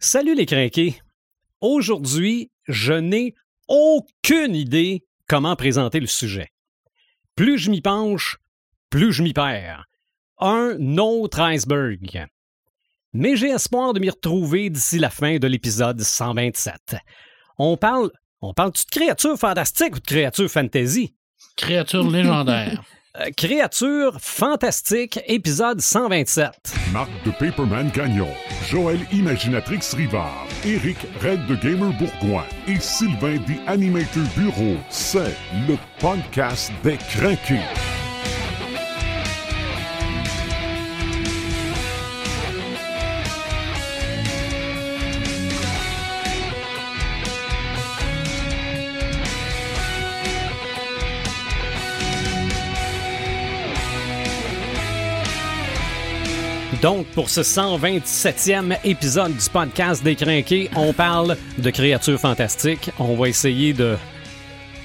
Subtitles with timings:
[0.00, 1.00] Salut les crinqués.
[1.60, 3.34] Aujourd'hui, je n'ai
[3.66, 6.52] aucune idée comment présenter le sujet.
[7.34, 8.38] Plus je m'y penche,
[8.90, 9.86] plus je m'y perds.
[10.38, 12.26] Un autre iceberg.
[13.12, 16.94] Mais j'ai espoir de m'y retrouver d'ici la fin de l'épisode 127.
[17.58, 21.16] On parle, on parle de créatures fantastiques ou de créatures fantasy?
[21.56, 22.84] Créature légendaire.
[23.20, 26.50] Euh, créatures fantastiques, épisode 127.
[26.92, 28.28] Marc de Paperman Gagnon,
[28.68, 34.76] Joël Imaginatrix Rivard, Eric Red de Gamer Bourgoin et Sylvain des Animator Bureau.
[34.88, 35.34] C'est
[35.66, 37.58] le podcast des craqués.
[56.82, 62.90] Donc, pour ce 127e épisode du podcast des Crinqués, on parle de créatures fantastiques.
[63.00, 63.96] On va essayer de,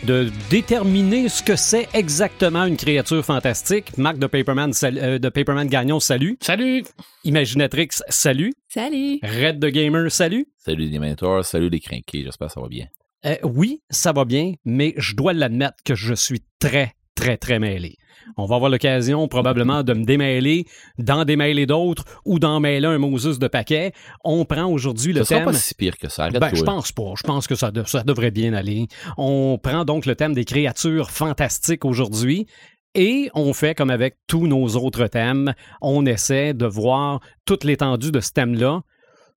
[0.04, 3.96] de déterminer ce que c'est exactement une créature fantastique.
[3.98, 6.38] Marc de Paperman, sal- euh, de Paperman Gagnon, salut.
[6.42, 6.84] Salut!
[7.26, 8.54] Imaginatrix, salut.
[8.70, 9.20] Salut!
[9.22, 10.48] Red de Gamer, salut.
[10.58, 12.88] Salut les mentors, salut les crinqués, j'espère que ça va bien.
[13.28, 17.60] Euh, oui, ça va bien, mais je dois l'admettre que je suis très, très, très
[17.60, 17.98] mêlé.
[18.38, 20.66] On va avoir l'occasion probablement de me démêler,
[20.98, 23.94] d'en démêler d'autres ou d'en mêler un Moses de paquet.
[24.24, 25.46] On prend aujourd'hui le Ça sera thème.
[25.52, 27.14] pas si pire que ça, Ben, je pense pas.
[27.18, 28.88] Je pense que ça, de- ça devrait bien aller.
[29.18, 32.48] On prend donc le thème des créatures fantastiques aujourd'hui.
[32.96, 38.12] Et on fait comme avec tous nos autres thèmes, on essaie de voir toute l'étendue
[38.12, 38.82] de ce thème-là,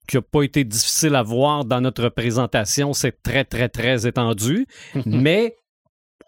[0.06, 2.93] qui n'a pas été difficile à voir dans notre présentation.
[2.93, 4.67] C'est très, très, très étendu.
[5.06, 5.56] mais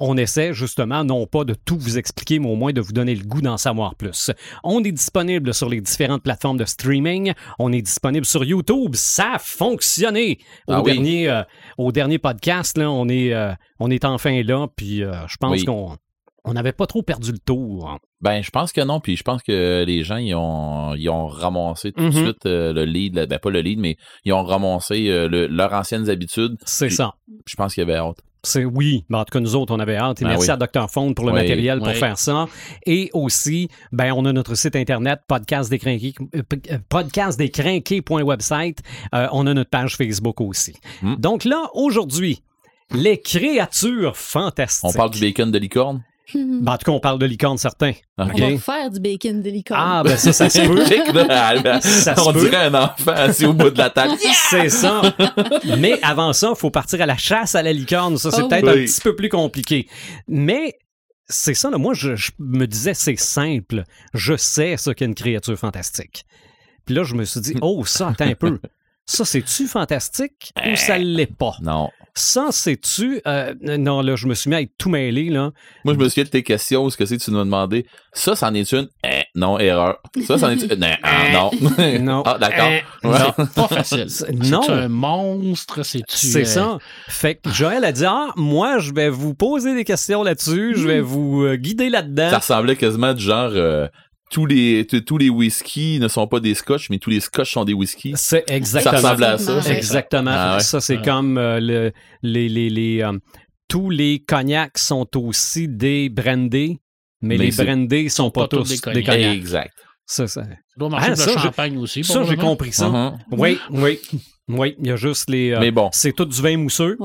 [0.01, 3.15] on essaie justement, non pas de tout vous expliquer, mais au moins de vous donner
[3.15, 4.31] le goût d'en savoir plus.
[4.63, 7.33] On est disponible sur les différentes plateformes de streaming.
[7.59, 8.95] On est disponible sur YouTube.
[8.95, 10.39] Ça a fonctionné.
[10.69, 10.93] Au, Ah oui.
[10.93, 11.43] dernier, euh,
[11.79, 14.67] au dernier podcast, là, on, est, euh, on est enfin là.
[14.77, 15.65] Puis euh, je pense Oui.
[15.65, 15.97] qu'on
[16.45, 17.99] on n'avait pas trop perdu le tour.
[18.21, 21.27] Ben, je pense que non, puis je pense que les gens, ils ont, ils ont
[21.27, 24.43] ramassé tout de suite euh, le lead, le- ben pas le lead, mais ils ont
[24.45, 26.57] ramassé euh, le- leurs anciennes habitudes.
[26.65, 27.15] C'est Puis- ça.
[27.47, 28.19] Je pense qu'il y avait hâte.
[28.45, 30.51] C'est oui, ben, en tout cas nous autres on avait hâte et Ah merci oui.
[30.51, 31.95] à Dr Phone pour le Oui, matériel pour oui.
[31.95, 32.47] faire ça
[32.87, 38.79] et aussi ben on a notre site internet podcastdescrinqués euh, euh, podcastdescrinqués.website
[39.15, 40.75] Euh, on a notre page Facebook aussi.
[41.03, 41.15] Hmm.
[41.17, 42.43] Donc là aujourd'hui
[42.93, 44.89] les créatures fantastiques.
[44.89, 46.03] On parle du bacon de licorne?
[46.35, 47.93] Ben, en tout cas on parle de licorne certains.
[48.19, 48.29] Ok.
[48.35, 48.41] OK.
[48.43, 49.81] On va faire du bacon de licorne.
[49.83, 50.85] Ah ben ça ça se peut.
[51.83, 52.41] Ça se On peut.
[52.41, 54.15] dirait un enfant assis au bout de la table.
[54.51, 55.03] C'est ça.
[55.79, 58.17] Mais avant ça, il faut partir à la chasse à la licorne.
[58.19, 58.83] Ça, c'est Oh peut-être oui.
[58.83, 59.89] un petit peu plus compliqué.
[60.27, 60.75] Mais
[61.29, 61.79] c'est ça, là.
[61.79, 63.85] Moi, je, je me disais, c'est simple.
[64.15, 66.25] Je sais ce qu'est une créature fantastique.
[66.87, 68.59] Puis là, je me suis dit, oh, ça, attends un peu.
[69.07, 71.55] Ça, c'est-tu fantastique ou ça l'est pas?
[71.63, 71.91] Non.
[72.15, 73.21] Ça, c'est-tu...
[73.27, 75.51] euh, non, là, je me suis mis à être tout mêlé, là.
[75.85, 77.87] Moi, je me souviens de tes questions, ce que c'est que tu nous as demandé.
[78.13, 78.89] Ça, c'en est une?
[79.05, 79.99] Eh, non, erreur.
[80.27, 80.85] Ça, c'en est une?
[81.03, 81.51] ah, non.
[82.01, 82.23] Non.
[82.27, 82.69] ah, d'accord.
[82.71, 83.19] Eh, Ouais.
[83.39, 84.07] non, pas facile.
[84.11, 84.69] C'est- C'est non.
[84.69, 86.17] un monstre, c'est-tu.
[86.17, 86.79] C'est euh, ça.
[87.09, 90.87] Fait que Joël a dit Ah, moi, je vais vous poser des questions là-dessus, je
[90.87, 92.31] vais vous euh, guider là-dedans.
[92.31, 93.87] Ça ressemblait quasiment du genre euh,
[94.31, 97.65] tous les tous les whiskies ne sont pas des scotch, mais tous les scotch sont
[97.65, 98.13] des whiskies.
[98.17, 99.73] C'est Ça exactement ressemble à ça.
[99.73, 100.31] Exactement.
[100.35, 100.61] Ah ouais?
[100.61, 103.13] Ça, c'est comme euh, le, les, les, les, euh,
[103.69, 106.79] tous les cognacs sont aussi des brandés,
[107.21, 109.07] mais, Mais les brandés sont pas, pas tous des des cognacs.
[109.07, 109.37] cognacs.
[109.37, 109.75] Exact.
[110.07, 112.03] Ça, ça, Ça doit marcher Ah, ça, le champagne aussi.
[112.05, 112.89] ça, j'ai compris ça.
[112.89, 113.19] Mhm.
[113.33, 113.99] Oui, oui.
[114.49, 115.51] Oui, il y a juste les.
[115.53, 115.91] euh, Mais bon.
[115.93, 116.97] C'est tout du vin mousseux.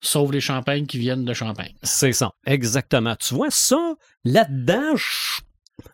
[0.00, 1.72] Sauf les champagnes qui viennent de Champagne.
[1.82, 2.30] C'est ça.
[2.46, 3.16] Exactement.
[3.16, 5.40] Tu vois, ça, là-dedans, je,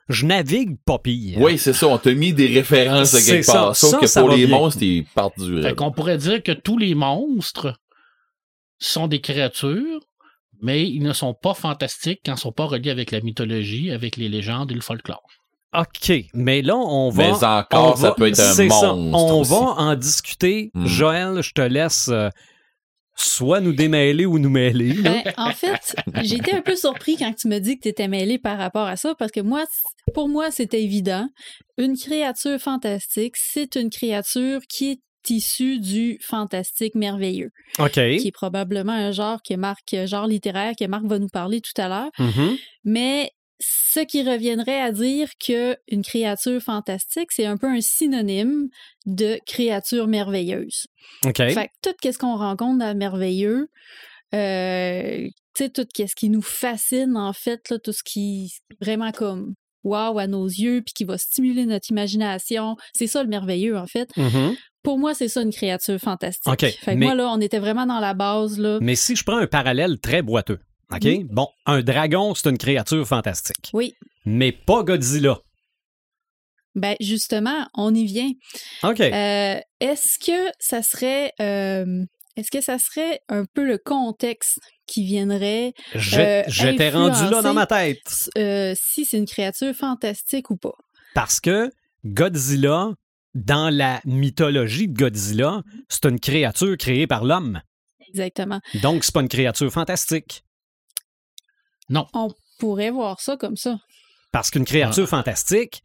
[0.08, 1.38] je navigue pas pire.
[1.40, 1.86] Oui, c'est ça.
[1.88, 3.52] On t'a mis des références de C'est quelque ça.
[3.52, 3.76] part.
[3.76, 4.56] Sauf Ça, que ça pour les bien.
[4.58, 5.74] monstres, ils partent du Fait raid.
[5.76, 7.74] qu'on pourrait dire que tous les monstres
[8.78, 10.00] sont des créatures,
[10.62, 13.90] mais ils ne sont pas fantastiques quand ils ne sont pas reliés avec la mythologie,
[13.90, 15.22] avec les légendes et le folklore.
[15.76, 17.22] OK, mais là, on va.
[17.24, 18.92] Mais encore, on ça va- peut être un c'est ça.
[18.92, 19.50] monstre On aussi.
[19.50, 20.70] va en discuter.
[20.74, 20.86] Hmm.
[20.86, 22.28] Joël, je te laisse euh,
[23.16, 24.94] soit nous démêler ou nous mêler.
[24.94, 28.08] Ben, en fait, j'ai été un peu surpris quand tu me dis que tu étais
[28.08, 29.64] mêlé par rapport à ça, parce que moi,
[30.14, 31.28] pour moi, c'était évident.
[31.78, 35.00] Une créature fantastique, c'est une créature qui est
[35.30, 37.92] issue du fantastique merveilleux, OK.
[37.92, 41.80] qui est probablement un genre que Marc, genre littéraire que Marc va nous parler tout
[41.80, 42.10] à l'heure.
[42.18, 42.56] Mhm.
[42.84, 48.68] Mais ce qui reviendrait à dire que une créature fantastique, c'est un peu un synonyme
[49.06, 50.86] de créature merveilleuse.
[51.24, 51.36] OK.
[51.36, 53.68] Fait que tout ce qu'on rencontre dans le merveilleux,
[54.34, 58.46] euh, tu sais, tout ce qui nous fascine, en fait, là, tout ce qui
[58.80, 59.54] est vraiment comme
[59.84, 63.86] wow à nos yeux, puis qui va stimuler notre imagination, c'est ça le merveilleux, en
[63.86, 64.08] fait.
[64.16, 64.56] Mhm.
[64.82, 66.52] pour moi, c'est ça une créature fantastique.
[66.52, 68.78] OK, Fait que mais- moi, là, on était vraiment dans la base, là.
[68.82, 70.58] Mais si je prends un parallèle très boiteux,
[70.96, 71.24] OK?
[71.30, 73.70] Bon, un dragon, c'est une créature fantastique.
[73.72, 73.94] Oui.
[74.24, 75.38] Mais pas Godzilla.
[76.74, 78.30] Ben, justement, on y vient.
[78.82, 79.00] OK.
[79.00, 81.32] Euh, est-ce que ça serait.
[81.40, 82.04] euh,
[82.36, 84.58] est-ce que ça serait un peu le contexte
[84.88, 88.28] qui viendrait euh, J'étais rendu là dans ma tête.
[88.36, 90.74] euh, si c'est une créature fantastique ou pas?
[91.14, 91.70] Parce que
[92.04, 92.90] Godzilla,
[93.36, 97.60] dans la mythologie de Godzilla, c'est une créature créée par l'homme.
[98.08, 98.60] Exactement.
[98.82, 100.42] Donc, c'est pas une créature fantastique.
[101.92, 103.78] On pourrait voir ça comme ça.
[104.32, 105.82] Parce qu'une créature fantastique,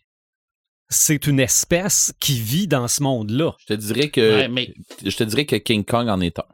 [0.89, 3.53] c'est une espèce qui vit dans ce monde-là.
[3.59, 4.73] Je te dirais que Ouais, mais,
[5.05, 6.45] je te dirais que King Kong en est un.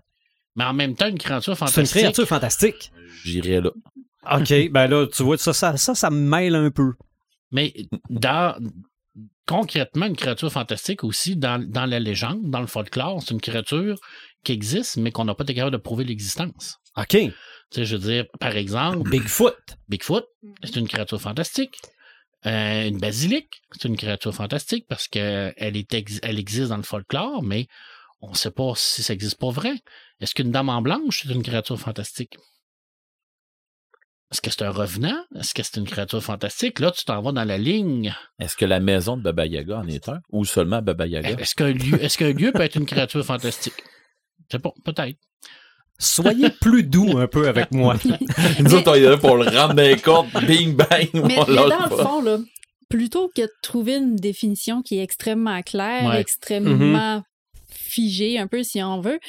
[0.56, 2.00] mais en même temps, une créature C'est une fantastique.
[2.01, 2.92] créature fantastique.
[3.24, 3.71] J'irais là.
[4.31, 6.94] OK, ben là, tu vois, ça, ça, ça, ça me mêle un peu.
[7.51, 7.74] Mais
[8.09, 8.57] dans,
[9.47, 13.97] concrètement, une créature fantastique aussi, dans, dans la légende, dans le folklore, c'est une créature
[14.44, 16.77] qui existe, mais qu'on n'a pas été capable de prouver l'existence.
[16.97, 17.18] OK.
[17.75, 19.57] Tu sais, je veux dire, par exemple, Bigfoot.
[19.89, 20.25] Bigfoot,
[20.63, 21.77] c'est une créature fantastique.
[22.45, 26.83] Euh, une basilique, c'est une créature fantastique parce qu'elle est ex- elle existe dans le
[26.83, 27.68] folklore, mais
[28.22, 29.74] on ne sait pas si ça existe pas vrai.
[30.22, 32.38] Est-ce qu'une dame en blanche, c'est une créature fantastique?
[34.31, 35.25] Est-ce que c'est un revenant?
[35.38, 36.80] Est-ce que c'est une créature fantastique?
[36.80, 38.16] Là, tu t'en vas dans la ligne.
[38.39, 40.21] Est-ce que la maison de Baba Yaga en est un?
[40.30, 41.31] Ou seulement Baba Yaga?
[41.42, 41.98] Est-ce qu'un lieu,
[42.39, 43.83] lieu peut être une créature fantastique?
[44.50, 45.18] Je sais pas, peut-être.
[45.97, 47.95] Soyez plus doux un peu avec moi.
[48.59, 50.27] Nous autres, on est là pour le rendre dans les comptes.
[50.45, 51.09] Bing bang.
[51.13, 52.38] Mais, on mais lâche dans le fond, là,
[52.89, 56.19] plutôt que de trouver une définition qui est extrêmement claire, Ouais.
[56.21, 57.24] extrêmement
[57.77, 59.19] figée, un peu si on veut,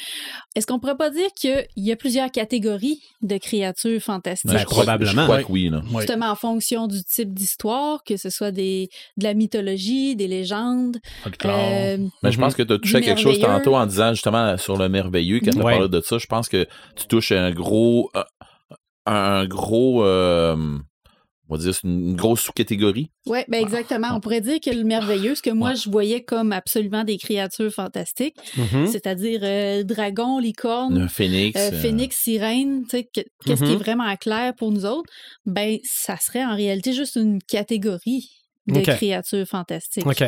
[0.55, 4.51] est-ce qu'on pourrait pas dire qu'il y a plusieurs catégories de créatures fantastiques?
[4.51, 5.23] Ben, je crois, probablement.
[5.23, 5.69] Je crois que oui.
[5.69, 5.83] Là.
[5.99, 10.99] Justement, en fonction du type d'histoire, que ce soit des, de la mythologie, des légendes.
[11.45, 14.57] Euh, Mais je pense que tu as touché à quelque chose tantôt en disant justement
[14.57, 15.73] sur le merveilleux, quand tu as Ouais.
[15.75, 16.67] parlé de ça, je pense que
[16.97, 18.11] tu touches un gros
[19.07, 20.79] un gros euh,
[21.49, 23.11] on va dire c'est une une grosse sous-catégorie.
[23.27, 24.09] Oui, ben exactement.
[24.15, 27.73] On pourrait dire que le merveilleux, ce que moi je voyais comme absolument des créatures
[27.73, 28.87] fantastiques, Mhm.
[28.87, 31.59] c'est-à-dire euh, dragon, licorne, Un phénix.
[31.61, 33.81] euh, euh, phénix, sirène, tu sais, que- qu'est-ce qui est Mhm.
[33.83, 35.11] vraiment clair pour nous autres,
[35.45, 38.31] ben ça serait en réalité juste une catégorie
[38.67, 40.07] de créatures fantastiques.
[40.07, 40.25] OK.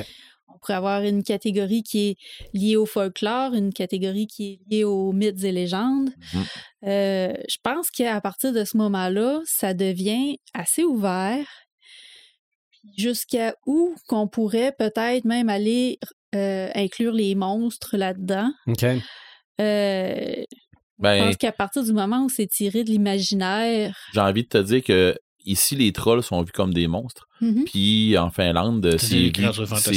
[0.49, 2.17] On pourrait avoir une catégorie qui est
[2.55, 6.11] liée au folklore, une catégorie qui est liée aux mythes et légendes.
[6.33, 6.45] Mhm.
[6.87, 11.47] Euh, je pense qu'à partir de ce moment-là, ça devient assez ouvert.
[12.97, 15.99] Jusqu'à où qu'on pourrait peut-être même aller
[16.35, 18.50] euh, inclure les monstres là-dedans.
[18.67, 18.85] OK.
[19.61, 20.45] Euh,
[20.99, 24.49] je ben, pense qu'à partir du moment où c'est tiré de l'imaginaire, j'ai envie de
[24.49, 25.17] te dire que
[25.50, 27.65] ici les trolls sont vus comme des monstres, Mhm.
[27.65, 29.31] puis en Finlande C'est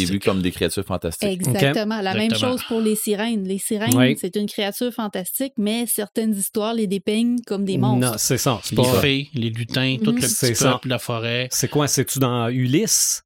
[0.06, 1.30] vu, comme des créatures fantastiques.
[1.30, 2.02] Exactement.
[2.02, 3.48] La même chose pour les sirènes.
[3.48, 4.16] Les sirènes, Oui.
[4.20, 8.20] c'est une créature fantastique, mais certaines histoires les dépeignent comme des Non, monstres.
[8.20, 8.60] c'est ça.
[8.64, 10.18] C'est les pas- fées, les lutins, tout Mhm.
[10.22, 10.72] le C'est petit ça.
[10.74, 11.48] peuple, la forêt.
[11.52, 11.88] C'est quoi?
[11.88, 13.24] C'est-tu dans Ulysse?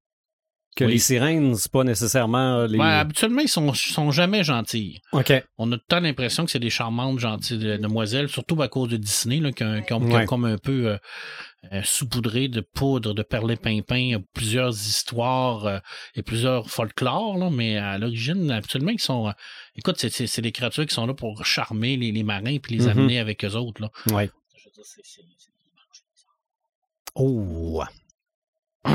[0.77, 0.91] Que Oui.
[0.91, 2.77] les sirènes, c'est pas nécessairement les.
[2.77, 4.99] Ouais, habituellement, ils sont, sont jamais gentils.
[5.13, 5.31] OK.
[5.57, 8.67] On a tout le temps l'impression que c'est des charmantes, gentilles de- demoiselles, surtout à
[8.67, 10.25] cause de Disney, là, qui ont, qui ont- qui ont Ouais.
[10.25, 10.97] comme un peu euh,
[11.73, 13.21] euh, saupoudré de poudre, de
[14.15, 15.79] a plusieurs histoires euh,
[16.15, 19.27] et plusieurs folklores, là, mais à l'origine, habituellement, ils sont...
[19.27, 19.31] euh,
[19.75, 20.09] écoute, c'est-
[20.41, 22.89] des créatures qui sont là pour charmer les, les marins puis les Mhm.
[22.91, 23.81] amener avec eux autres.
[23.81, 23.89] Là.
[24.11, 24.29] Ouais.
[24.57, 25.51] Je veux dire, c'est- c'est- c'est-
[27.15, 27.81] Oh.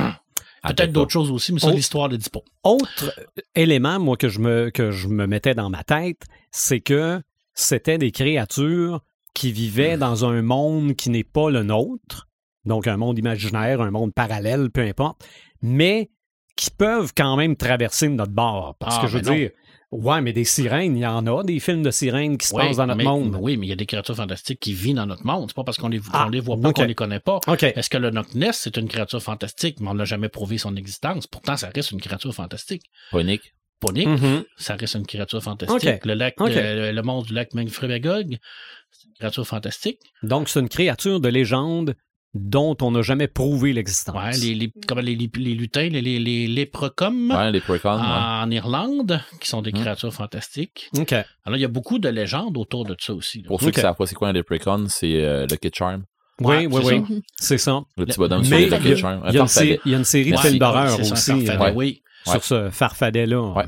[0.62, 2.40] Peut-être d'autres choses aussi, mais ça, l'histoire ne dit pas.
[2.64, 3.14] Autre
[3.54, 7.22] élément, moi, que je me, que je me mettais dans ma tête, c'est que
[7.54, 9.00] c'était des créatures
[9.32, 12.28] qui vivaient dans un monde qui n'est pas le nôtre,
[12.64, 15.22] donc un monde imaginaire, un monde parallèle, peu importe,
[15.62, 16.10] mais
[16.56, 18.76] qui peuvent quand même traverser notre bord.
[18.78, 19.34] Parce Ah, que je veux non.
[19.34, 19.50] dire,
[19.92, 22.62] ouais, mais des sirènes, il y en a, des films de sirènes qui se Oui,
[22.66, 23.38] passent dans notre mais- monde.
[23.40, 25.46] Oui, mais il y a des créatures fantastiques qui vivent dans notre monde.
[25.48, 26.76] C'est pas parce qu'on les, Ah, les voit pas ok.
[26.76, 27.40] qu'on les connaît pas.
[27.48, 30.76] Est-ce que le Loch Ness, c'est une créature fantastique, mais on n'a jamais prouvé son
[30.76, 31.26] existence?
[31.26, 32.82] Pourtant, ça reste une créature fantastique.
[33.10, 33.54] Phonique.
[33.80, 34.44] Ponique, Mhm.
[34.58, 36.04] ça reste une créature fantastique.
[36.04, 38.36] Le lac, euh, le monstre du lac Magog,
[38.90, 40.00] c'est une créature fantastique.
[40.22, 41.94] Donc, c'est une créature de légende
[42.34, 44.14] dont on n'a jamais prouvé l'existence.
[44.16, 48.02] Ouais, les, les, comment les, lutins, les, les, les Ouais, les Precons, ouais.
[48.06, 49.80] en Irlande, qui sont des Hmm.
[49.80, 50.90] créatures fantastiques.
[50.96, 51.12] OK.
[51.12, 53.42] Alors, il y a beaucoup de légendes autour de ça aussi.
[53.42, 53.48] là.
[53.48, 56.04] Pour ceux qui savent pas c'est quoi un Leprechaun, c'est euh, Lucky Charm.
[56.40, 57.04] Oui, Ouais, oui, c'est oui.
[57.08, 57.14] ça.
[57.40, 57.80] C'est ça.
[57.96, 59.22] Le petit Le- bonhomme sur Mais y a, Lucky Charm.
[59.28, 61.72] il y a une sé- il y a une série de films d'horreur aussi euh,
[61.74, 63.42] Oui, sur ce farfadet-là.
[63.54, 63.64] Ouais.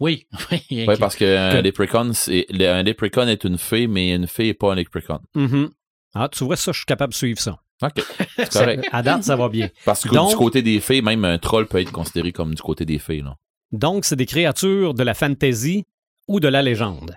[0.00, 0.26] oui.
[0.70, 0.84] oui.
[0.86, 4.44] Ouais, parce qu'un Que- Leprechaun, c'est, le- un Leprechaun est une fée, mais une fée
[4.44, 5.18] n'est pas un Leprechaun.
[5.34, 5.70] Mhm.
[6.14, 7.58] Ah, tu vois ça, je suis capable de suivre ça.
[7.82, 8.02] OK.
[8.36, 8.88] C'est correct.
[8.92, 9.68] À date, ça va bien.
[9.84, 12.62] Parce que Donc- du côté des fées, même un troll peut être considéré comme du
[12.62, 13.36] côté des fées, là.
[13.72, 15.84] Donc, c'est des créatures de la fantasy
[16.28, 17.14] ou de la légende?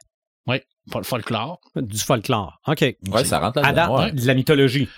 [0.48, 0.58] Oui,
[0.96, 1.60] le folklore.
[1.76, 2.60] Du folklore.
[2.68, 2.82] OK.
[2.82, 3.98] Ouais, ça rentre À là-dedans.
[4.00, 4.20] date, ouais.
[4.22, 4.90] de la mythologie.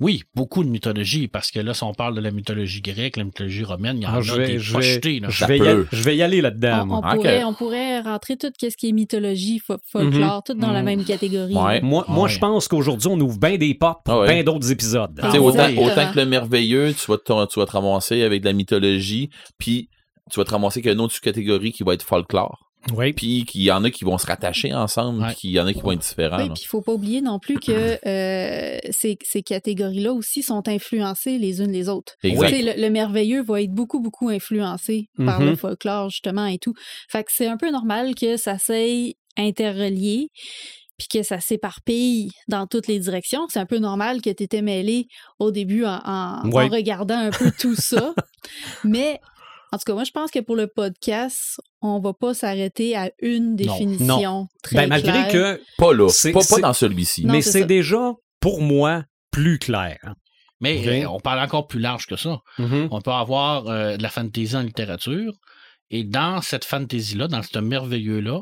[0.00, 3.22] Oui, beaucoup de mythologie, parce que là, si on parle de la mythologie grecque, la
[3.24, 5.28] mythologie romaine, il y en Ah, a je vais, des je vais, pochetés, là.
[5.30, 6.86] je vais y aller, je vais y aller là-dedans.
[6.90, 10.72] On, on pourrait, on pourrait rentrer tout ce qui est mythologie, fo- folklore, tout dans
[10.72, 10.84] la Mhm.
[10.84, 11.54] même catégorie.
[11.54, 11.80] Ouais.
[11.80, 14.34] Moi, moi je pense qu'aujourd'hui, on ouvre bien des portes pour Ah ouais.
[14.34, 15.18] bien d'autres épisodes.
[15.22, 15.68] Ah autant,
[16.12, 19.88] que le merveilleux, tu vas, te, tu vas te ramasser avec de la mythologie, puis
[20.30, 22.58] tu vas te ramasser avec une autre sous-catégorie qui va être folklore.
[22.92, 25.28] Oui, Puis qu'il y en a qui vont se rattacher ensemble, Ouais.
[25.28, 26.36] puis qu'il y en a qui vont être différents.
[26.38, 30.66] Oui, puis il faut pas oublier non plus que euh, ces, ces catégories-là aussi sont
[30.68, 32.14] influencées les unes les autres.
[32.22, 32.48] Exact.
[32.48, 36.58] Tu sais, Le, le merveilleux va être beaucoup, beaucoup influencé par le folklore, justement, et
[36.58, 36.74] tout.
[37.10, 40.28] Fait que c'est un peu normal que ça s'aille interrelié,
[40.98, 43.46] puis que ça s'éparpille dans toutes les directions.
[43.48, 45.06] C'est un peu normal que tu étais mêlé
[45.40, 46.64] au début en, en- Ouais.
[46.64, 48.14] en regardant un peu tout ça.
[48.84, 49.18] Mais,
[49.74, 53.10] en tout cas, moi, je pense que pour le podcast, on va pas s'arrêter à
[53.20, 55.32] une définition très ben, malgré claire.
[55.58, 56.08] que, Pas là.
[56.08, 57.24] C'est- Pas, pas dans celui-ci.
[57.24, 59.98] Non, mais c'est déjà, pour moi, plus clair.
[60.60, 62.38] Mais euh, on parle encore plus large que ça.
[62.58, 62.88] Mhm.
[62.90, 65.32] On peut avoir euh, de la fantaisie en littérature,
[65.90, 68.40] et dans cette fantaisie-là, dans ce merveilleux-là,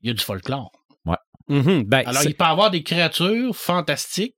[0.00, 0.70] il y a du folklore.
[1.48, 1.82] Mhm.
[1.84, 4.34] Ben, Alors, c'est- il peut y avoir des créatures fantastiques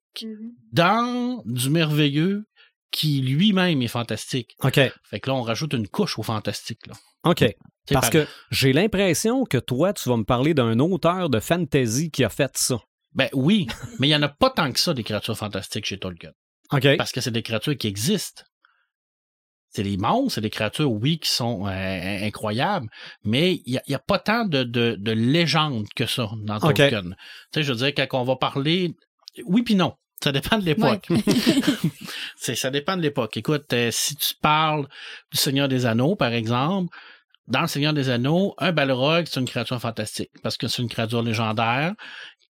[0.72, 2.46] dans du merveilleux
[2.90, 4.56] qui lui-même est fantastique.
[4.62, 6.86] OK, Fait que là, on rajoute une couche au fantastique.
[6.86, 6.94] Là.
[7.24, 7.44] OK.
[7.90, 12.10] Parce par- que j'ai l'impression que toi, tu vas me parler d'un auteur de fantasy
[12.10, 12.78] qui a fait ça.
[13.14, 13.66] Ben oui,
[13.98, 16.32] mais il n'y en a pas tant que ça des créatures fantastiques chez Tolkien.
[16.72, 16.96] OK.
[16.96, 18.42] Parce que c'est des créatures qui existent.
[19.70, 22.88] C'est des monstres, c'est des créatures, oui, qui sont euh, incroyables,
[23.24, 26.58] mais il n'y a, pas tant de, de, de légendes que ça dans.
[26.58, 27.02] Tolkien.
[27.02, 27.10] Tu
[27.52, 28.94] sais, je veux dire, quand on va parler...
[29.44, 29.94] Oui puis non.
[30.26, 31.08] Ça dépend de l'époque.
[32.36, 33.36] Ça dépend de l'époque.
[33.36, 34.88] Écoute, euh, si tu parles
[35.30, 36.92] du Seigneur des Anneaux, par exemple,
[37.46, 40.88] dans le Seigneur des Anneaux, un Balrog, c'est une créature fantastique parce que c'est une
[40.88, 41.94] créature légendaire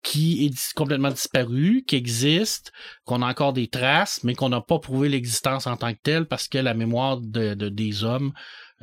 [0.04, 2.72] qui est complètement disparue, qui existe,
[3.04, 6.28] qu'on a encore des traces, mais qu'on n'a pas prouvé l'existence en tant que telle
[6.28, 8.32] parce que la mémoire de, de- des hommes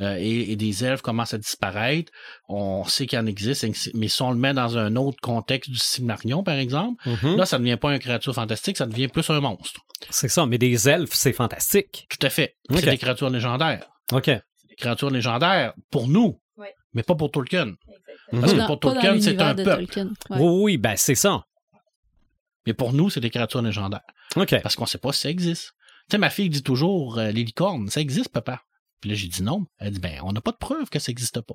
[0.00, 2.10] euh, et, et des elfes commence à disparaître.
[2.48, 5.76] On sait qu'il en existe, mais si on le met dans un autre contexte du
[5.78, 7.36] Silmarion, par exemple, Mhm.
[7.36, 9.80] là, ça ne devient pas une créature fantastique, ça devient plus un monstre.
[10.10, 12.06] C'est ça, mais des elfes, c'est fantastique.
[12.08, 12.56] Tout à fait.
[12.70, 13.86] C'est des créatures légendaires.
[14.12, 14.26] OK.
[14.26, 16.74] Des créatures légendaires pour nous, Ouais.
[16.94, 17.66] mais pas pour Tolkien.
[18.32, 18.40] Mhm.
[18.40, 19.84] Parce que Dans- pour Tolkien, c'est un peuple.
[19.86, 20.06] Tolkien.
[20.30, 20.38] Ouais.
[20.40, 21.44] Oui, oui, ben c'est ça.
[22.66, 24.00] Mais pour nous, c'est des créatures légendaires.
[24.36, 24.54] OK.
[24.62, 25.72] Parce qu'on sait pas si ça existe.
[26.08, 28.62] Tu sais, ma fille dit toujours, euh, les licornes, ça existe, papa?
[29.02, 29.66] Puis là, j'ai dit non.
[29.80, 31.54] Elle dit, ben, on n'a pas de preuve que ça n'existe pas.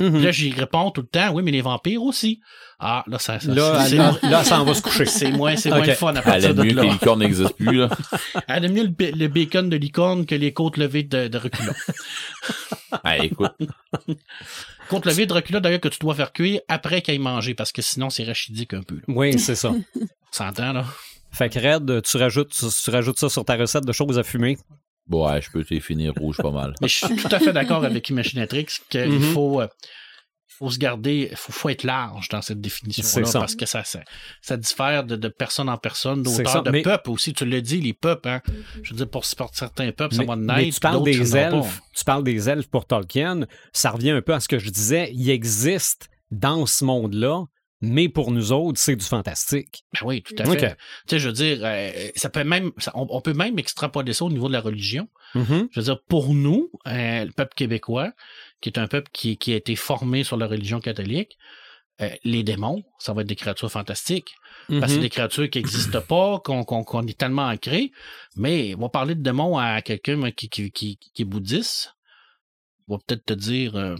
[0.00, 0.12] Mhm.
[0.14, 2.40] Puis là, j'y réponds tout le temps, oui, mais les vampires aussi.
[2.80, 5.06] Ah, là, ça, ça Là, c'est, là, là, ça en va se coucher.
[5.06, 7.54] c'est moins, c'est moins fun à Elle partir aime de mieux que les licornes n'existent
[7.56, 7.78] plus.
[7.78, 7.88] Là.
[8.48, 11.38] Elle aime mieux le, ba- le bacon de licorne que les côtes levées de, de
[11.38, 11.72] reculons.
[13.04, 13.52] Ah, écoute,
[14.90, 17.72] côtes levées de reculons, d'ailleurs, que tu dois faire cuire après qu'elle ait mangé, parce
[17.72, 18.96] que sinon, c'est rachidique un peu.
[18.96, 19.02] là.
[19.08, 19.70] Oui, c'est ça.
[19.70, 19.84] On
[20.30, 20.84] s'entend, là?
[21.30, 24.22] Fait que Red, tu rajoutes, tu, tu rajoutes ça sur ta recette de choses à
[24.22, 24.58] fumer.
[25.06, 26.74] Bon, ouais, je peux te les finir rouge pas mal.
[26.80, 29.20] Mais je suis tout à fait d'accord avec Imaginatrix qu'il Mhm.
[29.32, 29.68] faut, euh,
[30.48, 34.00] faut se garder, il faut, faut être large dans cette définition-là parce que ça, ça,
[34.42, 37.32] ça diffère de, de personne en personne, C'est ça, d'auteur, de mais- peuple aussi.
[37.32, 38.42] Tu l'as dit, les peuples, hein.
[38.82, 40.74] Je veux dire, pour, pour certains peuples, ça va mais naître.
[40.74, 44.40] tu parles des elfes, tu parles des elfes pour Tolkien, ça revient un peu à
[44.40, 47.44] ce que je disais, il existe dans ce monde-là,
[47.82, 49.84] mais pour nous autres, c'est du fantastique.
[49.92, 50.76] Ben oui, tout à fait.
[51.06, 54.12] Tu sais, je veux dire, euh, ça peut même, ça- on, on peut même extrapoler
[54.14, 55.08] ça au niveau de la religion.
[55.34, 55.68] Mhm.
[55.70, 58.12] Je veux dire, pour nous, euh, le peuple québécois,
[58.60, 61.36] qui est un peuple qui, qui a été formé sur la religion catholique,
[62.00, 64.34] euh, les démons, ça va être des créatures fantastiques.
[64.68, 65.00] Parce que c'est Mhm.
[65.02, 67.90] des créatures qui n'existent pas, qu'on est tellement ancré.
[68.36, 71.94] Mais on va parler de démons à quelqu'un qui, qui, qui, qui est bouddhiste.
[72.88, 73.96] Il va peut-être te dire euh,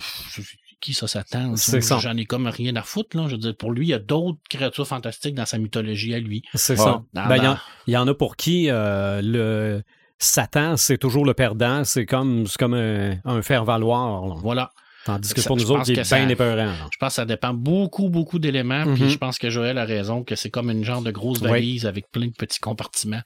[0.82, 1.98] qui ça Satan C'est ça.
[1.98, 3.16] J'en ai comme rien à foutre.
[3.16, 3.24] Là.
[3.28, 6.18] Je veux dire, pour lui, il y a d'autres créatures fantastiques dans sa mythologie à
[6.18, 6.42] lui.
[6.54, 6.84] C'est Ouais.
[6.84, 7.02] ça.
[7.14, 9.82] Dans- Ben, Il y en- dans- il y, en a pour qui euh, le
[10.18, 14.26] Satan, c'est toujours le perdant, c'est comme, c'est comme un, un faire-valoir.
[14.26, 14.34] là.
[14.38, 14.70] Voilà.
[15.04, 16.72] Tandis que Ça, pour nous autres, il est bien épeurant.
[16.92, 18.84] Je pense que ça dépend beaucoup, beaucoup d'éléments.
[18.94, 19.08] Puis Mhm.
[19.08, 21.48] je pense que Joël a raison que c'est comme une genre de grosse Oui.
[21.50, 23.22] valise avec plein de petits compartiments.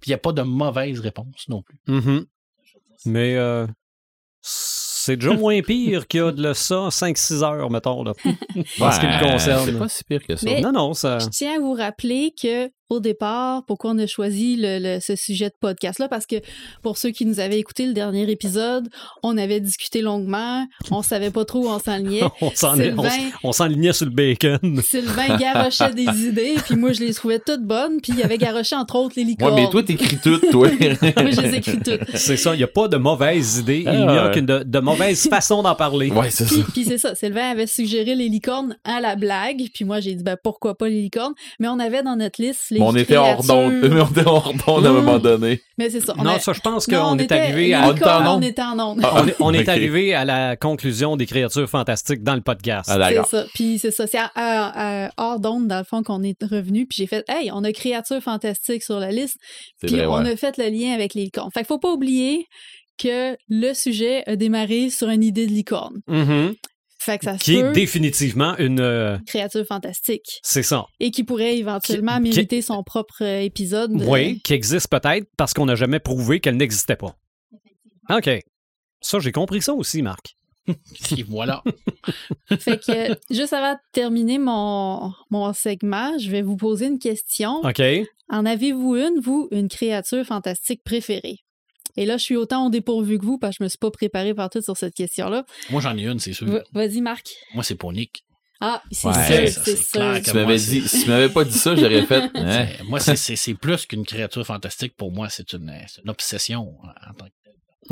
[0.00, 1.78] Puis il n'y a pas de mauvaise réponse non plus.
[1.86, 2.26] Mhm.
[3.06, 3.68] Mais euh,
[5.04, 8.92] c'est déjà moins pire qu'il y a de le ça 5-6 heures, mettons, là, en
[8.92, 9.64] ce qui me concerne.
[9.66, 10.46] C'est pas si pire que ça.
[10.46, 11.18] Mais- Non, non, ça...
[11.18, 15.16] Je tiens à vous rappeler que au départ, pourquoi on a choisi le, le- ce
[15.16, 16.36] sujet de podcast-là, parce que
[16.82, 18.88] pour ceux qui nous avaient écouté le dernier épisode,
[19.22, 22.22] on avait discuté longuement, on savait pas trop où on s'enlignait.
[23.44, 24.58] on s'enlignait sur le bacon.
[24.82, 28.76] Sylvain garochait des idées, puis moi, je les trouvais toutes bonnes, puis il avait garoché,
[28.76, 29.54] entre autres, les Ouais, licornes.
[29.54, 30.68] mais toi, t'écris tout, toi.
[30.68, 32.00] Moi, je les écris toutes.
[32.16, 34.28] C'est ça, il n'y a pas de mauvaise idée, il n'y a Ah.
[34.30, 36.10] qu'une de, de mauvaise façon d'en parler.
[36.10, 36.54] ouais, c'est ça.
[36.54, 40.14] Puis, puis c'est ça, Sylvain avait suggéré les licornes à la blague, puis moi j'ai
[40.14, 43.02] dit ben pourquoi pas les licornes, mais on avait dans notre liste les Mais on
[43.02, 43.72] était hors d'onde.
[43.82, 44.96] Mais on était hors d'onde à un Mm.
[44.96, 45.60] moment donné.
[45.78, 46.14] Mais c'est ça.
[46.18, 47.88] on Non, a- ça, je pense qu'on on est arrivé à...
[47.88, 49.00] On était en licornes, onde?
[49.02, 49.06] on.
[49.06, 49.68] Ah, est, on est Ok.
[49.68, 52.90] arrivé à la conclusion des créatures fantastiques dans le podcast.
[52.92, 53.44] Ah, C'est ça.
[53.54, 54.06] Puis c'est ça.
[54.06, 56.86] C'est à- à- à- hors d'onde, dans le fond, qu'on est revenu.
[56.86, 59.36] Puis j'ai fait, hey, on a créatures fantastiques sur la liste.
[59.80, 60.32] C'est Puis vrai, on ouais.
[60.32, 61.50] a fait le lien avec les licornes.
[61.52, 62.46] Fait qu'il faut pas oublier
[62.98, 66.00] que le sujet a démarré sur une idée de licorne.
[66.08, 66.54] Mhm.
[67.04, 68.80] Fait que ça se Qui est peut, définitivement une...
[68.80, 70.40] euh, créature fantastique.
[70.42, 70.86] c'est ça.
[71.00, 73.90] Et qui pourrait éventuellement Qui- qui- mériter son propre euh, épisode.
[74.06, 77.16] Oui, qui existe peut-être parce qu'on n'a jamais prouvé qu'elle n'existait pas.
[78.10, 78.30] OK.
[79.00, 80.36] Ça, j'ai compris ça aussi, Marc.
[81.16, 81.62] Et voilà.
[82.60, 87.60] Fait que, juste avant de terminer mon, mon segment, je vais vous poser une question.
[87.64, 87.82] OK.
[88.28, 91.40] En avez-vous une, vous, une créature fantastique préférée?
[91.96, 93.90] Et là, je suis autant au dépourvu que vous parce que je me suis pas
[93.90, 95.44] préparé partout sur cette question-là.
[95.70, 96.46] Moi, j'en ai une, c'est sûr.
[96.48, 97.28] Va- Vas-y, Marc.
[97.54, 98.24] Moi, c'est pour Nick.
[98.60, 100.20] Ah, c'est Ouais, sûr, ça, c'est c'est clair sûr.
[100.22, 102.30] que- Si tu m'avais dit, si m'avais pas dit ça, j'aurais fait.
[102.34, 102.66] hein?
[102.78, 103.16] C'est- Moi, c'est-
[103.54, 104.94] plus qu'une créature fantastique.
[104.96, 105.70] Pour moi, c'est une,
[106.08, 107.32] obsession en tant que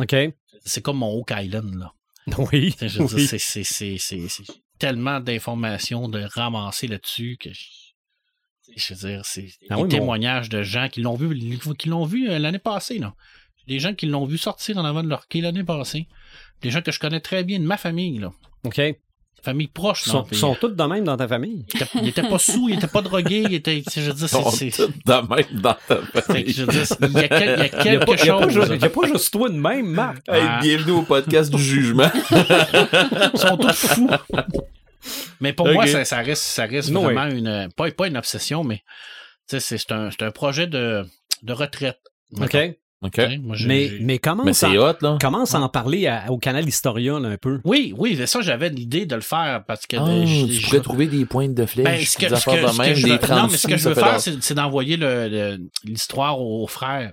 [0.07, 0.29] telle.
[0.29, 0.35] OK.
[0.65, 1.93] C'est comme mon Oak Island, là.
[2.53, 2.75] Oui.
[2.81, 3.29] Je dire,
[4.31, 7.65] c'est- tellement d'informations de ramasser là-dessus que je,
[8.77, 11.37] je veux dire, c'est Ah des oui, témoignages de gens qui l'ont vu,
[11.77, 13.13] qui l'ont vu euh, l'année passée, là.
[13.71, 16.09] Des gens qui l'ont vu sortir en avant de leur quai l'année passée.
[16.61, 18.33] Des gens que je connais très bien de ma famille, là.
[18.65, 18.79] OK.
[18.79, 18.97] Ils
[19.45, 20.13] Famille proche, là.
[20.13, 21.65] sont, sont tous de même dans ta famille?
[21.73, 24.11] il, était, il était pas sous, il était pas drogué, il était, tu sais, je
[24.11, 26.53] veux dire, Ils c'est, sont tous de même dans ta famille.
[26.53, 28.13] je veux dire, il y a, quel- il y a Il n'y a, quelque pas-
[28.23, 28.53] il y a pas chose.
[28.53, 30.29] juste- il y a pas juste toi de même, Marc.
[30.29, 30.59] Hey, Ah.
[30.61, 32.11] bienvenue au podcast du jugement.
[32.33, 34.11] Ils sont tous fous.
[35.41, 37.69] Mais pour moi, ça, ça reste, ça reste No vraiment une.
[37.77, 38.83] Pas, pas une obsession, mais
[39.47, 41.07] c'est c'est un, c'est un projet de,
[41.45, 42.01] de retraite.
[42.37, 42.41] OK.
[42.53, 42.75] mettons.
[43.03, 43.13] OK.
[43.13, 45.17] Tu sais, moi, j'ai- Mais, mais comment Mais hot, là.
[45.21, 47.59] commence à en parler à- au canal Historia là, un peu.
[47.65, 49.97] Oui, oui, mais ça, j'avais l'idée de le faire parce que.
[49.99, 52.37] Ah, de- je- tu je- pourrais trouver des pointes de flèche, Ben, ce que, des
[52.37, 53.89] ce que- affaires de ce que même, je des veux- non, mais ce que je
[53.89, 57.13] veux faire, c'est c'est d'envoyer le- le- l'histoire aux frères.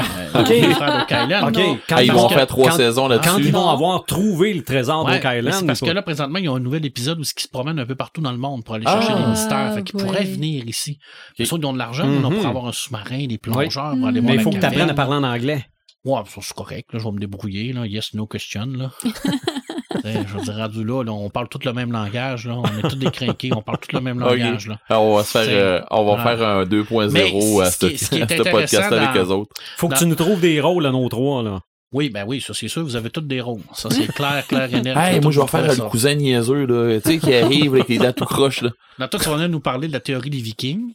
[0.00, 0.48] Ah, Euh, OK.
[0.48, 1.44] Les frères d'Oak Island.
[1.48, 1.56] OK.
[1.56, 1.78] non.
[1.88, 3.42] Quand Ah, ils vont faire trois quand- saisons Quand là-dessus.
[3.46, 5.54] ils vont avoir trouvé le trésor Ouais, d'Oak Island.
[5.54, 7.78] c'est parce que là, présentement, il y a un nouvel épisode où ils se promènent
[7.78, 9.18] un peu partout dans le monde pour aller chercher Ah.
[9.22, 9.74] des mystères.
[9.74, 10.04] Fait qu'ils ouais.
[10.06, 10.98] pourraient venir ici.
[11.38, 12.24] Ils sont- ils ont de l'argent, Mhm.
[12.24, 13.98] on pourrait avoir un sous-marin, des plongeurs Oui.
[13.98, 15.64] pour aller Mais voir mais il faut que tu apprennes à parler en anglais.
[16.04, 16.92] Ouais, ça, c'est correct.
[16.94, 17.72] Là, je vais me débrouiller.
[17.74, 17.86] Là.
[17.86, 18.64] Yes, no question.
[18.66, 18.90] Là.
[20.04, 22.46] Je veux dire, rendu là, là, on parle tout le même langage.
[22.46, 22.54] Là.
[22.56, 24.68] On est tous des crinqués, on parle tout le même langage.
[24.68, 24.78] Là.
[24.88, 26.36] Ah, on va se faire, C'est- euh, on va Ouais.
[26.36, 28.50] faire un 2.0 Mais à ce qui ce, est- ce qui est à ce intéressant
[28.58, 29.50] podcast avec dans- eux autres.
[29.76, 31.42] Faut que tu nous trouves des rôles à nos trois.
[31.42, 31.60] Là.
[31.92, 33.62] Oui, ben oui, ça c'est sûr, vous avez tous des rôles.
[33.74, 34.96] Ça c'est clair, clair et net.
[34.96, 37.98] Hey, moi, je vais faire le cousin niaiseux, là, tu sais, qui arrive avec les
[37.98, 38.70] dents tout croches, là.
[38.98, 40.92] Là, toi, tu vas nous parler de la théorie des Vikings.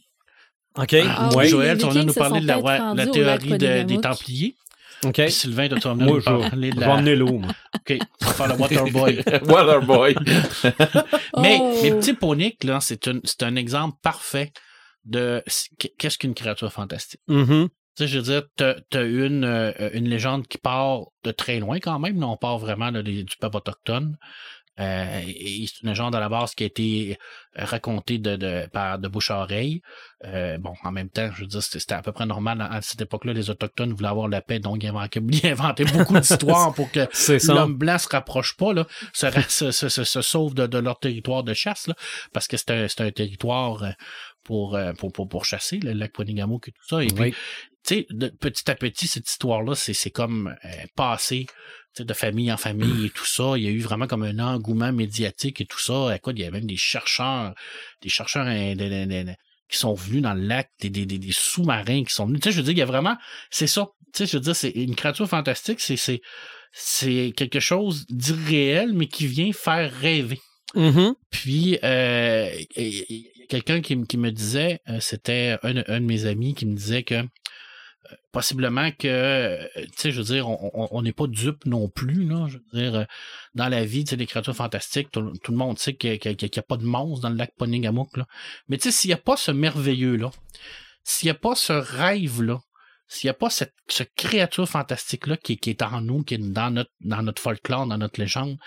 [0.78, 0.94] OK.
[1.06, 1.48] Ah ouais.
[1.48, 3.98] Joël, tu vas nous parler de la, théorie de- des.
[4.00, 4.54] Templiers.
[5.04, 5.14] OK.
[5.14, 6.30] Puis Sylvain, vas venir Moi, je,
[6.70, 6.94] de vais la...
[6.94, 7.38] emmener l'eau.
[7.38, 7.50] moi.
[7.74, 9.22] OK, vas faire le Waterboy.
[9.48, 10.14] Waterboy.
[11.38, 11.78] Mais, Oh!
[11.82, 14.52] mais petit Ponic, là, c'est un, c'est un exemple parfait
[15.04, 15.42] de
[15.98, 17.20] qu'est-ce qu'une créature fantastique?
[17.28, 17.68] Mhm.
[17.68, 21.60] Tu sais, je veux dire, t'as as une, euh, une légende qui part de très
[21.60, 22.20] loin quand même.
[22.20, 24.16] Là, on part vraiment là, des- du peuple autochtone.
[24.78, 27.18] Euh, et c'est une légende à la base qui a été
[27.58, 29.80] euh, racontée de, de, par de bouche à oreille.
[30.24, 32.66] Euh, bon, en même temps, je veux dire, c'était c'était à peu près normal à,
[32.72, 33.32] à cette époque-là.
[33.32, 37.08] Les Autochtones voulaient avoir la paix, donc ils inventaient, ils inventaient beaucoup d'histoires pour que
[37.52, 41.54] l'homme blanc se rapproche pas, là, se, se, se, sauve de, de leur territoire de
[41.54, 41.94] chasse, là,
[42.32, 43.90] parce que c'est un, un territoire euh,
[44.46, 47.02] pour, euh, pour, pour, pour chasser, le lac Poinigamouk et tout ça.
[47.02, 47.34] Et puis, Oui.
[47.86, 48.06] Tu sais,
[48.40, 51.46] petit à petit, cette histoire-là, c'est, comme euh, passé
[51.98, 53.54] de famille en famille et tout ça.
[53.56, 56.14] Il y a eu vraiment comme un engouement médiatique et tout ça.
[56.14, 57.54] Écoute, il y a même des chercheurs,
[58.02, 59.34] des chercheurs de-
[59.68, 62.40] qui sont venus dans le lac, des, des, des, des sous-marins qui sont venus.
[62.40, 63.16] Tu sais, je veux dire, il y a vraiment,
[63.50, 63.88] c'est ça.
[64.12, 66.20] Tu sais, je veux dire, c'est une créature fantastique, c'est, c'est,
[66.72, 70.40] c'est quelque chose d'irréel, mais qui vient faire rêver.
[70.74, 71.14] Mhm.
[71.30, 72.50] Puis, euh,
[73.48, 77.02] quelqu'un qui, qui me disait, euh, c'était un, un de mes amis qui me disait
[77.02, 77.22] que euh,
[78.32, 82.46] possiblement que, euh, tu sais, je veux dire, on- n'est pas dupe non plus, là.
[82.48, 83.04] Je veux dire, euh,
[83.54, 86.62] dans la vie, tu sais, les créatures fantastiques, tout, le monde sait qu'il n'y a,
[86.62, 88.26] pas de monstre dans le lac Poningamook, là.
[88.68, 90.30] Mais tu sais, s'il n'y a pas ce merveilleux-là,
[91.04, 92.60] s'il n'y a pas ce rêve-là,
[93.08, 96.38] s'il n'y a pas cette, cette créature fantastique-là qui, qui est en nous, qui est
[96.38, 98.58] dans notre, dans notre folklore, dans notre légende,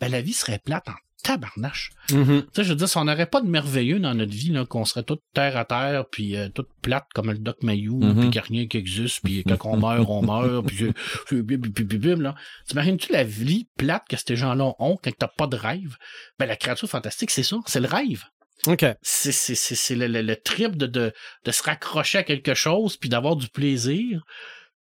[0.00, 1.90] ben la vie serait plate en tabarnache.
[2.12, 2.42] Mhm.
[2.42, 4.64] Tu sais, je veux dire, si on n'aurait pas de merveilleux dans notre vie, là,
[4.66, 8.12] qu'on serait tout terre à terre, puis euh, toute plate comme le Doc Mayou, Mhm.
[8.14, 10.92] puis qu'il n'y a rien qui existe, puis quand on meurt, on meurt, puis,
[11.28, 12.34] puis, puis, puis, là.
[12.68, 15.96] T'imagines-tu la vie plate que ces gens-là ont quand t'as pas de rêve?
[16.38, 18.22] Ben, la créature fantastique, c'est ça, c'est le rêve.
[18.66, 18.84] OK.
[19.02, 21.12] C'est, c'est, c'est, c'est le, le, le trip de, de,
[21.44, 24.22] de se raccrocher à quelque chose, puis d'avoir du plaisir.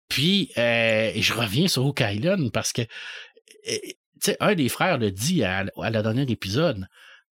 [0.09, 3.77] Puis, euh, et je reviens sur Island parce que, euh,
[4.23, 6.87] tu un des frères le dit à, la dernière épisode.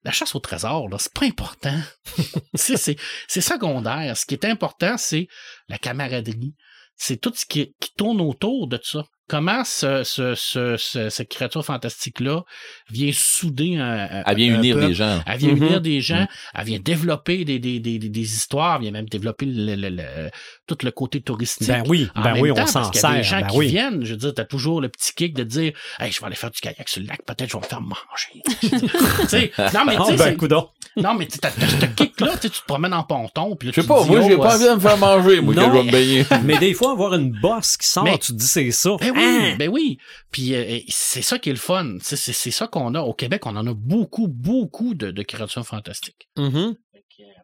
[0.04, 1.78] La chasse au trésor, c'est pas important.
[2.54, 2.97] c'est,
[3.28, 4.15] secondaire.
[4.15, 5.28] Ce qui est important, c'est
[5.67, 6.56] la camaraderie.
[6.95, 9.04] C'est tout ce qui tourne autour de ça.
[9.30, 12.42] Comment ce, ce, ce, ce- cette créature fantastique-là
[12.89, 14.88] vient souder un, Elle vient un unir peuple.
[14.88, 15.22] des gens.
[15.26, 18.82] Elle vient unir des gens, elle vient développer des, des, des, des- des histoires, elle
[18.82, 20.30] vient même développer le, le- le-
[20.68, 21.68] tout le côté touristique.
[21.68, 23.39] Ben oui, En ben même oui, temps, on s'en parce qu'il y a des sert.
[23.39, 23.68] gens Ben qui oui.
[23.68, 26.36] viennent, je veux dire, t'as toujours le petit kick de dire Hey, je vais aller
[26.36, 28.42] faire du kayak sur le lac, peut-être je vais me faire manger.
[29.22, 30.63] Tu sais, non, mais tu sais, ben,
[30.98, 33.56] non, mais tu sais, t'as t'as ce kick-là, tu sais, tu te promènes en ponton,
[33.56, 34.80] puis Je tu sais pas, te dis, moi, j'ai oh, pas euh, envie de me
[34.80, 36.26] faire manger, moi, que je vais me baigner.
[36.44, 38.89] Mais des fois, avoir une bosse qui sort, tu te dis c'est ça.
[39.00, 39.55] Ben oui, Hein?
[39.58, 39.97] ben oui.
[40.32, 41.97] Puis euh, c'est ça qui est le fun.
[42.01, 43.01] C'est c'est ça qu'on a.
[43.01, 46.27] Au Québec, on en a beaucoup, beaucoup de, de créatures fantastiques.
[46.38, 46.75] Mhm.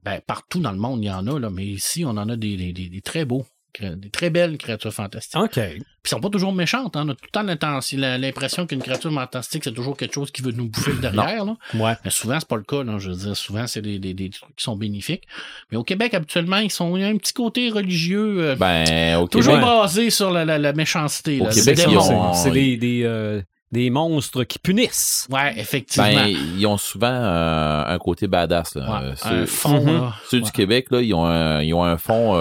[0.03, 2.35] Ben, partout dans le monde, il y en a, là, mais ici, on en a
[2.37, 3.45] des, des, des- des très beaux,
[3.83, 5.39] des très belles créatures fantastiques.
[5.41, 5.53] OK.
[5.53, 6.95] Puis ils sont pas toujours méchantes.
[6.95, 7.03] Hein.
[7.05, 7.77] On a tout le temps
[8.17, 11.45] l'impression qu'une créature fantastique, c'est toujours quelque chose qui veut nous bouffer le derrière.
[11.45, 11.55] Là.
[11.73, 11.93] Ouais.
[12.05, 12.83] Mais souvent, c'est pas le cas.
[12.83, 12.97] Là.
[12.99, 15.23] Je veux dire, souvent, c'est des, des, des trucs qui sont bénéfiques.
[15.71, 19.27] Mais au Québec, habituellement, ils sont, il y a un petit côté religieux, euh, Ben,
[19.27, 19.61] toujours ouais.
[19.61, 21.41] basé sur la, la, la méchanceté.
[21.41, 25.27] Au là, Québec, ont- C'est des, des, euh, des monstres qui punissent.
[25.31, 26.07] Ouais, effectivement.
[26.07, 28.75] Ben, ils ont souvent euh, un côté badass.
[28.75, 28.83] Là.
[29.01, 29.93] Ouais, Euh, un ceux fond, Mhm.
[30.01, 30.13] là.
[30.29, 32.35] ceux du Québec, là, ils ont un, ils ont un fond.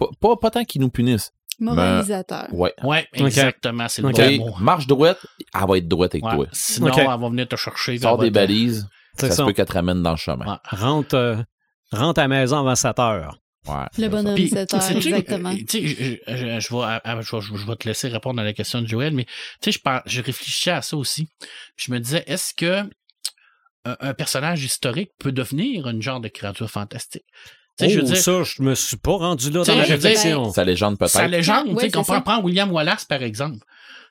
[0.00, 1.32] Euh, pas, pas, pas tant qu'ils nous punissent.
[1.60, 2.46] Moralisateur.
[2.52, 2.72] Ouais.
[2.84, 3.26] Ouais, Ok.
[3.26, 4.56] exactement, c'est le bon mot.
[4.60, 5.18] marche droite,
[5.54, 6.34] elle va être droite avec Ouais.
[6.36, 6.46] toi.
[6.52, 6.98] Sinon, Ok.
[6.98, 7.98] elle va venir te chercher.
[7.98, 9.36] Sors des te- balises, C'est ça, ça.
[9.38, 10.46] se peut qu'elle te ramène dans le chemin.
[10.46, 10.58] Ouais.
[10.78, 11.36] Rentre, euh,
[11.90, 13.38] rentre à la maison avant 7 heures.
[13.66, 14.08] Ouais, Le c'est ça.
[14.08, 15.50] bonhomme Puis, 7 heures, exactement.
[15.50, 16.74] euh, tu sais, je, je, je vais, je
[17.36, 19.32] vais- je vais te laisser répondre à la question de Joël, mais tu
[19.64, 21.28] sais, je, par- je réfléchissais à ça aussi.
[21.76, 22.82] Je me disais, est-ce que
[23.84, 27.24] un, un personnage historique peut devenir une genre de créature fantastique?
[27.78, 29.94] Sais, je veux oh, dire, ça, je me suis pas rendu là dans la dire,
[29.94, 30.52] réflexion.
[30.52, 31.12] Sa légende peut-être.
[31.12, 33.58] sa légende, Ouais, tu sais, c'est qu'on prend, prend William Wallace, par exemple.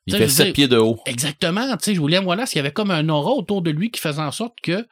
[0.05, 0.97] Il fait je veux 7 dire, pieds de haut.
[1.05, 1.75] Exactement.
[1.75, 4.21] Tu sais, William Wallace, il y avait comme un aura autour de lui qui faisait
[4.21, 4.87] en sorte que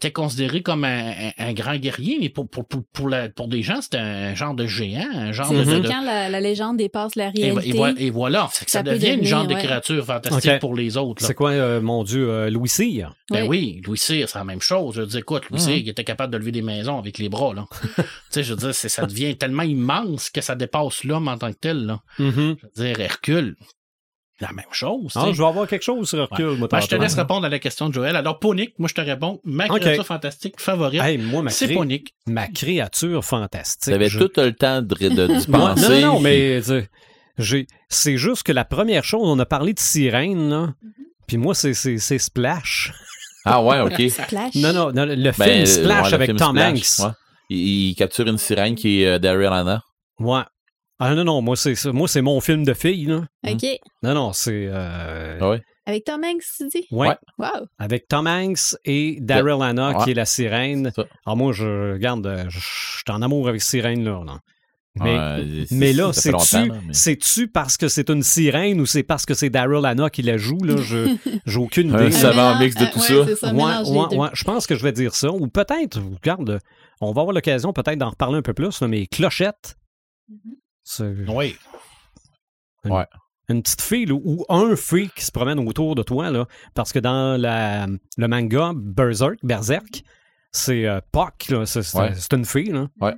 [0.00, 3.48] était considéré comme un, un- un grand guerrier, mais pour, pour, pour, pour, la- pour
[3.48, 5.62] des gens, c'était un genre de géant, un genre de...
[5.64, 7.78] C'est de- de- quand la, la légende dépasse la et, réalité.
[8.06, 11.22] et voilà, et ça, devient une genre de créature fantastique pour les autres.
[11.24, 13.14] C'est quoi, euh, mon Dieu, euh, Louis Cyr?
[13.30, 13.74] Ben Oui.
[13.76, 14.94] oui, Louis Cyr, c'est la même chose.
[14.96, 15.66] Je veux dire, écoute, Louis Mhm.
[15.66, 17.66] Cyr, il était capable de lever des maisons avec les bras, là.
[17.96, 21.52] tu sais, je veux dire, ça devient tellement immense que ça dépasse l'homme en tant
[21.52, 22.00] que tel, là.
[22.18, 22.56] Mhm.
[22.60, 23.54] Je veux dire, Hercule,
[24.40, 25.12] la même chose.
[25.12, 25.34] tu sais.
[25.34, 27.58] je vais avoir quelque chose sur Hercule, moi, Ben, je te laisse répondre à la
[27.58, 28.16] question de Joël.
[28.16, 29.40] Alors, Ponique, moi, je te réponds.
[29.44, 32.14] Ma créature fantastique favorite, Hey, moi, ma, c'est cré- Ponique.
[32.26, 33.92] ma créature fantastique.
[33.92, 36.00] T'avais je- tout le temps de, de, d'y Moi- penser.
[36.02, 40.50] non, non, mais tu c'est juste que la première chose, on a parlé de sirène,
[40.50, 40.66] là.
[40.66, 40.90] Mm-hmm.
[41.26, 42.92] Puis moi, c'est, c'est, c'est Splash.
[43.44, 44.00] Ah ouais, ok.
[44.10, 44.54] Splash.
[44.56, 47.06] Non, non, non, le Ben, film Splash ouais, le avec film Tom Splash, Hanks.
[47.06, 47.14] ouais.
[47.50, 49.82] Il, il capture une sirène qui est euh, Daryl Hannah.
[50.18, 50.42] Ouais.
[51.00, 51.92] Ah non, non, moi, c'est, ça.
[51.92, 53.22] moi, c'est mon film de fille, là.
[53.48, 53.64] OK.
[54.02, 54.66] Non, non, c'est...
[54.68, 55.62] euh, Ah ouais?
[55.86, 56.86] Avec Tom Hanks, tu dis?
[56.92, 57.14] ouais, Ouais.
[57.38, 57.66] Wow.
[57.78, 60.04] avec Tom Hanks et Daryl Hannah, Ouais.
[60.04, 60.92] qui est la sirène.
[60.94, 61.08] C'est ça.
[61.26, 64.20] Alors moi, je regarde, euh, je je suis en amour avec sirène, là.
[64.24, 64.38] non.
[64.96, 66.56] Mais, mais là, c'est-tu,
[67.42, 70.36] mais- parce que c'est une sirène ou c'est parce que c'est Daryl Hannah qui la
[70.36, 70.76] joue, là?
[70.76, 72.10] Je, j'ai aucune Un idée.
[72.12, 73.52] savant mélange- mix de euh, tout ouais, ça.
[74.18, 75.30] Ouais, je pense que je vais dire ça.
[75.30, 76.58] Ou peut-être, regarde,
[77.00, 79.76] on va avoir l'occasion peut-être d'en reparler un peu plus, là, mais Clochette,
[80.28, 80.34] c'est
[81.00, 81.56] Oui.
[82.84, 83.06] une, Ouais.
[83.48, 86.98] une petite fille ou un fille qui se promène autour de toi, là, parce que
[86.98, 90.02] dans la, le manga Berserk, Berserk
[90.52, 92.12] c'est euh, Puck, là, c'est, c'est- Ouais.
[92.14, 92.70] c'est une fille.
[92.70, 92.88] Là.
[93.00, 93.14] Ouais.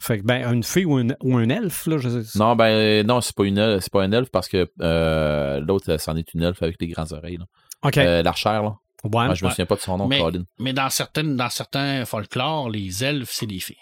[0.00, 2.38] Fait que, ben, une fille ou, une- ou un elfe, là, je sais.
[2.38, 5.96] Non, ben non, c'est pas une elfe, c'est pas un elfe parce que euh, l'autre,
[5.96, 7.36] c'en est une elfe avec les grandes oreilles.
[7.38, 7.46] là.
[7.84, 7.98] OK.
[7.98, 8.76] Euh, L'archère, là.
[9.04, 9.10] ouais.
[9.10, 10.44] Moi, je me souviens pas de son nom, Mais- Colin.
[10.60, 13.76] Mais dans, certaines, dans certains folklores, les elfes, c'est des filles.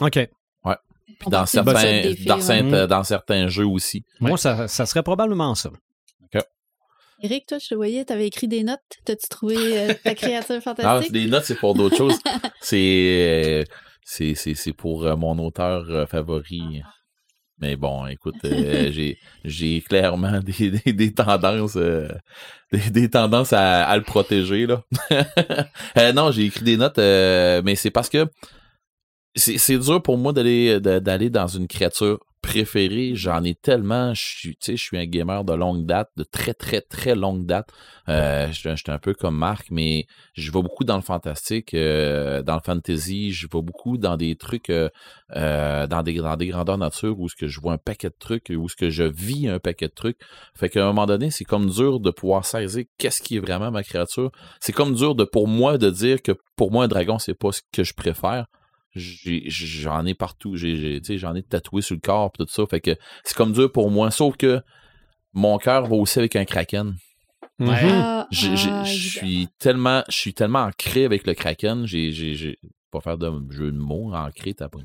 [0.00, 0.18] OK.
[1.06, 2.40] Puis dans On certains, des dans, ouais.
[2.42, 2.86] certains- ouais.
[2.86, 4.04] dans certains jeux aussi.
[4.20, 5.70] Moi, ça, ça serait probablement ça.
[7.22, 8.80] Eric, toi, je te voyais, t'avais écrit des notes.
[9.04, 11.12] T'as-tu trouvé euh, ta créature Ah, fantastique?
[11.14, 12.18] les notes, c'est pour d'autres choses.
[12.60, 12.76] C'est
[13.60, 13.64] euh,
[14.04, 16.82] c'est c'est c'est pour euh, mon auteur euh, favori.
[17.58, 22.08] Mais bon, écoute, euh, j'ai j'ai clairement des, des, des tendances euh,
[22.72, 24.82] des, des tendances à, à le protéger là.
[25.96, 28.26] Euh, non, j'ai écrit des notes, euh, mais c'est parce que
[29.34, 33.12] c'est dur pour moi d'aller de- d'aller dans une créature préférée.
[33.14, 34.12] J'en ai tellement.
[34.12, 37.70] Je suis, je suis un gamer de longue date, de très, très, très longue date.
[38.10, 42.42] Euh, J'étais j'étais un peu comme Marc, mais je vais beaucoup dans le fantastique, euh,
[42.42, 43.32] dans le fantasy.
[43.32, 44.90] Je vais beaucoup dans des trucs, euh,
[45.34, 48.16] euh, dans, des, dans des grandeurs nature où ce que je vois un paquet de
[48.20, 50.18] trucs, où ce que je vis un paquet de trucs.
[50.54, 53.70] Fait qu'à un moment donné, c'est comme dur de pouvoir saisir qu'est-ce qui est vraiment
[53.70, 54.30] ma créature.
[54.60, 57.52] C'est comme dur de pour moi de dire que pour moi un dragon c'est pas
[57.52, 58.44] ce que je préfère.
[58.94, 62.64] J'en ai, partout, j'ai j'ai- tu sais, j'en ai tatoué sur le corps tout ça.
[62.66, 64.10] Fait que c'est comme dur pour moi.
[64.10, 64.60] Sauf que
[65.32, 66.94] mon cœur va aussi avec un kraken.
[67.60, 71.86] Ah, ah, Je suis tellement, je suis tellement ancré avec le kraken.
[71.86, 72.58] J'ai, j'ai, j'ai-
[72.90, 74.78] pas faire de jeu de mots, ancré, t'as pas.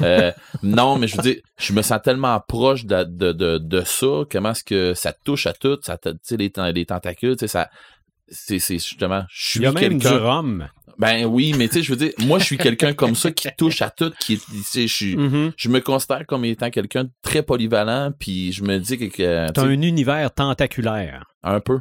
[0.00, 3.80] Euh, non, mais je veux dire, je me sens tellement proche de, de, de, de
[3.82, 7.36] ça, comment est-ce que ça touche à tout, ça, te- tu sais, les, les tentacules,
[7.36, 7.68] tu sais, ça,
[8.28, 10.68] c'est, c'est justement, je suis Il y a même du rhum.
[11.00, 13.48] Ben oui, mais tu sais, je veux dire, moi, je suis quelqu'un comme ça qui
[13.56, 15.52] touche à tout, qui, tu sais, je suis, Mhm.
[15.56, 19.46] je me considère comme étant quelqu'un de très polyvalent, puis je me dis que, que
[19.46, 21.24] tu T'as un univers tentaculaire.
[21.42, 21.78] un peu.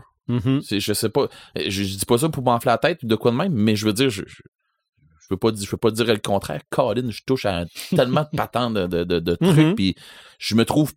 [0.61, 1.27] C'est- je sais pas.
[1.55, 3.75] Je, je dis pas ça pour m'enfler la tête ou de quoi de même, mais
[3.75, 4.35] je veux dire, je, je,
[5.21, 6.61] je veux pas, dire- je veux pas dire le contraire.
[6.69, 9.95] Colin, je touche à tellement de patents de, de, de, de trucs, puis
[10.37, 10.93] je me trouve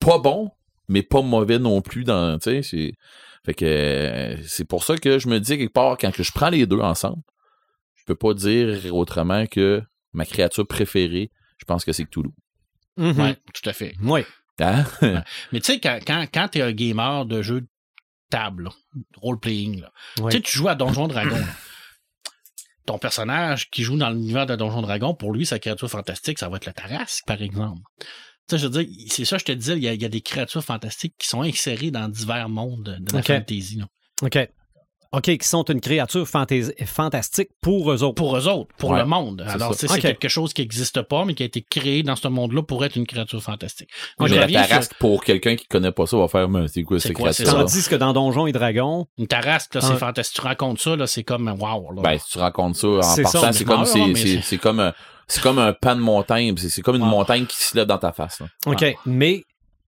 [0.00, 0.50] pas bon,
[0.88, 2.92] mais pas mauvais non plus dans, tu sais, c'est,
[3.46, 6.50] fait que c'est pour ça que je me dis quelque part, quand que je prends
[6.50, 7.22] les deux ensemble,
[8.08, 12.30] peux pas dire autrement que ma créature préférée, je pense que c'est Cthulhu.
[12.96, 13.20] Mhm.
[13.20, 13.94] Ouais, tout à fait.
[14.02, 14.26] Ouais.
[14.60, 14.84] Hein?
[15.52, 17.68] Mais tu sais, quand, quand, quand t'es un gamer de jeu de
[18.30, 18.70] table,
[19.16, 19.84] role-playing,
[20.16, 21.38] tu sais, tu joues à Donjon Dragon.
[22.86, 26.48] Ton personnage qui joue dans l'univers de Donjon Dragon, pour lui, sa créature fantastique, ça
[26.48, 27.82] va être le Tarasque, par exemple.
[28.48, 30.06] Tu sais, je veux dire, c'est ça, je te disais, il y, a, il y
[30.06, 33.26] a des créatures fantastiques qui sont insérées dans divers mondes de la Ok.
[33.26, 33.76] fantasy.
[33.76, 33.86] là.
[34.22, 34.48] OK.
[35.12, 38.14] OK, qui sont une créature fantais- fantastique pour eux autres.
[38.16, 39.42] Pour eux autres, pour Ouais, le monde.
[39.46, 42.28] c'est Alors, c'est quelque chose qui n'existe pas, mais qui a été créé dans ce
[42.28, 43.88] monde-là pour être une créature fantastique.
[44.20, 47.14] Je la Tarasque, pour quelqu'un qui connaît pas ça, va faire, mais c'est quoi C'est
[47.44, 50.36] Tandis que dans Donjons et Dragons, Une Tarasque, là, c'est fantastique.
[50.42, 51.92] Tu rencontres ça, là, c'est comme wow.
[51.92, 52.02] Là.
[52.02, 54.42] Ben, si tu rencontres ça en partant, c'est est comme, c'est, là, mais c'est, c'est-
[54.42, 54.92] c'est comme un,
[55.26, 57.98] c'est comme un pan de montagne, c'est, c'est comme une montagne qui se lève dans
[57.98, 58.46] ta face, là.
[58.66, 59.42] OK, mais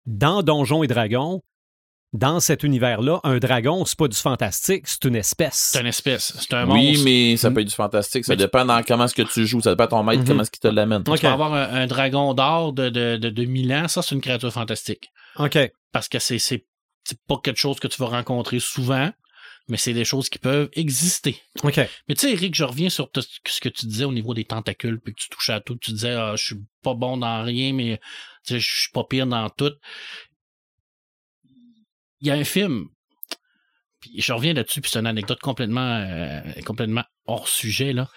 [0.04, 1.40] dans Donjons et Dragons,
[2.16, 5.70] dans cet univers-là, un dragon, c'est pas du fantastique, c'est une espèce.
[5.72, 6.34] C'est une espèce.
[6.38, 7.04] C'est un Oui, monstre.
[7.04, 8.24] mais ça peut être du fantastique.
[8.24, 9.60] Ça Mais tu- dépend dans comment est-ce que tu joues.
[9.60, 10.28] Ça dépend de ton maître, Mhm.
[10.28, 11.02] comment est-ce qu'il te l'amène.
[11.06, 11.14] OK.
[11.14, 14.14] Tu peux avoir un, un dragon d'or de, de, de, de 1000 ans, ça, c'est
[14.14, 15.10] une créature fantastique.
[15.38, 15.58] OK.
[15.92, 16.64] Parce que c'est,
[17.28, 19.10] pas quelque chose que tu vas rencontrer souvent,
[19.68, 21.40] mais c'est des choses qui peuvent exister.
[21.62, 21.76] OK.
[22.08, 25.00] Mais tu sais, Eric, je reviens sur ce que tu disais au niveau des tentacules,
[25.00, 25.76] puis que tu touchais à tout.
[25.76, 28.00] Tu disais, ah, je suis pas bon dans rien, mais
[28.48, 29.72] je suis pas pire dans tout.
[32.20, 32.86] Il y a un film,
[34.00, 38.08] puis je reviens là-dessus, puis c'est une anecdote complètement, euh, complètement hors sujet, là.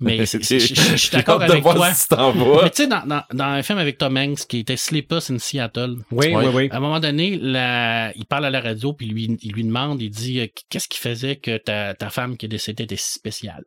[0.00, 1.92] Mais je je- je suis d'accord avec voir toi.
[1.92, 4.58] si tu t'en Mais tu sais, dans, dans, dans un film avec Tom Hanks qui
[4.60, 6.68] était Sleepers in Seattle, Oui, oui, oui.
[6.70, 10.00] à un moment donné, la- il parle à la radio, puis lui, il lui demande,
[10.02, 13.12] il dit, euh, qu'est-ce qui faisait que ta, ta femme qui est décédée était si
[13.12, 13.64] spéciale?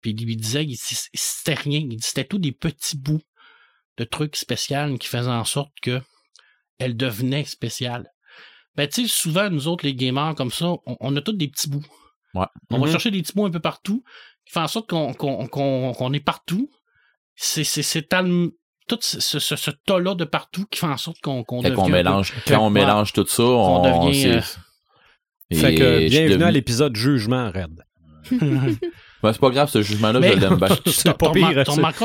[0.00, 0.78] Puis il lui disait, il dit,
[1.14, 3.22] c'était rien, il dit, c'était tous des petits bouts
[3.96, 6.00] de trucs spéciaux qui faisaient en sorte que
[6.78, 8.08] elle devenait spéciale.
[8.76, 11.48] Ben, tu sais, souvent, nous autres, les gamers comme ça, on, on a tous des
[11.48, 11.84] petits bouts.
[12.34, 12.46] Ouais.
[12.70, 14.02] On va chercher des petits bouts un peu partout,
[14.44, 16.68] qui fait en sorte qu'on qu'on- qu'on- qu'on est partout.
[17.36, 18.48] C'est c'est- c'est tal-
[18.88, 21.68] tout ce, ce, ce- ce tas-là de partout qui fait en sorte qu'on qu'on Quand
[21.68, 22.70] devient on un peu- mélange, quand on Ouais.
[22.80, 27.84] mélange tout ça, on, devient, c'est- euh, Fait que bienvenue à l'épisode Jugement, Red.
[29.24, 30.68] Ben, c'est pas grave, ce jugement-là, Mais- je l'aime bien.
[30.86, 31.46] C'est pas pire,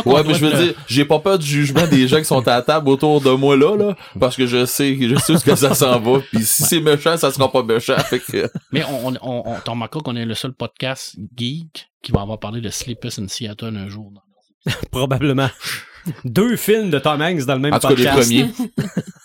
[0.06, 2.52] Ouais, mais je veux dire, j'ai pas peur du jugement des gens qui sont à
[2.56, 5.54] la table autour de moi là, là, parce que je sais, je sais ce que
[5.56, 6.20] ça s'en va.
[6.32, 7.98] Puis si c'est méchant, ça sera pas méchant.
[7.98, 12.22] Fait que, Mais on, on, on, t'en qu'on est le seul podcast geek qui va
[12.22, 14.14] avoir parlé de Sleepers in Seattle un jour.
[14.92, 15.50] Probablement.
[16.24, 18.30] Deux films de Tom Hanks dans le même en tout cas, les podcast.
[18.30, 18.50] premiers.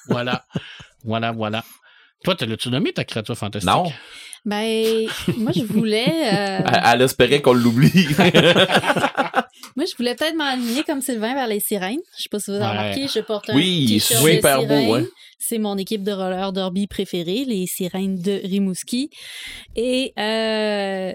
[0.09, 0.45] Voilà.
[1.05, 1.63] voilà, voilà.
[2.25, 3.71] Toi, t'as- l'as-tu nommé ta créature fantastique?
[3.71, 3.85] Non.
[4.45, 5.07] Ben,
[5.39, 6.07] moi, je voulais.
[6.09, 7.91] euh, Elle, elle espérait qu'on l'oublie.
[9.77, 12.01] moi, je voulais peut-être m'aligner comme Sylvain vers les sirènes.
[12.17, 12.71] Je sais pas si vous avez Ouais.
[12.71, 14.91] remarqué, je porte un Oui, t-shirt super de beau, sirène.
[15.05, 15.09] ouais.
[15.39, 19.11] C'est mon équipe de roller derby préférée, les sirènes de Rimouski.
[19.77, 21.13] Et euh,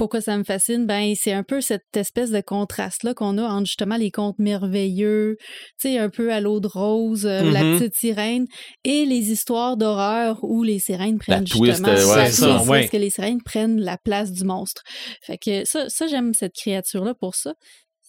[0.00, 0.86] pourquoi ça me fascine?
[0.86, 5.36] Ben, c'est un peu cette espèce de contraste-là qu'on a entre justement les contes merveilleux,
[5.78, 7.78] tu sais, un peu à l'eau de rose, euh, la Mhm.
[7.78, 8.46] petite sirène,
[8.82, 12.46] et les histoires d'horreur où les sirènes prennent twist, justement euh, ouais, la c'est ça,
[12.54, 12.78] twist, ouais.
[12.80, 14.82] parce que les sirènes prennent la place du monstre?
[15.22, 17.52] Fait que ça, ça j'aime cette créature-là pour ça.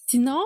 [0.08, 0.40] Sinon,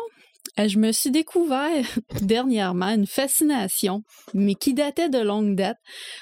[0.60, 1.86] euh, je me suis découvert
[2.22, 4.02] dernièrement une fascination,
[4.34, 5.78] mais qui datait de longue date,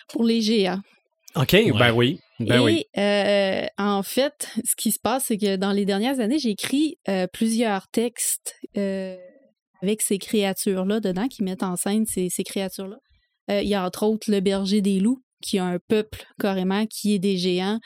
[0.10, 0.82] pour les géants.
[1.38, 2.20] OK, ben oui.
[2.40, 2.86] Ben Et oui.
[2.98, 6.98] euh, en fait, ce qui se passe, c'est que dans les dernières années, j'ai écrit
[7.08, 9.16] euh, plusieurs textes euh,
[9.82, 12.98] avec ces créatures-là dedans, qui mettent en scène ces, créatures-là.
[13.50, 17.14] Il y a entre autres le berger des loups, qui a un peuple carrément qui
[17.14, 17.80] est des géants,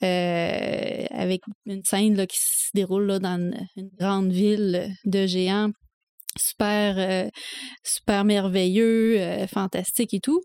[0.00, 3.38] avec une scène là, qui se déroule là, dans
[3.76, 5.70] une, grande ville de géants
[6.36, 7.30] super,
[7.84, 10.42] super merveilleux, fantastique et tout.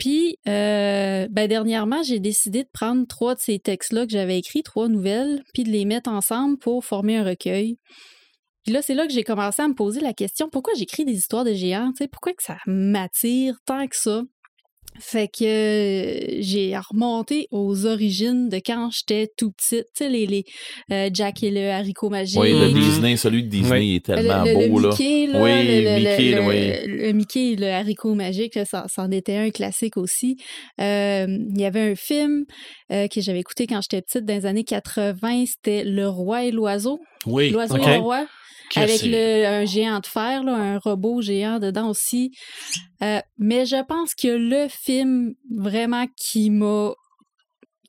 [0.00, 4.62] Puis, euh, ben, dernièrement, j'ai décidé de prendre trois de ces textes-là que j'avais écrits,
[4.62, 7.76] trois nouvelles, puis de les mettre ensemble pour former un recueil.
[8.64, 11.12] Puis là, c'est là que j'ai commencé à me poser la question pourquoi j'écris des
[11.12, 14.22] histoires de géants Pourquoi que ça m'attire tant que ça?
[15.00, 19.86] Fait que euh, j'ai remonté aux origines de quand j'étais tout petite.
[19.96, 20.44] Tu sais, les, les
[20.92, 22.38] euh, Jack et le haricot magique.
[22.38, 22.74] Oui, le Mhm.
[22.80, 23.94] Disney, celui de Disney Oui.
[23.96, 24.88] est tellement le, le beau, là.
[24.90, 25.42] Mickey, là.
[25.42, 26.96] Oui, le, le- Mickey, le, oui.
[27.06, 30.36] le Mickey et le haricot magique, là, ça, c'en était un classique aussi.
[30.80, 32.44] Euh, Il y avait un film
[32.92, 36.50] euh, que j'avais écouté quand j'étais petite dans les années 80, c'était Le Roi et
[36.50, 36.98] l'Oiseau.
[37.26, 37.50] Oui.
[37.50, 38.26] L'Oiseau et le Roi.
[38.76, 42.30] Avec le, un géant de fer, là, un robot géant dedans aussi.
[43.02, 46.92] Euh, mais je pense que le film vraiment qui m'a.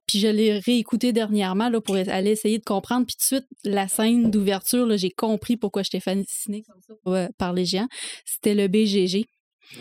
[0.08, 3.06] Puis je l'ai réécouté dernièrement là, pour aller essayer de comprendre.
[3.06, 6.94] Puis tout de suite, la scène d'ouverture, là, j'ai compris pourquoi j'étais fascinée comme ça
[7.08, 7.88] euh, par les géants.
[8.26, 9.26] C'était le BGG.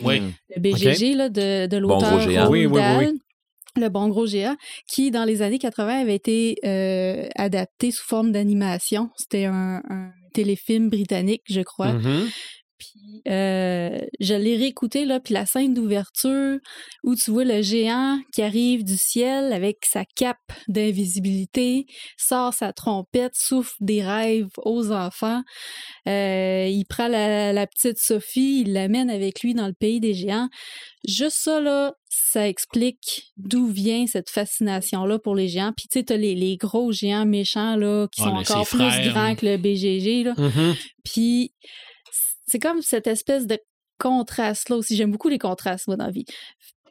[0.02, 0.20] Oui.
[0.20, 0.32] Mm.
[0.56, 2.46] Le BGG là, de, de Bon l'auteur gros géant.
[2.46, 3.06] Roald Oui, oui, oui, oui.
[3.06, 3.18] Dahl,
[3.76, 4.56] Le bon gros géant,
[4.88, 9.10] qui dans les années 80 avait été euh, adapté sous forme d'animation.
[9.16, 11.92] C'était un, un téléfilm britannique, je crois.
[11.92, 12.32] Mhm.
[12.80, 16.58] Puis euh, je l'ai réécouté, là, puis la scène d'ouverture
[17.04, 22.72] où tu vois le géant qui arrive du ciel avec sa cape d'invisibilité, sort sa
[22.72, 25.42] trompette, souffle des rêves aux enfants.
[26.08, 30.14] Euh, il prend la, la petite Sophie, il l'amène avec lui dans le pays des
[30.14, 30.48] géants.
[31.06, 35.72] Juste ça, là, ça explique d'où vient cette fascination-là pour les géants.
[35.76, 38.78] Puis tu sais, t'as les, les gros géants méchants, là, qui Ouais, sont encore plus
[38.78, 39.12] frères.
[39.12, 40.34] grands que le BGG, là.
[40.36, 40.74] Mhm.
[41.04, 41.52] Puis
[42.50, 43.58] c'est comme cette espèce de
[43.98, 44.96] contraste-là aussi.
[44.96, 46.24] J'aime beaucoup les contrastes, moi, dans la vie.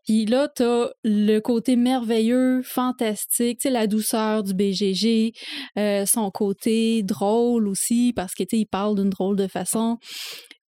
[0.06, 5.34] Puis là, t'as le côté merveilleux, fantastique, tu la douceur du BGG,
[5.78, 9.98] euh, son côté drôle aussi, parce que, tu il parle d'une drôle de façon,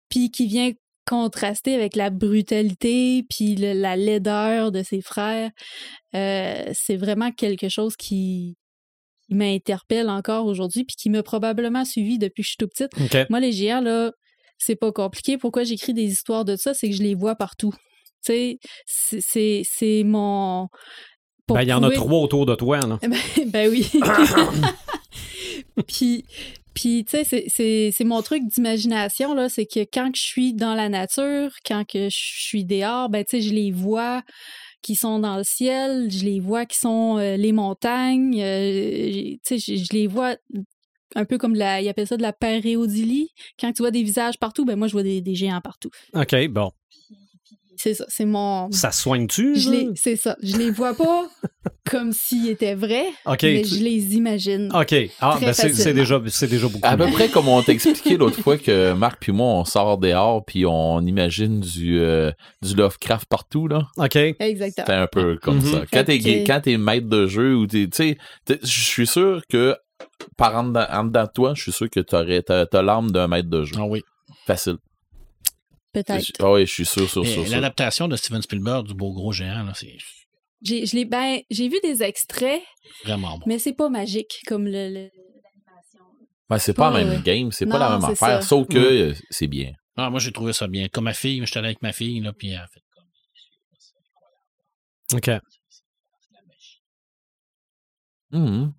[0.10, 0.72] puis qui vient
[1.06, 5.50] contraster avec la brutalité, puis le- la laideur de ses frères.
[6.16, 8.56] Euh, c'est vraiment quelque chose qui
[9.28, 12.92] qui m'interpelle encore aujourd'hui, puis qui m'a probablement suivi depuis que je suis tout petite.
[13.30, 14.12] Moi, les géants, là,
[14.60, 15.38] c'est pas compliqué.
[15.38, 16.74] Pourquoi j'écris des histoires de ça?
[16.76, 17.74] C'est que je les vois partout.
[18.26, 20.68] Tu sais, c'est- mon.
[21.48, 23.00] Ben, il y en a trois autour de toi, là.
[23.02, 23.18] ben,
[23.48, 23.90] ben oui.
[25.88, 26.26] puis,
[26.74, 29.50] puis tu sais, c'est- c'est c'est mon truc d'imagination, là.
[29.50, 33.38] C'est que quand je suis dans la nature, quand que je suis dehors, ben, tu
[33.38, 34.22] sais, je les vois
[34.82, 39.40] qui sont dans le ciel, je les vois qui sont euh, les montagnes, euh, tu
[39.44, 40.36] sais, je, je les vois
[41.16, 43.30] un peu comme la, ils appellent ça de la paréodie.
[43.60, 45.90] Quand tu vois des visages partout, ben moi, je vois des, des géants partout.
[46.14, 46.72] OK, bon.
[47.82, 48.70] C'est ça, c'est mon...
[48.74, 49.56] Ça soigne-tu?
[49.56, 49.72] Je ça?
[49.72, 50.36] les, c'est ça.
[50.44, 51.30] Je les vois pas
[51.90, 53.42] comme s'ils étaient vrais, OK.
[53.44, 54.70] mais tu- je les imagine.
[54.76, 54.94] OK.
[55.22, 56.86] Ah, ben c'est déjà, c'est déjà beaucoup.
[56.86, 59.98] À peu près comme on t'a expliqué l'autre fois que Marc puis moi, on sort
[59.98, 63.88] dehors puis on imagine du, euh, du Lovecraft partout, là.
[63.96, 64.18] OK.
[64.18, 64.86] Exactement.
[64.86, 65.72] C'est un peu comme Mhm.
[65.72, 65.84] ça.
[65.92, 68.18] Quand t'es, Fait que- quand t'es maître de jeu ou t'es, tu sais,
[68.62, 69.78] je suis sûr que
[70.40, 73.12] par en dedans, en dedans de toi, je suis sûr que t'aurais, t'as, t'as l'âme
[73.12, 73.76] d'un maître de jeu.
[73.78, 74.02] Ah oui.
[74.46, 74.78] Facile.
[75.92, 76.32] Peut-être.
[76.40, 77.48] Ah oui, je suis sûr, sûr, sûr.
[77.50, 79.98] L'adaptation de Steven Spielberg du beau gros géant, là, c'est
[80.62, 82.62] J'ai, je l'ai, ben, j'ai vu des extraits,
[83.04, 83.44] vraiment bon.
[83.48, 85.10] mais c'est pas magique comme le.
[86.50, 88.42] Ouais, c'est pas pas, la même euh, game, c'est pas la même affaire, ça.
[88.42, 89.74] sauf que c'est bien.
[89.98, 90.88] Ah, moi, j'ai trouvé ça bien.
[90.88, 92.82] Comme ma fille, j'étais allé avec ma fille, là, puis elle a fait
[95.12, 95.18] comme.
[95.18, 95.30] OK.
[98.32, 98.74] Mhm.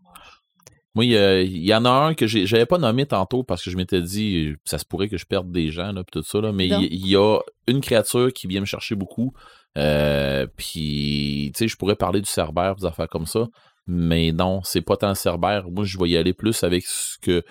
[0.96, 4.03] Moi, il y, en a un que j'avais pas nommé tantôt parce que je m'étais
[4.03, 6.66] dit ça se pourrait que je perde des gens là, pis tout ça là, mais
[6.66, 9.33] il y, a une créature qui vient me chercher beaucoup.
[9.79, 13.46] Euh, puis tu sais, je pourrais parler du cerbère, des affaires comme ça,
[13.87, 15.70] mais non, c'est pas tant cerbère.
[15.70, 17.44] Moi, je vais y aller plus avec ce que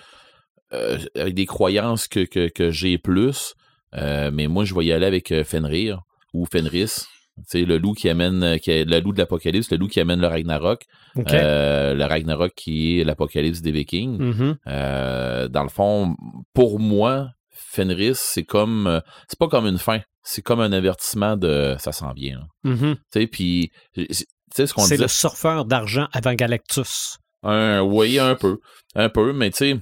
[0.74, 3.54] euh, avec des croyances que, que, que j'ai plus.
[3.96, 6.02] Euh, mais moi, je vais y aller avec Fenrir
[6.34, 7.06] ou Fenris.
[7.46, 10.00] Sais, le loup qui amène, euh, qui est le loup de l'Apocalypse, le loup qui
[10.00, 10.82] amène le Ragnarok.
[11.16, 11.32] OK.
[11.32, 14.18] Euh, le Ragnarok qui est l'Apocalypse des Vikings.
[14.18, 14.56] Mhm.
[14.66, 16.16] Euh, dans le fond,
[16.54, 21.76] pour moi, Fenris, c'est comme, c'est pas comme une fin, c'est comme un avertissement de
[21.78, 22.38] ça s'en vient.
[22.64, 22.74] là.
[22.76, 24.06] Tu sais, puis, tu
[24.54, 27.18] sais ce qu'on C'est le surfeur d'argent avant Galactus.
[27.42, 28.58] Un, oui, un peu.
[28.94, 29.76] Un peu, mais tu sais,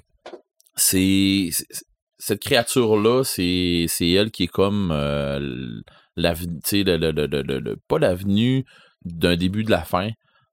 [0.77, 1.49] c'est.
[1.53, 1.85] c'est-
[2.21, 5.81] Cette créature-là, c'est c'est elle qui est comme euh,
[6.23, 8.65] l'avenue, le, le, le, le- pas l'avenue
[9.05, 10.11] d'un début de la fin,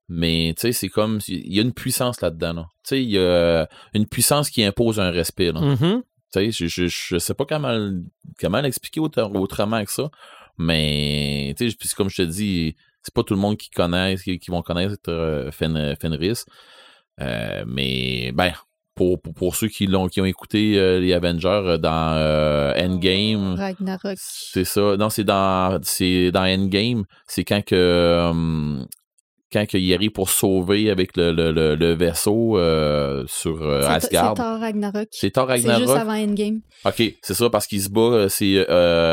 [0.08, 2.66] mais tu sais, c'est comme, il y a une puissance là-dedans, là.
[2.84, 5.62] Tu sais, il y a une puissance qui impose un respect, là.
[5.62, 6.04] Mhm.
[6.34, 7.78] Tu Tu sais, je, je, je sais pas comment,
[8.40, 10.10] comment l'expliquer autre- autrement que ça.
[10.58, 14.16] Mais, tu sais, puis comme je te dis, c'est pas tout le monde qui connaît,
[14.18, 16.46] qui, qui vont connaître euh, Fen- Fenris.
[17.22, 18.54] Euh, mais, ben,
[18.96, 22.74] pour, pour, pour ceux qui l'ont qui ont écouté euh, les Avengers euh, dans euh,
[22.78, 24.16] Endgame, Ragnarok.
[24.18, 24.96] c'est ça.
[24.98, 27.04] Non, c'est dans c'est dans Endgame.
[27.28, 28.84] C'est quand que euh,
[29.54, 32.58] quand qu'il arrive pour sauver avec le, le, le, le vaisseau
[33.28, 34.34] sur euh, C'est- Asgard.
[34.34, 35.08] Thor Ragnarok.
[35.12, 35.98] C'est Thor C'est juste Ragnarok.
[35.98, 36.60] avant Endgame.
[36.86, 38.28] Ok, c'est ça parce qu'il se bat.
[38.30, 38.66] C'est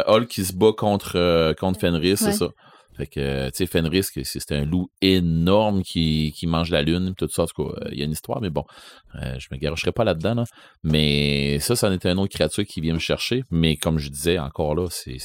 [0.08, 2.48] Hulk qui se bat contre contre Fenris, c'est ça.
[2.96, 7.14] Fait que euh, tu sais Fenris, c'est un loup énorme qui, qui mange la lune,
[7.16, 7.44] tout ça.
[7.44, 8.64] En tout cas, il y a une histoire, mais bon,
[9.14, 10.34] euh, je me garocherai pas là-dedans.
[10.34, 10.44] là.
[10.82, 13.44] Mais ça, ça en était une autre créature qui vient me chercher.
[13.50, 15.18] Mais comme je disais encore là, c'est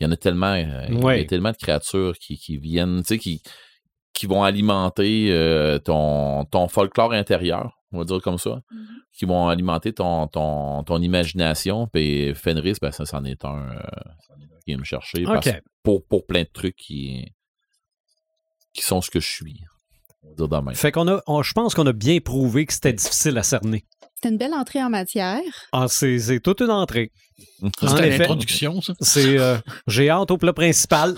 [0.00, 3.02] il y en a tellement, euh, il y a tellement de créatures qui, qui viennent,
[3.02, 3.42] tu sais, qui
[4.18, 8.60] qui vont alimenter euh, ton, ton folklore intérieur, on va dire comme ça,
[9.12, 11.86] qui vont alimenter ton, ton, ton imagination.
[11.86, 13.80] Puis Fenris, ben, ça, c'en est un euh,
[14.64, 15.48] qui vient me chercher parce-
[15.82, 17.32] pour, pour plein de trucs qui,
[18.74, 19.60] qui sont ce que je suis.
[20.22, 20.74] On va dire de même.
[20.74, 23.84] Fait qu'on a, on- je pense qu'on a bien prouvé que c'était difficile à cerner.
[24.16, 25.40] C'était une belle entrée en matière.
[25.70, 27.12] Ah, c'est, c'est toute une entrée.
[27.80, 28.18] C'était effet.
[28.18, 28.92] l'introduction, ça.
[29.00, 31.14] C'est, euh, j'ai hâte au plat principal.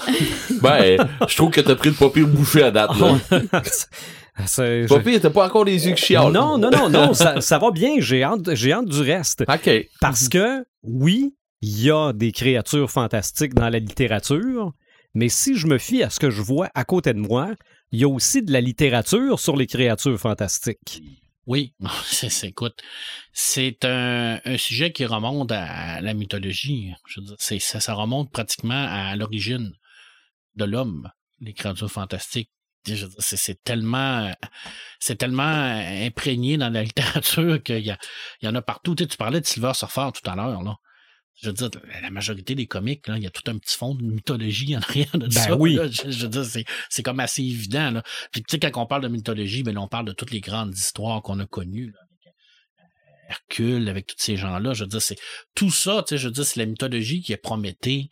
[0.61, 2.91] Ben, je trouve que t'as pris le papier bouché à date.
[2.99, 3.19] Là.
[4.47, 4.87] C'est-
[5.21, 6.33] t'as pas encore les yeux qui chialent.
[6.33, 7.95] non, non, non, non, ça, ça va bien.
[7.99, 9.43] J'ai hâte, j'ai hâte du reste.
[9.49, 9.71] OK.
[10.01, 14.73] Parce que, oui, il y a des créatures fantastiques dans la littérature,
[15.15, 17.51] mais si je me fie à ce que je vois à côté de moi,
[17.93, 21.03] il y a aussi de la littérature sur les créatures fantastiques.
[21.47, 21.75] Oui,
[22.05, 22.81] c'est, c'est- écoute,
[23.33, 26.93] c'est un, un sujet qui remonte à la mythologie.
[27.09, 29.73] Je veux dire, c'est, ça, ça remonte pratiquement à l'origine
[30.57, 31.11] de l'homme,
[31.41, 32.51] les créatures fantastiques.
[33.19, 34.33] C'est, tellement,
[34.99, 37.97] c'est tellement imprégné dans la littérature qu'il y,
[38.43, 38.95] y en a partout.
[38.95, 40.77] Tu, sais, tu parlais de Silver Surfer tout à l'heure, là.
[41.43, 41.71] Je veux dire,
[42.03, 44.81] la majorité des comics, là, il y a tout un petit fond de mythologie en
[44.81, 45.57] arrière de ça.
[45.57, 45.75] oui.
[45.75, 45.89] là.
[45.89, 47.91] Je, je veux dire, c'est, comme assez évident.
[47.91, 48.03] Là.
[48.31, 50.77] Puis tu sais, quand on parle de mythologie, ben, on parle de toutes les grandes
[50.77, 51.93] histoires qu'on a connues.
[51.93, 54.75] là, euh, Hercule, avec tous ces gens-là.
[54.75, 55.17] Je veux dire, c'est
[55.55, 58.09] tout ça, tu sais, je veux dire, c'est la mythologie qui est Prométhée,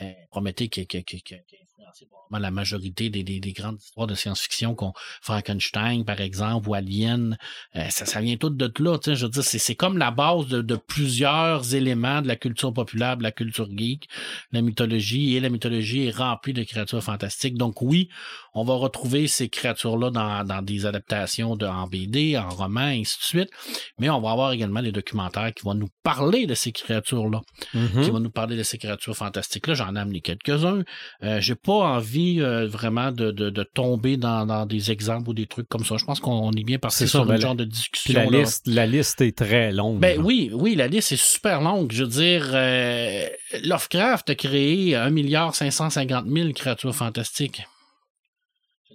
[0.00, 3.52] euh, Prométhée qui, qui, qui, qui, qui a influencé probablement la majorité des, des, des
[3.52, 7.36] grandes histoires de science-fiction, qu'on Frankenstein, par exemple, ou Alien.
[7.76, 10.62] Euh, ça, ça vient tout de là, je veux dire, c'est, comme la base de,
[10.62, 14.08] de plusieurs éléments de la culture populaire, de la culture geek,
[14.52, 17.58] la mythologie, et la mythologie est remplie de créatures fantastiques.
[17.58, 18.08] Donc oui,
[18.54, 23.00] on va retrouver ces créatures-là dans, dans des adaptations de, en BD, en roman, et
[23.00, 23.50] ainsi de suite.
[23.98, 28.10] Mais on va avoir également des documentaires qui vont nous parler de ces créatures-là, qui
[28.10, 29.74] vont nous parler de ces créatures fantastiques-là.
[29.74, 30.82] J'en ai amené quelques-uns.
[31.22, 35.34] Euh, J'ai pas envie euh, vraiment de, de, de tomber dans, dans des exemples ou
[35.34, 35.96] des trucs comme ça.
[35.96, 38.14] Je pense qu'on est bien parti sur ben, un genre de discussion.
[38.14, 39.98] la liste, la liste est très longue.
[39.98, 41.92] Ben oui, oui, la liste est super longue.
[41.92, 43.26] Je veux dire, euh,
[43.64, 47.62] Lovecraft a créé 1 milliard 550 000 créatures fantastiques.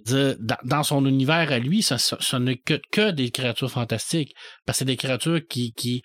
[0.06, 4.34] Dire, dans, son univers à lui, ça, ça, ça n'est que, que des créatures fantastiques.
[4.64, 6.02] Parce que c'est des créatures qui, qui,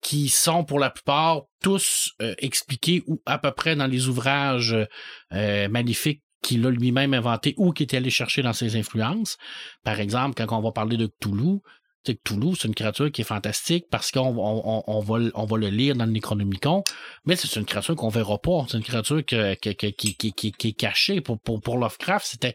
[0.00, 4.76] qui sont pour la plupart tous euh, expliqués ou à peu près dans les ouvrages
[5.32, 9.36] euh, maléfiques qu'il a lui-même inventé ou qu'il est allé chercher dans ses influences.
[9.82, 11.58] Par exemple, quand on va parler de Cthulhu,
[12.04, 15.68] Cthulhu, c'est une créature qui est fantastique parce qu'on on, on, va, on va le
[15.68, 16.84] lire dans le Necronomicon,
[17.26, 18.64] mais c'est une créature qu'on verra pas.
[18.68, 21.20] C'est une créature que, que- que- qui, qui, est cachée.
[21.20, 22.54] Pour, pour, Lovecraft, c'était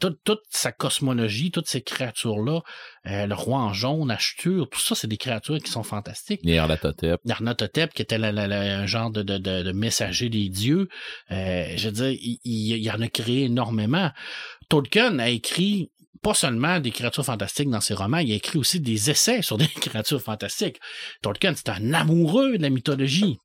[0.00, 2.60] toute, toute sa cosmologie, toutes ces créatures-là,
[3.06, 6.44] euh, le roi en jaune, Ashtur, tout ça, c'est des créatures qui sont fantastiques.
[6.44, 7.20] Nyarlathotep.
[7.24, 10.88] Narnatotep, qui était la- la- la- un genre de, de, de, de messager des dieux.
[11.30, 14.10] Euh, je veux dire, il, il, il en a créé énormément.
[14.68, 15.90] Tolkien a écrit
[16.22, 19.58] pas seulement des créatures fantastiques dans ses romans, il a écrit aussi des essais sur
[19.58, 20.78] des créatures fantastiques.
[21.20, 23.36] Tolkien, c'est un amoureux de la mythologie.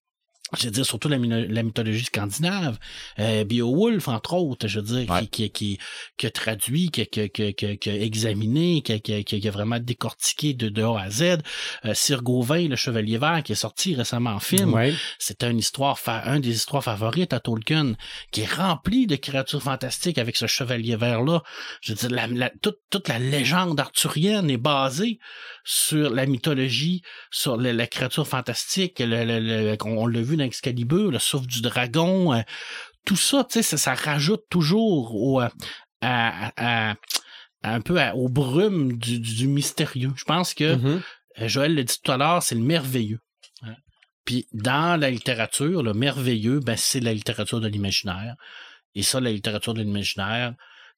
[0.58, 2.80] Je veux dire, surtout la, la mythologie scandinave.
[3.20, 5.22] Euh, Beowulf, entre autres, je veux dire, Ouais.
[5.28, 5.80] qui, qui, qui,
[6.18, 10.54] qui a traduit, qui, qui, qui, a examiné, qui, qui, qui, qui a vraiment décortiqué
[10.54, 11.38] de, de A à Z.
[11.86, 14.74] Euh, Sir Gawain, le Chevalier Vert, qui est sorti récemment en film.
[14.74, 14.94] Ouais.
[15.20, 17.94] C'est une histoire, un des histoires favorites à Tolkien,
[18.32, 21.44] qui est rempli de créatures fantastiques avec ce chevalier vert-là.
[21.82, 25.20] Je veux dire, la, la- toute, toute la légende arthurienne est basée
[25.64, 30.46] sur la mythologie, sur le- la créature fantastique, le, le- le- on l'a vu dans
[30.46, 32.42] Excalibur, le souffle du dragon, euh,
[33.06, 35.50] tout ça, tu sais, ça, ça rajoute toujours au, euh,
[36.02, 36.96] à, à- à-
[37.64, 40.12] un peu à- au brume du, mystérieux.
[40.16, 41.02] Je pense que Mhm.
[41.42, 43.20] euh, Joël l'a dit tout à l'heure, c'est le merveilleux.
[43.64, 43.76] Hein?
[44.26, 48.36] Puis dans la littérature, le merveilleux, ben, c'est la littérature de l'imaginaire.
[48.96, 50.54] Et ça, la littérature de l'imaginaire,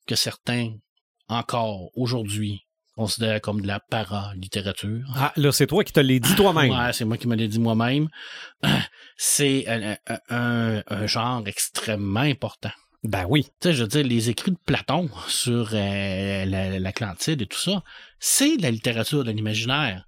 [0.08, 0.74] que certains,
[1.28, 2.66] encore aujourd'hui,
[2.96, 5.06] considéré comme de la para-littérature.
[5.16, 6.72] Ah, là, c'est toi qui te l'as dit toi-même.
[6.72, 8.08] Ouais, c'est moi qui me l'ai dit moi-même.
[9.18, 12.72] C'est un, un- un- un genre extrêmement important.
[13.04, 13.44] Ben oui.
[13.60, 17.58] Tu sais, je veux dire, les écrits de Platon sur euh, la- l'Atlantide et tout
[17.60, 17.84] ça,
[18.20, 20.06] c'est de la littérature de l'imaginaire.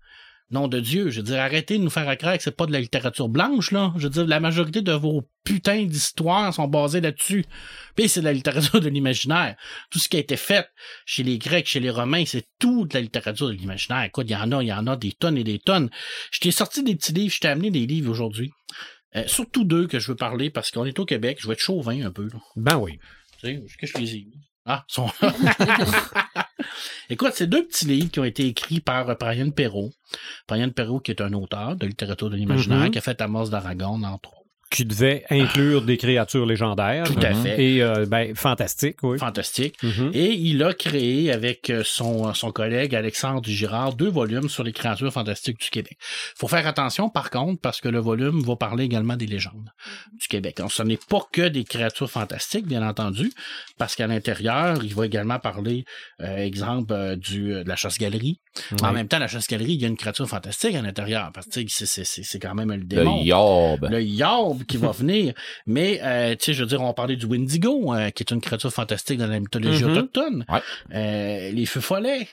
[0.54, 2.72] Nom de Dieu, je veux dire, arrêtez de nous faire croire que c'est pas de
[2.72, 3.92] la littérature blanche, là.
[3.98, 7.44] Je veux dire, la majorité de vos putains d'histoires sont basées là-dessus.
[7.96, 9.56] Puis c'est de la littérature de l'imaginaire.
[9.90, 10.70] Tout ce qui a été fait
[11.06, 14.04] chez les Grecs, chez les Romains, c'est tout de la littérature de l'imaginaire.
[14.04, 15.90] Écoute, il y en a, il y en a des tonnes et des tonnes.
[16.32, 18.52] Je t'ai sorti des petits livres, je t'ai amené des livres aujourd'hui.
[19.16, 21.60] Euh, surtout deux que je veux parler parce qu'on est au Québec, je vais être
[21.60, 22.40] chauvin un peu, là.
[22.56, 23.00] Ben oui.
[23.40, 24.40] Tu sais, que je les ai mis?
[24.66, 25.34] Ah, ils sont là.
[27.10, 29.92] Écoute, c'est deux petits livres qui ont été écrits par euh, Brian Perrault.
[30.48, 32.92] Brian Perrault, qui est un auteur de littérature de l'imaginaire, Mhm.
[32.92, 34.43] qui a fait Amos d'Aragon, entre autres.
[34.74, 37.06] Qui devait inclure des créatures légendaires.
[37.06, 37.44] Tout à Mhm.
[37.44, 37.64] fait.
[37.64, 39.20] Et, euh, ben, fantastique, oui.
[39.20, 39.76] Fantastique.
[39.84, 40.10] Mhm.
[40.14, 44.72] Et il a créé avec euh, son, son collègue Alexandre Girard deux volumes sur les
[44.74, 45.96] créatures fantastiques du Québec.
[46.36, 49.70] faut faire attention par contre parce que le volume va parler également des légendes
[50.20, 50.58] du Québec.
[50.58, 53.32] Donc, ce n'est pas que des créatures fantastiques, bien entendu,
[53.78, 55.86] parce qu'à l'intérieur, il va également parler,
[56.22, 58.40] euh, exemple, euh, du, euh, de la chasse-galerie.
[58.82, 61.62] En même temps, la chasse-galerie, il y a une créature fantastique à l'intérieur parce que
[61.68, 63.88] c'est quand même le démon Le yob.
[63.90, 65.34] le Yob qui va venir.
[65.66, 68.42] Mais, euh, tu sais, je veux dire, on parlait du Wendigo, euh, qui est une
[68.42, 69.92] créature fantastique dans la mythologie Mhm.
[69.92, 70.46] autochtone.
[70.50, 70.62] Ouais.
[70.94, 72.28] Euh, les feux follets.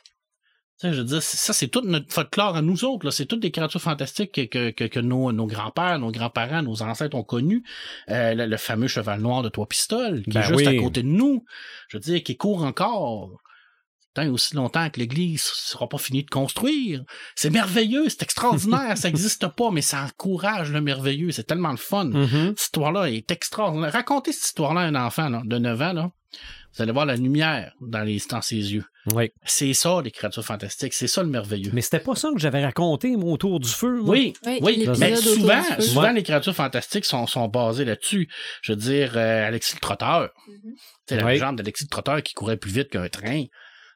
[0.81, 3.11] Tu sais, je veux dire, ça, c'est tout notre folklore à nous autres.
[3.11, 6.81] C'est toutes des créatures fantastiques que, que, que, que nos, nos grands-pères, nos grands-parents, nos
[6.83, 7.63] ancêtres ont connues.
[8.09, 11.03] Euh, le, le fameux cheval noir de trois pistoles, qui Ben est juste à côté
[11.03, 11.45] de nous.
[11.89, 13.31] Je veux dire, qui court encore.
[14.29, 17.03] Aussi longtemps que l'Église sera pas finie de construire.
[17.37, 21.31] C'est merveilleux, c'est extraordinaire, ça n'existe pas, mais ça encourage le merveilleux.
[21.33, 22.05] C'est tellement le fun.
[22.07, 22.29] Mhm.
[22.57, 23.93] Cette histoire-là est extraordinaire.
[23.93, 26.11] Racontez cette histoire-là à un enfant là, de 9 ans, là.
[26.77, 28.85] Vous allez voir la lumière dans, les, dans ses yeux.
[29.13, 29.33] Oui.
[29.45, 30.93] C'est ça, les créatures fantastiques.
[30.93, 31.71] C'est ça le merveilleux.
[31.73, 34.01] Mais c'était pas ça que j'avais raconté, moi, autour du feu.
[34.03, 34.11] moi.
[34.15, 36.13] Oui, Oui, Mais souvent, souvent Ouais.
[36.13, 38.29] les créatures fantastiques sont, sont basées là-dessus.
[38.63, 40.31] Je veux dire, euh, Alexis le Trotteur.
[41.09, 41.33] C'est la Oui.
[41.33, 43.47] légende d'Alexis le Trotteur qui courait plus vite qu'un train.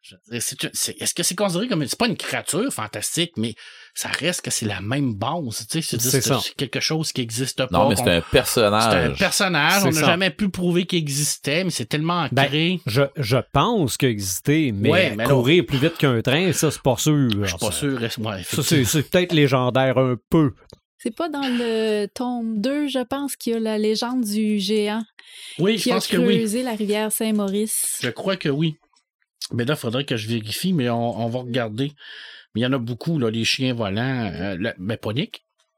[0.07, 1.87] Je Est-ce que c'est considéré comme...
[1.87, 3.55] C'est pas une créature fantastique, mais
[3.95, 5.67] ça reste que c'est la même base.
[5.71, 7.69] tu sais, C'est quelque chose qui n'existe pas.
[7.71, 9.19] Non, mais c'est un C'est un personnage.
[9.19, 12.81] personnage, on n'a jamais pu prouver qu'il existait, mais c'est tellement ancré.
[12.87, 16.83] Je, je pense qu'il existait, mais, Ouais, mais courir plus vite qu'un train, ça, c'est
[16.83, 17.31] pas sûr.
[17.43, 17.99] je suis pas Ça- sûr.
[18.19, 20.53] Ouais, Ça, c'est peut-être légendaire un peu.
[20.99, 25.03] C'est pas dans le tome 2, je pense, qu'il y a la légende du géant
[25.59, 26.37] oui, je qui a pense que oui.
[26.37, 27.99] creusé la rivière Saint-Maurice.
[28.03, 28.77] Je crois que oui.
[29.53, 31.93] Mais là, il faudrait que je vérifie, mais on, on va regarder.
[32.55, 34.31] Mais il y en a beaucoup, là, les chiens volants.
[34.33, 34.99] Euh, le- mais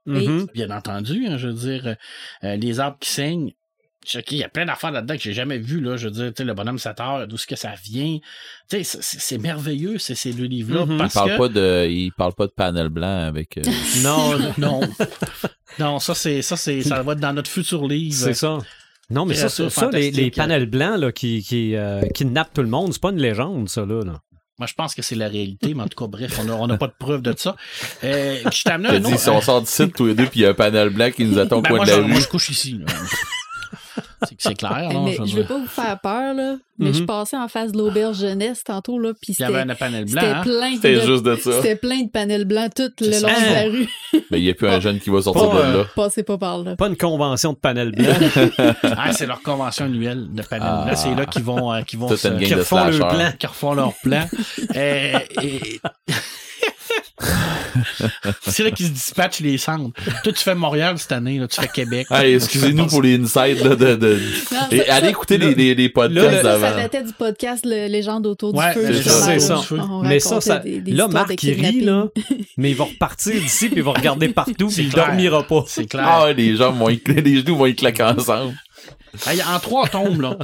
[0.06, 0.28] Oui.
[0.28, 0.46] Mhm.
[0.54, 1.26] bien entendu.
[1.26, 1.94] hein, je veux dire, euh,
[2.44, 3.52] euh, les arbres qui saignent.
[4.30, 5.80] Il y a plein d'affaires là-dedans que j'ai jamais vues.
[5.80, 8.18] Là, je veux dire, tu sais, le bonhomme Sator, d'où ce que ça vient?
[8.70, 10.86] Tu sais, c'est- merveilleux, ces, ces deux livres-là.
[10.86, 10.92] Mhm.
[10.92, 11.36] Il Parce parle que...
[11.38, 13.58] pas de, il parle pas de panel blanc avec.
[13.58, 13.62] euh,
[14.04, 14.80] Non, Non.
[15.80, 18.14] non, ça, c'est, ça, c'est, ça va être dans notre futur livre.
[18.14, 18.58] c'est ça.
[19.10, 22.68] Non, mais ça, ça, ça, les, panels blancs là, qui, qui euh, kidnappent tout le
[22.68, 24.02] monde, c'est pas une légende, ça, là.
[24.04, 24.20] là.
[24.58, 26.86] Moi, je pense que c'est la réalité, mais en tout cas, bref, on n'a pas
[26.86, 27.54] de preuve de ça.
[28.04, 29.18] Euh, je Je un dis, autre.
[29.20, 31.10] si on sort du site tous les deux, puis il y a un panel blanc
[31.14, 32.22] qui nous attend au Ben, coin moi, de la je, moi, rue.
[32.22, 32.78] je couche ici.
[32.78, 32.86] là.
[34.38, 34.90] C'est, clair.
[35.04, 37.06] Mais je je veux pas vous faire peur, là, mais je Mhm.
[37.06, 40.04] passais en face de l'auberge jeunesse tantôt, là, puis Il y avait c'était un panel
[40.04, 40.20] blanc.
[40.20, 40.42] c'était hein?
[40.42, 41.52] plein, C'était de- juste de ça.
[41.52, 43.88] c'était plein de panels blancs tout le long de la rue.
[44.30, 45.84] Mais il n'y a plus un jeune qui va sortir Pas, de euh, là.
[45.94, 46.76] Passez pas par là.
[46.76, 48.16] Pas une convention de panels blancs
[48.82, 50.84] Ah, c'est leur convention annuelle de panel Ah.
[50.86, 50.96] blanc.
[50.96, 53.14] C'est là qu'ils vont, euh, vont se- qui refont le slashers.
[53.16, 53.32] plan.
[53.38, 54.26] qui refont leur plan.
[54.74, 55.80] Et-
[58.42, 59.90] c'est là qu'ils se dispatchent les cendres.
[60.22, 62.06] Toi, tu fais Montréal cette année, là, tu fais Québec.
[62.10, 64.18] Ah, excusez-nous pour les insides là, de, de...
[64.52, 67.02] Non, Et ça- allez ça- écouter là, les, les, les podcasts là, Ça, ça datait
[67.02, 69.38] du podcast Le Légende autour Ouais, du feu.
[69.62, 69.78] feu.
[69.80, 72.06] on Mais ça, ça des- des là, Marc, il rit, là,
[72.56, 75.64] mais il va repartir d'ici puis il va regarder partout C'est puis il dormira pas.
[75.66, 76.04] C'est clair.
[76.06, 78.54] Ah ouais, les jambes vont y- les genoux vont y claquer ensemble.
[79.26, 80.36] Hey, en trois tomes, là.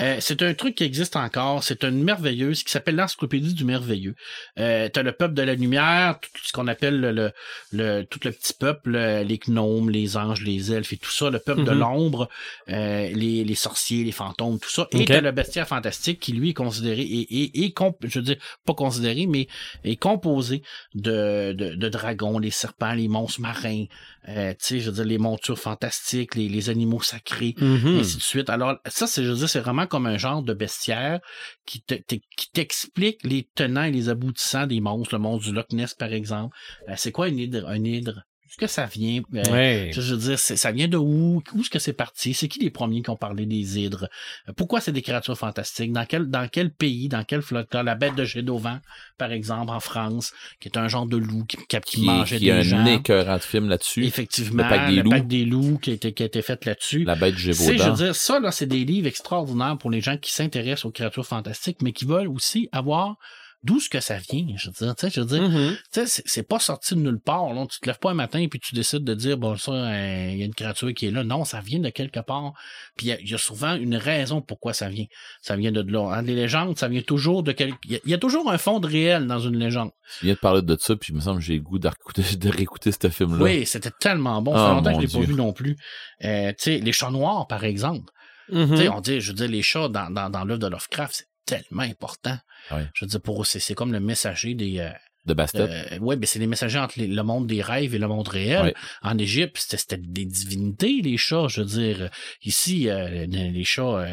[0.00, 1.62] Euh, c'est un truc qui existe encore.
[1.64, 4.14] C'est une merveilleuse qui s'appelle l'encyclopédie du merveilleux.
[4.58, 7.32] Euh, t'as le peuple de la lumière, tout ce qu'on appelle le, le,
[7.72, 11.28] le- tout le petit peuple, euh, les gnomes, les anges, les elfes et tout ça,
[11.28, 11.78] le peuple de Mhm.
[11.80, 12.28] l'ombre,
[12.68, 14.86] euh, les, les sorciers, les fantômes, tout ça.
[14.92, 18.24] Et t'as le bestiaire fantastique qui lui est considéré et, et, et comp- je veux
[18.24, 19.48] dire pas considéré, mais
[19.84, 20.62] est composé
[20.94, 23.84] de, de, de dragons, les serpents, les monstres marins,
[24.28, 27.98] euh, je veux dire les montures fantastiques, les, les animaux sacrés Mhm.
[27.98, 28.50] ainsi de suite.
[28.50, 31.20] Alors, ça, c'est, je veux dire, c'est vraiment comme un genre de bestiaire
[31.66, 35.54] qui, te- te- qui t'explique les tenants et les aboutissants des monstres, le monstre du
[35.54, 36.56] Loch Ness, par exemple.
[36.88, 37.66] Euh, c'est quoi une hydre?
[37.68, 38.22] Un hydre?
[38.52, 39.22] Ce que ça vient.
[39.34, 39.90] euh, Ouais.
[39.94, 41.40] je veux dire, c'est- ça vient de où?
[41.54, 42.34] Où est-ce que c'est parti?
[42.34, 44.08] C'est qui les premiers qui ont parlé des hydres?
[44.48, 45.92] Euh, Pourquoi c'est des créatures fantastiques?
[45.92, 47.08] Dans quel, dans quel pays?
[47.08, 47.84] Dans quel folklore?
[47.84, 48.80] La bête de Gédovan,
[49.18, 52.36] par exemple, en France, qui est un genre de loup qui, qui, qui Qui, mangeait
[52.36, 52.84] a des un gens?
[52.86, 54.04] écœurant de film là-dessus.
[54.04, 55.20] Effectivement, Le Pacte des loups.
[55.20, 57.04] des loups qui a été, qui a été fait là-dessus.
[57.04, 57.94] La bête C'est, je veux Gévaudan.
[57.94, 61.78] dire, ça, là, c'est des livres extraordinaires pour les gens qui s'intéressent aux créatures fantastiques,
[61.82, 63.16] mais qui veulent aussi avoir
[63.62, 64.46] d'où ce que ça vient.
[64.56, 67.20] Je veux dire, tu sais, je veux dire, tu sais, c'est, pas sorti de nulle
[67.20, 67.52] part.
[67.52, 67.66] Là.
[67.70, 70.28] Tu te lèves pas un matin et puis tu décides de dire, bon, ça, euh,
[70.32, 71.24] il y a une créature qui est là.
[71.24, 72.52] Non, ça vient de quelque part.
[72.96, 75.04] Puis il y a- il y, a souvent une raison pourquoi ça vient.
[75.42, 76.14] Ça vient de là.
[76.14, 77.76] Hein, Les légendes, ça vient toujours de quelque...
[77.84, 79.90] Il y a- il y, a toujours un fond de réel dans une légende.
[80.18, 81.88] Tu viens de parler de ça, puis il me semble que j'ai le goût de
[81.88, 83.44] réécouter, de réécouter ce film-là.
[83.44, 84.54] Oui, c'était tellement bon.
[84.54, 85.76] Ça Oh, fait longtemps que je l'ai pas vu non plus.
[86.24, 88.10] Euh, tu sais, les chats noirs, par exemple.
[88.52, 91.14] Tu sais, on dit, je veux dire, les chats dans, dans, dans l'œuvre de Lovecraft,
[91.14, 92.38] c'est tellement important.
[92.70, 92.86] Ouais.
[92.94, 94.78] Je veux dire, pour eux, c'est, c'est comme le messager des.
[94.78, 94.90] Euh,
[95.26, 95.60] De Bastet.
[95.60, 98.28] euh, ouais, ben c'est les messagers entre les- le monde des rêves et le monde
[98.28, 98.62] réel.
[98.66, 98.74] Ouais.
[99.02, 101.46] En Égypte, c'était, c'était des divinités, les chats.
[101.48, 102.10] Je veux dire,
[102.44, 104.06] ici, euh, les chats.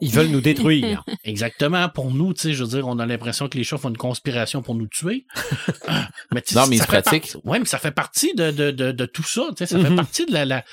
[0.00, 1.04] Ils veulent nous détruire.
[1.24, 1.88] Exactement.
[1.88, 3.96] Pour nous, tu sais, je veux dire, on a l'impression que les chats font une
[3.96, 5.26] conspiration pour nous tuer.
[6.32, 7.32] mais tu sais, Non, mais ils ça se fait pratiquent.
[7.32, 9.42] partie- ouais, mais ça fait partie de, de, de, de tout ça.
[9.50, 9.96] Tu sais, ça fait Mhm.
[9.96, 10.64] partie de la, la,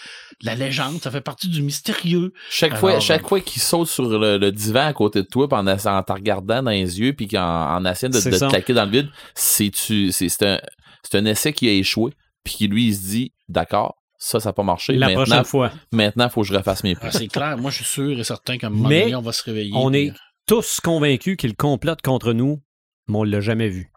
[0.44, 2.32] la légende, ça fait partie du mystérieux.
[2.50, 5.28] Chaque Alors, fois, chaque euh, fois qu'il saute sur le, le divan à côté de
[5.28, 8.74] toi, en, en te regardant dans les yeux, puis qu'en en essayant de, te claquer
[8.74, 10.60] dans le vide, c'est tu, c'est c'est un,
[11.04, 12.12] c'est un essai qui a échoué,
[12.44, 14.94] puis qui lui il se dit, d'accord, ça, ça n'a pas marché.
[14.94, 15.72] La maintenant, prochaine fois.
[15.92, 17.12] maintenant, faut que je refasse mes Ah, plans.
[17.12, 17.58] c'est clair.
[17.58, 19.72] Moi, je suis sûr et certain qu'à un moment donné, on va se réveiller.
[19.76, 20.14] On puis- est
[20.48, 22.62] tous convaincus qu'il complote contre nous,
[23.08, 23.92] mais on l'a jamais vu.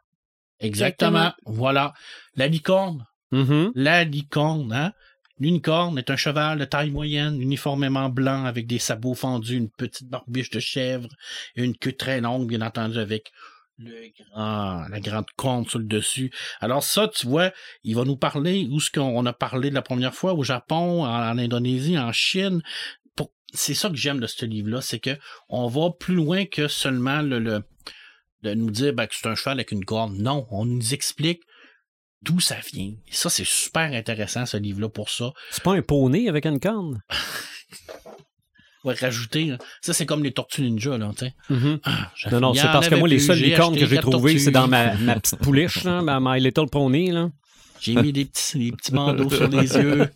[0.58, 1.32] Exactement.
[1.46, 1.94] Voilà.
[2.36, 3.06] La licorne.
[3.32, 3.72] Mhm.
[3.74, 4.92] La licorne, hein?
[5.38, 10.06] L'unicorne est un cheval de taille moyenne, uniformément blanc, avec des sabots fendus, une petite
[10.08, 11.08] barbiche de chèvre
[11.56, 13.32] et une queue très longue, bien entendu, avec
[13.80, 16.30] le grand, la grande corne sur le dessus.
[16.60, 17.50] Alors ça, tu vois,
[17.82, 21.04] il va nous parler où ce qu'on a parlé de la première fois, au Japon,
[21.04, 22.62] en, en Indonésie, en Chine.
[23.52, 25.18] C'est ça que j'aime de ce livre-là, c'est que
[25.48, 27.64] on va plus loin que seulement le, le-
[28.42, 30.16] de nous dire ben, que c'est un cheval avec une corne.
[30.22, 31.42] Non, on nous explique
[32.22, 32.92] d'où ça vient.
[33.08, 35.32] Et ça, c'est super intéressant, ce livre-là, pour ça.
[35.50, 37.02] C'est pas un poney avec une corne?
[38.84, 39.58] Ouais, rajouter, là.
[39.82, 41.34] ça, c'est comme les tortues ninja, là, tu sais.
[41.84, 44.50] Ah, j'en- Non, non, c'est parce que moi, les seules licornes que j'ai trouvées, c'est
[44.50, 47.10] dans ma, ma petite pouliche, là, ma My Little Pony.
[47.10, 47.30] Là.
[47.80, 50.08] J'ai mis des petits, des petits bandeaux sur les yeux.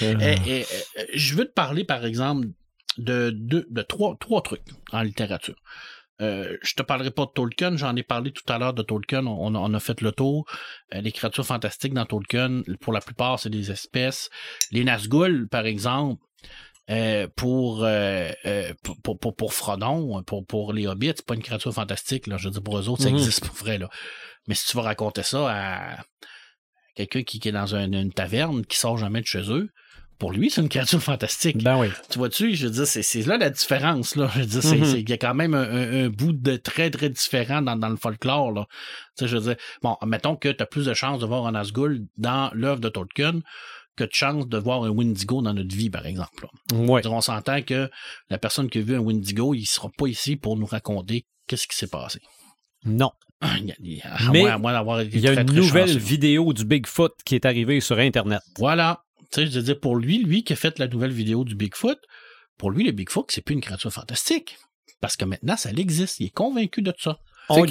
[0.00, 0.62] Et- et- et,
[0.98, 2.48] euh, je veux te parler, par exemple,
[2.98, 5.56] de, de, de trois, trois trucs en littérature.
[6.20, 9.24] Euh, je te parlerai pas de Tolkien, j'en ai parlé tout à l'heure de Tolkien,
[9.26, 10.44] on, a- on a fait le tour.
[10.94, 14.28] Euh, les créatures fantastiques dans Tolkien, pour la plupart, c'est des espèces.
[14.70, 16.22] Les Nazgûl, par exemple,
[16.90, 21.34] euh, pour, euh, euh, pour, pour, pour, pour Frodon, pour, pour les Hobbits, c'est pas
[21.34, 22.36] une créature fantastique, là.
[22.36, 23.16] Je veux dire, pour eux autres, ça Mhm.
[23.16, 23.88] existe pour vrai, là.
[24.48, 25.96] Mais si tu vas raconter ça à
[26.94, 29.68] quelqu'un qui, qui est dans un- une taverne, qui sort jamais de chez eux,
[30.18, 31.62] pour lui, c'est une créature fantastique.
[31.62, 31.88] Ben oui.
[32.10, 34.28] Tu vois-tu, je veux dire, c'est, c'est là la différence, là.
[34.34, 34.96] Je veux dire, c'est, Mhm.
[34.98, 37.88] il y a quand même un, un- un bout de très, très différent dans, dans
[37.88, 38.66] le folklore, là.
[39.16, 41.46] Tu sais, je veux dire, bon, mettons que tu as plus de chances de voir
[41.46, 43.40] un Nazgûl dans l'œuvre de Tolkien
[44.00, 46.46] que de chances de voir un Wendigo dans notre vie, par exemple.
[46.72, 47.06] Ouais.
[47.06, 47.90] On s'entend que
[48.28, 51.66] la personne qui a vu un Wendigo, il sera pas ici pour nous raconter qu'est-ce
[51.66, 52.20] qui s'est passé.
[52.84, 53.10] Non.
[53.42, 55.28] Il y a- il y a- à Mais moins- à moins d'avoir été Il y
[55.28, 55.98] a très, une très nouvelle chanceux.
[55.98, 58.40] vidéo du Bigfoot qui est arrivée sur Internet.
[58.58, 59.02] Voilà.
[59.32, 61.54] Tu sais, je veux dire, pour lui, lui qui a fait la nouvelle vidéo du
[61.54, 61.98] Bigfoot,
[62.58, 64.56] pour lui, le Bigfoot, c'est plus une créature fantastique.
[65.00, 66.20] Parce que maintenant, ça existe.
[66.20, 67.18] Il est convaincu de ça.
[67.48, 67.64] Ou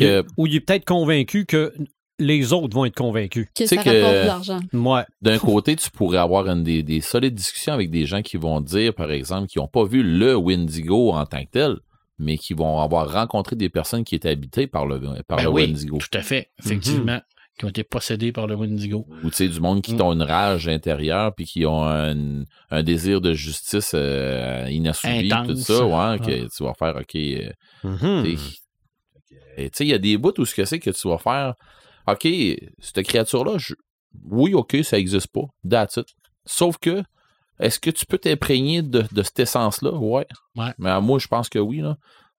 [0.47, 1.73] il est peut-être convaincu que
[2.19, 3.47] les autres vont être convaincus.
[3.47, 4.59] Que Tu sais ça que- rapporte de l'argent.
[4.73, 5.03] Ouais.
[5.21, 8.61] D'un côté, tu pourrais avoir une des, des solides discussions avec des gens qui vont
[8.61, 11.77] dire, par exemple, qui n'ont pas vu le Wendigo en tant que tel,
[12.17, 15.49] mais qui vont avoir rencontré des personnes qui étaient habitées par le, par Ben le
[15.49, 15.97] oui, Wendigo.
[15.97, 16.49] tout à fait.
[16.63, 17.19] Effectivement.
[17.57, 19.05] Qui ont été possédés par le Wendigo.
[19.21, 20.01] Ou tu sais, du monde qui Mm.
[20.01, 25.47] ont une rage intérieure puis qui ont un, un désir de justice euh, inassouvi, Intense.
[25.67, 27.15] tout ça, ouais, que tu vas faire, OK.
[27.15, 27.49] euh,
[27.83, 28.23] Mhm.
[29.57, 31.53] Tu sais, il y a des bouts où ce que c'est que tu vas faire,
[32.13, 32.27] OK,
[32.79, 33.73] cette créature-là, je-
[34.25, 36.07] oui, OK, ça existe pas, that's it.
[36.45, 37.03] Sauf que,
[37.59, 39.91] est-ce que tu peux t'imprégner de, de cette essence-là?
[39.93, 40.25] Ouais.
[40.55, 40.71] Ouais.
[40.77, 41.97] Mais euh, moi, je pense que oui, là.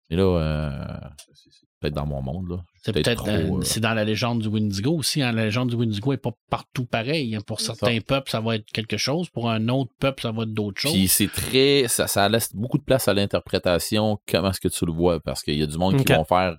[0.08, 0.96] Mais là, euh,
[1.34, 2.56] c'est peut-être dans mon monde, là.
[2.82, 5.20] C'est Peut-être euh, euh, c'est dans la légende du Wendigo aussi.
[5.22, 5.32] hein.
[5.32, 7.36] La légende du Wendigo n'est pas partout pareil.
[7.36, 7.40] hein.
[7.46, 9.28] Pour certains peuples, ça va être quelque chose.
[9.28, 10.92] Pour un autre peuple, ça va être d'autres choses.
[10.94, 11.84] Puis c'est très.
[11.88, 15.42] Ça, ça laisse beaucoup de place à l'interprétation, comment est-ce que tu le vois, parce
[15.42, 16.56] qu'il y a du monde qui vont faire.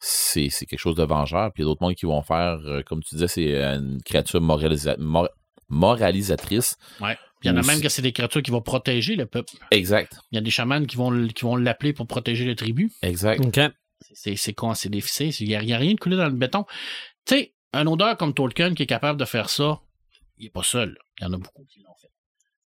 [0.00, 2.22] Euh, c'est c'est quelque chose de vengeur, puis il y a d'autres mondes qui vont
[2.22, 5.28] faire, euh, comme tu disais, c'est une créature moralisa- mor-
[5.68, 6.76] moralisatrice.
[7.00, 7.16] Ouais.
[7.42, 9.54] Il y en a même que c'est des créatures qui vont protéger le peuple.
[9.70, 10.18] Exact.
[10.30, 12.92] Il y a des chamans qui vont, l- qui vont l'appeler pour protéger le tribu.
[13.02, 13.42] Exact.
[13.44, 13.60] OK.
[14.12, 16.26] C'est c'est con, c'est c'est- Il n'y a, il y a rien de coulé dans
[16.28, 16.64] le béton.
[17.26, 19.80] Tu sais, un auteur comme Tolkien qui est capable de faire ça,
[20.36, 20.98] il est pas seul.
[21.20, 22.08] Il y en a beaucoup qui l'ont fait.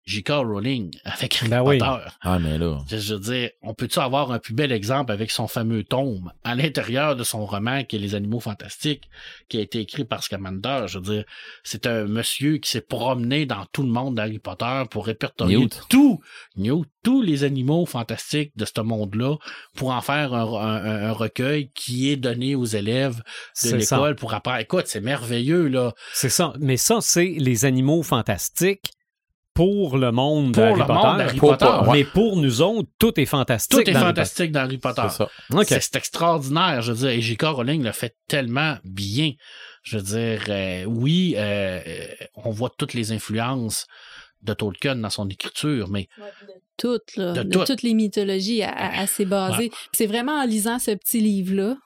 [0.05, 0.31] J.K.
[0.31, 1.79] Rowling avec Harry Ben oui.
[1.79, 2.09] Potter.
[2.23, 2.79] Ah, mais là.
[2.91, 6.55] Je veux dire, on peut-tu avoir un plus bel exemple avec son fameux tome à
[6.57, 9.09] l'intérieur de son roman qui est Les Animaux Fantastiques,
[9.49, 10.87] qui a été écrit par Scamander?
[10.89, 11.25] Je veux dire,
[11.63, 15.83] c'est un monsieur qui s'est promené dans tout le monde d'Harry Potter pour répertorier Newt.
[15.89, 16.21] tout,
[16.57, 19.37] Newt, tous les animaux fantastiques de ce monde-là
[19.77, 23.23] pour en faire un, un- un recueil qui est donné aux élèves
[23.65, 24.59] de l'école pour apprendre.
[24.59, 25.93] Écoute, c'est merveilleux, là.
[26.13, 26.53] C'est ça.
[26.61, 28.91] Mais ça, c'est les animaux fantastiques
[29.55, 30.95] pour le monde Pour d'Harry le Potter.
[31.25, 31.91] monde Pour- Potter.
[31.93, 33.71] Mais pour nous autres, tout est fantastique.
[33.85, 35.03] Tout est dans Harry fantastique dans Harry Potter.
[35.67, 37.11] C'est extraordinaire, je veux dire.
[37.11, 37.43] Et J.K.
[37.45, 39.33] Rowling le fait tellement bien.
[39.83, 41.81] Je veux dire, euh, oui, euh,
[42.37, 43.87] on voit toutes les influences
[44.43, 46.09] de Tolkien dans son écriture, mais
[46.79, 47.67] Toutes, là, De de, toutes.
[47.67, 49.69] toutes les mythologies à, à- à s'est basé.
[49.69, 51.77] Puis C'est vraiment en lisant ce petit livre-là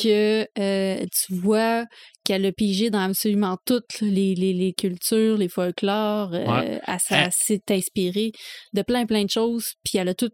[0.00, 1.84] que euh, tu vois
[2.24, 6.32] qu'elle a pigé dans absolument toutes les, les, les cultures, les folklores.
[6.32, 6.80] euh, Ouais.
[6.86, 7.28] elle, Hein.
[7.30, 8.32] s'est inspirée
[8.72, 9.72] de plein, plein de choses.
[9.84, 10.30] Puis elle a tout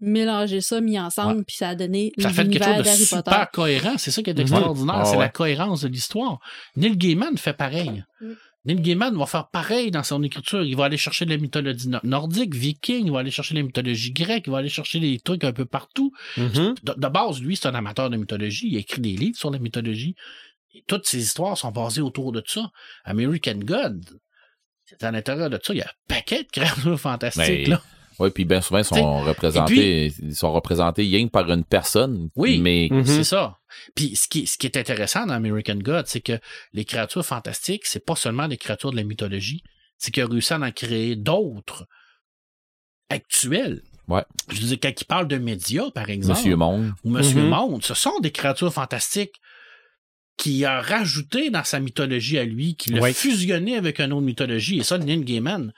[0.00, 3.22] mélangé ça, mis ensemble, puis ça a donné ça fait quelque l'univers chose de super
[3.24, 3.46] Potter.
[3.52, 3.94] cohérent.
[3.98, 4.40] C'est ça qui est Mhm.
[4.42, 4.94] extraordinaire.
[4.98, 5.24] Ah c'est ouais.
[5.24, 6.38] la cohérence de l'histoire.
[6.76, 8.04] Neil Gaiman fait pareil.
[8.20, 8.32] Mm.
[8.68, 10.62] Neil Gaiman va faire pareil dans son écriture.
[10.62, 13.62] Il va aller chercher de la mythologie no- nordique, viking, il va aller chercher la
[13.62, 16.12] mythologie grecque, il va aller chercher des trucs un peu partout.
[16.36, 16.74] Mhm.
[16.82, 18.68] de, de base, lui, c'est un amateur de mythologie.
[18.70, 20.14] Il a écrit des livres sur la mythologie.
[20.74, 22.70] Et toutes ces histoires sont basées autour de ça.
[23.04, 24.04] American God,
[24.84, 25.72] c'est à l'intérieur de ça.
[25.72, 27.42] Il y a un paquet de créatures fantastiques.
[27.48, 27.82] Mais- là.
[28.18, 32.30] Oui, puis bien souvent, ils sont représentés, ils sont représentés rien par une personne.
[32.36, 32.58] Oui.
[32.60, 33.04] Mais Mhm.
[33.06, 33.58] C'est ça.
[33.94, 36.38] Puis ce qui, ce qui est intéressant dans American God, c'est que
[36.72, 39.62] les créatures fantastiques, c'est pas seulement des créatures de la mythologie,
[39.98, 41.86] c'est qu'il a réussi à en créer d'autres
[43.10, 43.82] actuelles.
[44.08, 44.22] Ouais.
[44.50, 46.92] Je veux dire, quand il parle de médias, par exemple, Monsieur Monde.
[47.04, 47.48] ou Monsieur Mhm.
[47.48, 49.34] Monde, ce sont des créatures fantastiques
[50.36, 53.12] qu'il a rajouté dans sa mythologie à lui, qu'il a Ouais.
[53.12, 54.78] fusionné avec une autre mythologie.
[54.78, 55.72] Et ça, Neil Gaiman,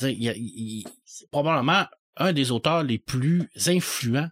[0.00, 0.84] je veux dire, il a- il-
[1.30, 1.84] probablement
[2.16, 4.28] un des auteurs les plus influents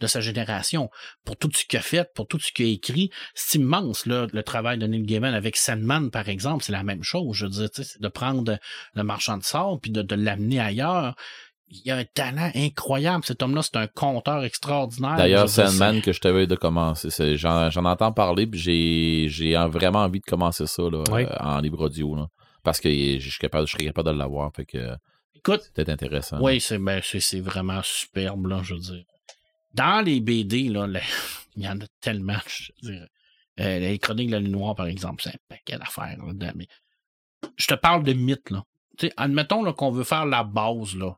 [0.00, 0.90] de sa génération.
[1.24, 4.26] Pour tout ce qu'il a fait, pour tout ce qu'il a écrit, c'est immense, là,
[4.30, 7.34] le travail de Neil Gaiman avec Sandman, par exemple, c'est la même chose.
[7.36, 8.58] Je veux dire, tu sais, c'est de prendre
[8.94, 11.14] le marchand de sable puis de, de l'amener ailleurs.
[11.68, 13.24] Il a un talent incroyable.
[13.24, 15.16] Cet homme-là, c'est un conteur extraordinaire.
[15.16, 19.68] D'ailleurs, Sandman que je t'avais de commencer, j'en, j'en entends parler, puis j'ai, j'ai en-
[19.70, 21.22] vraiment envie de commencer ça là, Oui.
[21.24, 22.14] euh, en libre audio.
[22.14, 22.26] Là,
[22.62, 24.52] parce que je suis capable, je serais capable de l'avoir.
[24.54, 24.78] Fait que
[25.46, 26.40] Écoute, c'est intéressant.
[26.40, 27.00] Oui, c'est ben,
[27.40, 29.04] vraiment superbe, là, je veux dire.
[29.74, 30.88] Dans les BD, là,
[31.56, 33.06] il y en a tellement, je veux dire.
[33.60, 36.18] Euh, les Chroniques de la Lune Noire, par exemple, c'est un paquet d'affaires.
[36.56, 36.66] Mais
[37.56, 38.64] je te parle de mythes, là.
[39.16, 41.16] Admettons qu'on veut faire la base, là.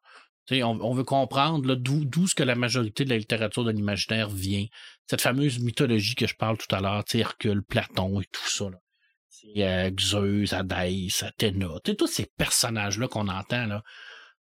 [0.50, 4.66] On, on veut comprendre d'où ce que la majorité de la littérature de l'imaginaire vient.
[5.06, 8.68] Cette fameuse mythologie que je parle tout à l'heure, Hercule, Platon et tout ça.
[8.68, 8.78] Là.
[9.30, 11.68] C'est euh, Zeus, Hadès, Athéna.
[11.82, 13.82] Tous ces personnages-là qu'on entend, là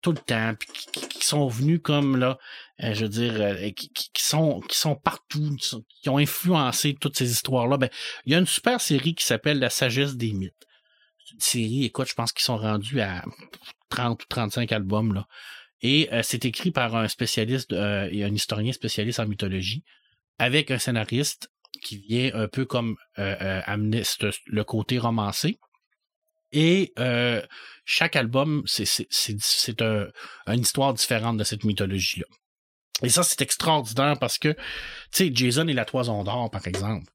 [0.04, 2.38] tout le temps, puis qui, qui- sont venus comme là,
[2.84, 5.56] euh, je veux dire, euh, qui, qui- sont qui sont partout,
[6.02, 7.78] qui, ont influencé toutes ces histoires-là.
[7.78, 7.90] Ben,
[8.26, 10.54] il y a une super série qui s'appelle La sagesse des mythes.
[11.34, 13.24] Une série, écoute, je pense qu'ils sont rendus à
[13.90, 15.28] 30 ou 35 albums là.
[15.82, 19.84] Et euh, c'est écrit par un spécialiste euh, et un historien spécialiste en mythologie,
[20.38, 21.50] avec un scénariste
[21.82, 24.04] qui vient un peu comme euh, amener
[24.48, 25.60] le côté romancé.
[26.54, 27.42] Et euh,
[27.84, 30.08] chaque album, c'est un-
[30.48, 32.28] une histoire différente de cette mythologie-là.
[33.02, 34.58] Et ça, c'est extraordinaire parce que, tu
[35.12, 37.12] sais, Jason et la Toison d'Or, par exemple,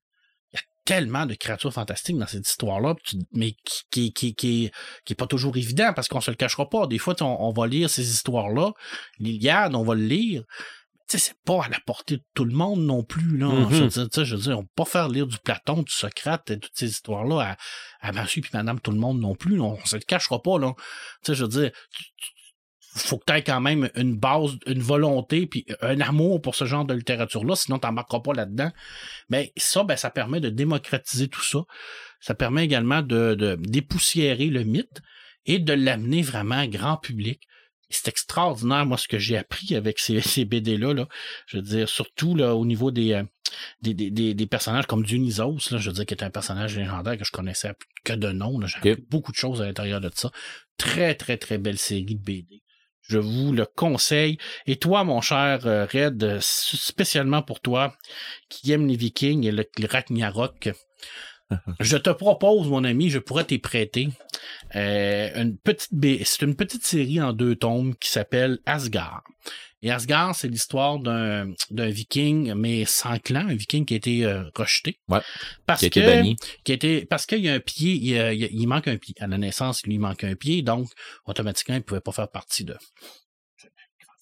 [0.52, 2.96] il y a tellement de créatures fantastiques dans cette histoire-là,
[3.32, 3.52] mais
[3.90, 4.70] qui, qui, qui, qui,
[5.08, 6.86] est pas toujours évident parce qu'on se le cachera pas.
[6.88, 8.72] Des fois, on va lire ces histoires-là,
[9.18, 10.42] l'Iliade, on va le lire.
[11.08, 13.46] Tu sais, c'est pas à la portée de tout le monde non plus, là.
[13.48, 13.68] Mhm.
[13.70, 15.82] Je veux dire, tu sais, je veux dire, on peut pas faire lire du Platon,
[15.82, 17.56] du Socrate, et toutes ces histoires-là
[18.02, 19.56] à, à monsieur puis madame tout le monde non plus.
[19.56, 19.62] là.
[19.64, 20.72] On se le cachera pas, là.
[20.76, 24.56] Tu sais, je veux dire, tu- tu- faut que tu aies quand même une base,
[24.66, 28.70] une volonté, puis un amour pour ce genre de littérature-là, sinon tu n'embarqueras pas là-dedans.
[29.28, 31.60] Mais ça, ben, ça permet de démocratiser tout ça.
[32.20, 35.00] Ça permet également de, de dépoussiérer le mythe
[35.46, 37.40] et de l'amener vraiment grand public.
[37.90, 40.94] C'est extraordinaire, moi, ce que j'ai appris avec ces, ces BD-là.
[40.94, 41.08] Là.
[41.46, 43.22] Je veux dire, surtout là, au niveau des, euh,
[43.82, 46.76] des, des, des, des personnages comme Dionysos, là, je veux dire, qui est un personnage
[46.76, 47.72] légendaire que je connaissais
[48.04, 48.58] que de nom.
[48.58, 48.66] là.
[48.66, 50.30] J'ai appris beaucoup de choses à l'intérieur de ça.
[50.76, 52.62] Très, très, très belle série de BD.
[53.02, 54.36] Je vous le conseille.
[54.66, 57.96] Et toi, mon cher euh, Red, euh, spécialement pour toi,
[58.50, 60.68] qui aime les Vikings et le, le Ragnarok,
[61.80, 64.08] je te propose, mon ami, je pourrais t'y prêter
[64.76, 65.90] euh, une petite
[66.24, 69.24] c'est une petite série en deux tomes qui s'appelle Asgard.
[69.80, 74.24] Et Asgard, c'est l'histoire d'un d'un viking, mais sans clan, un viking qui a été
[74.24, 74.98] euh, rejeté.
[75.08, 75.20] Ouais.
[75.66, 76.36] Parce Qui a été que, banni.
[76.64, 79.14] qui a été, parce qu'il y a un pied, il, manque un pied.
[79.20, 80.88] À la naissance, il lui manque un pied, donc
[81.26, 82.76] automatiquement, il pouvait pas faire partie de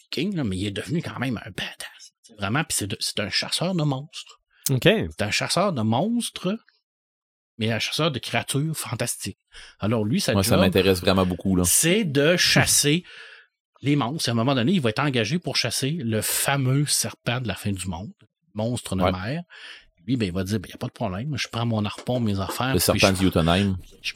[0.02, 2.12] viking, là, mais il est devenu quand même un badass.
[2.38, 4.40] Vraiment, puis c'est c'est un chasseur de monstres.
[4.70, 4.82] OK.
[4.82, 6.58] C'est un chasseur de monstres,
[7.58, 9.38] mais un chasseur de créatures fantastiques.
[9.78, 11.58] Alors lui, Moi, ça m'intéresse vraiment beaucoup.
[11.64, 13.04] C'est de chasser
[13.82, 14.28] les monstres.
[14.28, 17.54] À un moment donné, il va être engagé pour chasser le fameux serpent de la
[17.54, 18.12] fin du monde,
[18.54, 19.12] monstre de Ouais.
[19.12, 19.42] mer.
[20.06, 22.20] Lui, ben, il va dire, il n'y a pas de problème, je prends mon harpon,
[22.20, 22.74] mes affaires.
[22.74, 23.30] Le serpent je- de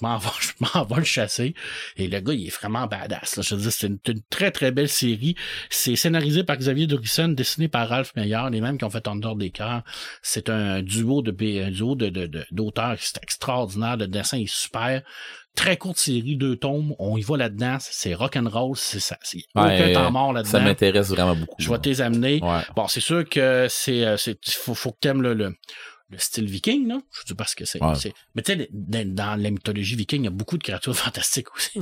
[0.01, 1.55] m'en vais, je m'en vais le chasser.
[1.97, 3.37] Et le gars, il est vraiment badass.
[3.37, 3.43] là.
[3.43, 5.35] Je veux dire, c'est une, une très, très belle série.
[5.69, 9.33] C'est scénarisé par Xavier Dorison, dessiné par Ralph Meyer, les mêmes qui ont fait Thunder
[9.37, 9.83] des cœurs.
[10.23, 11.31] C'est un duo de,
[11.65, 12.97] un duo de, de, de- d'auteurs.
[13.01, 13.97] C'est extraordinaire.
[13.97, 15.03] Le dessin est super.
[15.57, 16.95] Très courte série, deux tomes.
[16.99, 17.77] On y va là-dedans.
[17.81, 18.77] C'est rock'n'roll.
[18.77, 19.19] C'est ça.
[19.23, 20.61] C'est aucun Ouais, temps mort Ça là-dedans.
[20.63, 21.57] m'intéresse vraiment beaucoup.
[21.59, 22.41] Je vais t'les amener.
[22.43, 22.61] Ouais.
[22.77, 25.55] Bon, c'est sûr que c'est, euh, c'est, faut, faut que t'aimes le, le,
[26.09, 27.01] le style viking, là.
[27.13, 27.93] Je dis parce que c'est, Ouais.
[28.35, 31.55] mais tu sais, dans, dans la mythologie viking, il y a beaucoup de créatures fantastiques
[31.55, 31.79] aussi.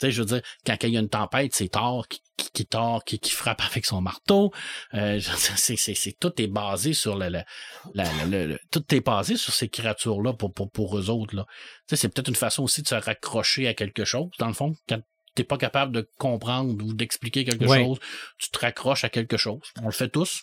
[0.00, 2.50] Tu sais, je veux dire, quand il y a une tempête, c'est Thor qui, qui,
[2.52, 4.50] qui Thor qui, qui frappe avec son marteau.
[4.94, 5.20] Euh,
[5.56, 9.68] c'est, c'est, c'est, tout est basé sur le, le, le- tout est basé sur ces
[9.68, 11.44] créatures-là pour, pour, pour eux autres, là.
[11.86, 14.54] Tu sais, c'est peut-être une façon aussi de se raccrocher à quelque chose, dans le
[14.54, 15.00] fond, quand
[15.34, 17.84] t'es pas capable de comprendre ou d'expliquer quelque Ouais.
[17.84, 17.98] chose,
[18.38, 19.60] tu te raccroches à quelque chose.
[19.82, 20.42] On le fait tous.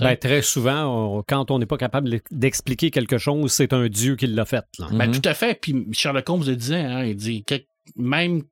[0.00, 0.84] Ben, très souvent,
[1.18, 4.64] on- quand on n'est pas capable d'expliquer quelque chose, c'est un dieu qui l'a fait.
[4.78, 4.88] là.
[4.90, 5.20] Ben, Mhm.
[5.20, 5.54] tout à fait.
[5.60, 7.54] Puis Sherlock Holmes le disait, hein, il dit que
[7.96, 8.42] même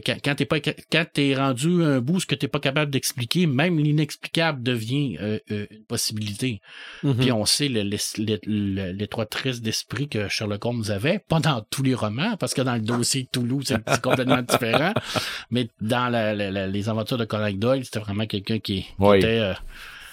[0.00, 3.46] quand, quand t'es pas quand t'es rendu un bout ce que t'es pas capable d'expliquer,
[3.46, 6.60] même l'inexplicable devient euh, euh, une possibilité.
[7.02, 7.16] Mhm.
[7.16, 7.68] Puis on sait
[8.46, 12.80] l'étroitesse d'esprit que Sherlock Holmes avait, pas dans tous les romans, parce que dans le
[12.80, 14.92] dossier de Toulouse, c'est complètement différent.
[15.50, 18.86] Mais dans la- la- la- les aventures de Conan Doyle, c'était vraiment quelqu'un qui, qui
[18.98, 19.18] Oui.
[19.18, 19.54] était euh,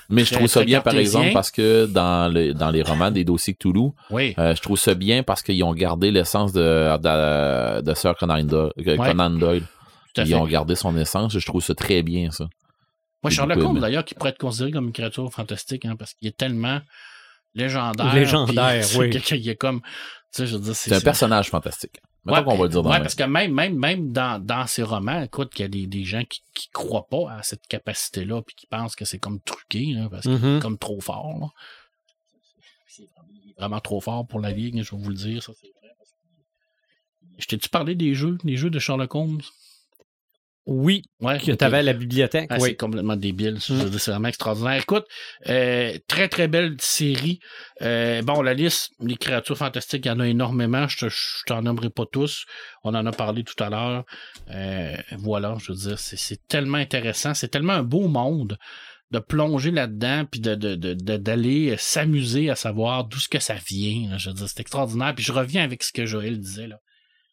[0.10, 3.24] Mais je trouve ça bien, par exemple, parce que dans, le, dans les romans des
[3.24, 4.34] dossiers Cthulhu, oui.
[4.40, 8.44] euh, je trouve ça bien parce qu'ils ont gardé l'essence de, de, de Sir Conan
[8.44, 8.72] Doyle.
[8.98, 9.38] Conan
[10.18, 10.34] Ils fait.
[10.34, 11.38] ont gardé son essence.
[11.38, 12.48] Je trouve ça très bien, ça.
[13.22, 16.28] Moi, Sherlock Holmes, d'ailleurs, qui pourrait être considéré comme une créature fantastique, hein, parce qu'il
[16.28, 16.80] est tellement
[17.60, 18.14] légendaire.
[18.14, 18.98] Légendaire, puis,
[19.32, 19.50] oui.
[19.50, 19.88] est comme, tu
[20.32, 22.00] sais, je veux dire, c'est C'est un c'est- personnage fantastique.
[22.26, 24.68] Mettons Ouais, qu'on va le dire dans ouais, parce que même, même, même dans, dans
[24.68, 27.66] ces romans, écoute, qu'il y a des, des gens qui, qui croient pas à cette
[27.68, 30.58] capacité-là, puis qui pensent que c'est comme truqué, là, parce qu'il Mhm.
[30.58, 31.38] est comme trop fort.
[31.40, 31.48] Là.
[32.88, 35.42] C'est vraiment- il est vraiment trop fort pour la ligue, je vais vous le dire,
[35.44, 35.90] ça c'est vrai.
[35.98, 39.40] parce que- Je t'ai-tu parlé des jeux, des jeux de Sherlock Holmes?
[40.72, 42.48] Oui, Ouais, que tu avais à la bibliothèque.
[42.52, 42.70] Ah, oui.
[42.70, 43.56] C'est complètement débile.
[43.70, 43.90] Mm.
[43.90, 44.80] dire, C'est vraiment extraordinaire.
[44.82, 45.06] Écoute,
[45.48, 47.40] euh, très très belle série.
[47.82, 50.88] Euh, bon, la liste, les créatures fantastiques, il y en a énormément.
[50.88, 52.46] Je te- je t'en nommerai pas tous.
[52.84, 54.06] On en a parlé tout à l'heure.
[54.52, 57.34] Euh, voilà, je veux dire, c'est- c'est tellement intéressant.
[57.34, 58.58] C'est tellement un beau monde
[59.12, 63.40] de plonger là-dedans puis de, de, de- de- d'aller s'amuser à savoir d'où ce que
[63.40, 64.12] ça vient.
[64.12, 64.18] là.
[64.20, 65.16] Je veux dire, c'est extraordinaire.
[65.16, 66.68] Puis je reviens avec ce que Joël disait.
[66.68, 66.78] là.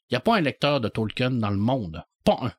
[0.09, 2.03] Il n'y a pas un lecteur de Tolkien dans le monde.
[2.24, 2.53] Pas un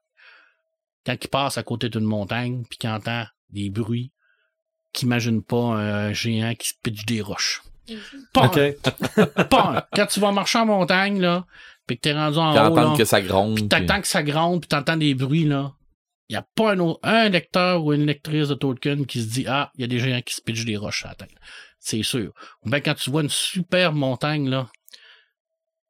[1.08, 4.12] quand il passe à côté d'une montagne puis qu'il entend des bruits
[4.94, 7.62] qu'il n'imagine pas un géant qui se pitche des roches.
[8.34, 8.72] Pas un,
[9.46, 9.84] pas un.
[9.96, 11.46] Quand tu vas marcher en montagne, là,
[11.86, 13.56] puis que t'es rendu en haut, là, que ça gronde.
[13.56, 15.74] puis puis- t'attends que ça gronde, puis t'entends des bruits, là,
[16.30, 19.28] il n'y a pas un, autre- un lecteur ou une lectrice de Tolkien qui se
[19.30, 21.30] dit «Ah, il y a des géants qui se pitchent des roches à la tête.»
[21.80, 22.34] C'est sûr.
[22.66, 24.68] Ou bien quand tu vois une super montagne, là,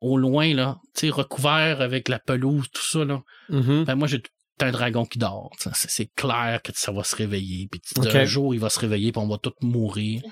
[0.01, 3.85] au loin, là, tu sais, recouvert avec la pelouse, tout ça, là, Mhm.
[3.85, 4.21] ben moi, j'ai
[4.57, 5.51] t'as un dragon qui dort.
[5.73, 7.67] C'est clair que ça va se réveiller.
[7.71, 7.81] Puis
[8.13, 10.21] un jour, il va se réveiller, puis on va tous mourir.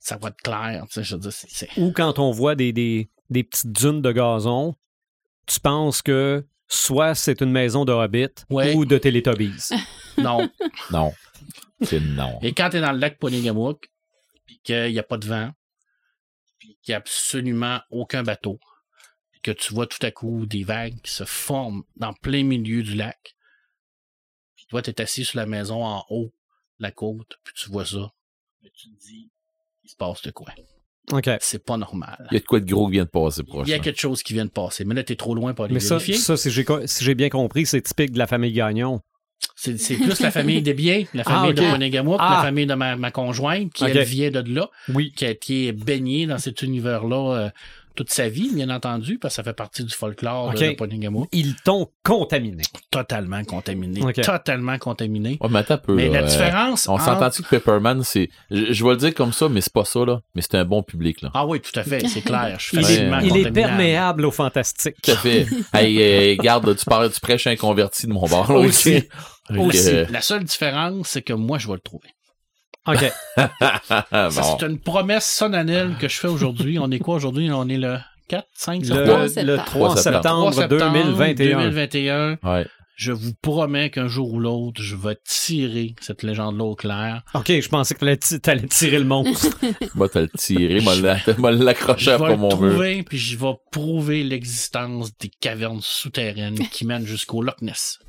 [0.00, 0.84] Ça va être clair.
[0.96, 1.32] Je veux dire,
[1.76, 4.74] Ou quand on voit des, des, des petites dunes de gazon,
[5.44, 8.74] tu penses que soit c'est une maison de Hobbit Ouais.
[8.74, 9.70] ou de Teletubbies.
[10.16, 10.48] Non.
[10.92, 11.12] Non.
[11.82, 12.38] C'est non.
[12.42, 13.88] Et quand t'es dans le lac Ponégamouk,
[14.46, 15.50] puis qu'il n'y a pas de vent,
[16.58, 18.58] puis qu'il n'y a absolument aucun bateau,
[19.42, 22.94] que tu vois tout à coup des vagues qui se forment dans plein milieu du
[22.94, 23.34] lac,
[24.68, 26.32] toi, t'es assis sur la maison en haut
[26.78, 28.12] de la côte, puis tu vois ça,
[28.60, 29.30] puis tu te dis,
[29.84, 30.48] il se passe de quoi?
[31.10, 31.30] OK.
[31.40, 32.26] C'est pas normal.
[32.30, 33.66] Il y a de quoi de gros qui vient de passer proche.
[33.66, 33.82] Il y a là.
[33.82, 35.96] quelque chose qui vient de passer, mais là, t'es trop loin pour aller Mais ça,
[35.96, 36.16] vérifier.
[36.18, 39.00] ça si j'ai co- si j'ai bien compris, c'est typique de la famille Gagnon.
[39.56, 42.34] C'est plus la famille des biens, la Ah, famille de Monégamouk, Ah.
[42.38, 45.12] la famille de ma, ma conjointe, qui elle vient de là, Oui.
[45.16, 47.50] qui a été baignée dans cet univers-là euh,
[47.98, 51.26] toute sa vie, bien entendu, parce que ça fait partie du folklore de Ponegamo.
[51.32, 52.62] Ils t'ont contaminé.
[52.92, 54.00] Totalement contaminé.
[54.22, 55.36] Totalement contaminé.
[55.40, 55.94] Ouais, mais attends un peu.
[55.96, 56.86] Mais là, la euh, différence.
[56.86, 58.28] On entre- s'entend-tu que Pepperman, c'est.
[58.52, 60.20] Je, je vais le dire comme ça, mais c'est pas ça, là.
[60.36, 61.30] Mais c'est un bon public, là.
[61.34, 62.54] Ah oui, tout à fait, c'est clair.
[62.60, 64.94] Je suis Il, facilement il est perméable au fantastique.
[65.02, 65.46] Tout à fait.
[65.74, 68.52] hey, euh, garde, tu parles, tu prêches un converti de mon bord.
[68.52, 69.02] là, Aussi.
[69.56, 69.88] Aussi.
[69.88, 72.08] euh, La seule différence, c'est que moi, je vais le trouver.
[72.88, 73.12] OK.
[73.88, 74.30] Ça, bon.
[74.58, 76.78] c'est une promesse solennelle que je fais aujourd'hui.
[76.78, 77.50] On est quoi aujourd'hui?
[77.52, 79.64] On est le 4, 5, Le, 3 le septembre.
[79.64, 81.58] 3 septembre, 3 septembre 2021.
[81.58, 82.38] 2021.
[82.42, 82.66] Ouais.
[82.96, 87.22] Je vous promets qu'un jour ou l'autre, je vais tirer cette légende-là au clair.
[87.34, 89.56] OK, je pensais que t'allais ti- t'allais tirer le monstre.
[89.94, 92.70] Moi, t'as le tiré, moi, la- moi, Je l'accrocher vais après le mon mur.
[92.72, 98.00] trouver, puis je vais prouver l'existence des cavernes souterraines qui mènent jusqu'au Loch Ness.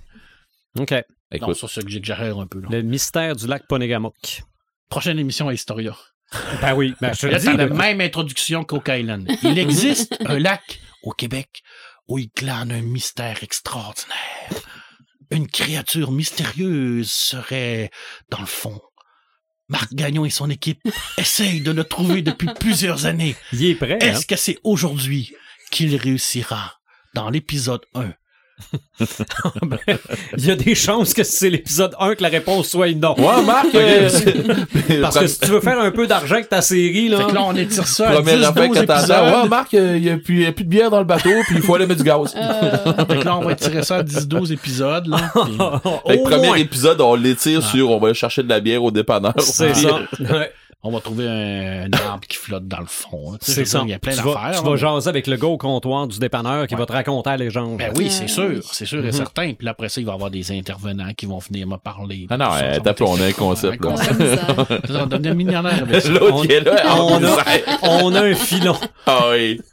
[0.80, 0.92] OK.
[0.92, 0.98] Non,
[1.34, 2.60] Écoute, ça, c'est que j'exagère un peu.
[2.60, 2.70] Là.
[2.72, 4.42] Le mystère du lac Ponégamouk.
[4.90, 5.96] Prochaine émission à Historia.
[6.62, 7.46] Ben oui, ben je Là, dis.
[7.58, 9.28] la même introduction qu'Oak Island.
[9.44, 11.64] Il existe un lac au Québec
[12.08, 14.50] où il glane un mystère extraordinaire.
[15.32, 17.90] Une créature mystérieuse serait
[18.30, 18.80] dans le fond.
[19.70, 20.82] Marc Gagnon et son équipe
[21.18, 23.36] essayent de le trouver depuis plusieurs années.
[23.54, 23.98] Il est prêt, hein?
[24.14, 25.34] Est-ce que c'est aujourd'hui
[25.72, 26.80] qu'il réussira
[27.16, 28.14] dans l'épisode 1?
[30.38, 33.16] Il y a des chances que c'est l'épisode 1 que la réponse soit non.
[33.18, 34.10] Ouais, Marc, euh,
[35.02, 37.18] Parce que si tu veux faire un peu d'argent avec ta série, là.
[37.20, 39.42] Fait que là, on étire ça à 10, Première affaire 12 que t'entends, épisodes.
[39.44, 41.30] ouais, Marc, euh, il y a plus, y a plus de bière dans le bateau,
[41.48, 42.36] puis il faut aller mettre du gaz.
[42.36, 45.08] Euh, Fait que là, on va étirer ça à 10-12 épisode.
[45.08, 45.58] Là, puis-
[46.08, 46.58] Fait que premier moins.
[46.58, 49.34] épisode, on l'étire sur on va aller chercher de la bière au dépanneur.
[49.40, 50.00] C'est ça.
[50.20, 50.52] Ouais.
[50.82, 53.34] On va trouver un, un arbre qui flotte dans le fond.
[53.34, 53.82] je C'est ça.
[53.84, 54.62] Il y a plein tu vas, d'affaires.
[54.64, 56.80] tu vas jaser avec le gars au comptoir du dépanneur qui Ouais.
[56.80, 57.78] va te raconter la légende.
[57.80, 59.12] Ben oui, c'est sûr, c'est sûr et Mhm.
[59.12, 59.54] certain.
[59.54, 62.28] Puis là, après ça, il va y avoir des intervenants qui vont venir me parler.
[62.30, 63.84] Ah non, euh, tape, on a un concept,
[64.90, 65.06] là.
[65.22, 65.86] On millionnaire.
[66.10, 67.44] L'autre qui est là, on, on a,
[68.04, 68.76] on a un filon.
[69.06, 69.60] Ah oui.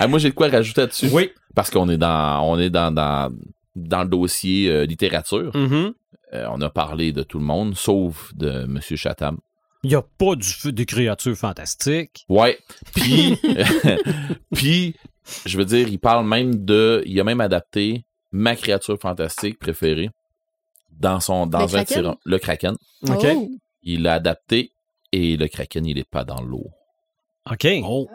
[0.00, 1.08] Ah, moi, j'ai de quoi rajouter là-dessus?
[1.12, 1.30] Oui.
[1.54, 3.30] Parce qu'on est dans, on est dans, dans,
[3.76, 5.52] dans le dossier euh, littérature.
[5.54, 8.80] Euh, on a parlé de tout le monde, sauf de M.
[8.96, 9.38] Chatham.
[9.84, 12.24] Il n'y a pas du feu des créatures fantastiques.
[12.28, 12.58] Ouais.
[12.94, 13.38] Puis,
[14.54, 14.94] puis,
[15.46, 20.10] je veux dire, il parle même de, il a même adapté ma créature fantastique préférée
[20.90, 22.14] dans son, dans Le un Kraken?
[22.24, 22.74] le Kraken.
[23.08, 23.26] OK.
[23.36, 23.50] Oh.
[23.82, 24.72] Il l'a adapté
[25.12, 26.66] et le Kraken, il est pas dans l'eau.
[27.50, 27.66] OK.
[27.84, 28.08] Oh,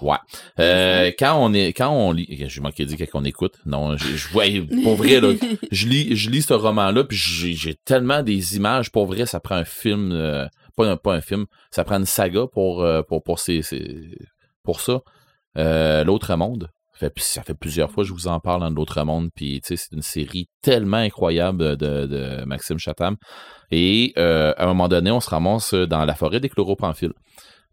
[0.00, 0.16] Ouais.
[0.58, 3.54] Euh, quand on est, quand on lit, j'ai manqué de dire qu'on écoute.
[3.66, 4.44] Non, je, je vois,
[4.82, 5.32] pour vrai, là,
[5.70, 8.90] je lis, je lis ce roman-là, puis j'ai, j'ai tellement des images.
[8.90, 10.46] Pour vrai, ça prend un film, euh,
[10.76, 15.00] pas, un, film, ça prend une saga pour, euh, pour, ça.
[15.58, 16.68] Euh, L'autre monde.
[16.96, 20.00] Ça fait, plusieurs fois que je vous en parle dans l'autre monde, puis c'est une
[20.00, 23.16] série tellement incroyable de, Maxime Chatham.
[23.72, 27.12] Et euh, à un moment donné, on se ramasse dans la forêt des chlorophamphiles.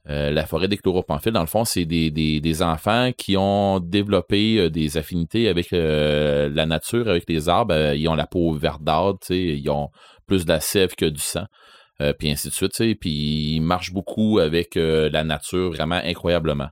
[0.10, 4.98] Euh, la forêt des chlorophamphiles, dans le fond, c'est des, enfants qui ont développé des
[4.98, 7.94] affinités avec la nature, avec les arbres.
[7.94, 9.90] Ils ont la peau verdâtre, ils ont
[10.26, 11.46] plus de la sève que du sang,
[12.02, 12.74] euh, puis ainsi de suite.
[13.00, 16.70] Puis ils marchent beaucoup avec euh, la nature, vraiment incroyablement.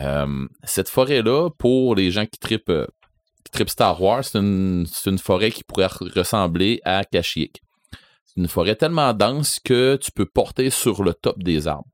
[0.00, 2.72] Euh, cette forêt-là, pour les gens qui tripent,
[3.52, 4.86] qui Star Wars, c'est une,
[5.18, 7.60] forêt qui pourrait re- ressembler à Kashyyyk.
[8.24, 11.88] C'est une forêt tellement dense que tu peux porter sur le top des arbres.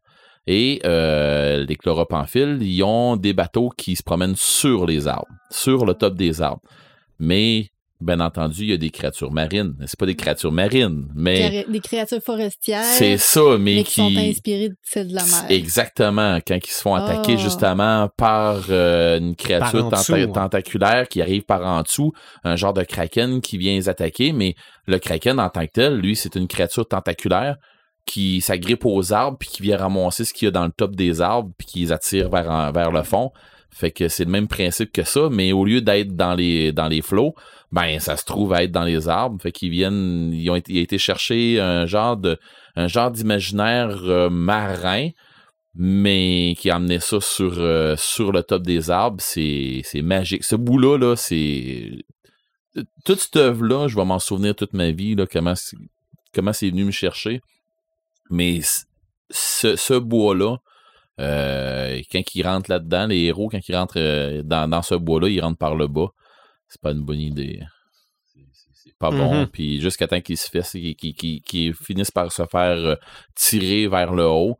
[0.48, 5.94] Et les chlorophamphiles, ils ont des bateaux qui se promènent sur les arbres, sur le
[5.94, 6.62] top des arbres.
[7.20, 7.70] Mais,
[8.03, 9.74] bien entendu, il y a des créatures marines.
[9.86, 12.82] C'est pas des créatures marines, mais Des créatures forestières.
[12.84, 15.44] c'est ça, mais, mais qui sont inspirées de celles de la mer.
[15.50, 17.40] Exactement, quand ils se font attaquer Ah.
[17.42, 20.26] justement par euh, une créature Par dessous, ouais.
[20.30, 22.12] tentaculaire qui arrive par en dessous,
[22.44, 24.55] un genre de kraken qui vient les attaquer, mais
[24.86, 27.57] le kraken en tant que tel, lui, c'est une créature tentaculaire
[28.05, 30.96] qui s'agrippe aux arbres puis qui vient ramasser ce qu'il y a dans le top
[30.96, 33.30] des arbres puis qui les attire vers, en- vers le fond.
[33.74, 36.88] Fait que c'est le même principe que ça, mais au lieu d'être dans les dans
[36.88, 37.34] les flots,
[37.73, 39.41] ben ça se trouve à être dans les arbres.
[39.43, 42.39] Fait qu'ils viennent, ils ont été, il a été chercher un genre de
[42.77, 45.09] un genre d'imaginaire euh, marin,
[45.75, 49.20] mais qui a amené ça sur euh, sur le top des arbres.
[49.20, 50.45] C'est magique.
[50.45, 51.91] Ce bout là c'est
[53.05, 55.77] toute cette œuvre là, je vais m'en souvenir toute ma vie là comment c'est-
[56.70, 57.41] venu me chercher.
[58.31, 58.61] Mais
[59.31, 60.57] ce, ce bois-là,
[61.20, 65.29] euh, quand ils rentrent là-dedans, les héros, quand ils rentrent euh, dans, dans ce bois-là,
[65.29, 66.09] ils rentrent par le bas.
[66.73, 67.61] C'est pas une bonne idée.
[68.25, 69.41] C'est- pas bon.
[69.41, 69.47] Mhm.
[69.49, 72.95] Puis jusqu'à temps qu'ils se fassent, qu'ils finissent par se faire euh,
[73.35, 74.57] tirer vers le haut.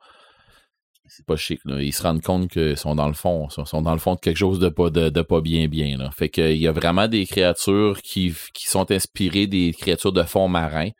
[1.07, 1.81] C'est pas chic, là.
[1.81, 3.49] Ils se rendent compte qu'ils sont dans le fond.
[3.57, 5.97] Ils sont dans le fond de quelque chose de pas, de, de pas bien bien.
[5.97, 6.11] Là.
[6.11, 10.49] Fait qu'il y a vraiment des créatures qui, qui sont inspirées des créatures de fond
[10.49, 10.91] marin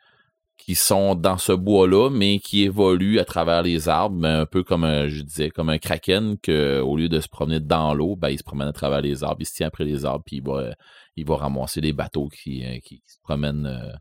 [0.65, 4.63] qui sont dans ce bois-là, mais qui évoluent à travers les arbres, mais un peu
[4.63, 8.15] comme un, je disais, comme un kraken, que au lieu de se promener dans l'eau,
[8.15, 10.37] ben, il se promène à travers les arbres, il se tient après les arbres, puis
[10.37, 10.73] il va,
[11.15, 13.91] il va ramasser des bateaux qui, euh, qui se promènent euh,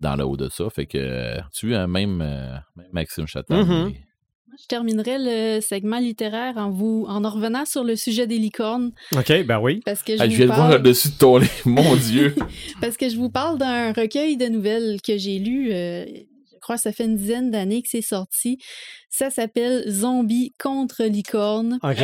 [0.00, 0.68] dans le haut de ça.
[0.70, 3.66] Fait que tu as même, euh, même Maxime Chatham.
[3.66, 3.90] Mhm.
[3.90, 4.04] il-
[4.60, 8.90] Je terminerai le segment littéraire en vous en en revenant sur le sujet des licornes
[9.16, 9.80] OK, ben oui.
[9.84, 11.48] parce que je, Ah, vous je viens de voir parle, au-dessus de ton lit.
[11.64, 12.34] Mon Dieu.
[12.80, 15.70] parce que je vous parle d'un recueil de nouvelles que j'ai lu.
[16.68, 18.58] Je crois que ça fait une dizaine d'années que c'est sorti.
[19.08, 22.00] Ça s'appelle Zombies contre licornes OK.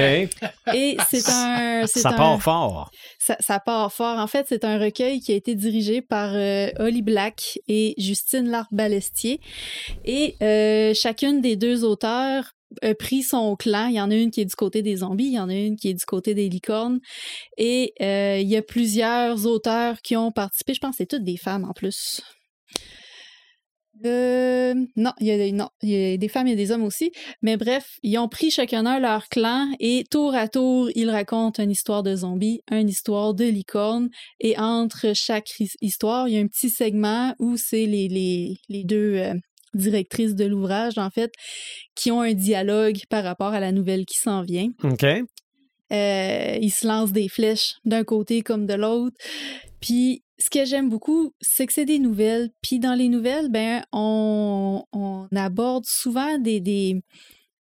[0.75, 2.91] et c'est un Ça un- part fort.
[3.19, 4.19] Ça, ça part fort.
[4.19, 8.49] En fait, c'est un recueil qui a été dirigé par euh, Holly Black et Justine
[8.49, 9.39] Larbalestier.
[10.07, 13.89] Et euh, chacune des deux auteurs a pris son clan.
[13.89, 15.55] Il y en a une qui est du côté des zombies, il y en a
[15.55, 17.01] une qui est du côté des licornes.
[17.59, 20.73] Et euh, il y a plusieurs auteurs qui ont participé.
[20.75, 22.23] Je pense que c'est toutes des femmes en plus.
[24.05, 27.13] Euh, non, il y, a, non, il y a des femmes et des hommes aussi.
[27.43, 31.63] Mais bref, ils ont pris chacun un leur clan et tour à tour, ils racontent
[31.63, 34.09] une histoire de zombies, une histoire de licorne.
[34.41, 38.57] Et entre chaque his- histoire, il y a un petit segment où c'est les, les,
[38.69, 39.35] les deux euh,
[39.75, 41.33] directrices de l'ouvrage, en fait,
[41.95, 44.71] qui ont un dialogue par rapport à la nouvelle qui s'en vient.
[44.83, 45.05] OK.
[45.93, 49.17] Euh, ils se lancent des flèches d'un côté comme de l'autre.
[49.81, 52.51] Puis, ce que j'aime beaucoup, c'est que c'est des nouvelles.
[52.63, 57.01] Puis, dans les nouvelles, ben, on, on aborde souvent des, des,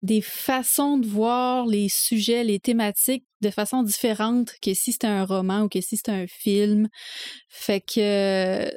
[0.01, 5.25] des façons de voir les sujets, les thématiques de façon différente que si c'était un
[5.25, 6.87] roman ou que si c'était un film.
[7.49, 8.71] Fait que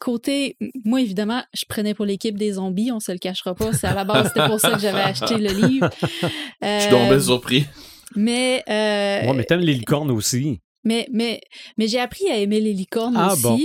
[0.00, 3.72] côté, moi évidemment, je prenais pour l'équipe des zombies, on se le cachera pas.
[3.72, 5.90] C'est à la base, c'était pour ça que j'avais acheté le livre.
[6.02, 6.28] Je suis
[6.62, 7.66] Euh, tombé surpris.
[8.14, 10.60] mais, euh, Ouais, mais t'aimes les licornes aussi.
[10.84, 11.40] Mais, mais,
[11.76, 13.42] mais j'ai appris à aimer les licornes Ah, aussi.
[13.42, 13.58] bon?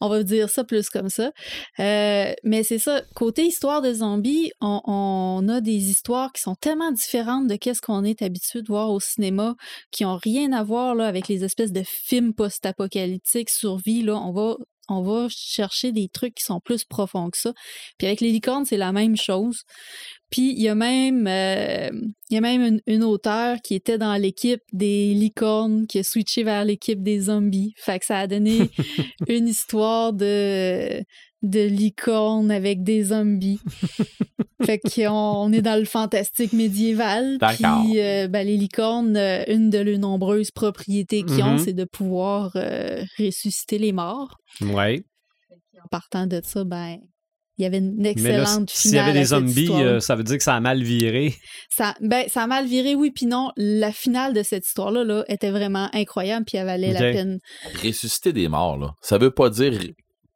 [0.00, 1.30] On va dire ça plus comme ça.
[1.78, 3.02] Euh, mais c'est ça.
[3.14, 7.80] Côté histoire de zombies, on, on a des histoires qui sont tellement différentes de qu'est-ce
[7.80, 9.54] qu'on est habitué de voir au cinéma,
[9.90, 14.02] qui ont rien à voir là, avec les espèces de films post-apocalyptiques, survie.
[14.02, 14.56] Là, on va
[14.88, 17.54] on va chercher des trucs qui sont plus profonds que ça.
[17.96, 19.62] Puis avec les licornes, c'est la même chose.
[20.34, 21.90] Puis il y a même, euh,
[22.28, 26.02] il y a même une, une auteure qui était dans l'équipe des licornes qui a
[26.02, 27.72] switché vers l'équipe des zombies.
[27.76, 28.58] Fait que ça a donné
[29.28, 31.04] une histoire de,
[31.42, 33.60] de licornes avec des zombies.
[34.64, 37.38] fait qu'on on est dans le fantastique médiéval.
[37.38, 41.58] Puis euh, ben, les licornes, euh, une de leurs nombreuses propriétés qu'ils ont, Mhm.
[41.58, 42.56] c'est de pouvoir
[43.20, 44.36] ressusciter les morts.
[44.60, 45.04] Ouais.
[45.84, 46.96] En partant de ça, ben
[47.58, 50.16] il y avait une Mais là, excellente s'il y avait des cette zombies, euh, ça
[50.16, 51.34] veut dire que ça a mal viré.
[51.70, 53.50] Ça, ben, ça a mal viré, oui, puis non.
[53.56, 57.38] La finale de cette histoire-là là, était vraiment incroyable, puis elle valait la peine.
[57.84, 58.94] Ressusciter des morts, là.
[59.00, 59.72] Ça veut pas dire.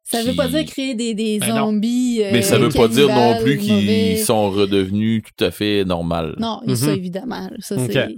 [0.03, 2.21] Ça veut pas dire créer des, des Ben zombies.
[2.23, 6.33] euh, Mais ça veut pas dire non plus qu'ils sont redevenus tout à fait normaux.
[6.39, 6.95] Non, ça, Mhm.
[6.97, 7.49] évidemment.
[7.59, 8.09] Ça, c'est.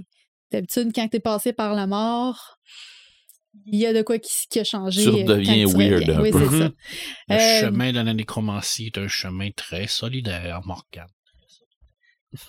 [0.50, 2.58] D'habitude, quand t'es passé par la mort,
[3.66, 5.02] il y a de quoi qui, qui a changé.
[5.02, 6.46] Tu euh, redeviens weird un Oui, peu.
[6.46, 6.70] ça.
[7.28, 11.06] Le Euh, chemin de la nécromancie est un chemin très solidaire, Morgane.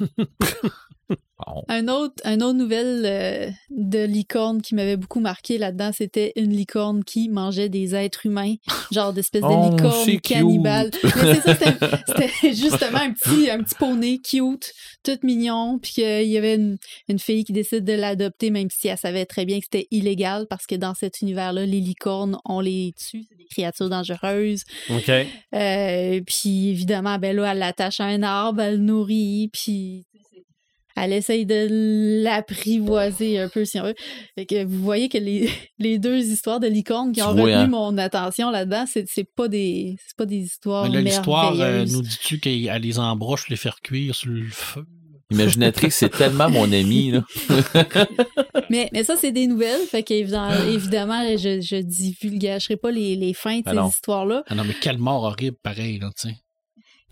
[1.68, 6.52] Un autre, un autre nouvelle euh, de licorne qui m'avait beaucoup marqué là-dedans, c'était une
[6.52, 8.56] licorne qui mangeait des êtres humains,
[8.92, 10.92] genre d'espèce de Oh, licorne cannibale.
[11.04, 11.72] Mais c'est ça,
[12.08, 14.74] c'était justement un petit, un petit poney cute,
[15.04, 16.78] tout mignon, puis qu'il y avait une,
[17.10, 20.48] une fille qui décide de l'adopter, même si elle savait très bien que c'était illégal,
[20.50, 24.64] parce que dans cet univers-là, les licornes, on les tue, c'est des créatures dangereuses.
[24.90, 25.10] OK.
[25.10, 30.06] Euh, puis évidemment, ben là, elle l'attache à un arbre, elle le nourrit, puis
[30.96, 33.96] elle essaye de l'apprivoiser un peu, si on veut.
[34.38, 37.44] Fait que vous voyez que les, les deux histoires de licornes qui Tu ont vois,
[37.44, 37.68] retenu hein?
[37.68, 41.86] mon attention là-dedans, c'est c'est pas des c'est pas des histoires Mais là, l'histoire, euh,
[41.86, 44.86] nous dis-tu qu'elle les embroche, les faire cuire sur le feu?
[45.32, 47.24] Imaginatrix, c'est tellement mon ami, là.
[48.70, 53.34] mais, mais ça, c'est des nouvelles, fait qu'évidemment, évidemment, je, je divulgagerai pas les, les
[53.34, 53.90] fins de Ben ces non.
[53.90, 54.44] histoires-là.
[54.48, 56.36] Ah non, mais quelle mort horrible, pareil, là, tu sais.
[56.36, 56.43] Être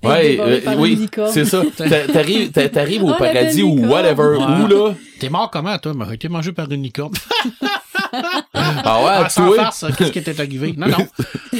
[0.03, 1.61] Ouais, euh, oui, c'est ça.
[1.77, 4.63] T'a- T'arrives t'a- t'arrives au Oh, paradis ou whatever, Ouais.
[4.63, 4.93] où là?
[5.19, 5.93] T'es mort comment, toi?
[5.95, 7.13] Mais été mangé par une licorne.
[8.53, 10.73] Ah ouais, Ah, sans farce, qu'est-ce qui était arrivé?
[10.77, 11.07] Non, non.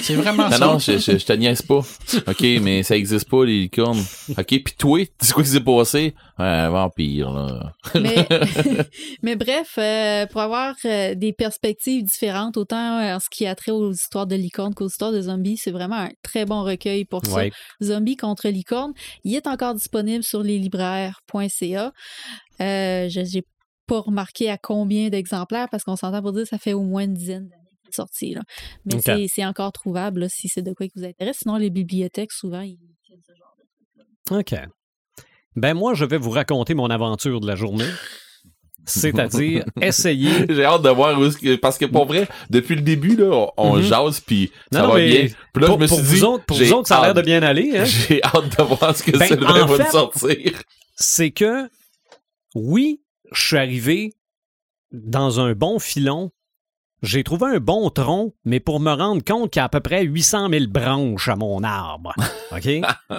[0.02, 0.66] C'est vraiment Non, ça.
[0.66, 1.82] non, je, je, je te niaise pas.
[2.28, 4.04] OK, mais ça existe pas, les licornes.
[4.32, 6.16] OK, pis toi, c'est quoi qui s'est passé?
[6.38, 7.74] Un vampire, là.
[7.96, 8.28] mais,
[9.22, 13.54] mais bref, euh, pour avoir euh, des perspectives différentes, autant euh, en ce qui a
[13.56, 17.06] trait aux histoires de licornes qu'aux histoires de zombies, c'est vraiment un très bon recueil
[17.06, 17.42] pour ça.
[17.84, 18.94] Zombies contre licornes.
[19.24, 21.92] Il est encore disponible sur leslibraires.ca.
[22.62, 23.44] Euh, je n'ai
[23.92, 27.04] pas remarqué à combien d'exemplaires parce qu'on s'entend pour dire que ça fait au moins
[27.04, 27.58] une dizaine d'années
[27.94, 28.34] sorti.
[28.34, 28.42] Là.
[28.86, 29.02] Mais Ok.
[29.04, 31.40] c'est- c'est encore trouvable là, si c'est de quoi qui vous intéresse.
[31.42, 33.20] Sinon, les bibliothèques, souvent, ils tiennent
[34.40, 34.56] OK.
[35.58, 37.84] Ben moi, je vais vous raconter mon aventure de la journée.
[38.86, 40.32] C'est-à-dire essayer.
[40.50, 41.56] J'ai hâte de voir où est-ce que.
[41.58, 43.82] Parce que pour vrai, depuis le début, là, on, Mhm.
[43.84, 45.28] jase, puis ça Non, va mais bien.
[45.54, 46.24] Puis là, pour je me pour suis vous dit.
[46.24, 47.78] autres, pour j'ai vous autres, ça a l'air hâte- de bien aller.
[47.78, 47.84] Hein?
[47.86, 50.62] J'ai hâte de voir ce que Ben, Sylvain en va sortir.
[50.96, 51.70] c'est que,
[52.56, 53.01] oui,
[53.32, 54.14] je suis arrivé
[54.92, 56.32] dans un bon filon.
[57.02, 59.80] J'ai trouvé un bon tronc, mais pour me rendre compte qu'il y a à peu
[59.80, 62.14] près 800 000 branches à mon arbre.
[62.52, 62.70] OK?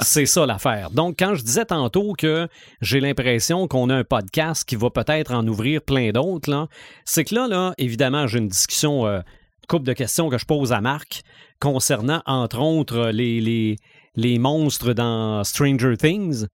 [0.03, 0.91] c'est ça l'affaire.
[0.91, 2.47] Donc, quand je disais tantôt que
[2.81, 6.69] j'ai l'impression qu'on a un podcast qui va peut-être en ouvrir plein d'autres,
[7.05, 9.21] c'est que là, là, évidemment, j'ai une discussion, euh,
[9.69, 11.23] couple de questions que je pose à Marc
[11.59, 13.77] concernant, entre autres, les, les,
[14.15, 16.47] les monstres dans Stranger Things.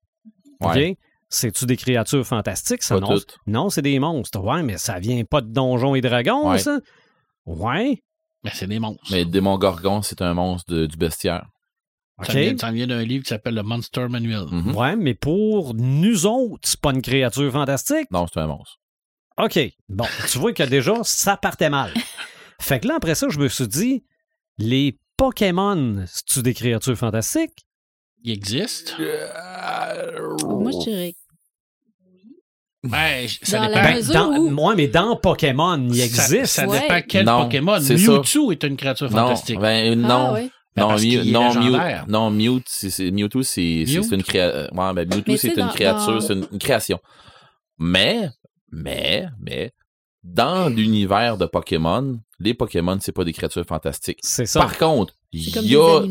[0.61, 0.97] Ouais.
[1.29, 2.95] C'est-tu des créatures fantastiques, ça?
[2.95, 3.37] Pas non, toutes.
[3.45, 4.39] non c'est des monstres.
[4.39, 6.59] Ouais, mais ça vient pas de donjons et dragons, Ouais.
[6.59, 6.79] ça?
[7.45, 8.01] Ouais.
[8.43, 9.03] Mais c'est des monstres.
[9.11, 11.45] Mais Démon Gorgon, c'est un monstre de- du bestiaire.
[12.19, 12.25] OK.
[12.27, 14.45] Ça vient, vient d'un livre qui s'appelle le Monster Manual.
[14.51, 14.75] Mhm.
[14.75, 18.09] Ouais, mais pour nous autres, c'est pas une créature fantastique?
[18.11, 18.77] Non, c'est un monstre.
[19.37, 19.57] OK.
[19.87, 21.93] Bon, tu vois que déjà, ça partait mal.
[22.59, 24.03] Fait que là, après ça, je me suis dit,
[24.57, 27.65] les Pokémon, c'est-tu des créatures fantastiques?
[28.23, 28.95] Il existe?
[28.99, 31.15] Moi, je dirais.
[32.83, 33.75] Ouais, ça Dans dépend.
[33.81, 36.45] la Ben, mesure dans, où- moi, mais dans Pokémon, il Ça- existe.
[36.45, 36.79] Ça, Ouais.
[36.81, 37.79] dépend quel Non, Pokémon.
[37.81, 37.93] ça.
[37.93, 39.59] Mewtwo est une créature Non, fantastique.
[39.59, 40.07] ben, non.
[40.29, 40.49] Ah, ouais.
[40.75, 43.41] Ben, non, parce Mew- non, Mew- non, Mewtwo, c'est, Mewtwo,
[44.15, 44.21] une.
[44.21, 46.99] Ouais, ben, Mewtwo, c'est une dans- créature, dans- c'est une, création.
[47.77, 48.29] Mais,
[48.71, 49.73] mais, mais,
[50.23, 54.19] dans l'univers de Pokémon, les Pokémon, c'est pas des créatures fantastiques.
[54.21, 54.61] C'est ça.
[54.61, 56.01] Par contre, il y a.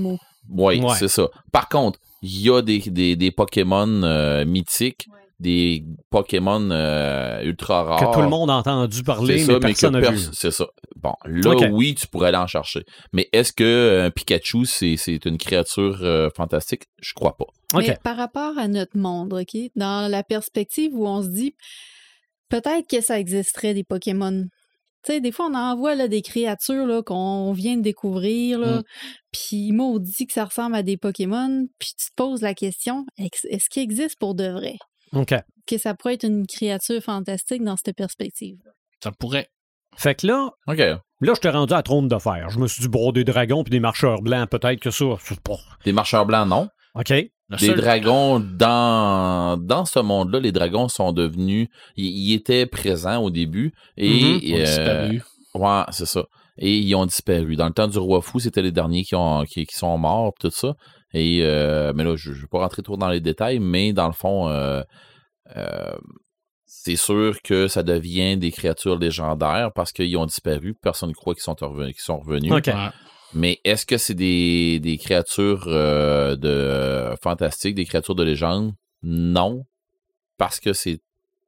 [0.51, 0.95] Oui, Ouais.
[0.99, 1.29] c'est ça.
[1.53, 5.07] Par contre, il y a des, des, des Pokémon euh, mythiques,
[5.41, 8.11] des Pokémon euh, ultra rares.
[8.11, 10.27] que tout le monde a entendu parler, mais ça, mais personne que n'a pers- vu.
[10.33, 10.67] C'est ça.
[10.97, 12.85] Bon, là, oui, tu pourrais aller en chercher.
[13.13, 16.85] Mais est-ce que euh, un Pikachu, c'est, c'est une créature euh, fantastique?
[17.01, 17.45] Je crois pas.
[17.77, 21.55] Mais par rapport à notre monde, OK, dans la perspective où on se dit
[22.49, 24.45] peut-être que ça existerait des Pokémon.
[25.09, 28.79] Tu sais, des fois, on envoie là, des créatures là, qu'on vient de découvrir, là,
[28.81, 28.83] Mm.
[29.33, 33.71] puis maudit que ça ressemble à des Pokémon, puis tu te poses la question, est-ce
[33.71, 34.77] qu'il existe pour de vrai?
[35.13, 35.35] OK.
[35.67, 38.59] Que ça pourrait être une créature fantastique dans cette perspective.
[39.03, 39.49] Ça pourrait.
[39.97, 40.77] Fait que là, OK.
[40.79, 42.51] là, je t'ai rendu à trône de fer.
[42.51, 45.07] Je me suis dit, bon, des dragons puis des marcheurs blancs, peut-être que ça.
[45.87, 46.69] Des marcheurs blancs, non.
[46.95, 47.13] OK.
[47.51, 51.69] Le Des seul- dragons, dans, dans ce monde-là, les dragons sont devenus.
[51.97, 53.73] Ils, étaient présents au début.
[53.97, 54.09] Et.
[54.09, 55.23] Ils ont euh, disparu.
[55.55, 56.25] Ouais, c'est ça.
[56.59, 57.57] Et ils ont disparu.
[57.57, 60.33] Dans le temps du roi fou, c'était les derniers qui, ont, qui, qui sont morts,
[60.39, 60.75] tout ça.
[61.15, 64.09] Et euh, mais là, je ne vais pas rentrer trop dans les détails, mais dans
[64.09, 64.83] le fond, euh,
[65.57, 65.97] euh,
[66.67, 70.75] c'est sûr que ça devient des créatures légendaires parce qu'ils ont disparu.
[70.83, 72.53] Personne ne croit qu'ils sont, revenus, qu'ils sont revenus.
[72.53, 72.71] OK.
[73.35, 78.73] Mais est-ce que c'est des, des créatures euh, de fantastiques, des créatures de légende?
[79.03, 79.65] Non.
[80.39, 81.01] Parce que c'est.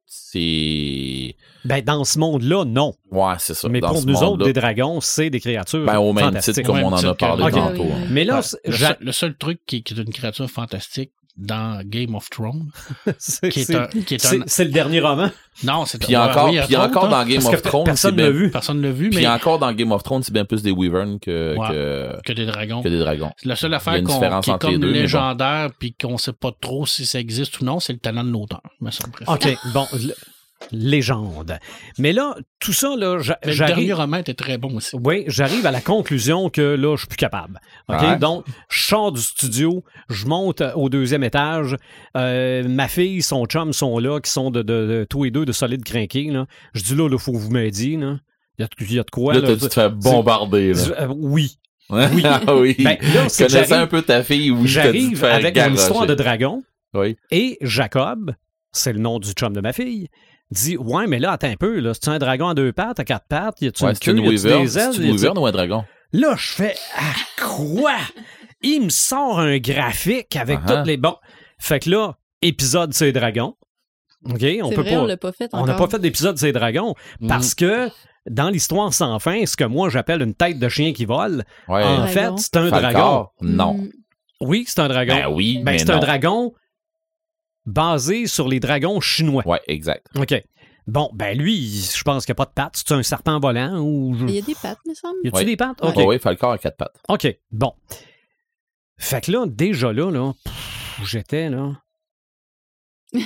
[0.05, 1.35] C'est.
[1.63, 2.93] Ben, dans ce monde-là, non.
[3.11, 3.69] Ouais, c'est ça.
[3.69, 6.55] mais Dans pour nous autres, des dragons, c'est des créatures Ben, au même fantastiques.
[6.55, 7.83] titre comme on en a parlé tantôt.
[7.83, 8.07] Hein.
[8.09, 11.81] Mais là, Ouais, le, seul, le seul truc qui, qui est une créature fantastique dans
[11.85, 12.69] Game of Thrones,
[13.17, 13.87] c'est qui est un.
[13.87, 15.29] Qui est c'est- un c'est le dernier roman?
[15.63, 18.11] non, c'est Puis encore, oui, il y a puis encore dans Game of Thrones, personne
[18.11, 18.51] c'est ne l'a bien- vu.
[18.51, 20.71] Personne ne l'a vu, Puis mais encore dans Game of Thrones, c'est bien plus des
[20.71, 21.67] Wyverns que, Ouais.
[21.69, 22.81] que, que des dragons.
[22.83, 23.31] que des dragons.
[23.43, 25.01] La seule affaire qu'on- qui est comme deux, mais bon.
[25.01, 28.31] légendaire puis qu'on sait pas trop si ça existe ou non, c'est le talent de
[28.31, 28.61] l'auteur.
[28.79, 29.13] me semble.
[29.27, 29.85] OK, bon,
[30.71, 31.57] légende.
[31.97, 33.93] Mais là, tout ça, là, Le dernier j'arrive...
[33.95, 34.95] roman était très bon aussi.
[35.03, 37.59] Oui, j'arrive à la conclusion que là, je suis plus capable.
[37.89, 38.17] Ouais.
[38.17, 41.75] Donc, je sors du studio, je monte au deuxième étage.
[42.15, 45.45] Euh, ma fille, son chum sont là, qui sont de, de, de- tous les deux
[45.45, 46.29] de solides crinqués.
[46.31, 46.45] Là.
[46.73, 47.97] Je dis là, il faut que vous m'aidiez.
[47.97, 48.17] là.
[48.57, 49.33] Il y a, il y a de quoi.
[49.33, 50.73] Là, dû te faire bombarder.
[50.73, 50.81] Là.
[51.01, 51.57] Euh, oui.
[51.89, 52.23] oui.
[52.23, 52.75] ah oui.
[52.79, 56.63] Ben, là, Connaissant j'arrive- un peu ta fille, oui, J'arrive avec une histoire de dragon.
[56.93, 57.17] Oui.
[57.31, 58.33] Et Jacob,
[58.71, 60.07] c'est le nom du chum de ma fille,
[60.51, 63.03] dit Ouais, mais là, attends un peu, là, c'est un dragon à deux pattes, à
[63.05, 64.63] quatre pattes, y a-tu Ouais, une c'est queue, une y a-tu wyvern.
[64.63, 64.89] des ailes?
[64.93, 65.85] C'est une wyvern ou un dragon?
[66.13, 67.95] Là, je fais à quoi?
[68.61, 71.15] Il me sort un graphique avec Ah toutes les bons.
[71.57, 73.55] Fait que là, épisode c'est dragons.
[74.25, 74.35] OK, on
[74.69, 74.99] C'est peut vrai, pas.
[75.01, 75.87] on l'a pas fait On n'a encore.
[75.87, 77.27] pas fait d'épisode c'est dragons Mhm.
[77.27, 77.89] parce que
[78.29, 81.81] dans l'histoire sans fin, ce que moi j'appelle une tête de chien qui vole, Ouais.
[81.83, 82.07] en Dragon.
[82.07, 82.91] fait, c'est un Falcor?
[82.91, 83.27] dragon.
[83.41, 83.73] Non.
[83.75, 83.89] Mm.
[84.41, 85.15] Oui, c'est un dragon.
[85.15, 86.53] Ben oui, Ben, mais c'est un dragon
[87.65, 89.43] basé sur les dragons chinois.
[89.47, 90.07] Ouais, exact.
[90.17, 90.33] OK.
[90.87, 92.73] Bon, ben lui, je pense qu'il n'y a pas de pattes.
[92.85, 94.15] C'est un serpent volant ou.
[94.27, 95.17] Il y a des pattes, me semble.
[95.23, 95.45] Y a-tu Ouais.
[95.45, 95.77] des pattes?
[95.83, 95.93] OK.
[95.97, 96.95] Oh, oui, Falcor à quatre pattes.
[97.07, 97.27] OK.
[97.51, 97.73] Bon.
[98.97, 100.33] Fait que là, déjà là, là,
[101.05, 101.73] j'étais là.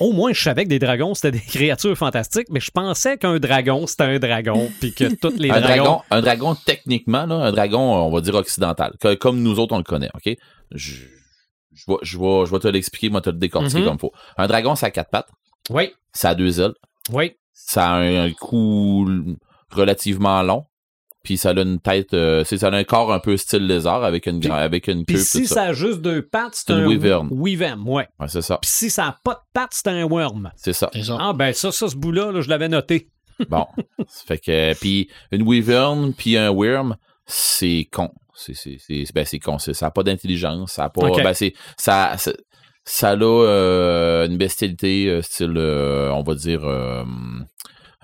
[0.00, 3.38] Au moins, je savais que des dragons, c'était des créatures fantastiques, mais je pensais qu'un
[3.38, 5.82] dragon, c'était un dragon, puis que tous les un dragons.
[5.84, 9.74] dragon, un dragon techniquement, là, un dragon, on va dire occidental, que- comme nous autres
[9.74, 10.34] on le connaît, ok?
[10.72, 10.96] Je,
[11.86, 13.86] je vais, je vais, je vais te l'expliquer, moi, te le décortiquer Mhm.
[13.86, 14.12] comme faut.
[14.36, 15.28] Un dragon, ça a quatre pattes,
[15.70, 16.74] Oui, ça a deux ailes,
[17.12, 17.32] oui.
[17.52, 19.08] ça a un, un cou
[19.70, 20.64] relativement long,
[21.22, 24.04] puis ça a une tête, euh, c'est ça a un corps un peu style lézard
[24.04, 25.54] avec une, Puis- avec une Puis queue, si tout ça.
[25.56, 27.28] ça a juste deux pattes, c'est un wyvern.
[27.30, 28.08] Wyvern, ouais.
[28.18, 30.50] Ouais, c'est ça, Puis si ça n'a pas de pattes, c'est un worm.
[30.56, 30.90] c'est ça.
[30.92, 31.16] C'est ça.
[31.20, 33.08] Ah ben ça, ça, ce bout-là, là, je l'avais noté.
[33.48, 33.66] Bon,
[34.08, 36.96] ça fait que puis une wyvern puis un worm,
[37.26, 38.10] c'est con.
[38.40, 41.54] C'est c'est c'est ben c'est con, ça a pas d'intelligence, ça a pas ben c'est
[41.76, 42.32] ça ça,
[42.84, 47.04] ça a euh, une bestialité euh, style euh, on va dire euh,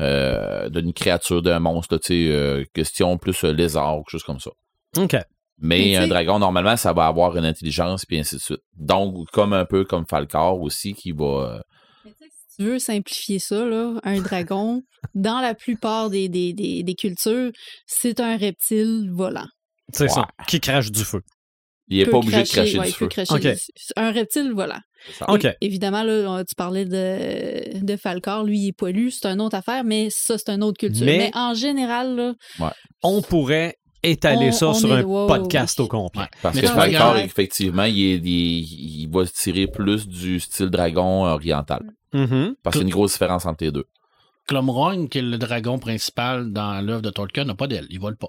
[0.00, 4.22] euh, d'une créature d'un monstre, tu sais euh, question plus euh, lézard ou quelque chose
[4.24, 4.50] comme ça.
[4.98, 5.16] OK.
[5.58, 8.62] Mais, un dragon normalement ça va avoir une intelligence puis ainsi de suite.
[8.76, 11.60] Donc comme un peu comme Falcor aussi qui va euh,
[12.56, 14.82] tu veux simplifier ça, là, un dragon,
[15.14, 17.50] dans la plupart des, des, des, des cultures,
[17.86, 19.48] c'est un reptile volant.
[19.92, 20.08] C'est Ouais.
[20.08, 20.26] ça.
[20.46, 21.20] Qui crache du feu.
[21.88, 23.06] il est Peut pas obligé de cracher- ouais, du il peut feu.
[23.24, 23.60] cracher du-
[23.96, 24.52] un reptile.
[25.44, 29.40] É- Évidemment, là, on- tu parlais de, de Falcor, lui, il est poilu, c'est une
[29.40, 31.06] autre affaire, mais ça, c'est une autre culture.
[31.06, 32.34] Mais- Mais, en général, là,
[33.04, 36.22] On pourrait étaler On- ça on sur est- un podcast au complet.
[36.22, 36.28] Ouais.
[36.42, 40.70] Parce Mais que Falcor, effectivement, il, est- il- il va se tirer plus du style
[40.70, 41.82] dragon oriental.
[42.12, 42.56] Mhm.
[42.64, 43.84] Parce qu'il y a une grosse différence entre les deux.
[44.48, 47.86] Clomrong, qui est le dragon principal dans l'œuvre de Tolkien, n'a pas d'aile.
[47.90, 48.28] Il vole pas.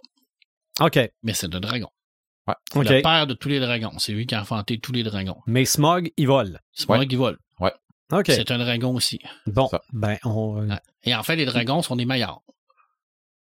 [0.79, 0.99] OK.
[1.23, 1.89] Mais c'est un dragon.
[2.75, 2.87] OK.
[2.89, 3.97] Le père de tous les dragons.
[3.99, 5.37] C'est lui qui a enfanté tous les dragons.
[5.47, 6.59] Mais Smog, il vole.
[6.87, 6.97] Ouais.
[6.97, 7.37] moi qui vole.
[8.09, 8.23] OK.
[8.27, 9.19] C'est un dragon aussi.
[9.47, 9.81] Bon, Ça.
[9.91, 10.65] ben, on...
[10.65, 10.77] Ouais.
[11.03, 12.39] Et en fait, les dragons sont des meilleurs.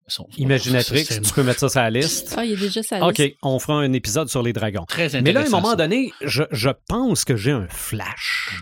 [0.07, 2.35] Ils sont- Imaginatrix, tu peux mettre ça sur la liste.
[2.37, 3.37] ah, il est déjà sa OK, liste.
[3.41, 4.85] on fera un épisode sur les dragons.
[4.85, 5.23] Très intéressant.
[5.23, 5.75] Mais là, à un moment ça.
[5.77, 8.61] donné, je, je pense que j'ai un flash.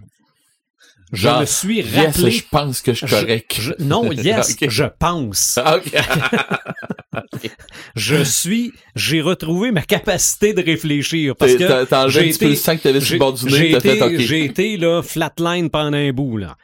[1.12, 2.32] Je Genre, me suis Yes, rappelé...
[2.32, 3.56] je pense que je suis correct.
[3.60, 5.58] Je- non, yes, je pense.
[5.66, 7.50] OK.
[7.96, 8.72] Je suis...
[8.96, 11.36] J'ai retrouvé ma capacité de réfléchir.
[11.36, 13.20] Parce que T'as enlevé un j'ai petit peu le sang que t'avais sur j'ai le
[13.20, 16.38] bord du nez, j'ai été là, flatline pendant un bout.
[16.38, 16.56] Là.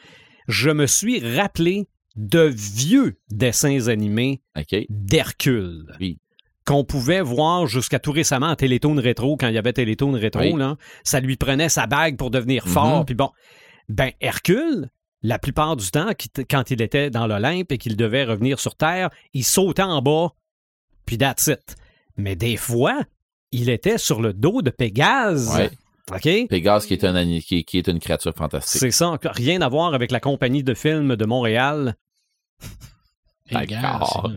[0.47, 4.41] Je me suis rappelé de vieux dessins animés
[4.89, 5.85] d'Hercule.
[5.99, 6.19] Oui.
[6.65, 10.41] Qu'on pouvait voir jusqu'à tout récemment à Télétoon Rétro, quand il y avait Télétoon Rétro,
[10.41, 10.53] Oui.
[10.57, 12.71] là, ça lui prenait sa bague pour devenir Mhm.
[12.71, 13.05] fort.
[13.05, 13.29] Puis bon,
[13.89, 14.89] ben Hercule,
[15.21, 16.09] la plupart du temps,
[16.49, 20.33] quand il était dans l'Olympe et qu'il devait revenir sur Terre, il sautait en bas,
[21.05, 21.75] puis that's it.
[22.17, 23.01] Mais des fois,
[23.51, 25.55] il était sur le dos de Pégase.
[25.55, 25.71] Ouais.
[26.47, 28.79] Pégase qui est, un, qui, qui est une créature fantastique.
[28.79, 31.95] C'est ça, rien à voir avec la compagnie de films de Montréal.
[33.51, 34.31] D'accord.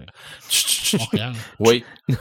[1.59, 1.85] Oui,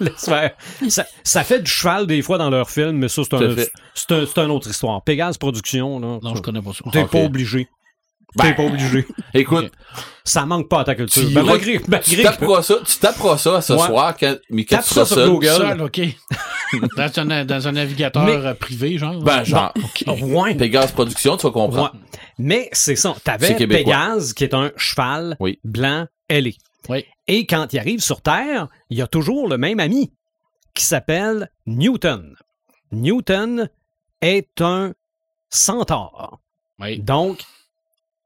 [0.00, 0.52] Laisse faire.
[0.88, 4.50] ça, ça fait du cheval des fois dans leurs films, mais ça, c'est un, une
[4.50, 5.02] autre histoire.
[5.02, 6.18] Pégase Production, là.
[6.22, 6.84] Non, je connais pas ça.
[6.90, 7.68] T'es pas obligé.
[8.36, 9.06] T'es Ben, pas obligé.
[9.34, 9.70] écoute,
[10.24, 11.26] Ça manque pas à ta culture.
[11.28, 13.78] Tu Ben, malgré, tu taperas ça, tu taperas ça ce Ouais.
[13.86, 15.28] soir, quand, mais quand Tape tu ça sur seul.
[15.28, 15.46] Google.
[15.48, 16.00] Seul, OK.
[16.96, 19.20] dans, un, dans un navigateur Mais- euh, privé, genre.
[19.22, 19.72] Ben, genre,
[20.06, 20.54] Ouais.
[20.54, 21.92] Pégase Production, tu vas comprendre.
[21.94, 22.00] Ouais.
[22.38, 23.12] Mais c'est ça.
[23.16, 23.84] C'est T'avais québécois.
[23.84, 25.58] Pégase, qui est un cheval Oui.
[25.64, 26.56] blanc ailé.
[26.88, 27.04] Oui.
[27.28, 30.12] Et quand il arrive sur Terre, il y a toujours le même ami
[30.74, 32.34] qui s'appelle Newton.
[32.92, 33.68] Newton
[34.22, 34.94] est un
[35.50, 36.40] centaure.
[36.80, 36.98] Oui.
[37.00, 37.42] Donc,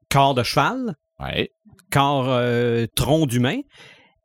[0.09, 1.51] corps de cheval, Ouais.
[1.91, 3.59] corps euh, tronc d'humain.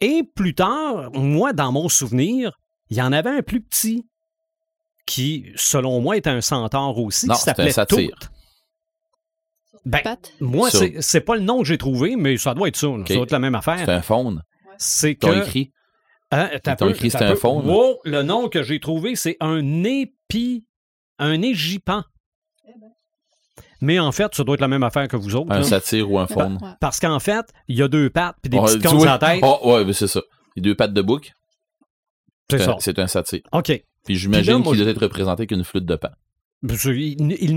[0.00, 2.52] Et plus tard, moi, dans mon souvenir,
[2.90, 4.06] il y en avait un plus petit
[5.06, 8.10] qui, selon moi, était un centaure aussi, Non, qui c'était un s'appelait satyre.
[8.18, 8.30] Toot.
[9.84, 10.00] Ben,
[10.40, 12.86] moi, Sur- c'est- c'est pas le nom que j'ai trouvé, mais ça doit être ça.
[12.86, 13.04] là.
[13.06, 13.88] Ça doit être la même C'est affaire.
[13.90, 14.42] un faune.
[14.78, 15.42] C'est que...
[15.44, 15.72] écrit?
[16.30, 17.68] Hein, t'as écrit, t'as c'est un faune?
[17.68, 20.64] Wow, le nom que j'ai trouvé, c'est un épi...
[21.18, 22.04] Un égipan.
[23.82, 25.50] Mais en fait, ça doit être la même affaire que vous autres.
[25.52, 25.62] Un là.
[25.64, 26.58] satyre ou un faune.
[26.62, 26.68] Ouais.
[26.80, 29.40] Parce qu'en fait, il y a deux pattes puis des petites cornes la tête.
[29.42, 30.22] Oh, ouais, mais c'est ça.
[30.56, 31.32] Les deux pattes de bouc,
[32.50, 32.72] c'est ça.
[32.72, 33.40] un- c'est un satyre.
[33.52, 33.82] OK.
[34.04, 36.08] Puis j'imagine qu'il doit être représenté qu'une flûte de pan.
[36.64, 37.56] Il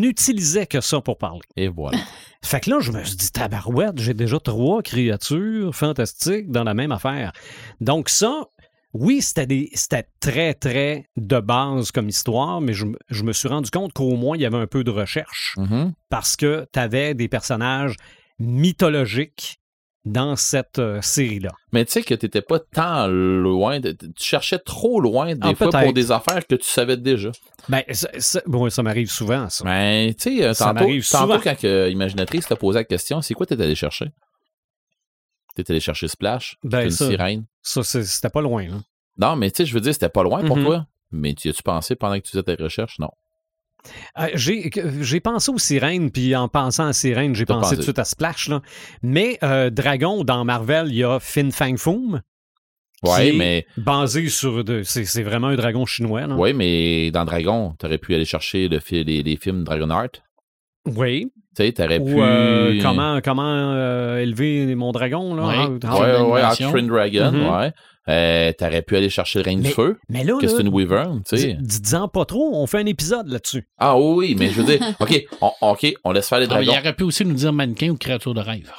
[0.00, 1.40] n'utilisait que ça pour parler.
[1.56, 1.98] Et voilà.
[2.44, 6.72] Fait que là, je me suis dit, tabarouette, j'ai déjà trois créatures fantastiques dans la
[6.72, 7.32] même affaire.
[7.80, 8.44] Donc ça,
[8.94, 13.70] oui, c'était très, très de base comme histoire, mais je, me- je me suis rendu
[13.70, 15.92] compte qu'au moins, il y avait un peu de recherche Mhm.
[16.08, 17.96] parce que tu avais des personnages
[18.62, 19.60] mythologiques
[20.04, 21.50] dans cette euh, série-là.
[21.72, 25.54] Mais tu sais que t'étais pas tant loin, de- tu cherchais trop loin des Ah,
[25.54, 27.30] fois pour des affaires que tu savais déjà.
[27.68, 29.64] Ben, ça, ça- bon, ça m'arrive souvent, ça.
[29.64, 31.38] Ben, tu sais, euh, Ça tantôt, souvent.
[31.40, 34.06] quand que Imaginatrice t'a posé la question, c'est quoi t'es allé chercher?
[35.64, 36.56] T'es allé chercher Splash?
[36.62, 37.44] Ben, une ça- sirène?
[37.62, 38.64] Ça, c'était pas loin.
[38.68, 38.76] là.
[39.18, 40.64] Non, mais tu sais, je veux dire, c'était pas loin pour Mhm.
[40.64, 40.86] toi.
[41.10, 42.98] Mais tu as-tu pensé pendant que tu faisais tes recherches?
[42.98, 43.10] Non.
[44.18, 47.74] Euh, j'ai, pensé aux sirènes, puis en pensant à sirènes, j'ai pensé pensé.
[47.76, 48.48] tout de suite à Splash.
[48.48, 48.60] Là.
[49.02, 52.20] Mais euh, Dragon, dans Marvel, il y a Fin Fang Foom,
[53.18, 54.64] est mais, basé sur...
[54.64, 56.26] de- C'est vraiment un dragon chinois.
[56.26, 60.22] ouais, mais dans Dragon, t'aurais pu aller chercher le fi- les, les films Dragonheart.
[60.86, 61.30] Oui.
[61.58, 62.14] Tu sais, t'aurais pu.
[62.20, 65.34] Euh, comment, comment euh, élever mon dragon.
[65.34, 65.54] Là, Ouais.
[65.56, 65.70] hein?
[65.70, 66.40] Ouais, Ouais,
[66.86, 67.48] Dragon, Mhm.
[67.50, 67.72] ouais.
[68.08, 71.20] Euh, t'aurais pu aller chercher le Reine du Feu, Mais là, là, c'est une Wyvern,
[71.28, 71.54] tu sais.
[71.54, 73.68] di- dites-en pas trop, on fait un épisode là-dessus.
[73.76, 76.62] Ah oui, mais je veux dire, OK, on, OK, on laisse faire les Ah, mais
[76.62, 76.80] il dragons.
[76.80, 78.70] aurait pu aussi nous dire mannequin ou créature de rêve.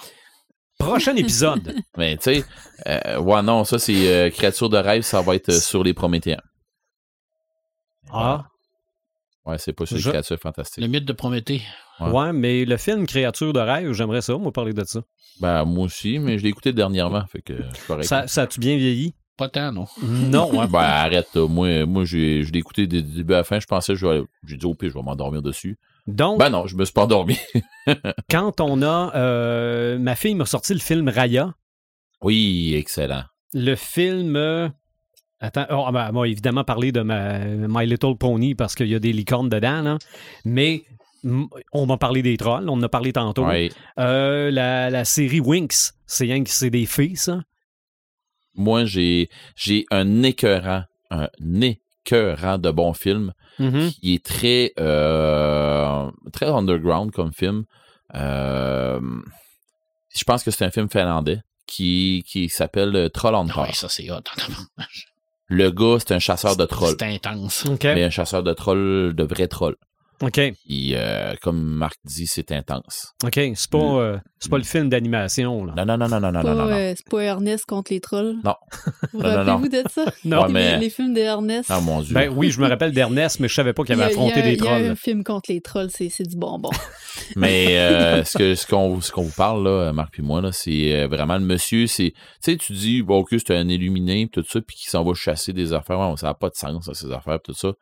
[0.79, 1.75] Prochain épisode.
[1.97, 2.43] Mais tu sais,
[2.87, 5.93] euh, ouais, non, ça, c'est euh, créature de rêve, ça va être euh, sur les
[5.93, 6.41] Prométhéens.
[8.11, 8.45] ah,
[9.45, 10.81] Ouais, c'est pas sur les Je- créatures fantastiques.
[10.83, 11.61] Le mythe de Prométhée.
[12.01, 12.11] Ouais.
[12.11, 15.01] ouais, mais le film Créature de rêve, j'aimerais ça, moi, parler de ça.
[15.41, 17.53] Ben, moi aussi, mais je l'ai écouté dernièrement, fait que
[17.87, 18.05] correct.
[18.05, 19.13] Ça, ça a-tu bien vieilli?
[19.37, 19.85] Pas tant, non.
[20.03, 20.67] Non, hein?
[20.71, 21.47] Ben, arrête, là.
[21.47, 23.59] Moi, moi j'ai, je l'ai écouté du début à la fin.
[23.59, 25.77] Je pensais que je vais, j'ai dit, au pire, je vais m'endormir dessus.
[26.07, 27.37] Donc, Ben non, je me suis pas endormi.
[28.29, 29.15] quand on a...
[29.15, 31.53] euh, ma fille m'a sorti le film Raya.
[32.21, 33.23] Oui, excellent.
[33.53, 34.35] Le film...
[34.35, 34.67] euh,
[35.41, 38.95] Attends, oh, ah ben, m'a évidemment parlé de ma, My Little Pony parce qu'il y
[38.95, 39.97] a des licornes dedans, là.
[40.43, 40.83] mais
[41.23, 43.45] on m'a parlé des trolls, on en a parlé tantôt.
[43.99, 47.41] Euh, la, la série Winx, c'est rien que c'est des filles, ça?
[48.55, 51.29] Moi, j'ai, j'ai un écœurant, un
[51.61, 53.91] écœurant de bon film Mhm.
[53.91, 57.65] qui est très, euh, très underground comme film.
[58.15, 59.01] Euh,
[60.15, 63.75] je pense que c'est un film finlandais qui, qui s'appelle Troll on Ah ouais, Tour.
[63.75, 64.21] ça, c'est hot.
[65.47, 66.95] Le gars, c'est un chasseur de trolls.
[66.99, 67.65] C'est intense.
[67.65, 67.83] OK.
[67.83, 69.75] Mais un chasseur de trolls, de vrais trolls.
[70.21, 70.39] OK.
[70.65, 73.13] Puis, euh, comme Marc dit, c'est intense.
[73.23, 73.39] OK.
[73.55, 75.73] C'est pas, euh, c'est pas le film d'animation, là.
[75.77, 76.71] Non, non, non, non, non, non, Pas, non, non.
[76.71, 78.35] euh, c'est pas Ernest contre les trolls?
[78.43, 78.55] Non.
[79.13, 80.05] Vous Non, rappelez-vous de ça?
[80.25, 80.41] Non.
[80.41, 81.69] Ouais, Les- mais- les, films d'Ernest.
[81.71, 82.13] Ah, mon Dieu.
[82.13, 84.37] Ben oui, je me rappelle d'Ernest, mais je savais pas qu'il avait a- affronté il
[84.37, 84.85] y a- des Il y a trolls.
[84.91, 86.69] un film contre les trolls, c'est c'est du bonbon.
[87.35, 90.51] Mais euh, ce que ce qu'on ce qu'on vous parle là, Marc puis moi là,
[90.51, 94.25] c'est euh, vraiment le monsieur, c'est tu sais tu dis bon que c'est un illuminé
[94.27, 96.55] pis tout ça puis qui s'en va chasser des affaires, Ouais, ça n'a pas de
[96.55, 97.73] sens ça, ces affaires pis tout ça.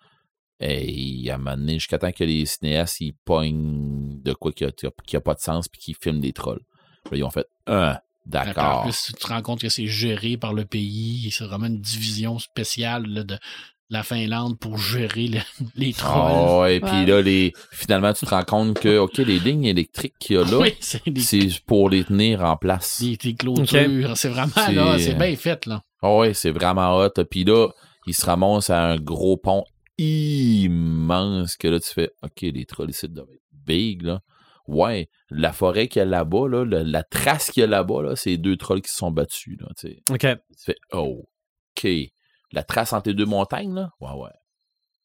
[0.60, 4.66] Et à un moment donné, jusqu'à temps que les cinéastes ils pognent de quoi qui
[4.66, 4.72] a,
[5.06, 6.62] qui a pas de sens puis qu'ils filment des trolls.
[7.10, 8.84] Puis ils ont fait un En d'accord.
[8.84, 11.30] plus, tu te rends compte que c'est géré par le pays.
[11.32, 13.38] C'est vraiment une division spéciale là, de
[13.90, 15.40] la Finlande pour gérer le-
[15.76, 16.32] les trolls.
[16.36, 17.06] Oh, et puis Ouais.
[17.06, 20.44] là les finalement tu te rends compte que OK les lignes électriques qu'il y a
[20.44, 23.00] là, oui, c'est des, c'est pour les tenir en place.
[23.02, 24.18] des- des clôtures.
[24.18, 25.66] C'est vraiment C'est- là, c'est bien fait.
[25.68, 25.84] là.
[26.02, 27.12] Ah ouais, c'est vraiment hot.
[27.30, 27.70] Puis là,
[28.08, 29.64] il se ramasse à un gros pont
[29.98, 34.22] immense que là, tu fais OK, les trolls ici doivent être big, là.
[34.68, 38.04] Ouais, la forêt qu'il y a là-bas, là, la, la trace qu'il y a là-bas,
[38.04, 40.02] là, c'est deux trolls qui se sont battus, là, tu sais.
[40.10, 40.20] OK.
[40.50, 41.88] Tu fais OK.
[42.52, 44.30] La trace entre les deux montagnes, là, ouais, ouais.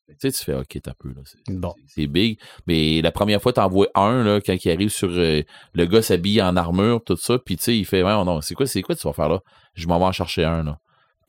[0.09, 1.23] Tu sais, tu fais OK, t'as peu, là.
[1.24, 1.73] C'est, Bon.
[1.97, 2.39] big.
[2.66, 5.09] Mais la première fois, t'en vois un, là, quand il arrive sur.
[5.10, 5.43] euh,
[5.74, 8.55] le gars s'habille en armure, tout ça, puis tu sais, il fait, ouais, non, c'est
[8.55, 9.40] quoi, c'est quoi tu vas faire là?
[9.74, 10.78] Je m'en vais en chercher un, là.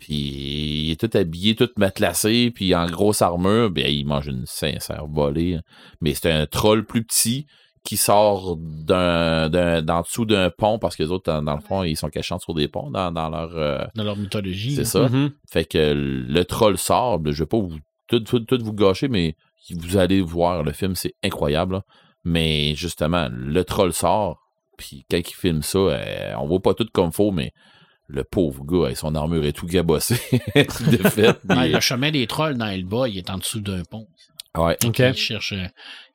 [0.04, 4.46] Puis il est tout habillé, tout matelassé, puis en grosse armure, ben il mange une
[4.46, 5.60] sincère volée.
[6.02, 7.46] Mais c'est un troll plus petit
[7.86, 11.62] qui sort d'un, d'un, d'en dessous d'un pont, parce que les autres, dans, dans le
[11.62, 13.56] fond, ils sont cachés sur des ponts dans, dans leur.
[13.56, 14.76] euh, Dans leur mythologie.
[14.76, 15.08] c'est ça.
[15.08, 15.32] Mhm.
[15.50, 15.94] Fait que
[16.28, 17.78] le troll sort, je vais pas vous
[18.10, 19.36] tout, tout, tout vous gâcher, mais
[19.72, 21.76] vous allez voir, le film, c'est incroyable.
[21.76, 21.82] là.
[22.26, 24.38] Mais justement, le troll sort,
[24.78, 27.52] puis quand il filme ça, euh, on voit pas tout comme faux, mais
[28.14, 29.66] le pauvre gars, avec son armure est tout
[30.88, 31.40] défaite.
[31.48, 34.08] puis- Ouais, le chemin des trolls dans Elba, il est en dessous d'un pont.
[34.58, 34.78] ouais.
[34.86, 35.00] OK.
[35.00, 35.68] Ils cherchent euh,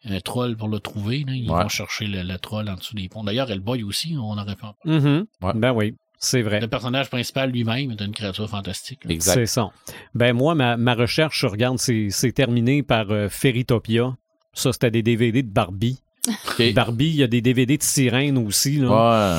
[0.09, 1.25] un troll pour le trouver.
[1.27, 1.33] là.
[1.35, 1.63] Ils Ouais.
[1.63, 3.25] vont chercher le, le troll en dessous des ponts.
[3.25, 5.01] D'ailleurs, Elba aussi, on aurait pu en parler.
[5.01, 5.27] Mhm.
[5.43, 5.53] Ouais.
[5.57, 6.61] Ben oui, c'est vrai.
[6.61, 9.05] Le personnage principal lui-même est une créature fantastique.
[9.05, 9.11] là.
[9.13, 9.35] Exact.
[9.35, 9.71] C'est ça.
[10.15, 14.17] Ben moi, ma, ma recherche, je regarde, c'est terminé par euh, Fairytopia.
[14.55, 15.99] Ça, c'était des DVD de Barbie.
[16.27, 16.73] OK.
[16.75, 18.77] Barbie, il y a des DVD de sirène aussi.
[18.79, 18.89] Là.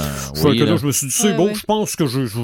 [0.02, 0.08] Ouais,
[0.42, 0.78] Fait oui, que là, là.
[0.78, 1.56] je me suis dit, c'est Ouais, beau, ouais.
[1.56, 2.40] je pense que je- je-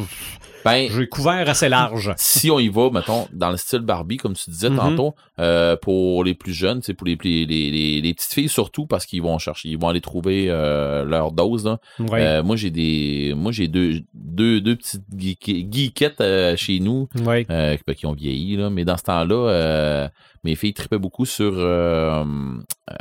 [0.64, 2.12] Ben, j'ai couvert assez large.
[2.18, 4.78] si on y va, mettons, dans le style Barbie, comme tu disais Mhm.
[4.78, 8.50] tantôt, euh, pour les plus jeunes, c'est pour les, les, les, les- les petites filles
[8.50, 11.66] surtout, parce qu'ils vont chercher, ils vont aller trouver euh, leur dose.
[11.66, 11.78] Là.
[12.00, 12.20] Ouais.
[12.26, 17.08] Euh, moi, j'ai des, moi j'ai deux, deux, deux petites geek- geekettes euh, chez nous
[17.24, 17.46] ouais.
[17.52, 18.72] euh, qui- qui ont vieilli, là.
[18.72, 20.08] mais dans ce temps-là, euh,
[20.44, 21.52] mes filles tripaient beaucoup sur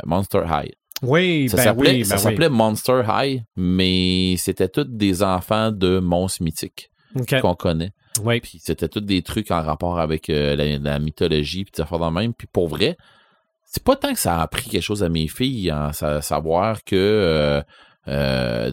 [0.05, 0.71] Monster High.
[1.01, 5.71] Oui, Ça ben s'appelait oui, ça ben s'appelait Monster High, mais c'était tous des enfants
[5.71, 7.25] de monstres mythiques oui.
[7.41, 7.91] Qu'on connaît.
[8.23, 8.39] Ouais.
[8.41, 11.99] Puis c'était tous des trucs en rapport avec euh, la, la mythologie, puis des affaires
[11.99, 12.33] de même.
[12.33, 12.97] Puis pour vrai,
[13.65, 16.83] c'est pas tant que ça a appris quelque chose à mes filles, en sa- savoir
[16.83, 17.61] que euh,
[18.07, 18.71] euh,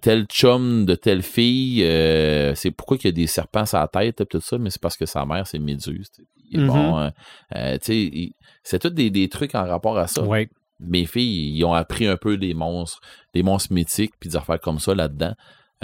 [0.00, 3.88] tel, chum de telle fille, euh, c'est pourquoi qu'il y a des serpents sur la
[3.88, 6.08] tête, tout ça, mais c'est parce que sa mère, c'est Méduse.
[6.54, 6.98] Bon,
[7.54, 8.32] euh, il-
[8.62, 10.22] c'est tous des, des trucs en rapport à ça.
[10.22, 10.48] Ouais.
[10.80, 13.00] Mes filles, ils ont appris un peu des monstres,
[13.34, 15.34] des monstres mythiques, puis des affaires comme ça là-dedans.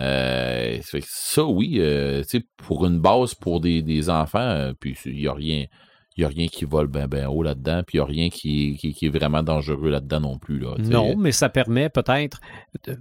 [0.01, 4.39] Euh, fait que ça, oui, euh, tu sais, pour une base pour des, des enfants,
[4.39, 5.65] euh, puis il n'y a rien.
[6.17, 8.29] Il y a rien qui vole ben, ben haut là-dedans, puis il n'y a rien
[8.29, 10.61] qui, qui, qui est vraiment dangereux là-dedans non plus.
[10.61, 10.77] Là.
[10.79, 12.41] Non, mais ça permet peut-être.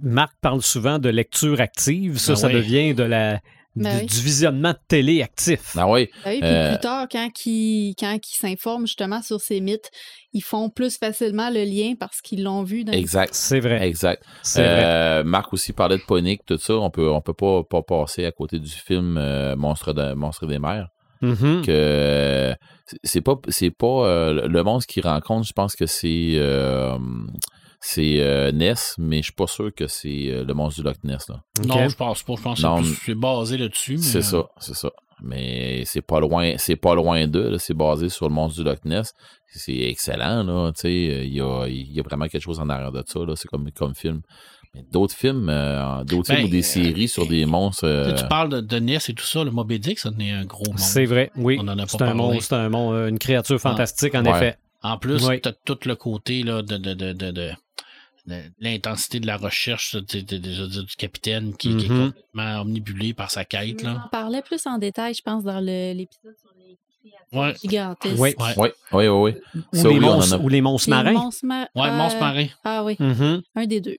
[0.02, 2.18] Marc parle souvent de lecture active.
[2.18, 2.54] Ça, Ah ça oui.
[2.54, 3.38] devient de la,
[3.76, 4.06] Ben du, oui.
[4.06, 5.76] du visionnement de télé actif.
[5.76, 9.40] Ah oui, Ah oui, puis Euh, plus tard, quand ils, quand ils s'informent justement sur
[9.40, 9.90] ces mythes,
[10.32, 13.34] ils font plus facilement le lien parce qu'ils l'ont vu dans exact.
[13.34, 13.86] C'est vrai.
[13.86, 14.22] Exact.
[14.42, 14.84] C'est vrai.
[14.84, 16.74] Euh, Marc aussi parlait de Ponique, tout ça.
[16.74, 20.46] On peut, on peut pas, pas passer à côté du film euh, Monstre, de, Monstre
[20.46, 20.88] des mers.
[21.22, 21.62] Mhm.
[21.64, 22.54] Que
[23.02, 25.46] c'est pas, c'est pas euh, le monstre qu'il rencontre.
[25.46, 26.98] Je pense que c'est, euh,
[27.86, 30.96] c'est euh, Ness, mais je suis pas sûr que c'est euh, le monstre du Loch
[31.04, 31.28] Ness.
[31.28, 31.42] Là.
[31.66, 32.34] Non, je pense pas.
[32.36, 33.96] Je pense que Non, c'est basé là-dessus.
[33.96, 34.90] mais, C'est euh, ça, c'est ça.
[35.22, 37.58] Mais c'est pas loin, c'est pas loin d'eux.
[37.58, 39.12] C'est basé sur le monstre du Loch Ness.
[39.48, 40.72] C'est excellent, là.
[40.74, 40.94] Tu sais,
[41.26, 43.20] il y a, il y a vraiment quelque chose en arrière de ça.
[43.36, 44.22] C'est comme, comme film.
[44.74, 47.82] Mais d'autres films, euh, d'autres Ben, films ou des euh, séries sur des monstres.
[47.82, 47.86] Tu
[48.24, 50.44] euh, parles de, de Ness et tout ça, le Moby Dick, ça en est un
[50.46, 50.88] gros monstre.
[50.88, 51.58] C'est vrai, oui.
[51.60, 54.30] On en a pas C'est un monstre, c'est un monstre, une créature fantastique, en Ouais.
[54.30, 54.56] effet.
[54.84, 55.40] En plus, Oui.
[55.40, 57.52] tu as tout le côté là, de, de, de, de, de-
[58.26, 62.12] de l'intensité de la recherche de- de- de- du capitaine qui, qui est Mhm.
[62.12, 63.80] complètement omnibulé par sa quête.
[63.82, 64.04] On Là.
[64.06, 66.78] en parlait plus en détail, je pense, dans l'épisode sur les
[67.10, 67.54] créatures Ouais.
[67.62, 68.18] gigantesques.
[68.18, 68.34] Oui.
[68.38, 69.06] Oui, oui, oui.
[69.08, 69.32] oui.
[69.72, 71.12] Ou, Ça, les oui, on monstres, a- ou les monstres Les marins.
[71.12, 72.46] monstres ma- Ouais, euh, monstre marin.
[72.64, 73.42] Ah oui, Mhm.
[73.56, 73.96] un des deux.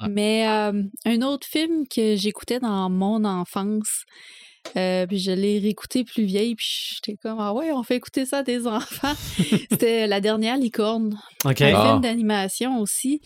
[0.00, 0.08] Ouais.
[0.08, 4.04] Mais euh, un autre film que j'écoutais dans mon enfance,
[4.76, 8.26] euh, puis je l'ai réécouté plus vieille, puis j'étais comme, ah ouais, on fait écouter
[8.26, 9.14] ça à des enfants.
[9.70, 11.60] C'était La dernière licorne, OK.
[11.62, 11.88] un Ah.
[11.90, 13.20] film d'animation aussi.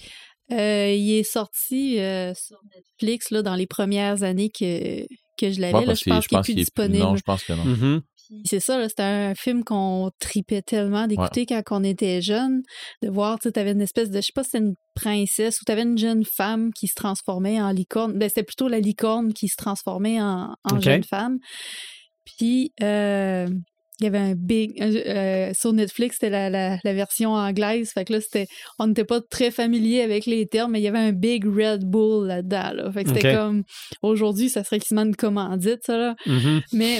[0.53, 5.03] Euh, il est sorti euh, sur Netflix là, dans les premières années que,
[5.37, 5.75] que je l'avais.
[5.87, 6.99] Ouais, je pense qu'il est plus disponible.
[7.05, 7.65] Non, je pense que non.
[7.65, 8.03] Mhm.
[8.29, 12.63] Puis C'est ça, c'était un film qu'on tripait tellement d'écouter quand on était jeune,
[13.03, 15.61] de voir, tu sais, t'avais une espèce de, je sais pas si c'était une princesse
[15.61, 18.19] ou t'avais une jeune femme qui se transformait en licorne.
[18.19, 21.39] Ben, c'était plutôt la licorne qui se transformait en, jeune femme.
[22.25, 23.47] Puis, euh,
[23.99, 24.73] il y avait un big.
[24.83, 27.91] euh, sur Netflix, c'était la, la- la version anglaise.
[27.95, 28.47] Fait que là, c'était.
[28.79, 31.85] On n'était pas très familier avec les termes, mais il y avait un big Red
[31.85, 32.73] Bull là-dedans.
[32.75, 32.93] Là.
[32.93, 33.63] Fait que c'était comme.
[34.03, 36.15] Aujourd'hui, ça serait quasiment une commandite, ça, là.
[36.27, 36.61] Mhm.
[36.75, 36.99] Mais,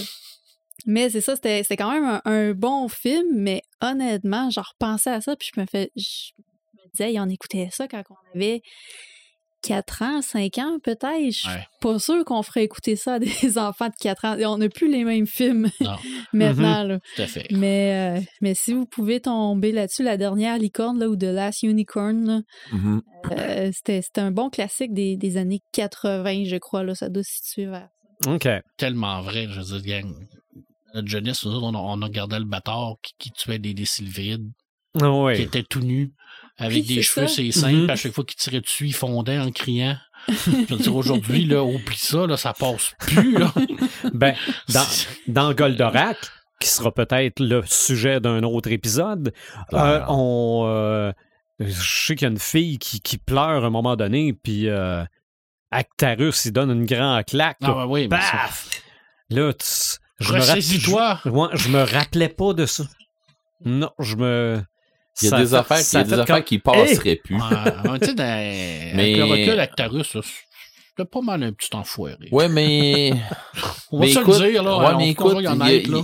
[0.85, 5.11] mais c'est ça, c'était c'était quand même un, un bon film, mais honnêtement, j'en repensais
[5.11, 5.91] à ça, puis je me fais.
[5.97, 8.61] Je me disais, hey, on écoutait ça quand on avait
[9.63, 11.25] 4 ans, 5 ans, peut-être.
[11.25, 11.67] Je suis Ouais.
[11.81, 13.27] pas sûre qu'on ferait écouter ça à des
[13.59, 14.37] enfants de 4 ans.
[14.45, 15.69] On n'a plus les mêmes films
[16.33, 16.85] maintenant.
[16.85, 17.01] là.
[17.17, 17.47] tout à fait.
[17.51, 21.63] Mais, euh, mais si vous pouvez tomber là-dessus, la dernière licorne là, ou The Last
[21.65, 22.41] Unicorn, là,
[22.73, 23.03] Mhm.
[23.33, 26.85] euh, c'était c'était un bon classique des, des années 80, je crois.
[26.85, 27.89] Là, ça doit se situer vers
[28.27, 28.49] OK.
[28.77, 29.49] Tellement vrai.
[29.51, 30.15] Je veux dire, gang,
[30.95, 33.75] notre jeunesse, nous autres, on, a- on a regardé le bâtard qui, qui tuait des,
[33.75, 34.49] des sylvides,
[35.01, 36.13] Ah qui était tout nu,
[36.59, 39.39] avec Oui, des cheveux les seins, puis à chaque fois qu'il tirait dessus, il fondait
[39.39, 39.97] en criant.
[40.29, 43.53] Je veux dire, aujourd'hui, là, oublie ça, là, ça passe plus, là.
[44.15, 44.35] Ben,
[44.73, 44.87] dans,
[45.29, 46.17] dans Goldorak,
[46.61, 49.33] qui sera peut-être le sujet d'un autre épisode,
[49.73, 50.65] Ah, euh, on.
[50.67, 51.13] euh,
[51.61, 54.69] je sais qu'il y a une fille qui, qui pleure à un moment donné, puis
[54.69, 55.05] euh,
[55.77, 57.59] Actarus, il donne une grande claque.
[57.63, 57.87] Ah, là.
[57.87, 58.69] ouais, oui, Paf!
[59.31, 59.67] Là, tu-
[60.21, 60.91] je me, je,
[61.31, 62.85] ouais, je me rappelais pas de ça.
[63.65, 64.63] Non, je me.
[65.21, 67.17] Il y a ça des fait- affaires, y a des fait affaires comme- qui passeraient
[67.17, 67.37] plus.
[67.37, 72.29] Tu sais, Mais- avec le recul, Actarus, c'était pas mal un petit enfoiré.
[72.33, 73.13] Ouais, mais.
[73.91, 74.79] On va mais se écoute, le dire, là.
[74.79, 76.03] ouais, on mais écoute, y en a- là.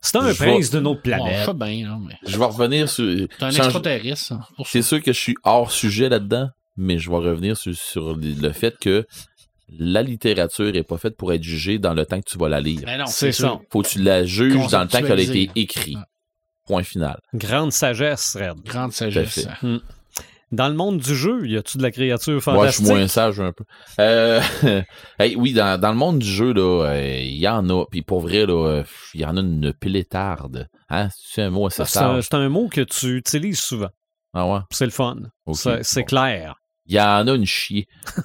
[0.00, 1.46] C'est un Je prince autre Bon, planète.
[1.46, 3.04] ça bien, là, mais Je vais revenir sur.
[3.38, 4.40] c'est un extraterrestre, ça.
[4.64, 8.52] C'est sûr que je suis hors sujet là-dedans, mais je vais revenir sur, sur le
[8.52, 9.06] fait que
[9.78, 12.60] la littérature est pas faite pour être jugée dans le temps que tu vas la
[12.60, 12.82] lire.
[12.86, 13.58] Mais non, C'est ça.
[13.70, 15.98] Faut que tu la juges dans le temps qu'elle a été écrite.
[16.66, 17.18] Point final.
[17.34, 18.62] Grande sagesse, Red.
[18.64, 19.46] Grande sagesse.
[19.46, 19.80] fait.
[20.52, 22.86] Dans le monde du jeu, y a-tu de la créature Moi, je fantastique?
[22.86, 23.64] suis moins sage un peu.
[23.98, 24.40] Euh,
[25.18, 27.84] hey, oui, dans, dans le monde du jeu, là, euh, il y en a.
[27.90, 28.84] Puis pour vrai, là, euh,
[29.14, 30.68] il y en a une pélétarde.
[30.88, 31.08] Hein?
[31.16, 32.24] C'est un mot assez C'est un, sage.
[32.30, 33.90] c'est un mot que tu utilises souvent.
[34.34, 34.60] Ah ouais?
[34.70, 35.16] C'est le fun.
[35.52, 36.06] C'est- C'est bon.
[36.06, 36.54] clair.
[36.88, 37.88] Il y en a une chier.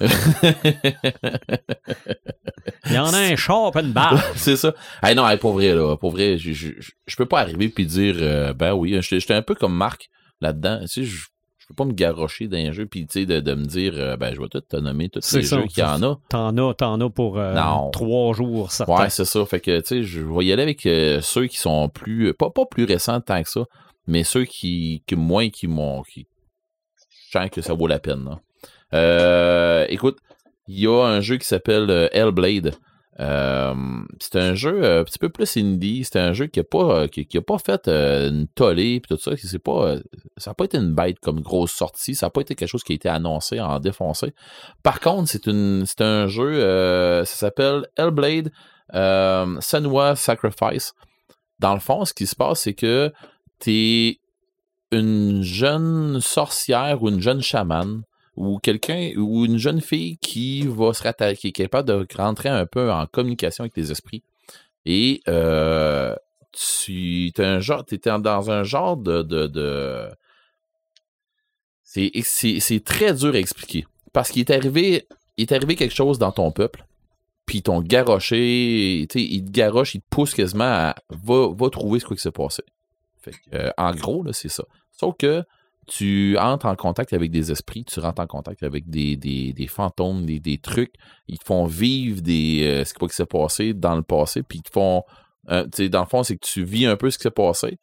[2.86, 4.22] Il y en a un pas une barre.
[4.36, 4.74] c'est ça.
[5.02, 8.16] Hey, non, hey, pour vrai, là, pour vrai, je, je, peux pas arriver puis dire,
[8.18, 10.08] euh, ben oui, j'étais j'étais un peu comme Marc
[10.40, 10.80] là-dedans.
[10.82, 11.26] Tu sais, je,
[11.58, 13.94] je peux pas me garrocher dans un jeu puis, tu sais, de, de me dire,
[13.96, 15.60] euh, ben, je vais tout te nommer tous C'est les ça.
[15.60, 16.18] jeux qu'il y en a.
[16.28, 17.54] T'en as, t'en as pour euh,
[17.92, 18.94] trois jours, certains.
[18.94, 19.44] Ouais, c'est ça.
[19.46, 20.82] Fait que, tu sais, je vais y aller avec
[21.22, 23.64] ceux qui sont plus, pas, pas plus récents tant que ça,
[24.06, 26.26] mais ceux qui, qui moins, qui m'ont, qui,
[27.26, 28.40] je sens que ça vaut la peine, là.
[28.94, 30.18] Euh, écoute,
[30.68, 32.74] il y a un jeu qui s'appelle euh, Hellblade.
[33.20, 33.74] Euh,
[34.20, 36.04] c'est un jeu euh, un petit peu plus indie.
[36.04, 39.32] C'est un jeu qui n'a pas, qui, pas fait une tollée et tout ça.
[39.62, 39.96] Pas,
[40.38, 42.14] ça n'a pas été une bête comme grosse sortie.
[42.14, 44.34] Ça n'a pas été quelque chose qui a été annoncé en défoncé.
[44.82, 46.60] Par contre, c'est un jeu,
[47.24, 48.50] ça s'appelle Hellblade
[48.92, 50.94] Senua Sacrifice.
[51.58, 53.12] Dans le fond, ce qui se passe, c'est que
[53.60, 54.18] tu es
[54.90, 58.02] une jeune sorcière ou une jeune chamane
[58.36, 62.48] ou quelqu'un ou une jeune fille qui va se rattacher, qui est capable de rentrer
[62.48, 64.22] un peu en communication avec les esprits.
[64.84, 66.14] Et euh,
[66.52, 70.08] tu es un genre, étais dans un genre de, de,
[71.84, 75.06] c'est très dur à expliquer parce qu'il est arrivé,
[75.36, 76.84] il est arrivé quelque chose dans ton peuple.
[77.44, 81.98] Puis ils t'ont garoché, ils te garochent, ils te poussent quasiment à va, va trouver
[81.98, 82.62] ce qui s'est passé.
[83.20, 84.64] Fait que, en gros, c'est ça.
[84.92, 85.44] Sauf que
[85.88, 90.24] tu entres en contact avec des esprits, tu rentres en contact avec des, des, fantômes,
[90.24, 90.94] des, des, trucs.
[91.28, 94.62] Ils te font vivre des, euh, ce qui s'est passé dans le passé, puis ils
[94.62, 95.02] te font.
[95.50, 97.78] Euh, dans le fond, c'est que tu vis un peu ce qui s'est passé.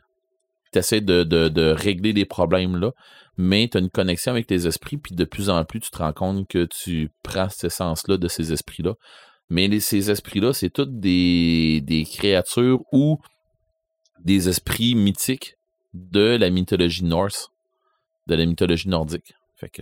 [0.71, 2.91] Tu essaies de, de, de, régler les problèmes là,
[3.37, 5.97] mais tu as une connexion avec tes esprits, puis de plus en plus, tu te
[5.97, 8.93] rends compte que tu prends cet essence-là de ces esprits-là.
[9.49, 13.17] Mais ces esprits-là, c'est toutes des, des créatures ou
[14.23, 15.55] des esprits mythiques
[15.93, 17.49] de la mythologie norse
[18.29, 19.33] de la mythologie nordique.
[19.55, 19.81] Fait que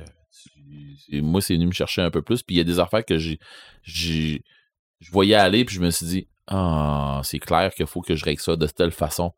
[1.22, 2.44] moi, c'est venu me chercher un peu plus.
[2.44, 3.40] Puis il y a des affaires que j'ai,
[3.84, 8.26] je voyais aller, puis je me suis dit, ah, c'est clair qu'il faut que je
[8.26, 9.34] règle ça de telle façon.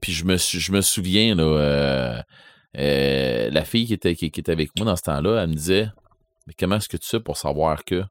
[0.00, 2.22] Puis je me, je me souviens, là, euh,
[2.78, 5.88] euh, la fille qui était, qui, était avec moi dans ce temps-là, elle me disait,
[6.46, 8.02] mais comment est-ce que tu sais pour savoir que?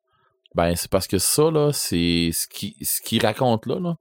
[0.55, 3.95] Ben, c'est parce que ça, là, c'est ce qui, ce qu'il raconte là, là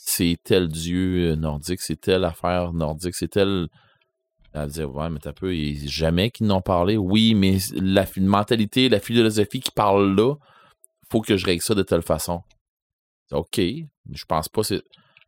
[0.00, 3.68] c'est tel dieu nordique, c'est telle affaire nordique, c'est tel
[4.54, 5.52] elle disait, ouais, mais t'as peu,
[5.84, 6.96] jamais qu'ils n'ont parlé.
[6.96, 10.34] Oui, mais la mentalité, la philosophie qui parle là,
[11.10, 12.42] faut que je règle ça de telle façon.
[13.32, 14.62] OK, je pense pas,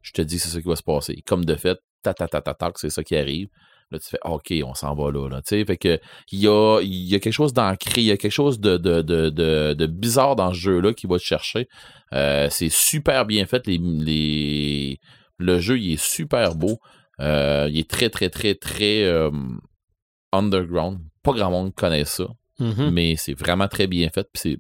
[0.02, 1.22] je te dis c'est ça qui va se passer.
[1.26, 3.48] Comme de fait, ta ta ta ta, ta c'est ça qui arrive.
[3.90, 5.28] Là, tu fais OK, on s'en va là.
[5.28, 8.30] là fait que il y a, y a quelque chose d'ancré, il y a quelque
[8.30, 11.66] chose de, de, de, de, bizarre dans ce jeu-là qui va te chercher.
[12.12, 13.66] Euh, c'est super bien fait.
[13.66, 15.00] Les,
[15.38, 16.78] le jeu, il est super beau.
[17.20, 19.30] Euh, il est très, très, très, très euh,
[20.32, 21.00] underground.
[21.22, 22.28] Pas grand monde connaît ça,
[22.58, 22.90] mm-hmm.
[22.90, 24.26] mais c'est vraiment très bien fait.
[24.32, 24.58] Puis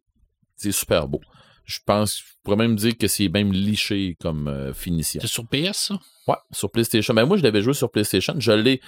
[0.56, 1.20] c'est super beau.
[1.64, 5.20] Je pense, je pourrais même dire que c'est même liché comme euh, finition.
[5.20, 6.00] C'est sur PS, ça?
[6.26, 7.14] Ouais, sur PlayStation.
[7.14, 8.34] Mais ben, moi, je l'avais joué sur PlayStation.
[8.38, 8.80] Je l'ai.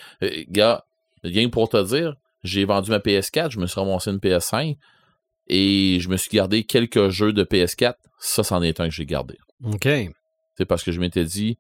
[0.49, 0.85] gars,
[1.23, 4.77] rien pour te dire, j'ai vendu ma PS4, je me suis ramassé une PS5
[5.49, 7.95] et je me suis gardé quelques jeux de PS4.
[8.19, 9.39] Ça, c'en est un que j'ai gardé.
[9.65, 9.89] OK.
[10.57, 11.59] C'est parce que je m'étais dit,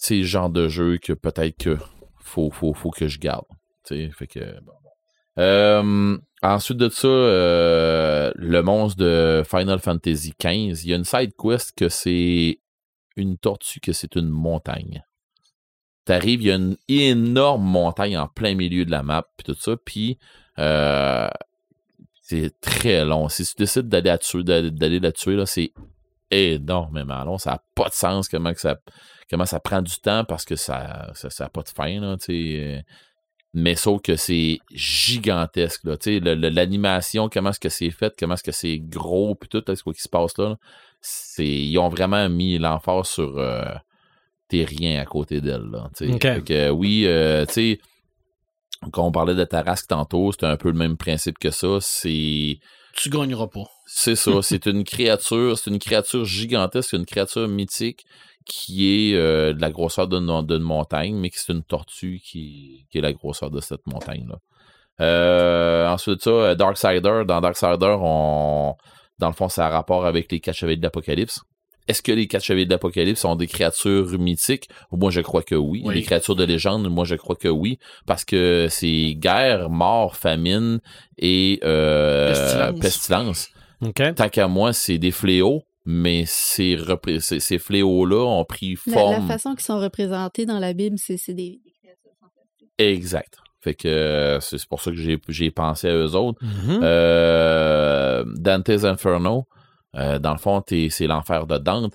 [0.00, 1.76] c'est le genre de jeu que peut-être que
[2.16, 3.44] faut, faut, faut que je garde.
[3.86, 4.40] Fait que,
[5.38, 11.04] euh, ensuite de ça, euh, le monstre de Final Fantasy XV, il y a une
[11.04, 12.60] side quest que c'est
[13.16, 15.04] une tortue, que c'est une montagne.
[16.06, 19.60] T'arrives, il y a une énorme montagne en plein milieu de la map, puis tout
[19.60, 20.18] ça, puis
[20.58, 21.28] euh,
[22.22, 23.28] c'est très long.
[23.28, 24.16] Si tu décides d'aller
[24.70, 25.74] d'aller la tuer, là, c'est
[26.30, 27.38] énormément long.
[27.38, 28.76] Ça n'a pas de sens comment que ça
[29.30, 32.80] comment ça prend du temps parce que ça n'a ça, pas de fin, là, euh,
[33.54, 35.96] mais sauf que c'est gigantesque, là,
[36.34, 40.02] l'animation, comment est-ce que c'est fait, comment est-ce que c'est gros, puis tout, ce qui
[40.02, 40.56] se passe là,
[41.00, 43.64] c'est, ils ont vraiment mis l'emphase sur euh,
[44.48, 45.88] t'es rien à côté d'elle, là,
[46.40, 47.80] que, oui, euh, tu sais,
[48.92, 52.58] quand on parlait de Tarasque tantôt, c'était un peu le même principe que ça, c'est...
[53.00, 53.64] Tu gagneras pas.
[53.86, 58.04] C'est ça, c'est une créature, c'est une créature gigantesque, une créature mythique
[58.44, 63.00] qui est euh, de la grosseur d'une montagne, mais qui c'est une tortue qui, est
[63.00, 64.36] la grosseur de cette montagne-là.
[65.00, 68.74] Euh, ensuite ça, euh, Darksider, dans Darksider, on,
[69.18, 71.40] dans le fond, ça a rapport avec les quatre chevaliers de l'Apocalypse.
[71.90, 74.68] Est-ce que les quatre chevaliers de l'Apocalypse sont des créatures mythiques?
[74.92, 75.82] Moi, je crois que oui.
[75.92, 77.80] Les créatures de légende, moi, je crois que oui.
[78.06, 80.78] Parce que c'est guerre, mort, famine
[81.18, 81.58] et
[82.80, 83.48] pestilence.
[84.14, 86.78] Tant qu'à moi, c'est des fléaux mais ces,
[87.18, 89.12] ces, fléaux-là ont pris forme.
[89.12, 92.70] La, façon qu'ils sont représentés dans la Bible, c'est des, créatures fantastiques.
[92.78, 93.38] Exact.
[93.62, 94.96] Fait que euh, c'est pour ça que
[95.28, 96.38] j'ai pensé à eux autres.
[96.68, 99.46] Euh, Dante's Inferno,
[99.96, 101.94] euh, dans le fond, c'est l'enfer de Dante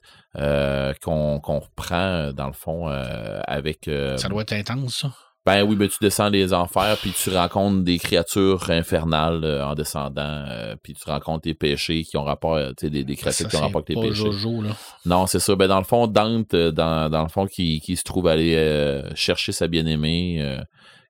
[1.02, 3.90] qu'on reprend, dans le fond, avec.
[4.18, 5.12] ça doit être intense, ça.
[5.46, 9.76] Ben oui, ben tu descends les enfers, puis tu rencontres des créatures infernales euh, en
[9.76, 13.48] descendant, euh, puis tu rencontres tes péchés qui ont rapport, tu sais, des, des, créatures
[13.48, 14.16] qui ont rapport avec tes péchés.
[14.16, 14.72] Jojo, là.
[15.06, 15.56] Non, c'est ça.
[15.56, 19.04] Ben dans le fond, Dante, euh, dans, dans le fond, qui, qui se trouve aller
[19.14, 20.58] chercher sa bien-aimée,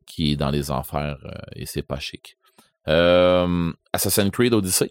[0.06, 1.18] qui est dans les enfers,
[1.56, 2.36] et c'est pas chic.
[2.86, 4.90] Assassin's Creed Odyssey.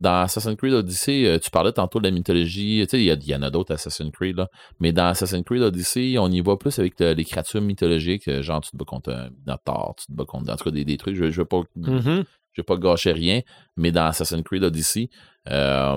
[0.00, 2.80] Dans Assassin's Creed Odyssey, euh, tu parlais tantôt de la mythologie.
[2.82, 4.48] Tu sais, il y, y en a d'autres Assassin's Creed, là.
[4.80, 8.28] Mais dans Assassin's Creed Odyssey, on y va plus avec les créatures mythologiques.
[8.28, 10.52] euh, Genre, tu te bats contre un Minotaur, tu te bats contre.
[10.52, 11.16] En tout cas, des, des trucs.
[11.16, 12.24] Je ne veux pas Mhm.
[12.52, 13.40] je vais pas gâcher rien,
[13.76, 15.08] mais dans Assassin's Creed Odyssey,
[15.48, 15.96] euh,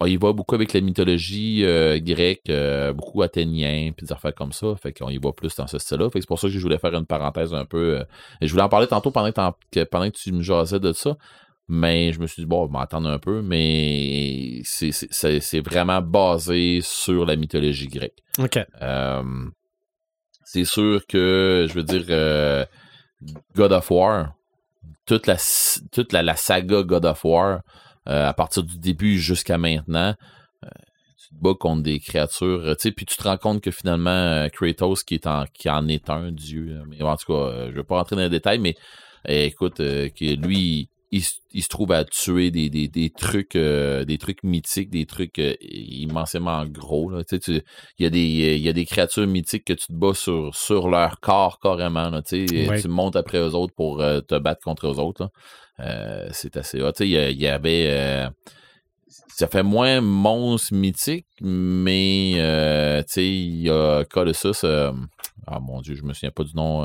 [0.00, 4.34] on y va beaucoup avec la mythologie euh, grecque, euh, beaucoup athénien, puis des affaires
[4.34, 4.74] comme ça.
[4.80, 6.08] Fait qu'on y va plus dans ce style-là.
[6.10, 8.04] Fait que c'est pour ça que je voulais faire une parenthèse un peu.
[8.40, 11.16] et je voulais en parler tantôt pendant que- pendant que tu me jasais de ça.
[11.70, 16.80] Mais je me suis dit, bon, on va m'attendre un peu, mais c'est- vraiment basé
[16.82, 18.18] sur la mythologie grecque.
[18.38, 18.58] OK.
[18.80, 19.22] Euh,
[20.44, 22.64] c'est sûr que, je veux dire, euh,
[23.54, 24.32] God of War,
[25.04, 25.36] toute la,
[25.92, 27.60] toute la, la saga God of War,
[28.08, 30.14] euh, à partir du début jusqu'à maintenant,
[30.62, 34.48] tu te bats contre des créatures, tu sais, puis tu te rends compte que finalement,
[34.50, 37.74] Kratos, qui, est en, qui en est un dieu, mais en tout cas, je ne
[37.76, 38.74] vais pas rentrer dans les détails, mais
[39.28, 43.56] euh, écoute, que lui, il, se- il se trouve à tuer des, des, des trucs
[43.56, 47.10] euh, des trucs mythiques, des trucs euh, immensément gros.
[47.10, 47.24] Là.
[47.24, 47.62] Tu sais, tu-
[47.98, 48.20] Il y, a des,
[48.56, 52.10] il y a des créatures mythiques que tu te bats sur, sur leur corps carrément.
[52.10, 52.68] Là, tu sais.
[52.68, 52.80] Ouais.
[52.82, 55.30] Tu montes après eux autres pour euh, te battre contre eux autres.
[56.32, 56.92] c'est assez hot.
[56.92, 58.28] Tu sais, Il y, a- il y avait.
[59.28, 62.32] ça fait moins monstre mythique, mais
[63.06, 64.64] tu sais, il y a Colossus.
[65.46, 66.84] ah mon dieu, je me souviens pas du nom.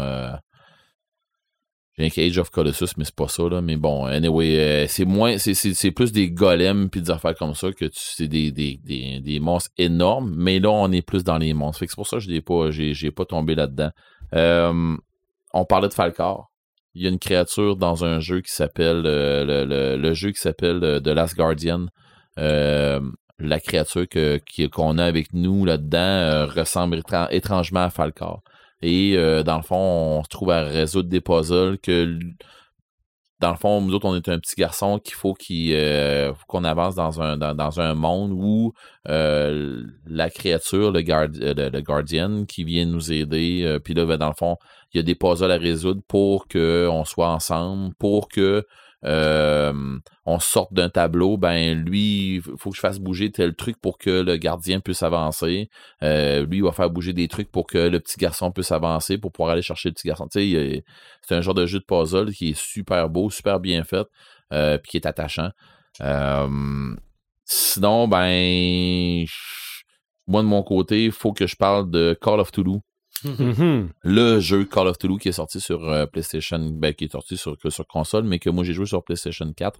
[1.98, 3.62] J'ai un Age of Colossus, mais c'est pas ça, là.
[3.62, 5.38] Mais bon, anyway, euh, c'est moins.
[5.38, 9.20] C'est, plus des golems puis des affaires comme ça que tu, c'est des, des, des,
[9.20, 10.34] des monstres énormes.
[10.36, 11.80] Mais là, on est plus dans les monstres.
[11.80, 13.92] Fait c'est pour ça que je pas, j'ai, j'ai pas tombé là-dedans.
[14.34, 14.96] Euh,
[15.54, 16.50] on parlait de Falcor.
[16.96, 20.32] Il y a une créature dans un jeu qui s'appelle euh, le, le, le jeu
[20.32, 21.86] qui s'appelle euh, The Last Guardian.
[23.40, 28.42] La créature que, qu'on a avec nous là-dedans ressemble étran- étrangement à Falcor.
[28.84, 32.20] Et euh, dans le fond, on se trouve à résoudre des puzzles que
[33.40, 36.96] dans le fond, nous autres, on est un petit garçon qu'il faut euh, qu'on avance
[36.96, 37.20] dans
[37.80, 38.74] un, monde où
[39.08, 44.34] euh, la créature, le, gard, le, qui vient nous aider, puis là, ben, dans le
[44.34, 44.58] fond,
[44.94, 48.66] il y a des puzzles à résoudre pour qu'on soit ensemble, pour que
[49.06, 53.78] euh, on sorte d'un tableau, ben lui, il faut que je fasse bouger tel truc
[53.82, 55.70] pour que le gardien puisse avancer.
[56.02, 59.18] Euh, lui, il va faire bouger des trucs pour que le petit garçon puisse avancer,
[59.18, 60.28] pour pouvoir aller chercher le petit garçon.
[60.32, 60.84] C'est
[61.32, 64.08] un genre de jeu de puzzle qui est super beau, super bien fait,
[64.54, 65.50] euh, puis qui est attachant.
[67.46, 69.26] Sinon, ben,
[70.28, 72.80] moi de mon côté, il faut que je parle de Call of Toulouse
[73.26, 73.90] Mhm.
[74.04, 77.38] le jeu Call of Toulouse qui est sorti sur euh, PlayStation, ben, qui est sorti
[77.38, 79.80] sur, que sur console, mais que moi j'ai joué sur PlayStation 4.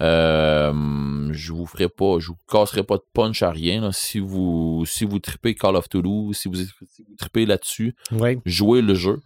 [0.00, 3.80] Euh, je vous ferai pas, je vous casserai pas de punch à rien.
[3.80, 3.90] là.
[3.92, 7.94] Si vous si vous tripez Call of Toulouse, si vous, si vous tripez là-dessus,
[8.44, 9.20] jouez le jeu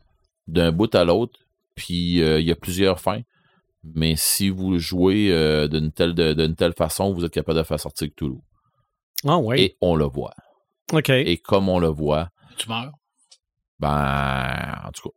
[0.49, 1.39] d'un bout à l'autre,
[1.75, 3.21] puis euh, il y a plusieurs fins.
[3.95, 7.65] Mais si vous jouez euh, d'une telle, de- d'une telle façon, vous êtes capable de
[7.65, 8.41] faire sortir Toulouse.
[9.27, 9.61] Ah oui.
[9.61, 10.35] Et on le voit.
[10.93, 11.11] OK.
[11.11, 12.93] Et comme on le voit, Tu meurs.
[13.83, 15.15] Ben, en tout cas,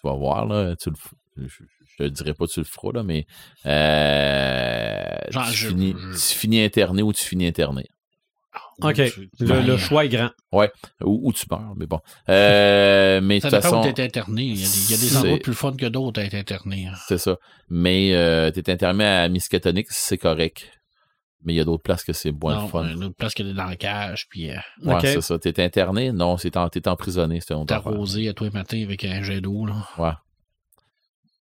[0.00, 0.74] tu vas voir, là.
[0.76, 1.58] Tu le, je,
[1.98, 3.26] te dirais pas que tu le feras, là, mais
[3.66, 7.84] euh, Genre, tu, je- finis, je- tu finis interné ou tu finis interné.
[8.82, 8.94] OK.
[8.94, 10.30] Tu- Le, ben, le choix est grand.
[10.52, 12.00] Ou, ou tu meurs, mais bon.
[12.28, 14.42] Euh, mais de Ça toute dépend où façon, t'es interné.
[14.42, 16.24] Il y a des, il y a des c'est- endroits plus fun que d'autres à
[16.24, 16.86] être interné.
[16.86, 16.94] hein.
[17.08, 17.36] c'est ça.
[17.68, 20.70] Mais euh, t'es interné à Miskatonic, c'est correct.
[21.44, 22.88] Mais il y a d'autres places que c'est moins Non, le fun.
[22.88, 25.00] Une autre place que t'es dans la cage, puis euh, Ouais, OK.
[25.02, 25.38] c'est ça.
[25.38, 26.10] T'es interné?
[26.12, 27.38] Non, c'est en- t'es emprisonné.
[27.38, 27.64] Affaire.
[27.66, 29.66] t'arroser à tous les matins avec un jet d'eau.
[29.66, 29.74] Là.
[29.98, 30.12] Ouais.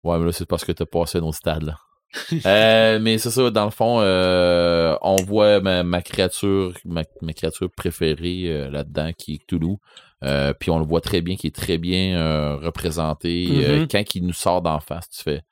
[0.04, 1.74] Ouais, mais là, c'est parce que t'as passé un autre stade, là.
[2.46, 7.32] Euh, mais c'est ça, dans le fond, euh, on voit ma, ma créature, ma, ma
[7.34, 9.76] créature préférée euh, là-dedans, qui est Cthulhu.
[10.24, 13.46] Euh, puis on le voit très bien, qui est très bien euh, représenté.
[13.64, 13.88] Euh, Mhm.
[13.88, 15.42] quand il nous sort d'en face, tu fais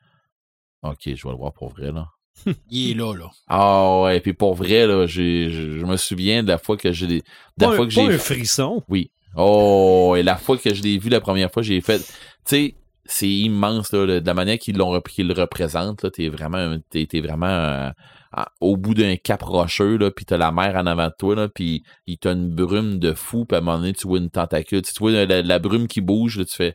[0.83, 2.07] OK, je vais le voir pour vrai, là.
[2.71, 3.31] Il est là, là.
[3.49, 6.93] Ah ouais, puis pour vrai, là, j'ai- je je me souviens de la fois que
[6.93, 7.07] j'ai.
[7.07, 7.23] De
[7.59, 8.83] la Pas, fois un, que j'ai un frisson.
[8.89, 9.11] oui.
[9.39, 11.99] Oh, et la fois que je l'ai vu la première fois, j'ai fait.
[11.99, 12.05] Tu
[12.45, 16.03] sais, c'est immense, là, de la manière qu'ils l'ont qu'ils le représentent.
[16.03, 17.91] Là, t'es vraiment, un- t'es, t'es vraiment euh,
[18.61, 21.49] au bout d'un cap rocheux, là, puis t'as la mer en avant de toi, là,
[21.49, 24.31] puis il t'a une brume de fou, puis à un moment donné, tu vois une
[24.31, 24.83] tentacule.
[24.83, 26.75] Tu vois la, la brume qui bouge, là, tu fais.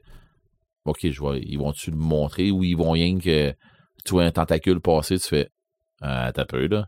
[0.86, 3.54] Ok, je vois, ils vont-tu le montrer ou ils vont rien que
[4.04, 5.50] tu vois un tentacule passer, tu fais.
[6.02, 6.88] Ah, t'as peu, là.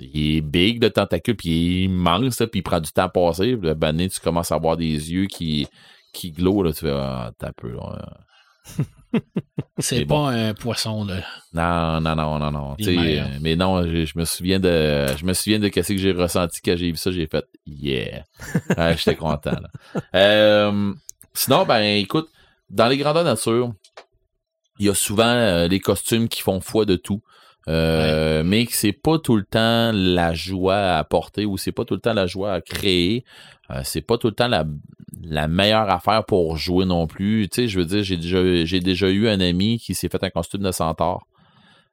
[0.00, 3.04] Il est big, le tentacule, puis il est immense, là, puis il prend du temps
[3.04, 3.56] à passer.
[3.56, 5.66] Puis, ben, tu commences à avoir des yeux qui,
[6.12, 8.18] qui glowent, là, tu fais, ah, t'as peu, là.
[9.78, 11.22] C'est pas un poisson, là.
[11.52, 12.76] Non, non, non, non, non.
[12.80, 15.06] Euh, mais non, je, je me souviens de.
[15.16, 17.10] Je me souviens de ce que j'ai ressenti quand j'ai vu ça.
[17.10, 18.24] J'ai fait Yeah.
[18.76, 19.52] Ouais, J'étais content.
[19.52, 19.70] là.
[20.14, 20.92] Euh,
[21.34, 22.28] sinon, ben écoute,
[22.68, 23.72] dans les grandeurs nature,
[24.80, 27.20] il y a souvent euh, les costumes qui font foi de tout.
[27.68, 31.84] Euh, mais que c'est pas tout le temps la joie à apporter ou c'est pas
[31.84, 33.24] tout le temps la joie à créer.
[33.70, 34.64] Euh, c'est pas tout le temps la,
[35.22, 37.48] la meilleure affaire pour jouer non plus.
[37.50, 40.24] Tu sais, je veux dire, j'ai déjà, j'ai déjà eu un ami qui s'est fait
[40.24, 41.26] un costume de centaure.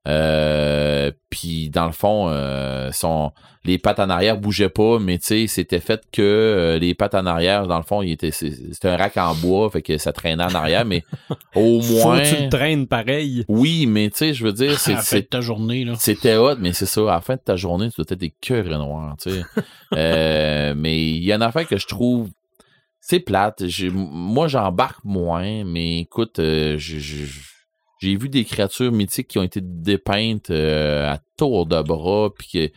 [0.08, 3.32] Euh, puis dans le fond, euh, son,
[3.66, 7.16] les pattes en arrière bougeaient pas, mais tu sais, c'était fait que euh, les pattes
[7.16, 10.14] en arrière, dans le fond, il était, c'était un rack en bois, fait que ça
[10.14, 11.04] traînait en arrière, mais
[11.56, 12.22] au Faut moins.
[12.22, 13.44] que tu le traînes pareil.
[13.50, 15.94] Oui, mais tu sais, je veux dire, À c'est, la fin de ta journée, là.
[16.00, 17.02] c'était hot, mais c'est ça.
[17.02, 19.42] À la fin de ta journée, tu dois être des cœurs noirs, tu sais.
[19.96, 22.30] Euh, mais il y a une affaire que je trouve,
[23.00, 23.64] c'est plate.
[23.94, 27.26] Moi, j'embarque moins, mais écoute, euh, je- je-
[28.00, 32.48] j'ai vu des créatures mythiques qui ont été dépeintes euh, à tour de bras, puis
[32.52, 32.70] que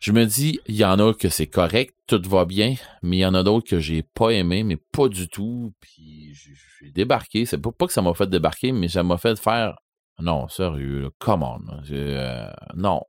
[0.00, 3.20] je me dis, il y en a que c'est correct, tout va bien, mais il
[3.20, 5.74] y en a d'autres que j'ai pas aimé, mais pas du tout.
[5.80, 6.32] Puis
[6.80, 7.44] j'ai débarqué.
[7.44, 9.76] C'est pas, pas que ça m'a fait débarquer, mais ça m'a fait faire
[10.20, 11.60] non, sérieux, come on.
[11.90, 13.02] euh, non.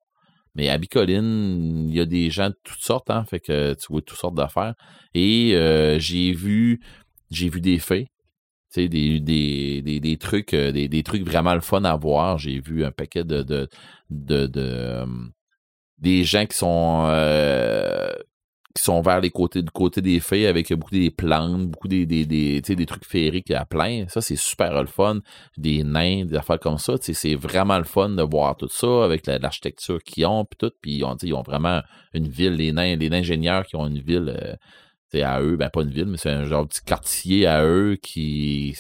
[0.56, 3.88] Mais à Bicoline, il y a des gens de toutes sortes, hein, fait que tu
[3.90, 4.76] vois toutes sortes d'affaires.
[5.14, 6.82] Et euh, j'ai vu
[7.30, 8.08] j'ai vu des faits.
[8.74, 11.96] Tu sais, des, des, des, des trucs, euh, des, des trucs vraiment le fun à
[11.98, 12.38] voir.
[12.38, 13.68] J'ai vu un paquet de,
[14.58, 15.06] euh,
[15.98, 18.12] des gens qui sont euh,
[18.74, 22.06] qui sont vers les côtés du côté des fées avec beaucoup des plantes, beaucoup des,
[22.06, 24.06] des, des, des trucs féeriques à plein.
[24.08, 25.20] Ça, c'est super le fun.
[25.58, 26.94] Des nains, des affaires comme ça.
[27.02, 30.72] C'est vraiment le fun de voir tout ça avec la- l'architecture qu'ils ont, puis tout.
[30.82, 31.82] Puis sais, ils ont vraiment
[32.14, 34.58] une ville, les nains, les ingénieurs qui ont une ville
[35.18, 37.64] sais, à eux, ben pas une ville, mais c'est un genre de petit quartier à
[37.66, 38.76] eux qui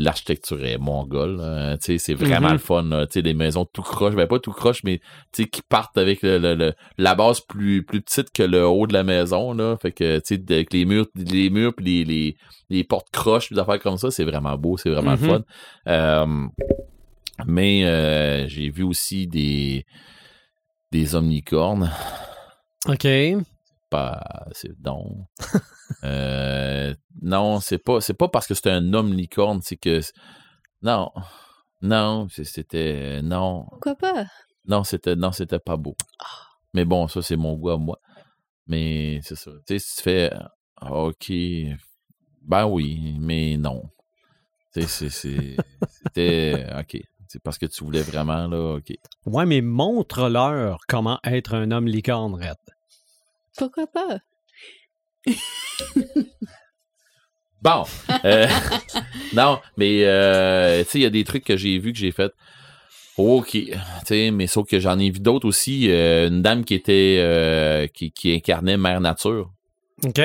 [0.00, 1.40] l'architecture est mongole.
[1.80, 2.84] sais, c'est vraiment le fun.
[2.84, 3.06] là.
[3.16, 5.00] Les maisons tout croche, ben pas tout croche, mais
[5.32, 8.92] qui partent avec le, le- le- la base plus, plus petite que le haut de
[8.92, 9.52] la maison.
[9.54, 9.76] Là.
[9.82, 10.20] Fait que,
[10.52, 12.36] avec les murs, les murs puis les, les,
[12.70, 15.42] les portes croches, des affaires comme ça, c'est vraiment beau, c'est vraiment le fun.
[15.88, 16.46] Euh,
[17.46, 19.84] mais euh, j'ai vu aussi des,
[20.92, 21.90] des omnicornes.
[22.86, 23.04] OK.
[23.90, 25.26] Pas, c'est non.
[26.04, 30.00] Euh, non, c'est pas, c'est pas parce que c'est un homme licorne, c'est que
[30.82, 31.10] non,
[31.80, 34.26] non, c'est- c'était non, Pourquoi pas?
[34.66, 35.96] non, c'était non, c'était pas beau.
[36.74, 37.98] Mais bon, ça c'est mon goût à moi.
[38.66, 39.50] Mais c'est ça.
[39.66, 40.30] Tu sais, si tu fais
[40.76, 41.32] ah, OK,
[42.42, 43.82] ben oui, mais non.
[44.74, 47.00] Tu sais, c'était OK.
[47.26, 48.92] C'est parce que tu voulais vraiment là, OK.
[49.26, 52.56] Ouais, mais montre-leur comment être un homme licorne, Red.
[53.58, 54.18] Pourquoi pas?
[57.60, 57.82] Bon.
[58.24, 58.46] euh,
[59.34, 62.12] non, mais euh, tu sais, il y a des trucs que j'ai vus que j'ai
[62.12, 62.32] fait.
[63.16, 63.50] OK.
[63.50, 63.72] Tu
[64.06, 65.90] sais, mais sauf que j'en ai vu d'autres aussi.
[65.90, 69.50] euh, une dame qui était euh, qui, qui incarnait Mère Nature.
[70.06, 70.20] OK?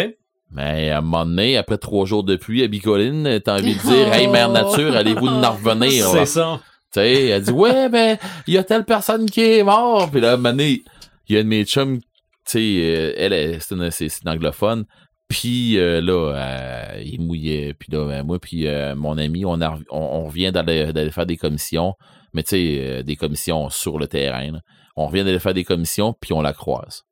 [0.52, 3.82] Mais à un moment donné, après trois jours de pluie à Bicoline, t'as envie de
[3.90, 6.06] dire Hey Mère Nature, allez-vous nous en revenir?
[6.10, 6.60] C'est ça.
[6.94, 10.12] Tu sais, elle dit Ouais, ben, il y a telle personne qui est morte.
[10.12, 10.84] Puis là, à un moment donné,
[11.28, 12.00] il y a une de mes chums,
[12.46, 13.76] tu sais, euh, elle, c'est
[14.24, 14.86] une, anglophone.
[15.28, 17.74] Puis euh, là, euh, il mouillait.
[17.74, 19.60] Puis là, ben, moi, puis mon ami, on,
[19.90, 21.94] on, revient d'aller faire des commissions.
[22.34, 24.60] Mais tu sais, des commissions sur le terrain.
[24.96, 27.04] On revient d'aller faire des commissions, puis on la croise.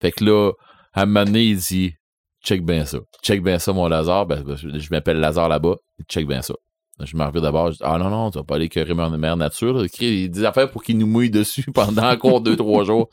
[0.00, 0.52] Fait que là,
[0.94, 1.92] à un moment donné, il dit
[2.44, 2.98] Check bien ça.
[3.22, 4.26] Check bien ça, mon Lazare.
[4.26, 5.76] Ben, ben, je m'appelle Lazare là-bas.
[6.08, 6.54] Check bien ça.
[7.04, 9.10] Je me reviens d'abord, je dis, ah non, non, tu vas pas aller écœurer mère,
[9.10, 9.84] mère nature.
[9.84, 13.08] Il dit des affaires pour qu'il nous mouille dessus pendant encore deux, trois jours.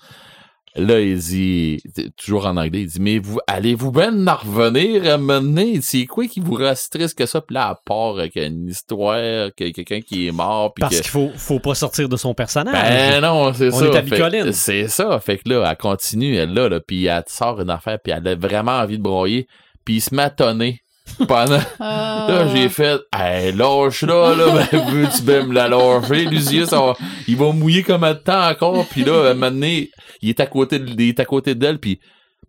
[0.77, 1.81] Là, il dit,
[2.15, 5.79] toujours en anglais, il dit, mais vous, allez-vous bien en revenir à donné?
[5.81, 7.41] C'est quoi qui vous reste triste que ça?
[7.41, 11.09] Puis là, à part avec une histoire, que quelqu'un qui est mort, puis Parce qu'il
[11.09, 12.73] faut, faut pas sortir de son personnage.
[12.73, 13.85] Ben non, c'est On ça.
[13.87, 14.51] est à Bicoline.
[14.51, 15.19] C'est ça.
[15.19, 18.27] Fait que là, elle continue, elle là, là puis elle sort une affaire, puis elle
[18.27, 19.47] a vraiment envie de broyer,
[19.83, 20.81] puis il se met à tonner
[21.27, 21.59] pendant...
[21.79, 22.25] Ah.
[22.29, 26.79] Là, j'ai fait, hey, lâche là, là, ben, veux-tu bien me la lâcher, Lucius, ça
[26.79, 26.95] va-
[27.27, 29.89] il va mouiller comme un temps encore, puis là, à un moment donné,
[30.21, 31.99] il est à côté de, il est à côté d'elle, puis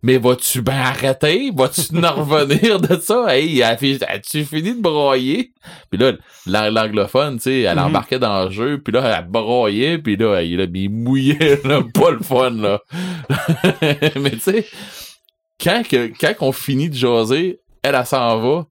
[0.01, 1.51] mais vas-tu bien arrêter?
[1.55, 3.25] Vas-tu en revenir de ça?
[3.35, 5.51] Hey, as-tu fini de broyer?
[5.89, 6.13] Puis là,
[6.47, 7.83] l'ang- l'anglophone, tu sais, elle Mhm.
[7.85, 12.11] embarquait dans le jeu, puis là, elle broyait, puis là, il, il mouillait, là, pas
[12.11, 12.79] le fun, là.
[14.15, 14.65] mais tu sais,
[15.63, 18.65] quand, que, quand on finit de jaser, elle, elle s'en va,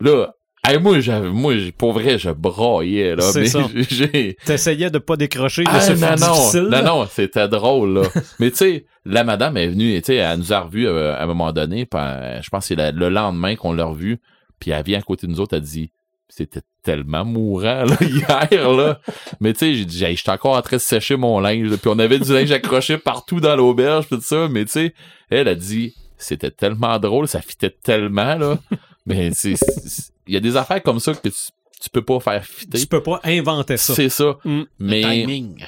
[0.00, 0.34] là,
[0.66, 3.22] hey, moi, j'avais, moi, pour vrai, je broyais, là.
[3.22, 3.66] C'est mais ça.
[3.90, 8.02] j'ai, T'essayais de pas décrocher, mais ah, c'est non, non, non, non, c'était drôle, là.
[8.38, 11.22] Mais tu sais, la madame est venue, tu sais, elle nous a revus euh, à
[11.22, 14.20] un moment donné, puis, euh, je pense que c'est la- le lendemain qu'on l'a revue,
[14.60, 15.90] puis elle vient à côté de nous autres, elle dit,
[16.28, 19.00] c'était tellement mourant, là, hier, là.
[19.40, 21.98] Mais tu sais, j'ai dit, j'étais encore en train de sécher mon linge, puis on
[21.98, 24.94] avait du linge accroché partout dans l'auberge, tout ça, mais tu sais,
[25.28, 25.94] elle a dit,
[26.24, 28.58] c'était tellement drôle, ça fitait tellement, là.
[29.06, 31.34] Mais il y a des affaires comme ça que tu,
[31.80, 32.78] tu peux pas faire fitter.
[32.78, 33.94] Tu peux pas inventer ça.
[33.94, 34.36] C'est ça.
[34.44, 34.62] Mm.
[34.78, 35.66] Mais, Timing.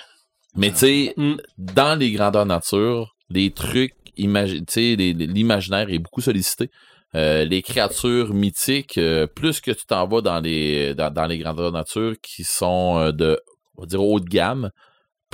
[0.57, 1.37] Mais tu sais, Mm.
[1.59, 6.71] dans les grandeurs nature, les trucs, l'imaginaire est beaucoup sollicité.
[7.17, 11.39] Euh, les créatures mythiques, euh, plus que tu t'en vas dans les, dans, dans les
[11.39, 13.39] grandeurs nature qui sont euh, de,
[13.77, 14.71] on va dire, haut de gamme,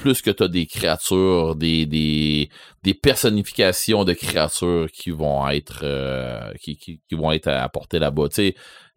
[0.01, 2.49] plus que tu as des créatures, des, des,
[2.83, 8.29] des personnifications de créatures qui vont être, euh, qui, qui, qui vont être apportées là-bas.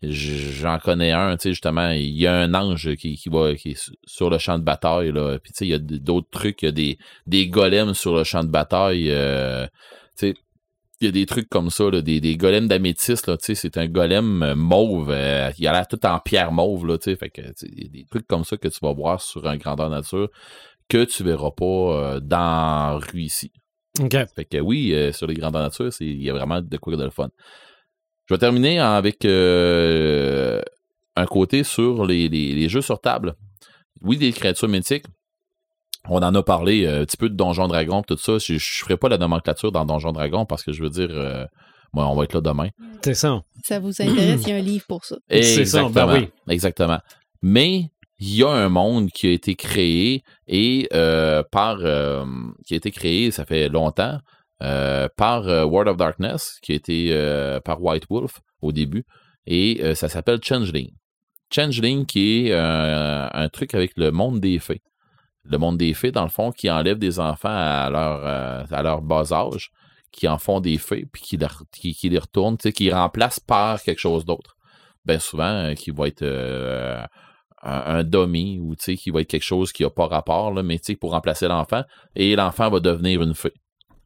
[0.01, 3.91] J'en connais un, justement, il y a un ange qui, qui va, qui est su-
[4.05, 5.37] sur le champ de bataille, là.
[5.39, 8.43] Puis, il y a d'autres trucs, il y a des, des golems sur le champ
[8.43, 9.65] de bataille, euh,
[10.21, 13.87] il y a des trucs comme ça, là, des, des golems d'améthyste, là, c'est un
[13.87, 17.83] golem euh, mauve, euh, il a l'air tout en pierre mauve, là, fait que, il
[17.83, 20.29] y a des trucs comme ça que tu vas voir sur un grandeur nature
[20.89, 23.51] que tu verras pas euh, dans rue ici.
[24.01, 24.15] OK.
[24.35, 26.95] Fait que oui, euh, sur les grandeurs nature, c'est- il y a vraiment de quoi
[26.95, 27.29] de le fun.
[28.27, 30.61] Je vais terminer avec euh,
[31.15, 33.35] un côté sur les, les- les jeux sur table.
[34.01, 35.05] Oui, des créatures mythiques.
[36.09, 38.37] On en a parlé euh, un petit peu de Donjon Dragon, tout ça.
[38.37, 41.45] Je, je ferai pas la nomenclature dans Donjon Dragon parce que je veux dire, euh,
[41.93, 42.69] moi, on va être là demain.
[43.03, 43.41] C'est ça.
[43.63, 45.15] Ça vous intéresse, il y a un livre pour ça.
[45.29, 46.29] C'est ça, ben oui.
[46.49, 46.99] Exactement.
[47.41, 47.91] Mais
[48.23, 52.23] il y a un monde qui a été créé et euh, par euh,
[52.65, 54.17] qui a été créé, ça fait longtemps,
[54.61, 59.05] euh, par World of Darkness, qui a été par White Wolf au début,
[59.45, 60.91] et ça s'appelle Changeling.
[61.53, 64.81] Changeling qui est un truc avec le monde des fées.
[65.43, 68.25] Le monde des fées, dans le fond, qui enlève des enfants à leur,
[68.71, 69.69] à leur bas âge,
[70.13, 71.37] qui en font des fées, puis qui,
[71.73, 74.55] qui, qui les retournent, qui remplacent par quelque chose d'autre.
[75.03, 76.23] Bien souvent, qui va être
[77.63, 80.79] un, un dummy ou qui va être quelque chose qui n'a pas rapport, là, mais
[80.99, 81.83] pour remplacer l'enfant,
[82.15, 83.53] et l'enfant va devenir une fée.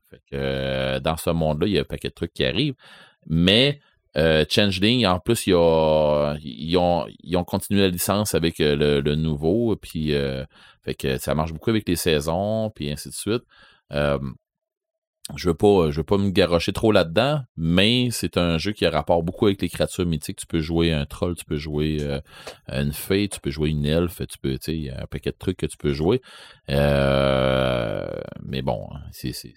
[0.10, 2.76] Fait que, euh, dans ce monde-là, il y a un paquet de trucs qui arrivent.
[3.26, 3.82] Mais
[4.16, 7.06] euh, Changeling, en plus, ils, ont,
[7.36, 10.46] ont continué la licence avec euh, le, le nouveau, puis euh,
[10.84, 13.44] fait que ça marche beaucoup avec les saisons, puis ainsi de suite.
[15.30, 18.72] Euh, je veux pas, je veux pas me garrocher trop là-dedans, mais c'est un jeu
[18.72, 20.38] qui a rapport beaucoup avec les créatures mythiques.
[20.38, 22.20] Tu peux jouer un troll, tu peux jouer euh,
[22.72, 25.06] une fée, tu peux jouer une elfe, tu peux, tu sais, il y a un
[25.06, 26.22] paquet de trucs que tu peux jouer.
[26.70, 28.08] Euh,
[28.44, 29.54] mais bon, c'est, c'est,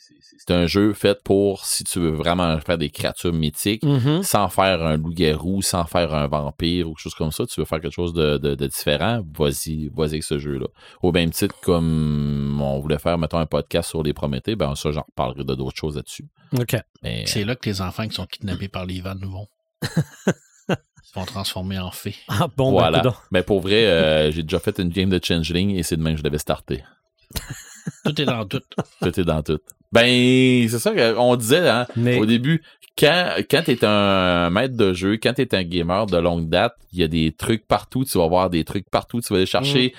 [0.50, 4.22] un jeu fait pour si tu veux vraiment faire des créatures mythiques, Mhm.
[4.22, 7.64] sans faire un loup-garou, sans faire un vampire ou quelque chose comme ça, tu veux
[7.66, 10.66] faire quelque chose de, de- de différent, vas-y, vas-y avec ce jeu-là.
[11.02, 14.90] Au même titre comme on voulait faire, mettons, un podcast sur les Prométhées, ben ça,
[14.90, 16.26] j'en reparlerai de d'autres choses là-dessus.
[16.58, 16.76] OK.
[17.02, 19.46] Mais, C'est là que les enfants qui sont kidnappés par les vannes vont.
[19.82, 22.16] Ils se vont transformer en fées.
[22.28, 22.98] Ah, bon, voilà.
[22.98, 23.16] ben, coudonc.
[23.30, 26.14] Mais pour vrai, euh, j'ai déjà fait une game de Changeling et c'est de même
[26.14, 26.84] que je l'avais starté.
[28.04, 28.60] Tout est dans tout.
[29.00, 29.58] Tout est dans tout.
[29.92, 32.62] Ben, c'est ça qu'on disait hein, Mais- au début.
[32.98, 36.50] Quand, quand tu es un maître de jeu, quand tu es un gamer de longue
[36.50, 38.04] date, il y a des trucs partout.
[38.04, 39.20] Tu vas voir des trucs partout.
[39.22, 39.92] Tu vas aller chercher,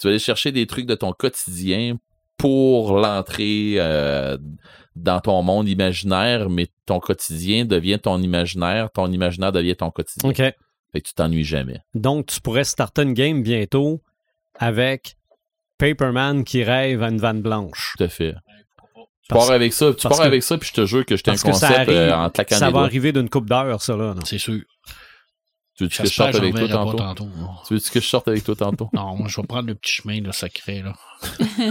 [0.00, 1.96] tu vas aller chercher des trucs de ton quotidien
[2.36, 4.36] pour l'entrée euh,
[4.96, 10.30] dans ton monde imaginaire, mais ton quotidien devient ton imaginaire, ton imaginaire devient ton quotidien.
[10.30, 10.36] OK.
[10.36, 11.78] Fait que tu t'ennuies jamais.
[11.94, 14.02] Donc, tu pourrais starter une game bientôt
[14.58, 15.16] avec
[15.78, 17.94] Paperman qui rêve à une vanne blanche.
[17.96, 18.34] Tout à fait.
[19.22, 21.30] Tu pars avec ça, tu pars avec ça, puis je te jure que je t'ai
[21.30, 22.82] un Parce que ça concept arrive, euh, en claquant ça va doigts.
[22.84, 24.14] arriver d'une coupe d'heures, ça, là.
[24.24, 24.60] C'est sûr.
[25.88, 26.96] Tu veux que je sorte avec toi tantôt?
[26.98, 27.28] tantôt.
[27.66, 28.88] Tu veux que je sorte avec toi tantôt?
[28.92, 30.82] Non, moi, je vais prendre le petit chemin là, sacré.
[30.82, 30.94] Là.
[31.38, 31.70] Il y a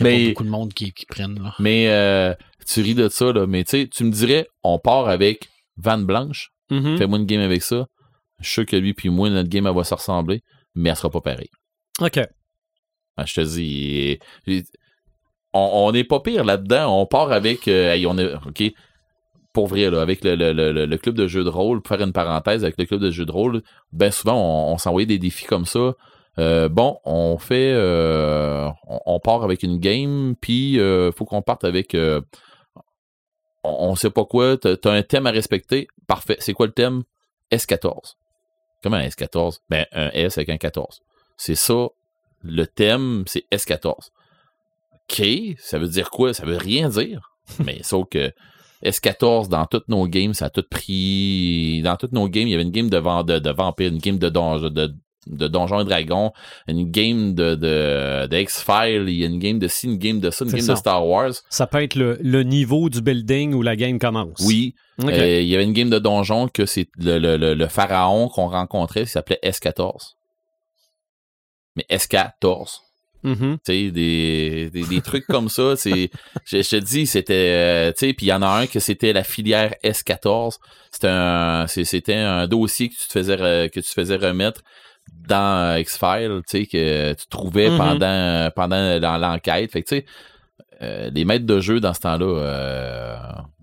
[0.00, 1.42] Mais- pas beaucoup de monde qui, qui prennent.
[1.42, 1.54] Là.
[1.58, 2.34] Mais euh,
[2.66, 3.46] tu ris de ça, là.
[3.46, 6.96] Mais tu sais, tu me dirais, on part avec Van Blanche, Mhm.
[6.98, 7.86] fais-moi une game avec ça.
[8.40, 10.42] Je suis sûr que lui puis moi, notre game, elle va se ressembler,
[10.74, 11.50] mais elle sera pas pareille.
[12.00, 12.20] OK.
[13.16, 14.18] Ah, je te dis,
[15.52, 17.00] on on n'est pas pire là-dedans.
[17.00, 18.62] On part avec, euh, hey, on est, ok,
[19.54, 21.80] pour vrai là, avec le, le- le- le club de jeux de rôle.
[21.80, 23.62] Pour faire une parenthèse avec le club de jeux de rôle,
[23.92, 25.94] ben souvent on, on s'envoyait des défis comme ça.
[26.38, 31.40] Euh, bon, on fait, euh, on, on part avec une game, puis euh, faut qu'on
[31.42, 32.20] parte avec, euh,
[33.62, 34.56] on, on sait pas quoi.
[34.58, 35.86] T'as t'as un thème à respecter.
[36.06, 36.36] Parfait.
[36.40, 37.02] C'est quoi le thème?
[37.52, 38.14] S14.
[38.82, 41.00] Comment un S14 Ben un S avec un 14.
[41.36, 41.86] C'est ça
[42.42, 44.10] le thème, c'est S14.
[45.08, 45.22] OK,
[45.58, 46.34] ça veut dire quoi?
[46.34, 47.30] Ça veut rien dire.
[47.64, 48.32] Mais sauf que
[48.84, 51.80] S14, dans toutes nos games, ça a tout pris.
[51.82, 54.18] Dans toutes nos games, il y avait une game de, de, de vampire, une game
[54.18, 54.94] de, donjon, de,
[55.26, 56.32] de Donjons et Dragons,
[56.68, 60.20] une game de, de, de X-Files, il y a une game de ci, une game
[60.20, 60.72] de ça, une game ça.
[60.74, 61.32] de Star Wars.
[61.50, 64.40] Ça peut être le, le niveau du building où la game commence.
[64.44, 64.74] Oui.
[65.02, 69.02] Euh, il y avait une game de donjon que c'est le, le, pharaon qu'on rencontrait,
[69.02, 70.14] il s'appelait S14.
[71.76, 72.78] Mais S14.
[73.24, 73.56] Mhm.
[73.64, 76.10] tu sais, des, des, des trucs comme ça, c'est,
[76.44, 78.78] je, je te dis, c'était, euh, tu sais, puis il y en a un que
[78.80, 80.58] c'était la filière S14,
[80.92, 84.60] c'était un, c'est- c'était un dossier que tu te faisais, que tu te faisais remettre
[85.26, 87.78] dans X-Files, tu sais, que tu trouvais Mhm.
[87.78, 89.72] pendant, pendant l'en- l'enquête.
[89.72, 90.06] Fait que, tu sais,
[90.82, 93.16] euh, les maîtres de jeu dans ce temps-là, euh,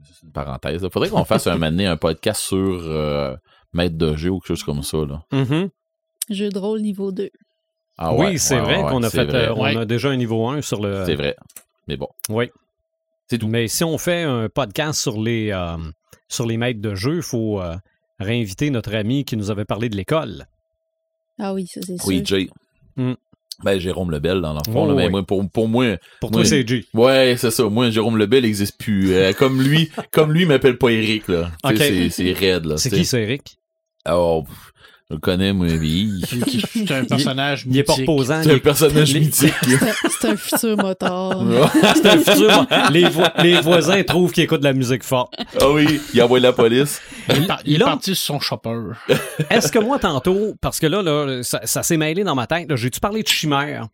[0.04, 0.82] c'est une parenthèse.
[0.84, 3.36] Il faudrait qu'on fasse un moment donné un podcast sur euh,
[3.74, 4.98] maître de jeu ou quelque chose comme ça.
[5.06, 5.24] Là.
[5.32, 5.70] Mhm.
[6.30, 7.30] Jeu de rôle niveau 2.
[8.04, 9.78] Ah oui, ouais, c'est ouais, vrai ouais, qu'on a fait, euh, on Ouais.
[9.78, 11.04] a déjà un niveau 1 sur le.
[11.06, 11.36] C'est vrai.
[11.88, 12.08] Mais bon.
[12.30, 12.50] Oui.
[13.28, 13.48] C'est tout.
[13.48, 15.78] Mais si on fait un podcast sur les, euh,
[16.28, 17.76] sur les maîtres de jeu, il faut euh,
[18.20, 20.48] réinviter notre ami qui nous avait parlé de l'école.
[21.40, 22.08] Ah oui, ça c'est sûr.
[22.08, 22.50] Oui, Jay.
[22.96, 23.14] Mm.
[23.64, 24.86] Ben, Jérôme Lebel, dans le fond.
[24.86, 25.12] Oh, là, mais oui.
[25.12, 26.38] moi, pour, pour moi, Pour Oui.
[26.38, 26.84] toi, c'est G.
[26.96, 27.64] ouais, c'est ça.
[27.70, 29.14] Moi, Jérôme Lebel n'existe plus.
[29.14, 31.52] Euh, comme lui, comme lui, il m'appelle pas Eric, là.
[31.78, 32.78] C'est c'est raide, là.
[32.78, 33.58] C'est qui, c'est Eric?
[34.10, 34.71] Oh, pff,
[35.12, 36.26] je le connais, moi, mais il-
[36.74, 38.10] C'est un personnage Il est pas mythique.
[38.10, 38.42] reposant.
[38.44, 39.54] c'est il un personnage mythique.
[40.20, 41.44] C'est un- futur motard.
[41.96, 42.66] C'est un futur.
[42.92, 45.34] les, vo- les voisins trouvent qu'il écoute de la musique forte.
[45.60, 47.02] Ah oui, il envoie la police.
[47.30, 48.76] Il est, par- il est parti sur son chopper.
[49.50, 52.70] Est-ce que moi, tantôt, parce que là, là ça, ça s'est mêlé dans ma tête,
[52.70, 53.88] là, j'ai-tu parlé de chimère?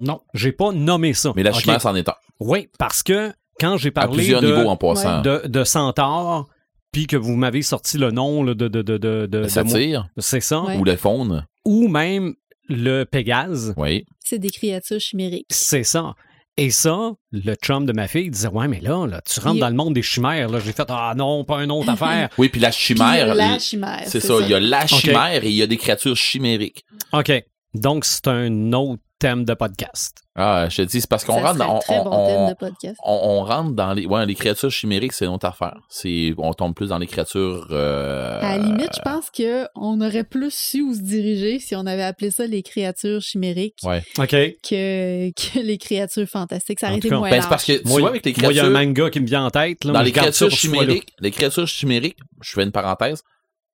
[0.00, 0.20] Non.
[0.34, 1.32] J'ai pas nommé ça.
[1.36, 2.14] Mais la chimère, c'en est un.
[2.40, 5.20] Oui, parce que quand j'ai À parlé plusieurs de, niveaux en passant.
[5.20, 6.48] de, de Centaure,
[6.92, 10.62] puis que vous m'avez sorti le nom là, de, de, de, de, satire C'est ça.
[10.62, 10.76] Ouais.
[10.76, 11.46] ou la faune.
[11.64, 12.34] Ou même
[12.68, 13.74] le Pégase.
[13.76, 14.04] Oui.
[14.24, 15.46] C'est des créatures chimériques.
[15.50, 16.14] C'est ça.
[16.56, 19.60] Et ça, le chum de ma fille disait Ouais, mais là, là tu rentres Il-
[19.60, 20.48] dans le monde des chimères.
[20.48, 20.58] Là.
[20.60, 22.28] J'ai fait Ah non, pas une autre affaire.
[22.38, 23.34] Oui, puis la Puis chimère.
[23.34, 24.02] la chimère.
[24.06, 26.84] C'est ça, il y a la chimère et il y a des créatures chimériques.
[27.12, 27.32] OK.
[27.74, 30.22] Donc, c'est un autre thème de podcast.
[30.34, 31.64] Ah, je te dis, c'est parce qu'on rentre dans.
[31.64, 32.96] un On, très bon on- thème on- de podcast.
[33.04, 34.06] on- rentre dans les.
[34.06, 35.76] Ouais, les créatures chimériques, c'est une autre affaire.
[35.90, 37.68] C'est, on tombe plus dans les créatures.
[37.70, 41.84] euh, À la limite, je pense qu'on aurait plus su où se diriger si on
[41.86, 44.02] avait appelé ça les créatures chimériques Ouais.
[44.18, 44.30] OK.
[44.30, 46.80] que, que les créatures fantastiques.
[46.80, 48.60] Ça aurait été moins Ben, parce que tu Moi, vois, avec les moi, il y
[48.60, 49.84] a un manga qui me vient en tête.
[49.84, 53.22] Là, dans les créatures chimériques, les créatures chimériques, je fais une parenthèse.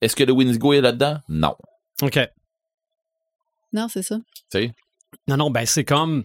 [0.02, 1.18] Est-ce que le Windigo est là-dedans?
[1.28, 1.54] Non.
[2.02, 2.18] OK.
[3.76, 4.16] Non, c'est ça.
[4.34, 4.72] Tu sais?
[5.28, 6.24] Non, non, ben c'est comme.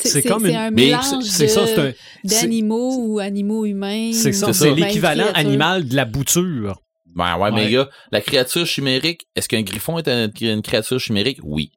[0.00, 1.84] C'est C'est c'est- comme c'est une- un mais mélange C'est ça, c'est un.
[1.88, 1.94] de-
[2.24, 4.12] c'est- d'animaux ou animaux humains.
[4.14, 6.80] C'est ça, ou C'est l'équivalent animal de la bouture.
[7.14, 7.70] Ben ouais, mais Ouais.
[7.72, 11.38] gars, la créature chimérique, est-ce qu'un griffon est un- une créature chimérique?
[11.42, 11.72] Oui.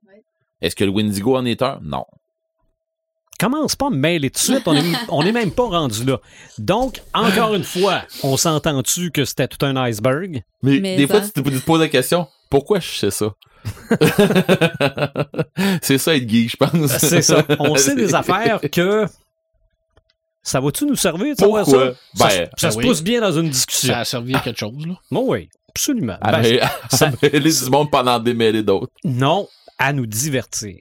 [0.61, 1.79] Est-ce que le Windigo en est un?
[1.83, 2.05] Non.
[3.39, 4.79] Commence pas à me mêler tout de suite, on est,
[5.09, 6.19] on est même pas rendu là.
[6.59, 10.43] Donc, encore une fois, on s'entend-tu que c'était tout un iceberg?
[10.61, 13.09] Mais, Mais des fois, ça- tu te, tu te poses la question, pourquoi je sais
[13.09, 13.33] ça?
[15.81, 16.91] c'est ça être geek, je pense.
[16.99, 17.43] C'est ça.
[17.59, 19.07] On sait des affaires que.
[20.43, 21.93] Ça va-tu nous servir de savoir Pourquoi?
[21.93, 21.93] ça?
[22.15, 22.85] Ça, Ben, ça ben se oui.
[22.85, 23.93] pousse bien dans une discussion.
[23.93, 24.93] Ça a servi à quelque chose, là.
[25.09, 26.17] Bon, oui, absolument.
[26.21, 26.59] à, Ben,
[26.91, 28.91] ça- du monde pendant démêler d'autres.
[29.03, 29.47] non,
[29.79, 30.77] à nous divertir,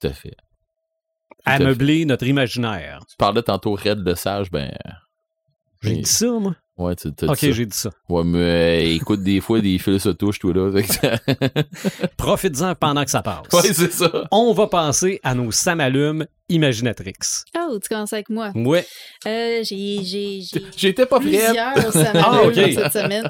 [0.00, 0.36] Tout à fait.
[1.44, 3.00] à Tout à meubler notre imaginaire.
[3.10, 4.70] Tu parlais tantôt Red le Sage, ben.
[5.82, 6.54] J'ai dit ça, moi?
[6.80, 7.90] Ouais, tu t'as Ok, j'ai dit ça.
[8.08, 10.70] Ouais, mais euh, écoute, des fois, des fils se touchent, toi, là.
[12.16, 13.42] Profites-en pendant que ça passe.
[13.52, 14.10] ouais, c'est ça.
[14.30, 17.14] On va passer à nos samalumes imaginatrix.
[17.58, 18.52] Oh, tu commences avec moi?
[18.54, 18.84] Ouais.
[19.26, 21.28] Euh, j'ai, j'ai, j'ai J'étais pas prêt.
[21.30, 22.54] plusieurs samalumes Ah, ok.
[22.54, 23.28] cette semaine.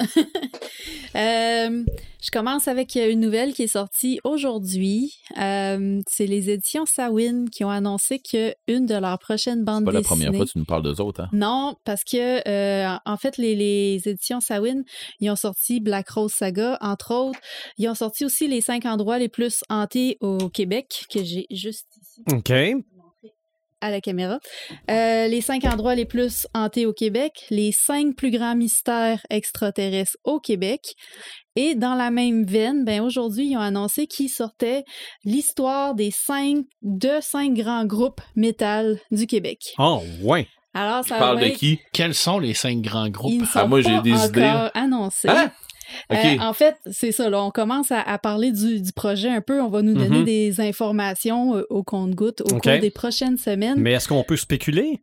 [1.17, 1.85] Euh,
[2.23, 5.15] je commence avec une nouvelle qui est sortie aujourd'hui.
[5.41, 9.87] Euh, c'est les éditions Sawin qui ont annoncé que une de leurs prochaines bandes C'est
[9.87, 10.17] pas la dessinées.
[10.27, 11.29] première fois que tu nous parles d'eux autres, hein?
[11.33, 14.85] Non, parce que euh, en fait, les, les éditions Sawin,
[15.21, 17.41] ils ont sorti Black Rose Saga, entre autres.
[17.79, 21.87] Ils ont sorti aussi les cinq endroits les plus hantés au Québec, que j'ai juste
[22.01, 22.53] ici OK.
[23.81, 24.39] À la caméra.
[24.91, 30.17] Euh, les cinq endroits les plus hantés au Québec, les cinq plus grands mystères extraterrestres
[30.25, 30.95] au Québec.
[31.57, 34.85] Et dans la même veine, ben aujourd'hui, ils ont annoncé qu'ils sortaient
[35.25, 39.59] l'histoire des cinq, de cinq grands groupes métal du Québec.
[39.79, 40.47] Oh, ouais.
[40.73, 41.81] Alors, Tu ça parles va de être- qui?
[41.93, 43.33] Quels sont les cinq grands groupes?
[43.33, 44.69] Ils ne sont Ah, moi, j'ai pas des encore idées.
[44.75, 45.29] annoncés.
[45.29, 45.51] Hein?
[46.13, 47.29] Euh, en fait, c'est ça.
[47.31, 49.61] Là, on commence à, à parler du, du projet un peu.
[49.61, 50.25] On va nous donner Mhm.
[50.25, 53.79] des informations euh, au compte-goutte au cours des prochaines semaines.
[53.81, 55.01] Mais est-ce qu'on peut spéculer?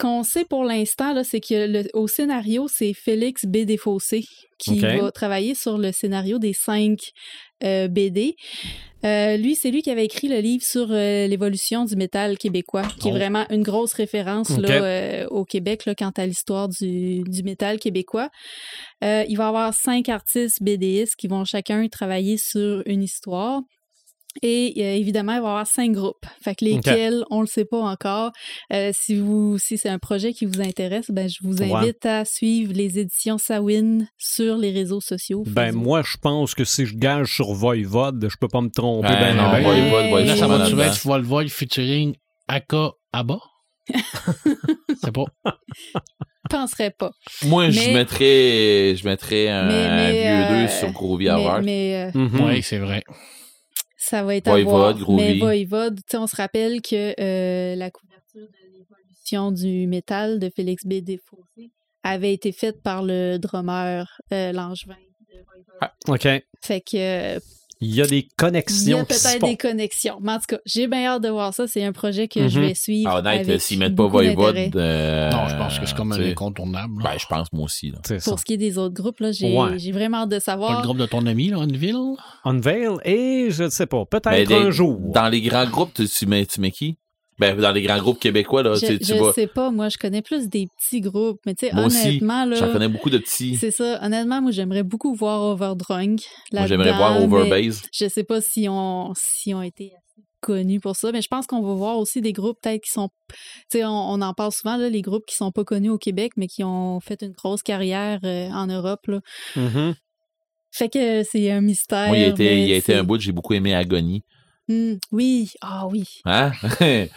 [0.00, 3.58] Ce qu'on sait pour l'instant, c'est que le- au scénario, c'est Félix B.
[3.66, 4.24] Desfossés
[4.58, 6.98] qui va travailler sur le scénario des cinq
[7.64, 8.34] euh, BD.
[9.04, 12.84] Euh, lui, c'est lui qui avait écrit le livre sur euh, l'évolution du métal québécois,
[12.98, 13.14] qui est Oh.
[13.14, 18.30] vraiment une grosse référence là, au Québec là, quant à l'histoire du, du métal québécois.
[19.02, 23.60] Il va y avoir cinq artistes BDistes qui vont chacun travailler sur une histoire.
[24.42, 26.24] Et euh, évidemment, il va y avoir cinq groupes.
[26.42, 28.30] Fait que lesquels, on le sait pas encore.
[28.72, 31.72] Euh, si vous, si c'est un projet qui vous intéresse, ben, je vous Ouais.
[31.72, 35.42] invite à suivre les éditions Sawin sur les réseaux sociaux.
[35.46, 35.84] Ben, Facebook.
[35.84, 39.08] moi, je pense que si je gage sur Voivode, je peux pas me tromper.
[39.08, 39.62] Ben ben, non, ben.
[39.62, 40.82] Voivode va être Là, ça là-dedans.
[40.82, 42.14] être Volvo featuring
[42.48, 43.38] Aka Abba?
[45.02, 45.24] C'est pas.
[45.44, 47.10] Je penserais pas.
[47.46, 51.60] Moi, je mettrais, je mettrais un, Mais- mais, vieux euh, 2 sur Groovy Mais, Hour.
[51.62, 52.40] mais, euh, Mhm.
[52.44, 53.02] Oui, c'est vrai.
[54.02, 54.94] Ça va être à Voivode, voir.
[54.98, 55.22] Groovy.
[55.22, 60.38] Mais Voivode, tu sais, on se rappelle que euh, la couverture de l'évolution du métal
[60.38, 60.94] de Félix B.
[60.94, 61.70] Desfossés
[62.02, 64.96] avait été faite par le drummer euh, Langevin
[65.28, 65.66] de Voivode.
[65.82, 65.92] Ah.
[66.08, 66.26] OK.
[66.62, 67.40] Fait que euh,
[67.82, 70.18] Il y a des il y connexions a peut-être des connexions.
[70.20, 71.66] Mais en tout cas, j'ai bien hâte de voir ça.
[71.66, 72.66] C'est un projet que je Mhm.
[72.66, 73.10] vais suivre.
[73.10, 74.76] Ah, honnête, s'ils mettent pas beaucoup Voivode.
[74.76, 77.02] euh, non, je pense que c'est comme un incontournable.
[77.02, 77.90] Ben, je pense moi aussi.
[77.90, 77.98] Là.
[78.24, 79.78] Pour ce qui est des autres groupes, là, j'ai Ouais.
[79.92, 80.80] vraiment hâte de Pas savoir.
[80.80, 81.96] le groupe de ton ami, là, Unville?
[82.44, 84.98] Unveil et je ne sais pas, peut-être des- un jour.
[85.14, 86.98] Dans les grands groupes, tu, tu mets, tu mets qui?
[87.40, 89.96] Ben, dans les grands groupes québécois, là, Je, tu, tu je sais pas, moi, je
[89.96, 91.40] connais plus des petits groupes.
[91.46, 92.56] Mais tu sais, aussi, honnêtement, là.
[92.56, 93.56] J'en connais beaucoup de petits.
[93.56, 93.98] C'est ça.
[94.04, 96.20] Honnêtement, moi, j'aimerais beaucoup voir Overdrunk.
[96.52, 97.80] Moi, j'aimerais voir Overbase.
[97.94, 99.92] Je sais pas si on, si on été
[100.42, 103.08] connus pour ça, mais je pense qu'on va voir aussi des groupes peut-être qui sont.
[103.70, 105.98] Tu sais, on, on en parle souvent, là, les groupes qui sont pas connus au
[105.98, 109.06] Québec, mais qui ont fait une grosse carrière euh, en Europe.
[109.06, 109.20] Là.
[109.56, 109.94] Mhm.
[110.72, 112.08] Fait que c'est un mystère.
[112.08, 114.24] Moi, il a été, il a été un bout, j'ai beaucoup aimé Agony.
[114.70, 116.52] Hmm, oui, ah oui, Hein?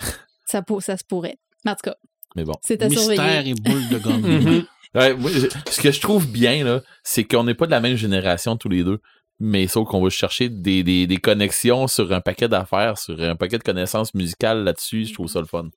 [0.46, 1.36] ça, pour- ça se pourrait.
[1.64, 1.96] Mais en tout cas,
[2.36, 2.54] Mais bon.
[2.62, 3.50] c'est à Mystère surveiller.
[3.50, 4.20] et boule de gomme.
[4.20, 4.64] Mhm.
[4.94, 7.80] Ouais, moi, je- ce que je trouve bien, là, c'est qu'on n'est pas de la
[7.80, 9.00] même génération tous les deux.
[9.42, 13.36] Mais sauf qu'on va chercher des, des, des connexions sur un paquet d'affaires, sur un
[13.36, 15.06] paquet de connaissances musicales là-dessus.
[15.06, 15.68] Je trouve ça le fun.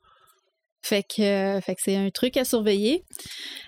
[0.86, 3.04] Fait que, euh, fait que c'est un truc à surveiller.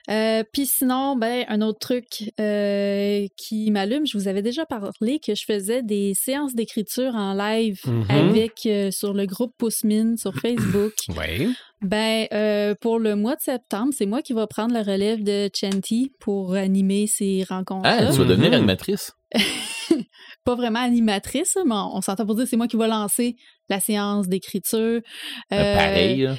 [0.10, 2.06] Euh, Puis sinon, ben, un autre truc
[2.42, 7.34] euh, qui m'allume, je vous avais déjà parlé que je faisais des séances d'écriture en
[7.34, 8.06] live Mhm.
[8.10, 10.94] avec euh, sur le groupe Poussmine sur Facebook.
[11.18, 11.54] Oui.
[11.82, 15.50] Ben, euh, pour le mois de septembre, c'est moi qui va prendre la relève de
[15.54, 18.08] Chanty pour animer ces rencontres-là.
[18.10, 18.56] Ah, tu vas devenir Mhm.
[18.56, 19.12] animatrice?
[20.44, 23.36] Pas vraiment animatrice, mais on, s'entend pour dire que c'est moi qui va lancer
[23.70, 25.02] la séance d'écriture.
[25.50, 26.30] Ben, Euh, pareil.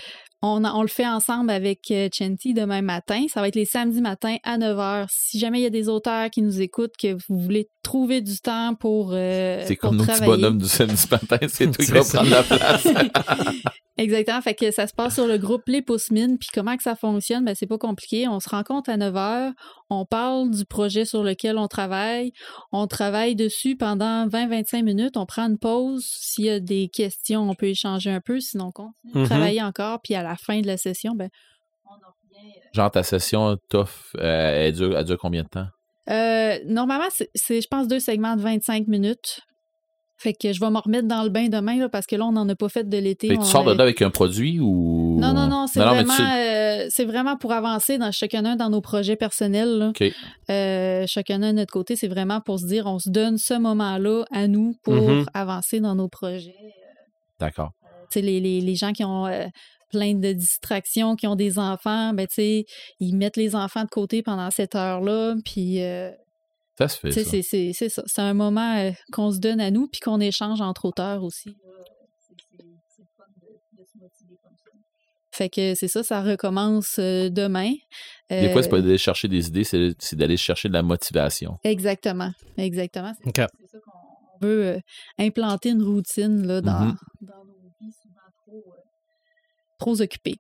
[0.55, 3.27] On, le fait ensemble avec euh, Chanty demain matin.
[3.29, 5.07] Ça va être les samedis matins à 9h.
[5.11, 8.37] Si jamais il y a des auteurs qui nous écoutent, que vous voulez trouver du
[8.39, 10.43] temps pour, euh, C'est pour comme nos petits travailler.
[10.43, 12.87] bonhommes du samedi matin, c'est toi qui vas prendre la place.
[13.99, 14.43] Exactement.
[14.43, 16.37] Fait que ça se passe sur le groupe Les Pouces Mines.
[16.39, 17.45] Puis comment que ça fonctionne?
[17.47, 18.29] Ben, c'est pas compliqué.
[18.29, 19.53] On se rencontre à 9h.
[19.89, 22.33] On parle du projet sur lequel on travaille.
[22.73, 25.17] On travaille dessus pendant 20-25 minutes.
[25.17, 26.05] On prend une pause.
[26.07, 28.39] S'il y a des questions, on peut échanger un peu.
[28.39, 29.27] Sinon, on continue de Mhm.
[29.27, 30.01] travailler encore.
[30.05, 31.31] Puis à la fin de la session, ben,
[31.87, 32.53] on en revient.
[32.75, 33.89] Genre, ta session tough,
[34.19, 35.69] euh, elle, dure, elle dure combien de temps?
[36.11, 39.41] Euh, normalement, c'est- je pense, deux segments de 25 minutes.
[40.19, 42.33] Fait que je vais me remettre dans le bain demain, là, parce que là, on
[42.33, 43.37] n'en a pas fait de l'été.
[43.37, 45.19] On tu sors de là avec un produit ou?
[45.21, 48.71] Non, non, non, c'est mais vraiment, tu- euh, c'est vraiment pour avancer dans chacun dans
[48.71, 49.77] nos projets personnels.
[49.79, 49.93] là.
[50.51, 54.25] Euh, chacun de notre côté, c'est vraiment pour se dire, on se donne ce moment-là
[54.33, 55.27] à nous pour Mhm.
[55.35, 56.55] avancer dans nos projets.
[57.39, 57.73] D'accord.
[58.11, 59.45] Tu sais, les, les, les gens qui ont euh,
[59.91, 62.65] plein de distractions, qui ont des enfants, ben, tu sais,
[63.01, 65.83] ils mettent les enfants de côté pendant cette heure-là, puis...
[65.83, 66.11] euh,
[66.79, 67.11] Ça se fait.
[67.13, 67.25] Ça.
[67.25, 68.03] c'est- c'est c'est ça.
[68.07, 71.49] C'est un moment euh, qu'on se donne à nous puis qu'on échange entre auteurs aussi.
[71.49, 71.55] là.
[72.29, 72.65] C'est- c'est-
[72.97, 74.71] c'est le fun de- de se motiver comme ça.
[75.33, 77.73] Fait que c'est ça, ça recommence euh, demain.
[78.29, 80.83] Des fois, c'est Euh, pas d'aller chercher des idées, c'est c'est d'aller chercher de la
[80.83, 81.57] motivation.
[81.65, 83.13] Exactement, exactement.
[83.25, 83.41] C'est
[83.71, 83.93] ça qu'on
[84.43, 84.79] on veut euh,
[85.19, 86.97] implanter une routine là, dans, Mhm.
[87.23, 87.56] dans nos
[89.79, 90.37] trop occupées.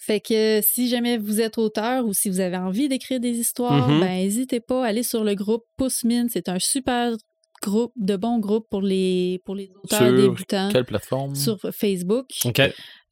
[0.00, 3.88] Fait que si jamais vous êtes auteur ou si vous avez envie d'écrire des histoires,
[3.88, 4.00] Mhm.
[4.00, 6.28] ben n'hésitez pas à aller sur le groupe Poussmine.
[6.30, 7.14] C'est un super
[7.62, 11.34] groupe, de bons groupes pour les, pour les auteurs Sur débutants Quelle plateforme?
[11.34, 12.26] sur Facebook.
[12.44, 12.62] OK.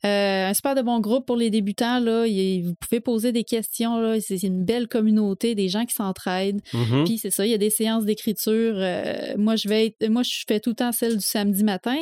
[0.07, 1.99] Euh, un super de bon groupe pour les débutants.
[1.99, 2.27] Là.
[2.27, 3.99] Il- vous pouvez poser des questions.
[4.01, 4.21] là.
[4.21, 6.61] C'est c'est une belle communauté, des gens qui s'entraident.
[6.73, 7.05] Mhm.
[7.05, 8.75] Puis c'est ça, il y a des séances d'écriture.
[8.77, 11.97] euh, moi, je vais être- moi, je fais tout le temps celle du samedi matin.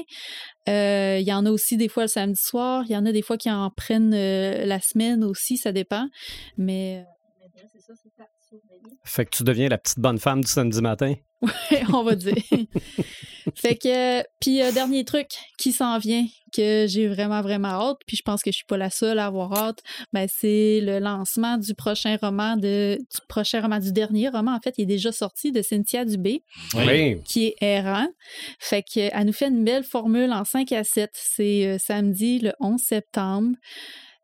[0.69, 2.85] Euh, Il y en a aussi des fois le samedi soir.
[2.89, 6.07] Il y en a des fois qui en prennent la semaine aussi, ça dépend.
[6.59, 7.05] Mais,
[7.73, 8.11] c'est ça, c'est.
[9.05, 11.15] Fait que tu deviens la petite bonne femme du samedi matin.
[11.93, 12.35] on va dire.
[13.55, 15.27] fait que, puis euh, dernier truc
[15.59, 16.25] qui s'en vient,
[16.55, 19.27] que j'ai vraiment, vraiment hâte, puis je pense que je suis pas la seule à
[19.27, 19.81] avoir hâte,
[20.13, 24.61] ben, c'est le lancement du prochain roman, de, du prochain roman, du dernier roman, en
[24.61, 26.43] fait, il est déjà sorti, de Cynthia Dubé,
[26.75, 27.21] Oui.
[27.25, 28.09] qui est errant.
[28.59, 31.11] Fait que, elle nous fait une belle formule en 5 à 7.
[31.13, 33.57] C'est euh, samedi, le 11 septembre.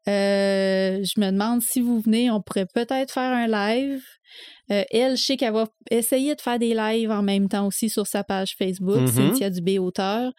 [0.08, 4.02] Euh, je me demande si vous venez, on pourrait peut-être faire un live.
[4.70, 7.88] Euh, elle, je sais qu'elle va essayer de faire des lives en même temps aussi
[7.90, 9.08] sur sa page Facebook, Mhm.
[9.08, 10.32] Cynthia Dubé, auteur.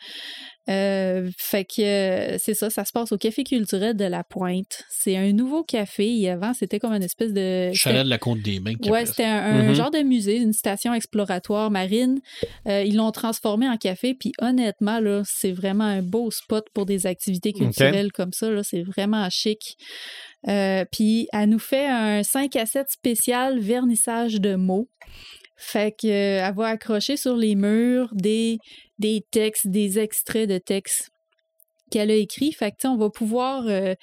[0.70, 4.84] Euh, fait que euh, c'est ça, ça se passe au Café culturel de la Pointe.
[4.92, 6.30] C'est un nouveau café.
[6.30, 7.72] Avant, c'était comme une espèce de.
[7.74, 8.76] Chalet de la Côte des Bains.
[8.76, 9.74] qui Ouais, c'était un, un Mhm.
[9.74, 12.20] genre de musée, une station exploratoire marine.
[12.68, 16.86] Euh, ils l'ont transformé en café, puis honnêtement, là, c'est vraiment un beau spot pour
[16.86, 18.50] des activités culturelles comme ça.
[18.52, 19.78] Là, c'est vraiment chic.
[20.48, 24.88] Euh, puis elle nous fait un 5 à 7 spécial vernissage de mots.
[25.58, 28.58] Fait que euh, va accrocher sur les murs des,
[28.98, 31.12] des textes, des extraits de textes
[31.92, 32.52] qu'elle a écrits.
[32.52, 33.94] Fait que, on va pouvoir euh,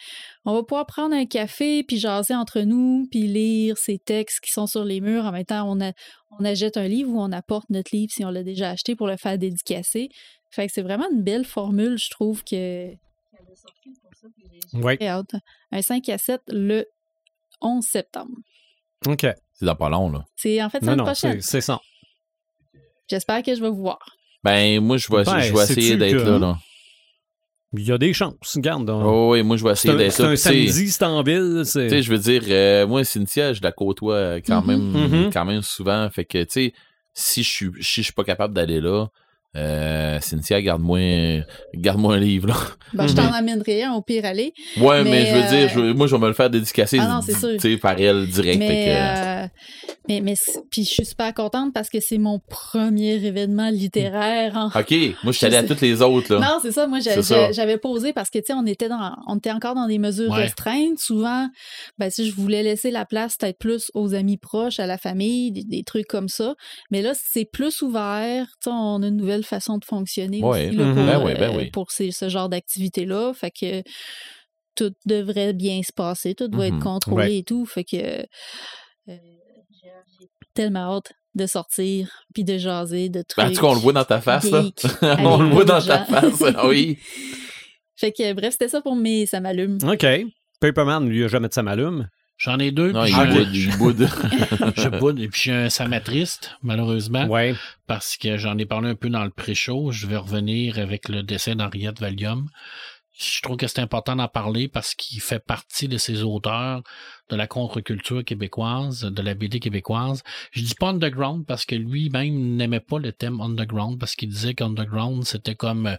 [0.44, 4.52] on va pouvoir prendre un café puis jaser entre nous puis lire ces textes qui
[4.52, 5.24] sont sur les murs.
[5.24, 5.93] En même temps, on, a,
[6.39, 9.09] on achète un livre ou on apporte notre livre si on l'a déjà acheté pour
[9.09, 10.10] le faire dédicacer.
[10.51, 12.94] Fait que c'est vraiment une belle formule, je trouve que
[15.02, 15.34] hâte.
[15.72, 16.84] Un 5 à 7 le
[17.60, 18.36] 11 septembre.
[19.06, 19.26] OK.
[19.55, 20.24] C'est dans pas long, là.
[20.36, 21.40] C'est en fait Non, semaine non, prochaine.
[21.40, 21.80] c'est c'est ça.
[23.10, 23.98] J'espère que je vais vous voir.
[24.44, 26.59] Ben, moi, je vais, Ben, je vais essayer d'être que- là, là.
[27.74, 28.55] Il y a des chances.
[28.55, 28.88] Regarde.
[28.88, 30.28] on- Oh, oui, moi, je vais c'est essayer un, d'être c'est là.
[30.30, 31.62] un tu sais, samedi, c'est en ville.
[31.66, 34.66] c'est- Tu sais, je veux dire, euh, moi, Cynthia, je la côtoie quand, Mhm.
[34.94, 35.32] même, Mhm.
[35.32, 36.09] quand même souvent.
[36.10, 36.72] Fait que, tu sais,
[37.12, 39.09] si je suis, si je suis pas capable d'aller là,
[39.56, 41.42] euh, Cynthia, garde-moi,
[41.74, 42.56] garde-moi un livre, là.
[42.92, 44.52] Ben, Je t'en amènerai un au pire aller.
[44.78, 46.50] Ouais, mais, Mais, je veux euh, dire, je veux- moi, je vais me le faire
[46.50, 48.58] dédicacer, Ah non, par elle direct.
[48.58, 50.34] Mais, que- euh, mais,
[50.70, 54.54] puis je suis super contente parce que c'est mon premier événement littéraire.
[54.56, 54.90] en- OK,
[55.22, 56.40] moi, je suis je allé à toutes les autres, là.
[56.40, 56.86] Non, c'est ça.
[56.86, 59.98] Moi, j'avais posé parce que, tu sais, on était dans, on était encore dans des
[59.98, 60.42] mesures Ouais.
[60.44, 60.98] restreintes.
[60.98, 61.48] Souvent,
[61.98, 65.52] ben, si je voulais laisser la place peut-être plus aux amis proches, à la famille,
[65.52, 66.54] des, des trucs comme ça.
[66.90, 68.46] Mais là, c'est plus ouvert.
[68.66, 70.69] On a une nouvelle façon de fonctionner Ouais.
[70.69, 71.70] aussi là, pour, Ben oui, ben euh, oui.
[71.70, 73.32] pour ces- ce genre d'activité-là.
[73.35, 73.82] Fait que
[74.77, 76.35] tout devrait bien se passer.
[76.35, 77.36] Tout doit être contrôlé Ouais.
[77.39, 77.66] et tout.
[77.66, 78.24] Fait que euh,
[79.09, 79.16] j'ai
[80.20, 83.44] j'ai tellement hâte de sortir puis de jaser de trucs.
[83.44, 84.65] Ben, en tout cas, on le voit dans ta face, là.
[85.02, 86.05] on le voit dans ta gens.
[86.06, 86.98] face, ah oui.
[87.97, 89.78] Fait que bref, c'était ça pour mes ça m'allume.
[89.85, 90.06] OK.
[90.60, 92.09] Paperman, lui, a jamais de sa m'allume.
[92.39, 92.93] J'en ai deux.
[92.93, 93.27] Non, il un-
[93.78, 94.09] boude,
[94.77, 97.55] je boude, et puis j'ai un samatriste, malheureusement, Ouais.
[97.89, 99.90] parce que j'en ai parlé un peu dans le pré-show.
[99.90, 102.48] Je vais revenir avec le décès d'Henriette Valium.
[103.20, 106.82] Je trouve que c'est important d'en parler parce qu'il fait partie de ces auteurs
[107.31, 110.23] de la contre-culture québécoise, de la BD québécoise.
[110.52, 114.55] Je dis pas underground parce que lui-même n'aimait pas le thème underground parce qu'il disait
[114.55, 115.97] qu'underground, c'était comme euh,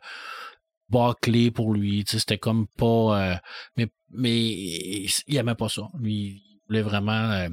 [0.89, 2.03] bâclé pour lui.
[2.07, 3.33] C'était comme pas...
[3.33, 3.35] euh,
[3.77, 5.89] mais, mais il aimait pas ça.
[5.99, 7.31] Lui, il voulait vraiment...
[7.31, 7.49] euh,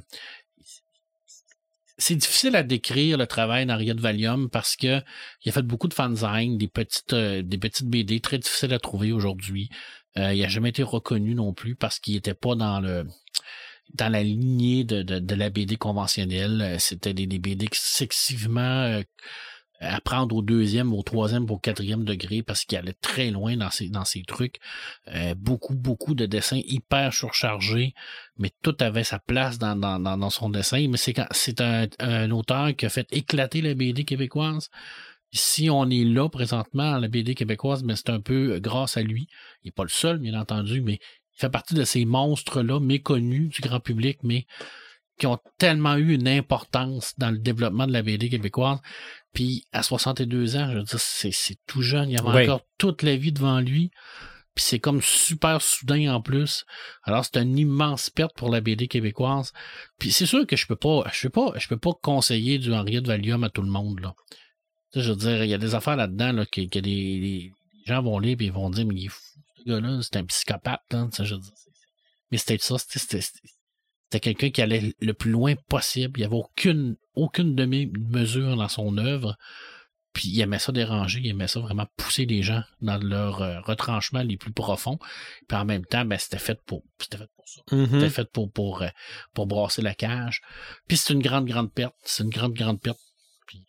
[1.98, 5.00] c'est difficile à décrire le travail d'Henriette Valium parce que
[5.44, 8.78] il a fait beaucoup de fanzines, des petites, euh, des petites BD très difficiles à
[8.78, 9.70] trouver aujourd'hui.
[10.18, 13.06] Euh, il n'a jamais été reconnu non plus parce qu'il n'était pas dans le
[13.94, 16.76] dans la lignée de, de, la BD conventionnelle.
[16.80, 19.02] C'était des, des BD excessivement euh,
[19.80, 23.70] à prendre au deuxième, au troisième, au quatrième degré parce qu'il allait très loin dans
[23.70, 24.58] ses, dans trucs.
[25.08, 27.94] Euh, beaucoup, beaucoup de dessins hyper surchargés,
[28.38, 30.86] mais tout avait sa place dans, dans, dans, son dessin.
[30.88, 34.70] Mais c'est c'est un, un auteur qui a fait éclater la BD québécoise.
[35.32, 39.28] Si on est là présentement la BD québécoise, mais c'est un peu grâce à lui.
[39.62, 43.50] Il n'est pas le seul, bien entendu, mais il fait partie de ces monstres-là méconnus
[43.50, 44.46] du grand public, mais
[45.18, 48.78] qui ont tellement eu une importance dans le développement de la BD québécoise.
[49.32, 52.10] Puis à 62 ans, je veux dire, c'est, tout jeune.
[52.10, 52.42] Il avait Oui.
[52.44, 53.90] encore toute la vie devant lui.
[54.54, 56.64] Puis c'est comme super soudain en plus.
[57.02, 59.52] Alors c'est une immense perte pour la BD québécoise.
[59.98, 62.72] Puis c'est sûr que je peux pas, je peux pas, je peux pas conseiller du
[62.72, 64.14] Henriette Valium à tout le monde là.
[64.92, 67.20] Tu sais, je veux dire, il y a des affaires là-dedans là, que, que les,
[67.20, 67.52] les
[67.84, 69.20] gens vont lire et ils vont dire mais il est fou,
[69.58, 70.80] ce gars-là, c'est un psychopathe.
[70.90, 71.52] Là, Tu sais, je veux dire,
[72.30, 73.20] mais c'était ça, c'était,
[74.10, 76.18] c'était, quelqu'un qui allait le plus loin possible.
[76.18, 79.36] Il n'y avait aucune, aucune demi-mesure dans son œuvre.
[80.12, 83.60] Puis il aimait ça déranger, il aimait ça vraiment pousser les gens dans leurs euh,
[83.60, 84.98] retranchements les plus profonds.
[85.46, 87.60] Puis en même temps, ben, c'était fait pour c'était fait pour ça.
[87.70, 87.86] Mhm.
[87.90, 88.88] C'était fait pour, pour, euh,
[89.34, 90.40] pour brasser la cage.
[90.88, 91.94] Puis c'est une grande, grande perte.
[92.02, 92.98] C'est une grande, grande perte.
[93.46, 93.62] Puis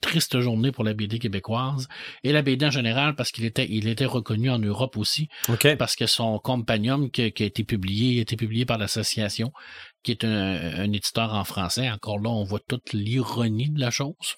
[0.00, 1.88] triste journée pour la BD québécoise.
[2.22, 5.28] Et la BD en général, parce qu'il était, il était reconnu en Europe aussi
[5.78, 9.52] parce que son compagnon qui, qui a été publié, a été publié par l'association,
[10.02, 11.90] qui est un, un éditeur en français.
[11.90, 14.36] Encore là, on voit toute l'ironie de la chose.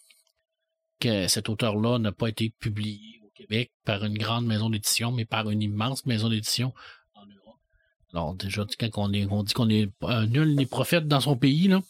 [1.01, 5.25] Que cet auteur-là n'a pas été publié au Québec par une grande maison d'édition, mais
[5.25, 6.75] par une immense maison d'édition.
[8.13, 11.37] Alors, déjà, quand on, est, on dit qu'on est euh, nul ni prophète dans son
[11.37, 11.81] pays, là,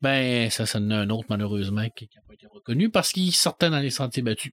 [0.00, 3.34] ben, ça, ça en a un autre, malheureusement, qui n'a pas été reconnu parce qu'il
[3.34, 4.52] sortait dans les sentiers battus.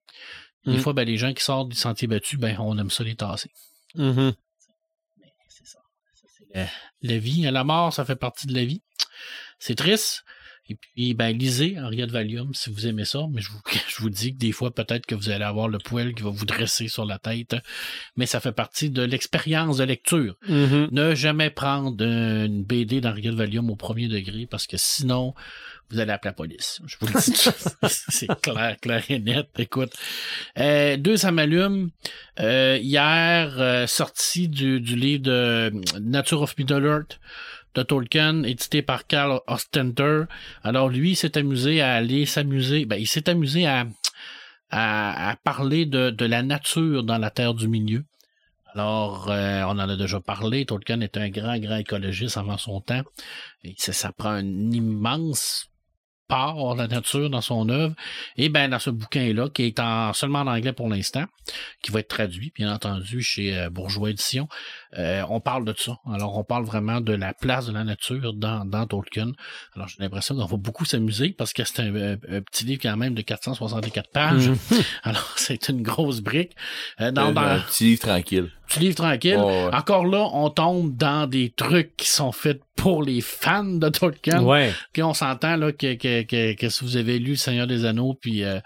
[0.65, 0.79] Des Mm.
[0.79, 3.51] fois, ben, les gens qui sortent des sentiers battus, ben, on aime ça les tasser.
[5.19, 5.79] Mais c'est ça.
[6.15, 6.67] Ça, c'est la,
[7.01, 7.41] la vie.
[7.43, 8.81] La mort, ça fait partie de la vie.
[9.59, 10.23] C'est triste.
[10.69, 13.25] Et puis, ben, lisez Henriette Valium si vous aimez ça.
[13.31, 15.77] Mais je vous, je vous dis que des fois, peut-être que vous allez avoir le
[15.77, 17.55] poil qui va vous dresser sur la tête.
[18.15, 20.35] Mais ça fait partie de l'expérience de lecture.
[20.47, 20.89] Mhm.
[20.91, 25.33] Ne jamais prendre une BD d'Henriette Valium au premier degré parce que sinon,
[25.89, 26.81] vous allez appeler la police.
[26.85, 27.49] Je vous le dis.
[28.09, 29.47] C'est clair, clair et net.
[29.59, 29.93] Écoute.
[30.57, 31.91] Euh, deux, ça m'allume.
[32.39, 37.19] Euh, hier, euh, sorti du, du livre de Nature of Middle Earth
[37.75, 40.23] de Tolkien, édité par Carl Ostender.
[40.63, 43.85] Alors lui, il s'est amusé à aller s'amuser, ben, il s'est amusé à,
[44.69, 48.05] à, à parler de, de la nature dans la Terre du Milieu.
[48.75, 50.65] Alors, euh, on en a déjà parlé.
[50.65, 53.03] Tolkien est un grand, grand écologiste avant son temps.
[53.63, 55.67] Et ça, prend un immense
[56.27, 57.93] part la nature dans son œuvre.
[58.37, 61.25] Et ben dans ce bouquin-là, qui est en, seulement en anglais pour l'instant,
[61.83, 64.47] qui va être traduit, bien entendu, chez euh, Bourgeois Édition,
[64.97, 65.97] euh, on parle de ça.
[66.11, 69.31] Alors, on parle vraiment de la place de la nature dans, dans Tolkien.
[69.75, 72.81] Alors, j'ai l'impression qu'on va beaucoup s'amuser parce que c'est un, un- un petit livre
[72.83, 74.49] quand même de 464 pages.
[74.49, 74.57] Mhm.
[75.03, 76.55] Alors, c'est une grosse brique.
[77.01, 78.51] Euh, dans, Euh, dans un petit livre tranquille.
[78.67, 79.37] petit livre tranquille.
[79.37, 79.69] Ouais.
[79.73, 84.41] Encore là, on tombe dans des trucs qui sont faits pour les fans de Tolkien.
[84.43, 84.71] Ouais.
[84.93, 87.85] Puis on s'entend là que, que, que, que si vous avez lu Le Seigneur des
[87.85, 88.59] Anneaux puis, euh,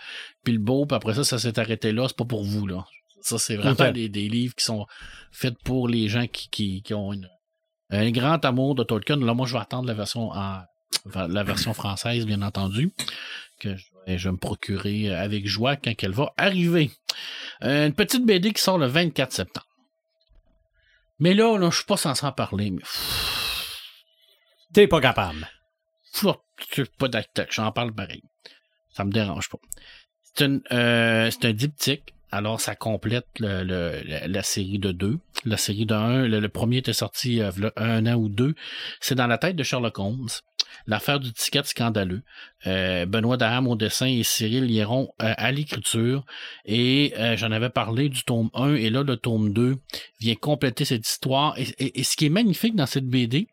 [0.44, 2.86] puis le Beau, puis après ça, ça s'est arrêté là, c'est pas pour vous là.
[3.28, 4.86] Ça, c'est vraiment des, des livres qui sont
[5.32, 7.30] faits pour les gens qui, qui, qui ont une-
[7.90, 9.18] un grand amour de Tolkien.
[9.18, 10.62] Là, moi, je vais attendre la version en
[11.16, 12.91] la version française, bien entendu,
[13.60, 16.91] que je vais, je vais me procurer avec joie quand elle va arriver.
[17.62, 19.68] Une petite BD qui sort le 24 septembre.
[21.20, 22.84] Mais là, là je suis pas censé en parler, mais
[24.74, 25.48] T'es pas capable.
[26.14, 26.34] Pff,
[26.74, 28.22] c'est pas d'acteur, j'en parle pareil.
[28.91, 29.60] Ça me dérange pas.
[30.24, 32.14] C'est une, euh, c'est un diptyque.
[32.32, 35.18] Alors, ça complète le, le- la, série de deux.
[35.45, 38.54] La série de un, le, le premier était sorti euh, un an ou deux.
[38.99, 40.28] C'est dans la tête de Sherlock Holmes.
[40.88, 42.22] L'affaire du ticket scandaleux.
[42.66, 46.26] Euh, Benoît Daham au dessin et Cyril Lieron euh, à l'écriture.
[46.66, 49.78] Et euh, j'en avais parlé du tome 1 et là, le tome 2
[50.20, 51.58] vient compléter cette histoire.
[51.58, 53.48] Et, et- et ce qui est magnifique dans cette BD,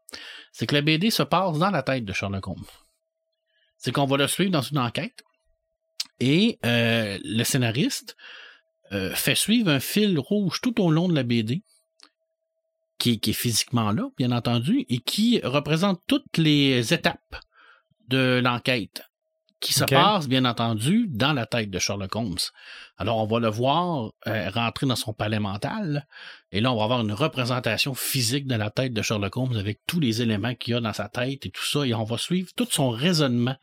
[0.52, 2.64] c'est que la BD se passe dans la tête de Sherlock Holmes.
[3.78, 5.22] C'est qu'on va le suivre dans une enquête
[6.20, 8.16] et euh, le scénariste
[8.92, 11.62] euh, fait suivre un fil rouge tout au long de la BD
[12.98, 17.36] qui, est- qui est physiquement là, bien entendu, et qui représente toutes les étapes
[18.08, 19.02] de l'enquête
[19.60, 22.36] qui se passe, bien entendu, dans la tête de Sherlock Holmes.
[22.98, 26.06] Alors, on va le voir euh, rentrer dans son palais mental,
[26.54, 29.80] et là, on va avoir une représentation physique de la tête de Sherlock Holmes avec
[29.88, 32.16] tous les éléments qu'il y a dans sa tête et tout ça, et on va
[32.16, 33.56] suivre tout son raisonnement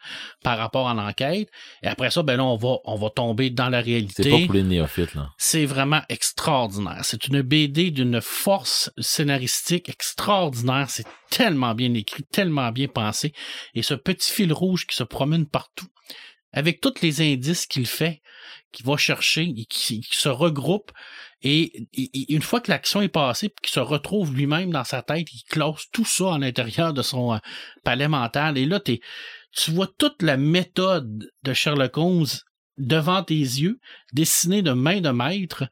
[0.44, 1.48] par rapport à l'enquête.
[1.84, 4.30] Et après ça, ben là, on va, on va tomber dans la C'est réalité.
[4.30, 5.30] pas pour les néophytes, là.
[5.38, 7.00] C'est vraiment extraordinaire.
[7.04, 10.90] C'est une BD d'une force scénaristique extraordinaire.
[10.90, 13.32] C'est tellement bien écrit, tellement bien pensé.
[13.74, 15.88] Et ce petit fil rouge qui se promène partout,
[16.52, 18.22] avec tous les indices qu'il fait,
[18.74, 20.92] qu'il va chercher et qui, qui se regroupe.
[21.44, 21.88] Et,
[22.30, 25.44] une fois que l'action est passée, puis qu'il se retrouve lui-même dans sa tête, il
[25.44, 27.38] classe tout ça à l'intérieur de son euh,
[27.84, 28.58] palais mental.
[28.58, 32.28] Et là, tu vois toute la méthode de Sherlock Holmes
[32.78, 33.80] devant tes yeux,
[34.14, 35.66] dessinée de main de maître.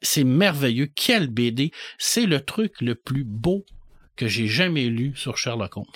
[0.00, 0.86] C'est merveilleux.
[0.94, 1.72] Quelle BD.
[1.98, 3.64] C'est le truc le plus beau
[4.18, 5.86] que j'ai jamais lu sur Sherlock Holmes.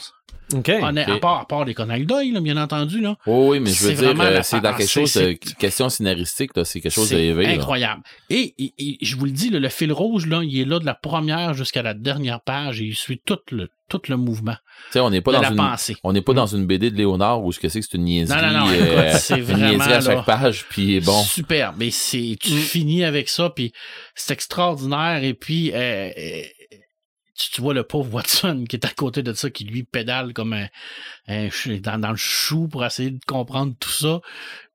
[0.54, 0.68] OK.
[0.68, 1.16] Honnêt- ok.
[1.16, 3.16] À part, à part les Conan Doyle, là, bien entendu, là.
[3.26, 6.50] Oh, oui, mais je veux dire, euh, c'est dans quelque chose de c'est- question scénaristique,
[6.64, 7.44] c'est quelque chose C'est d'élevé.
[7.44, 7.50] là.
[7.52, 8.02] incroyable.
[8.28, 10.78] Et, et- et je vous le dis, le, le fil rouge, là, il est là
[10.78, 14.56] de la première jusqu'à la dernière page et il suit tout le, tout le mouvement
[14.88, 15.96] Tu sais, on n'est pas dans la une, pensée.
[16.04, 18.04] on n'est pas dans une BD de Léonard où ce que c'est que c'est une
[18.04, 18.42] niaiserie.
[18.42, 21.22] Non, non, non, euh, c'est une vraiment, niaiserie à chaque là, page, puis bon.
[21.22, 21.72] Super.
[21.78, 22.58] Mais c'est, tu Mm.
[22.58, 23.72] finis avec ça, puis
[24.14, 25.24] c'est extraordinaire.
[25.24, 26.42] Et puis, euh, euh,
[27.34, 30.52] tu, vois le pauvre Watson qui est à côté de ça, qui lui pédale comme
[30.52, 30.68] un,
[31.28, 31.48] un
[31.80, 34.20] dans, dans le chou pour essayer de comprendre tout ça.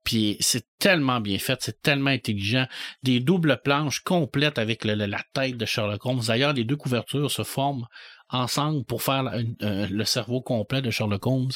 [0.04, 2.66] Puis c'est tellement bien fait, c'est tellement intelligent.
[3.04, 6.22] Des doubles planches complètes avec la tête de Sherlock Holmes.
[6.28, 7.88] D'ailleurs, les deux couvertures se forment
[8.30, 9.26] ensemble pour faire
[9.62, 11.52] euh, le cerveau complet de Sherlock Holmes.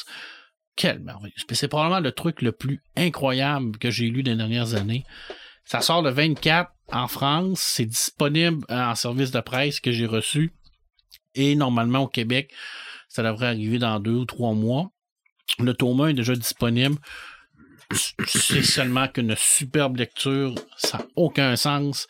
[0.76, 1.32] Quel merveille.
[1.50, 5.04] C'est probablement le truc le plus incroyable que j'ai lu des dernières années.
[5.64, 7.60] Ça sort le 24 en France.
[7.60, 10.52] C'est disponible en service de presse que j'ai reçu.
[11.34, 12.52] Et normalement au Québec,
[13.08, 14.90] ça devrait arriver dans deux ou trois mois.
[15.58, 16.96] Le tome 1 est déjà disponible.
[18.26, 20.54] C'est seulement qu'une superbe lecture.
[20.76, 22.06] Ça n'a aucun sens.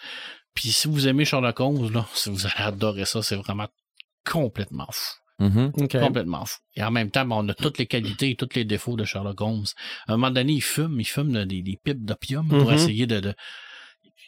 [0.55, 3.69] Puis si vous aimez Sherlock Holmes, là, si vous allez adorer ça, c'est vraiment
[4.24, 5.15] complètement fou.
[5.40, 5.73] Mhm.
[5.77, 5.99] OK.
[5.99, 6.59] Complètement fou.
[6.77, 9.05] Et en même temps, ben, on a toutes les qualités et tous les défauts de
[9.05, 9.65] Sherlock Holmes.
[10.07, 12.74] À un moment donné, il fume, il fume des, des pipes d'opium pour Mhm.
[12.74, 13.35] essayer de.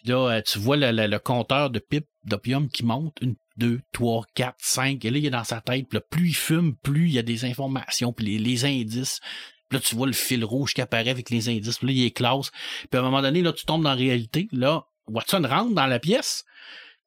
[0.07, 3.17] là, euh, tu vois le, le- le compteur de pipes d'opium qui monte.
[3.21, 5.05] Une, deux, trois, quatre, cinq.
[5.05, 5.89] Et là, il est dans sa tête.
[5.89, 9.21] Puis là, plus il fume, plus il y a des informations, puis les, les indices.
[9.69, 11.79] Puis là, tu vois le fil rouge qui apparaît avec les indices.
[11.79, 12.51] Puis là, il est classe.
[12.91, 14.49] Puis à un moment donné, là, tu tombes dans la réalité.
[14.53, 16.45] Là, Watson rentre dans la pièce.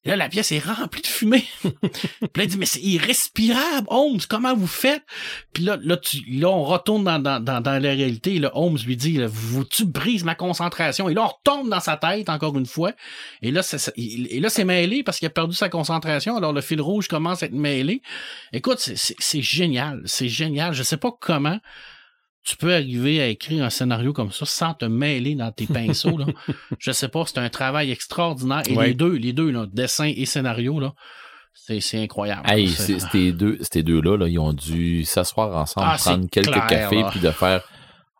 [0.07, 1.45] Là, la pièce est remplie de fumée.
[1.61, 1.71] puis
[2.35, 5.03] là, il dit, mais c'est irrespirable, Holmes, comment vous faites?
[5.51, 8.35] Puis là, là, tu, là on retourne dans, dans, dans, dans la réalité.
[8.35, 11.09] Et là, Holmes lui dit, vous, tu brises ma concentration.
[11.09, 12.93] Et là, on retombe dans sa tête, encore une fois.
[13.41, 16.37] Et là, c'est, et mêlé parce qu'il a perdu sa concentration.
[16.37, 18.01] Alors, le fil rouge commence à être mêlé.
[18.53, 20.01] Écoute, c'est, c'est, c'est génial.
[20.05, 20.73] C'est génial.
[20.73, 21.59] Je sais pas comment
[22.47, 26.17] tu peux arriver à écrire un scénario comme ça sans te mêler dans tes pinceaux.
[26.17, 26.25] Là.
[26.79, 28.63] Je sais pas, c'est un travail extraordinaire.
[28.69, 28.87] Et Ouais.
[28.87, 30.93] les deux, les deux, là, dessin et scénario, là,
[31.53, 32.43] c'est, c'est incroyable.
[32.49, 36.67] Hey, ces deux, ces deux-là, là, ils ont dû s'asseoir ensemble, Ah, prendre quelques clair,
[36.67, 37.09] cafés, là.
[37.11, 37.61] puis de faire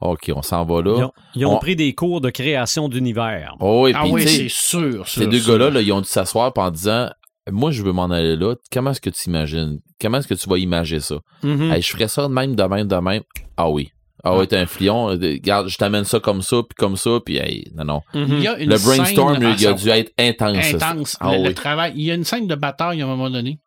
[0.02, 1.06] OK, on s'en va Ils là.
[1.08, 3.56] ont, ils ont On- pris des cours de création d'univers.
[3.62, 5.08] Oh, oui, ah oui, c'est sûr, sûr.
[5.08, 5.54] ces deux sûr.
[5.54, 7.10] gars-là, là, ils ont dû s'asseoir en disant
[7.50, 8.56] Moi, je veux m'en aller là.
[8.74, 9.80] Comment est-ce que tu imagines?
[10.02, 11.16] Comment est-ce que tu vas imager ça?
[11.44, 11.72] Mhm.
[11.72, 13.24] Hey, Je ferais ça de même, de même, de même.
[13.56, 13.90] Ah oui.
[14.24, 15.10] Ah oui, t'es un flion.
[15.10, 18.02] euh, Regarde, je t'amène ça comme ça, puis comme ça, puis hey, non, non.
[18.14, 18.28] Mhm.
[18.38, 20.74] Il y a une Le brainstorm, scène il a dû être intense.
[20.74, 21.18] intense.
[21.20, 21.94] Ah le, travail.
[21.96, 23.60] Il y a une scène de bataille à un moment donné.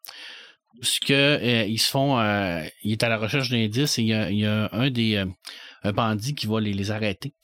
[0.81, 2.19] Parce que euh, ils se font.
[2.19, 4.91] euh, il est à la recherche d'indices et il y a, il y a un
[4.91, 5.27] des euh,
[5.83, 7.35] un bandit qui va les, les arrêter.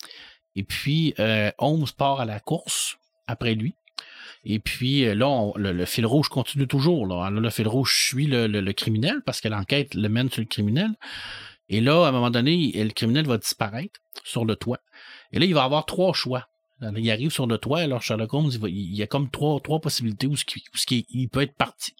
[0.57, 2.97] Et puis euh, Holmes part à la course
[3.27, 3.75] après lui.
[4.45, 7.07] Et puis euh, là, on- le, le fil rouge continue toujours.
[7.07, 7.29] Là.
[7.31, 10.41] Là, le fil rouge suit le, le- le criminel parce que l'enquête le mène sur
[10.41, 10.91] le criminel.
[11.69, 14.79] Et là, à un moment donné, le criminel va disparaître sur le toit.
[15.33, 16.47] Et là, il va avoir trois choix.
[16.81, 19.31] Alors, il arrive sur le toit, alors Sherlock Holmes, il, va- il y a comme
[19.31, 21.93] trois, trois possibilités où, ce qui- où ce qui- il peut être parti.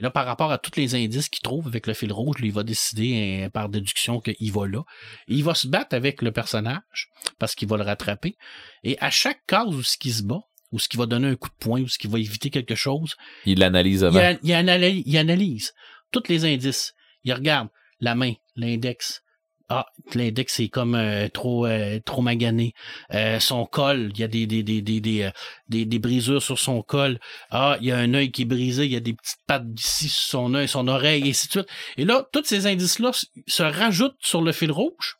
[0.00, 2.48] Et là, par rapport à tous les indices qu'il trouve avec le fil rouge, lui,
[2.48, 4.82] il va décider euh, par déduction qu'il va là.
[5.28, 7.08] Et il va se battre avec le personnage
[7.38, 8.36] parce qu'il va le rattraper.
[8.84, 10.40] Et à chaque case où ce qui se bat,
[10.72, 12.74] où ce qui va donner un coup de poing, où ce qui va éviter quelque
[12.76, 14.18] chose, Il l'analyse il, avant.
[14.20, 15.72] a- il analyse, il analyse
[16.12, 16.94] tous les indices.
[17.24, 17.68] Il regarde
[18.00, 19.22] la main, l'index.
[19.70, 22.72] Ah, l'index est comme euh, trop euh, trop magané.
[23.12, 25.30] Euh, son col, il y a des des, des, des, des,
[25.68, 27.18] des, des brisures sur son col.
[27.50, 29.70] Ah, il y a un œil qui est brisé, il y a des petites pattes
[29.70, 31.68] d'ici sur son œil, son oreille, et ainsi de suite.
[31.98, 33.10] Et là, tous ces indices-là
[33.46, 35.17] se rajoutent sur le fil rouge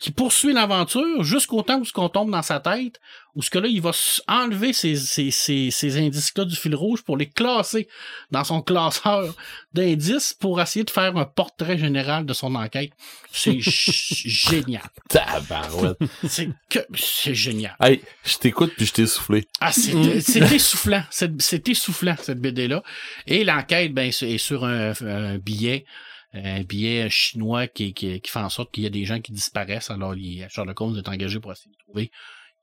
[0.00, 3.00] qui poursuit l'aventure jusqu'au temps où ce qu'on tombe dans sa tête,
[3.34, 3.92] où ce que là, il va
[4.28, 7.86] enlever ces, ces, ces, ces indices-là du fil rouge pour les classer
[8.30, 9.34] dans son classeur
[9.74, 12.92] d'indices pour essayer de faire un portrait général de son enquête.
[13.30, 14.82] C'est génial.
[15.08, 15.98] Tabarouette.
[16.28, 17.76] C'est que c'est génial.
[17.80, 19.46] hey, je t'écoute puis je t'ai soufflé.
[19.60, 21.02] Ah, c'est c'est essoufflant.
[21.10, 22.82] C'est c'est essoufflant, cette BD-là.
[23.26, 25.84] Et l'enquête, ben, c'est- est sur un, un billet,
[26.34, 29.32] un billet chinois qui, qui, qui fait en sorte qu'il y a des gens qui
[29.32, 29.90] disparaissent.
[29.90, 32.10] Alors, il, Sherlock Holmes est engagé pour essayer de trouver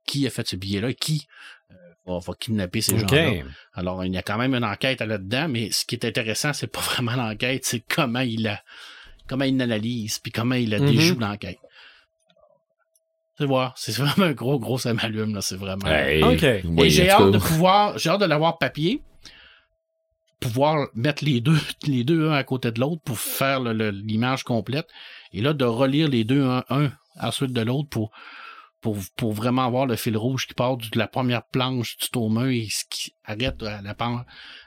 [0.06, 1.28] qui a fait ce billet-là et qui
[1.72, 1.76] euh,
[2.06, 3.44] va, va kidnapper ces gens-là.
[3.74, 6.68] Alors, il y a quand même une enquête là-dedans, mais ce qui est intéressant, c'est
[6.68, 8.62] pas vraiment l'enquête, c'est comment il la,
[9.28, 10.92] comment il l'analyse, puis comment il la Mhm.
[10.92, 11.58] déjoue l'enquête.
[13.38, 15.88] C'est voir, c'est vraiment un gros, gros ça m'allume, là, c'est vraiment.
[15.88, 16.22] Hey,
[16.66, 19.02] oui, Et j'ai hâte de pouvoir, j'ai hâte de l'avoir papier,
[20.44, 24.88] pouvoir mettre les deux, les deux un à côté de l'autre pour faire l'image complète,
[25.32, 28.12] et là de relire les deux un, un à la suite de l'autre pour,
[28.82, 32.38] pour, pour vraiment avoir le fil rouge qui part de la première planche du tome
[32.38, 33.96] 1 et ce qui arrête à la,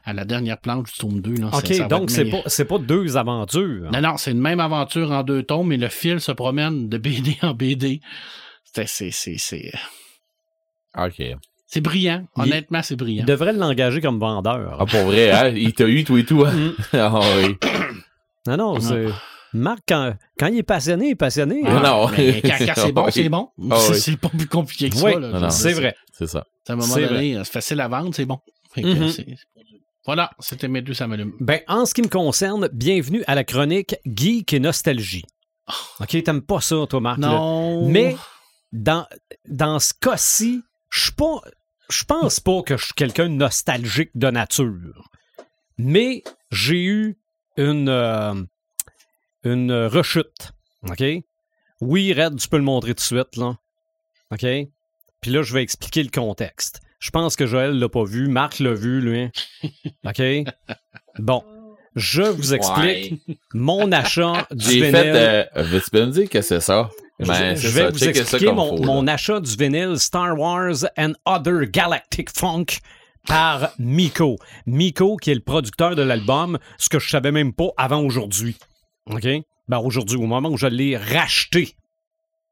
[0.05, 1.35] à la dernière planche du tome 2.
[1.35, 3.91] Là, OK, donc c'est pas, c'est pas deux aventures.
[3.93, 6.99] Non, non, c'est une même aventure en deux tomes, mais le fil se promène de
[6.99, 8.01] BD en BD.
[8.65, 9.73] C'est, c'est, c'est, c'est,
[10.97, 11.23] OK.
[11.67, 12.27] C'est brillant.
[12.37, 13.23] Il- Honnêtement, c'est brillant.
[13.23, 14.77] Il devrait l'engager comme vendeur.
[14.81, 15.49] Ah, pour vrai, hein?
[15.49, 16.53] Il t'a eu, toi et tout, hein?
[16.53, 16.73] Mm.
[16.95, 17.57] Ah oui.
[18.47, 19.07] Non, non, c'est...
[19.53, 21.63] Marc, quand, quand il est passionné, il est passionné.
[21.67, 22.09] Ah, non.
[22.17, 23.13] mais quand, quand c'est bon, Oui.
[23.13, 23.49] c'est bon.
[23.71, 24.01] Ah c'est, oui.
[24.01, 25.19] c'est pas plus compliqué que Oui, ça.
[25.19, 25.29] là.
[25.31, 25.51] non, non.
[25.51, 25.97] c'est vrai.
[26.13, 26.45] C'est ça.
[26.69, 28.39] À un moment C'est donné, c'est facile à vendre, c'est bon.
[28.73, 29.07] Fait que Mhm.
[29.09, 29.25] Dieu.
[30.05, 31.33] Voilà, c'était mes deux, ça m'allume.
[31.41, 35.25] Ben, en ce qui me concerne, bienvenue à la chronique Geek et Nostalgie.
[36.01, 37.19] OK, t'aimes pas ça, toi, Marc?
[37.19, 37.29] là?
[37.29, 37.89] Non.
[37.89, 38.17] Mais
[38.73, 39.07] dans,
[39.49, 41.41] dans ce cas-ci, je suis pas.
[41.89, 45.11] Je pense pas que je suis quelqu'un de nostalgique de nature.
[45.79, 47.19] Mais j'ai eu
[47.57, 48.35] une, euh,
[49.45, 50.53] une rechute.
[50.89, 51.03] OK?
[51.81, 53.57] Oui, Red, tu peux le montrer tout de suite, là.
[54.33, 54.47] OK?
[55.21, 56.81] Puis là, je vais expliquer le contexte.
[56.99, 58.29] Je pense que Joël l'a pas vu.
[58.29, 59.31] Marc l'a vu, lui.
[60.05, 60.23] OK?
[61.19, 61.45] Bon.
[61.95, 63.23] Je vous explique
[63.55, 65.49] mon achat du J'ai fait.
[65.57, 66.91] Euh, Veux-tu bien me dire que c'est ça?
[67.19, 67.91] Ben, je, je vais ça.
[67.91, 69.15] vous expliquer mon, faut, mon là.
[69.15, 72.67] achat du vinyle Star Wars and Other Galactic Funk
[73.27, 74.37] par Miko.
[74.67, 78.57] Miko, qui est le producteur de l'album, ce que je savais même pas avant aujourd'hui.
[79.11, 79.27] OK?
[79.69, 81.75] Ben, aujourd'hui, au moment où je l'ai racheté.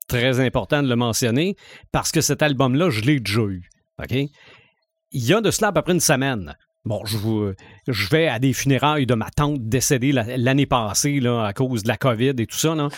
[0.09, 1.57] Très important de le mentionner,
[1.93, 3.69] parce que cet album-là, je l'ai déjà eu.
[4.03, 4.13] OK?
[4.13, 6.57] Il y a de cela à peu près une semaine.
[6.85, 7.53] Bon, je, vous-
[7.89, 11.83] je vais à des funérailles de ma tante décédée la- l'année passée là, à cause
[11.85, 12.75] de la COVID et tout ça.
[12.75, 12.89] Là.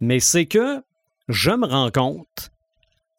[0.00, 0.82] Mais c'est que
[1.28, 2.50] je me rends compte,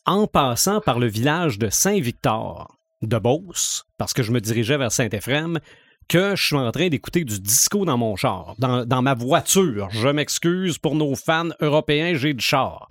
[0.05, 4.91] en passant par le village de Saint-Victor, de Beauce, parce que je me dirigeais vers
[4.91, 5.59] Saint-Éphrem,
[6.07, 9.89] que je suis en train d'écouter du disco dans mon char, dans, dans ma voiture.
[9.91, 12.87] Je m'excuse pour nos fans européens, j'ai du char.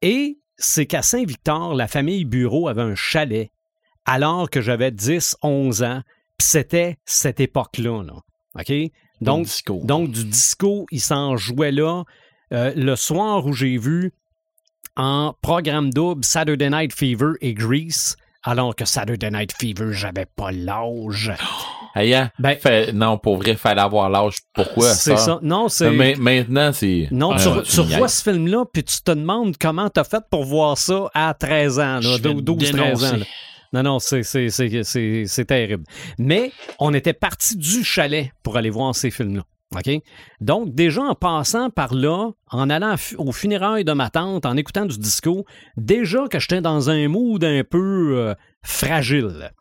[0.00, 3.50] Et c'est qu'à Saint-Victor, la famille Bureau avait un chalet
[4.04, 6.02] alors que j'avais 10, 11 ans,
[6.36, 8.02] puis c'était cette époque-là.
[8.02, 8.14] là.
[8.58, 8.72] OK?
[9.20, 9.80] Donc, disco.
[9.84, 12.04] donc, du disco, il s'en jouait là.
[12.52, 14.12] Euh, le soir où j'ai vu
[14.96, 20.52] en programme double Saturday Night Fever et Grease, alors que Saturday Night Fever, j'avais pas
[20.52, 21.32] l'âge.
[21.94, 24.36] Hey, hein, Ben- fait- non, pour vrai, fallait avoir l'âge.
[24.54, 25.38] Pourquoi c'est ça?
[25.42, 25.90] Non, c'est.
[25.90, 27.06] Mais maintenant, c'est.
[27.10, 30.78] Non, Ah, tu, revois ce film-là, puis tu te demandes comment t'as fait pour voir
[30.78, 33.16] ça à 13 ans, là, Je vais 12, 13 ans.
[33.18, 33.24] là.
[33.74, 35.84] Non, non, c'est terrible.
[36.18, 39.42] Mais on était parti du chalet pour aller voir ces films-là.
[39.74, 40.02] OK?
[40.40, 44.86] Donc, déjà en passant par là, en allant aux funérailles de ma tante, en écoutant
[44.86, 45.44] du disco,
[45.76, 49.52] déjà que j'étais dans un mood un peu euh, fragile.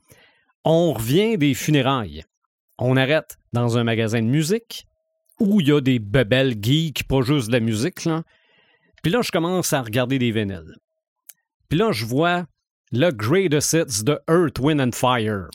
[0.64, 2.24] On revient des funérailles.
[2.78, 4.86] On arrête dans un magasin de musique
[5.40, 8.06] où il y a des bebelles geeks, pas juste de la musique.
[8.06, 8.24] Là.
[9.02, 10.76] Puis là, je commence à regarder des vinyles.
[11.70, 12.46] Puis là, je vois
[12.92, 15.48] le Greatest Hits de Earth, Wind and Fire.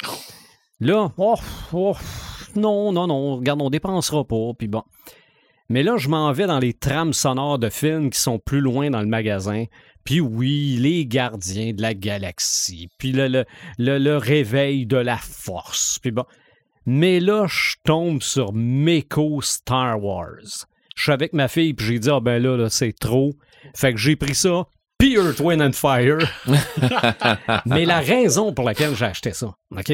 [0.81, 1.37] Là, oh,
[1.73, 1.97] oh,
[2.57, 4.83] non, non, non, regarde, on dépensera pas, puis bon.
[5.69, 8.91] Mais là, je m'en vais dans les trames sonores de films qui sont plus loin
[8.91, 9.65] dans le magasin.
[10.05, 13.45] Puis oui, les gardiens de la galaxie, puis le, le,
[13.79, 16.25] le, le réveil de la force, puis bon.
[16.87, 20.67] Mais là, je tombe sur Meko Star Wars.
[20.95, 23.33] Je suis avec ma fille, puis j'ai dit, ah ben là, là c'est trop.
[23.75, 26.19] Fait que j'ai pris ça, puis Earth, Wind and Fire.
[27.67, 29.93] Mais la raison pour laquelle j'ai acheté ça, OK?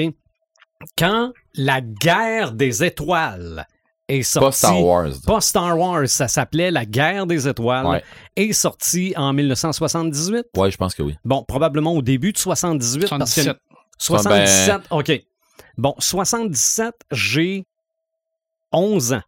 [0.96, 3.66] Quand la guerre des étoiles
[4.08, 4.46] est sortie.
[4.46, 5.10] Pas Star Wars.
[5.26, 7.86] Pas Star Wars, ça s'appelait La guerre des étoiles.
[7.86, 8.04] Ouais.
[8.36, 10.46] Est sortie en 1978.
[10.56, 11.16] Ouais, je pense que oui.
[11.24, 13.08] Bon, probablement au début de 78.
[13.08, 13.56] Parce que 77.
[13.98, 15.12] 77, OK.
[15.78, 17.66] Bon, 77, j'ai
[18.72, 19.22] 11 ans.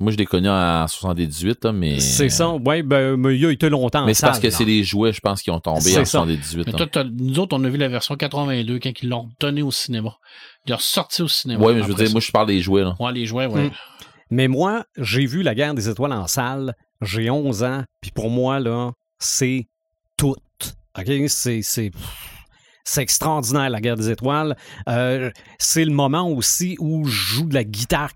[0.00, 2.00] Moi, je l'ai connu en 78, là, mais.
[2.00, 2.48] C'est ça.
[2.48, 4.02] Oui, ben, mais il a été longtemps.
[4.02, 6.04] en Mais c'est parce que c'est les jouets, je pense, qui ont tombé en ça.
[6.06, 6.66] 78.
[6.66, 9.70] Mais toi, nous autres, on a vu la version 82 quand ils l'ont donné au
[9.70, 10.16] cinéma.
[10.66, 11.62] Ils l'ont sorti au cinéma.
[11.62, 12.96] Ouais, mais je veux dire, moi, je parle des jouets, là.
[12.98, 13.68] Ouais, les jouets, ouais.
[13.68, 13.70] Mm.
[14.30, 16.74] Mais moi, j'ai vu La guerre des étoiles en salle.
[17.02, 17.82] J'ai 11 ans.
[18.00, 19.68] Puis pour moi, là, c'est
[20.16, 20.36] tout.
[20.98, 21.12] OK?
[21.28, 21.90] C'est.
[22.94, 23.00] C'est...
[23.10, 24.56] Extraordinaire, la guerre des étoiles.
[24.88, 28.12] Euh, c'est le moment aussi où je joue de la guitare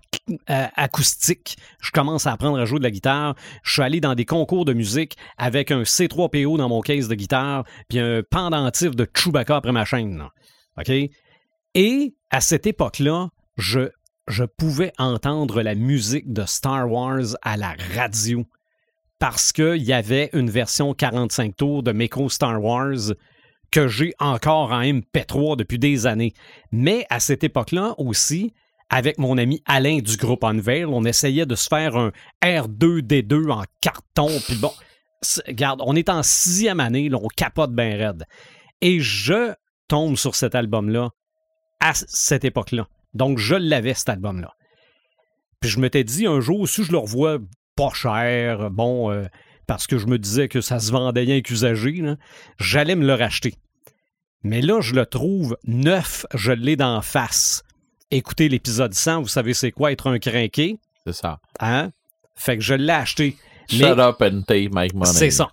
[0.49, 1.57] euh, acoustique.
[1.81, 3.35] Je commence à apprendre à jouer de la guitare.
[3.63, 7.15] Je suis allé dans des concours de musique avec un C3PO dans mon case de
[7.15, 10.23] guitare, puis un pendentif de Chewbacca après ma chaîne.
[10.79, 10.91] OK?
[11.75, 13.89] Et à cette époque-là, je,
[14.27, 18.45] je pouvais entendre la musique de Star Wars à la radio
[19.19, 23.13] parce qu'il y avait une version 45 tours de Meko Star Wars
[23.75, 26.33] que j'ai encore en MP3 depuis des années.
[26.71, 28.53] Mais à cette époque-là aussi,
[28.89, 33.63] avec mon ami Alain du groupe Unveil, on essayait de se faire un R2D2 en
[33.81, 34.29] carton.
[34.47, 34.71] Puis bon,
[35.45, 38.23] regarde, on est en sixième année, là, on capote bien raide.
[38.79, 39.53] Et je
[39.89, 41.09] tombe sur cet album-là
[41.81, 42.87] à cette époque-là.
[43.13, 44.53] Donc, je l'avais, cet album-là.
[45.59, 47.39] Puis je m'étais dit un jour, si je le revois
[47.75, 49.25] pas cher, bon, euh,
[49.67, 52.01] parce que je me disais que ça se vendait rien qu'usagé,
[52.57, 53.55] j'allais me le racheter.
[54.45, 57.63] Mais là, je le trouve neuf, je l'ai d'en face.
[58.11, 61.39] Écoutez l'épisode 100, vous savez c'est quoi être un crinqué, C'est ça.
[61.59, 61.91] hein?
[62.35, 63.37] Fait que je l'ai acheté.
[63.67, 65.11] Shut Mais- up and take my money.
[65.11, 65.49] C'est ça.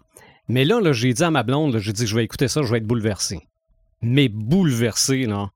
[0.47, 2.70] Mais là, là j'ai dit à ma blonde, j'ai dit je vais écouter ça, je
[2.70, 3.40] vais être bouleversé.
[4.02, 5.51] Mais bouleversé, là.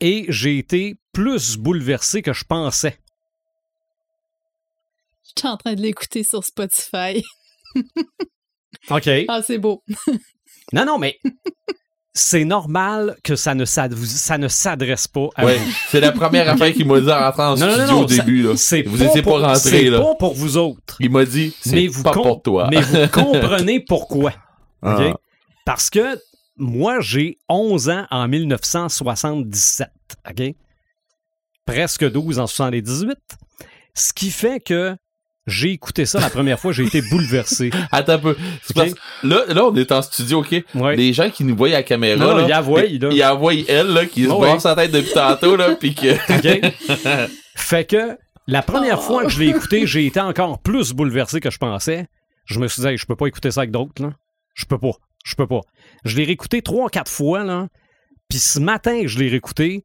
[0.00, 2.98] Et j'ai été plus bouleversé que je pensais.
[5.24, 7.22] Je suis en train de l'écouter sur Spotify.
[8.90, 9.08] OK.
[9.28, 9.82] Ah, c'est beau.
[10.74, 11.18] Non, non, mais
[12.14, 15.72] c'est normal que ça ne, s'ad- ça ne s'adresse pas à Ouais, vous.
[15.88, 18.08] c'est la première affaire qu'il m'a dit en rentrant en Non, non, studio non, au
[18.08, 18.42] ça- début.
[18.42, 18.52] Là.
[18.86, 20.96] Vous pas étiez pour- pas rentré, C'est pas pour vous autres.
[21.00, 22.68] Il m'a dit, c'est Mais vous, pas pour toi.
[22.70, 24.32] mais vous comprenez pourquoi.
[24.82, 24.98] Ah.
[25.64, 26.18] Parce que
[26.58, 29.88] moi, j'ai 11 ans en 1977.
[30.30, 30.54] OK?
[31.64, 33.16] Presque 12 en 78.
[33.94, 34.96] Ce qui fait que
[35.46, 37.70] j'ai écouté ça la première fois, j'ai été bouleversé.
[37.92, 38.36] Attends un peu.
[39.24, 40.54] Là, là, on est en studio, OK?
[40.74, 40.96] Ouais.
[40.96, 43.08] Les gens qui nous voient à la caméra, Non, là, ils la voient, là.
[43.10, 44.60] ils envoient elle, là, qui se Oh, brosse ouais.
[44.60, 46.12] sa tête depuis tantôt, là, puis que...
[46.68, 47.30] OK?
[47.56, 51.50] fait que la première fois que je l'ai écouté, j'ai été encore plus bouleversé que
[51.50, 52.06] je pensais.
[52.44, 54.12] Je me suis dit, Hey, je peux pas écouter ça avec d'autres, là.
[54.54, 54.92] Je peux pas.
[55.24, 55.60] Je peux pas.
[56.04, 57.68] Je l'ai réécouté trois, quatre fois, là.
[58.28, 59.84] Puis ce matin, je l'ai réécouté.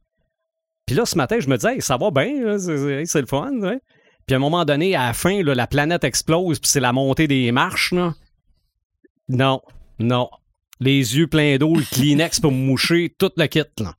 [0.86, 3.52] Puis là, ce matin, je me disais, Hey, ça va bien, là, c'est, le fun,
[3.60, 3.80] ouais.
[4.28, 6.92] Puis à un moment donné, à la fin, là, la planète explose, puis c'est la
[6.92, 8.14] montée des marches, là.
[9.30, 9.62] Non,
[10.00, 10.30] non.
[10.82, 13.94] Les yeux pleins d'eau, le Kleenex pour me moucher, toute la kit, là.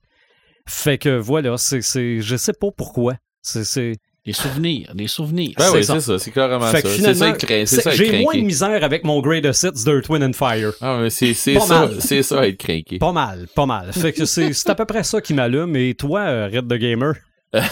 [0.67, 3.15] Fait que voilà, c'est, c'est, je sais pas pourquoi.
[3.41, 3.95] C'est, c'est...
[4.23, 5.53] Des souvenirs, des souvenirs.
[5.57, 5.93] Ben C'est oui, ça.
[5.95, 6.89] c'est ça, c'est carrément Fait ça.
[6.89, 9.21] C'est finalement, ça, être cra- c'est c'est- ça, être j'ai moins de misère avec mon
[9.21, 10.73] Greatest Hits d'Earth, Wind and Fire.
[10.81, 11.95] Ah, ouais, c'est ça, mal.
[11.99, 12.99] c'est ça, être craqué.
[12.99, 13.91] Pas mal, pas mal.
[13.93, 15.75] Fait que c'est, c'est à peu près ça qui m'allume.
[15.75, 17.13] Et toi, euh, Red the Gamer?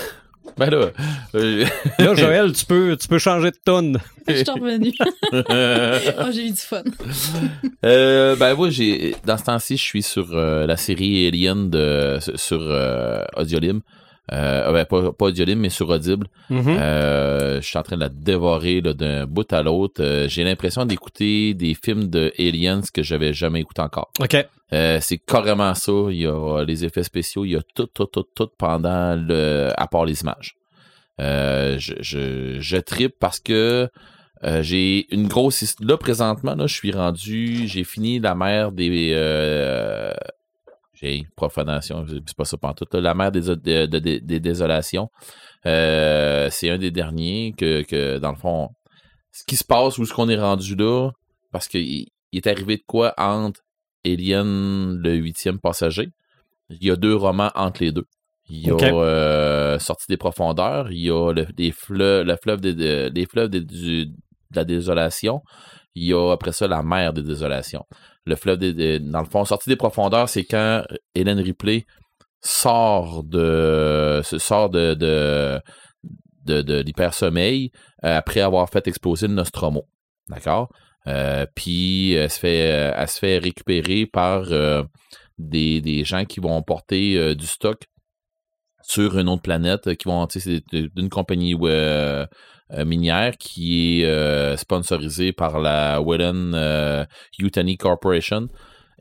[0.57, 0.91] Ben là,
[1.35, 1.65] euh,
[1.99, 3.99] Là, Joël, tu peux, tu peux changer de tonne.
[4.27, 4.93] Je suis revenue.
[5.33, 6.83] oh, j'ai eu du fun.
[7.85, 12.17] Euh, ben moi j'ai dans ce temps-ci je suis sur euh, la série Alien de
[12.35, 13.81] sur euh, Audiolim.
[14.33, 16.27] Euh, ben, pas, pas mais sur Audible.
[16.49, 16.63] Mhm.
[16.67, 20.03] Euh, je suis en train de la dévorer d'un bout à l'autre.
[20.03, 24.11] Euh, j'ai l'impression d'écouter des films de Aliens que j'avais jamais écouté encore.
[24.19, 24.35] OK.
[24.73, 25.93] Euh, c'est carrément ça.
[26.09, 29.69] Il y a les effets spéciaux, il y a tout, tout, tout, tout pendant le.
[29.77, 30.55] à part les images.
[31.19, 33.89] Euh, je, je, je trippe parce que
[34.43, 35.75] euh, j'ai une grosse.
[35.79, 37.67] Là, présentement, là, je suis rendu.
[37.67, 39.13] J'ai fini la mer des.
[40.99, 42.93] J'ai profanation, c'est pas ça pantoute.
[42.95, 45.09] La mer des, de- de- de- des désolations.
[45.65, 48.69] Euh, c'est un des derniers que, que, dans le fond,
[49.31, 51.09] ce qui se passe, où est-ce qu'on est rendu là,
[51.51, 53.61] parce qu'il il est arrivé de quoi entre
[54.05, 56.09] Alien, le huitième passager?
[56.69, 58.05] Il y a deux romans entre les deux.
[58.49, 62.61] Il y a euh, Sortie des profondeurs, il y a le, des fleuves, le fleuve
[62.61, 64.13] des, de- les fleuves des- du- de
[64.55, 65.41] la désolation.
[65.95, 67.83] Il y a après ça la mer des désolations.
[68.27, 70.83] Le fleuve des, dans le fond, Sortie des profondeurs, c'est quand
[71.15, 71.85] Hélène Ripley
[72.41, 75.61] sort de sort de
[76.45, 77.71] l'hypersommeil
[78.03, 79.87] euh, après avoir fait exploser le Nostromo.
[80.29, 80.69] D'accord?
[81.07, 84.83] Euh, puis elle se fait euh, elle récupérer par euh,
[85.37, 87.83] des, gens qui vont porter euh, du stock
[88.87, 92.25] sur une autre planète, euh, qui vont, c'est d'une compagnie euh,
[92.85, 97.05] minière qui est euh, sponsorisée par la Whelan
[97.37, 98.47] Yutani Corporation.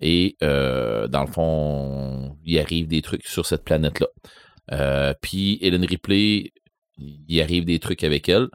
[0.02, 5.14] Et dans le fond, il arrive des trucs sur cette planète-là.
[5.22, 6.52] Puis Hélène Ripley,
[6.98, 8.48] il arrive des trucs avec elle.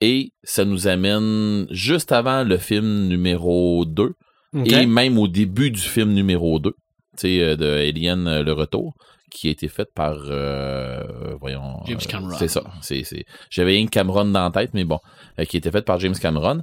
[0.00, 4.72] Et ça nous amène juste avant le film numéro 2 OK.
[4.72, 6.76] et même au début du film numéro 2, tu
[7.16, 8.94] sais, de Alien Le Retour,
[9.34, 11.02] qui a été fait par, euh,
[11.40, 11.80] voyons...
[11.86, 12.36] James euh, Cameron.
[12.38, 12.62] c'est ça.
[12.80, 13.24] C'est, c'est...
[13.50, 15.00] J'avais une Cameron dans la tête, mais bon,
[15.38, 16.62] euh, qui a été fait par James Cameron,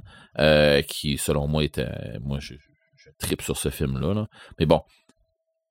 [0.88, 1.88] qui, selon moi, était...
[2.22, 2.54] Moi, je,
[2.96, 4.26] je tripe sur ce film-là, là.
[4.58, 4.80] Mais bon,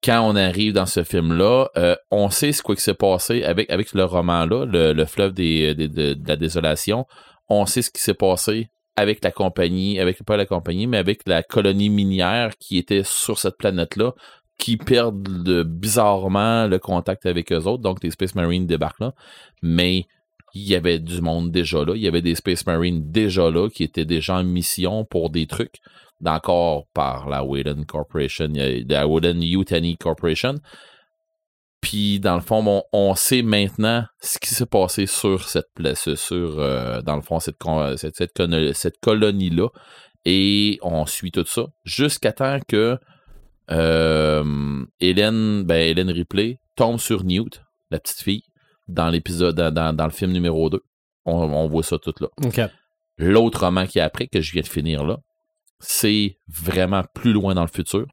[0.04, 1.68] quand on arrive dans ce film-là,
[2.12, 5.88] on sait ce qui s'est passé avec, avec le roman-là, le, le fleuve des, des-
[5.88, 7.06] de, de la désolation.
[7.50, 11.22] On sait ce qui s'est passé avec la compagnie, avec pas la compagnie, mais avec
[11.26, 14.12] la colonie minière qui était sur cette planète-là,
[14.62, 17.82] qui perdent de- bizarrement le contact avec eux autres.
[17.82, 19.14] Donc, les Space Marines débarquent là.
[19.64, 20.06] Mais
[20.54, 21.94] il y avait du monde déjà là.
[21.96, 25.48] Il y avait des Space Marines déjà là qui étaient déjà en mission pour des
[25.48, 25.80] trucs
[26.20, 30.56] d'encore par la Whedon Corporation, la Whedon Yutani Corporation.
[31.82, 36.14] Puis dans le fond, on, on sait maintenant ce qui s'est passé sur cette place,
[36.14, 37.58] sur euh, dans le fond cette
[37.96, 39.70] cette, cette, cette colonie-là,
[40.26, 43.00] et on suit tout ça jusqu'à temps que
[43.70, 48.44] euh, Hélène, ben Hélène Ripley tombe sur Newt, la petite fille,
[48.88, 50.80] dans l'épisode, dans, dans- le film numéro 2.
[51.26, 52.28] On, on voit ça tout là.
[53.18, 55.18] L'autre roman qui est après, que je viens de finir là,
[55.80, 58.06] c'est vraiment plus loin dans le futur.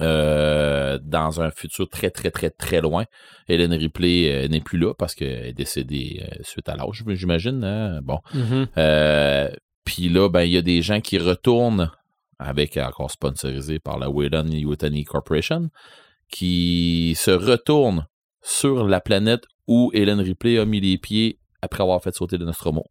[0.00, 3.04] Euh, dans un futur très, très, très, très loin.
[3.46, 7.62] Hélène Ripley euh, n'est plus là parce qu'elle est décédée euh, suite à l'âge, j'imagine.
[7.62, 8.00] hein?
[8.02, 8.18] Bon.
[8.34, 8.66] Mhm.
[8.76, 9.50] Euh,
[9.84, 11.92] Puis là, ben, il y a des gens qui retournent
[12.44, 15.70] avec, encore sponsorisé par la Whedon Yutani Corporation,
[16.30, 18.06] qui se retournent
[18.42, 22.44] sur la planète où Hélène Ripley a mis les pieds après avoir fait sauter le
[22.44, 22.84] Nostromo.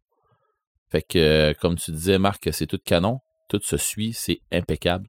[0.90, 5.08] Fait que, euh, comme tu disais, Marc, c'est tout canon, tout se suit, c'est impeccable.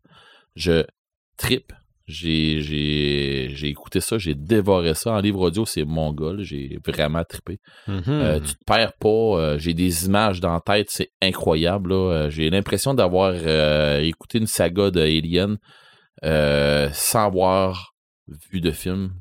[0.56, 0.86] Je
[1.38, 1.74] tripe.
[2.08, 5.12] J'ai, j'ai, j'ai écouté ça, j'ai dévoré ça.
[5.14, 7.60] En livre audio, c'est mon gars, là, j'ai vraiment trippé.
[8.08, 9.08] Euh, tu te perds pas.
[9.10, 11.90] euh, j'ai des images dans la tête, c'est incroyable.
[11.92, 12.12] là.
[12.12, 13.34] Euh, j'ai l'impression d'avoir
[14.02, 15.58] écouté une saga de Alien
[16.94, 17.94] sans avoir
[18.52, 19.14] vu de film.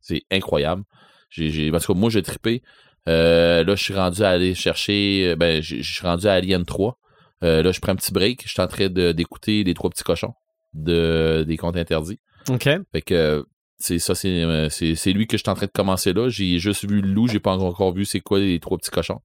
[0.00, 0.82] C'est incroyable.
[1.30, 2.62] J'ai, parce que moi, j'ai trippé.
[3.06, 5.36] Là, je suis rendu à aller chercher.
[5.36, 6.98] Ben, je suis rendu à Alien 3.
[7.44, 8.42] Euh, là, je prends un petit break.
[8.44, 10.32] Je suis en train d'écouter Les Trois Petits Cochons
[10.76, 12.18] de, des Contes Interdits.
[12.48, 12.68] OK.
[12.92, 13.44] Fait que
[13.78, 16.28] c'est ça, c'est, euh, c'est, c'est lui que je suis en train de commencer là.
[16.28, 19.20] J'ai juste vu le loup, j'ai pas encore vu c'est quoi les trois petits cochons.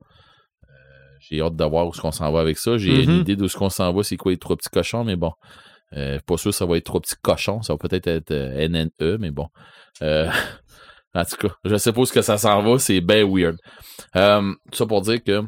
[0.64, 0.68] Euh,
[1.22, 2.78] j'ai hâte de voir où est-ce qu'on s'en va avec ça.
[2.78, 3.10] J'ai Mhm.
[3.10, 5.32] une idée d'où est-ce qu'on s'en va, c'est quoi les trois petits cochons, mais bon.
[5.94, 8.68] Euh, pas sûr que ça va être trois petits cochons, ça va peut-être être euh,
[8.68, 9.48] NNE, mais bon.
[11.14, 13.58] En tout cas, je est-ce que ça s'en va, c'est bien weird.
[14.14, 15.44] Tout ça pour dire que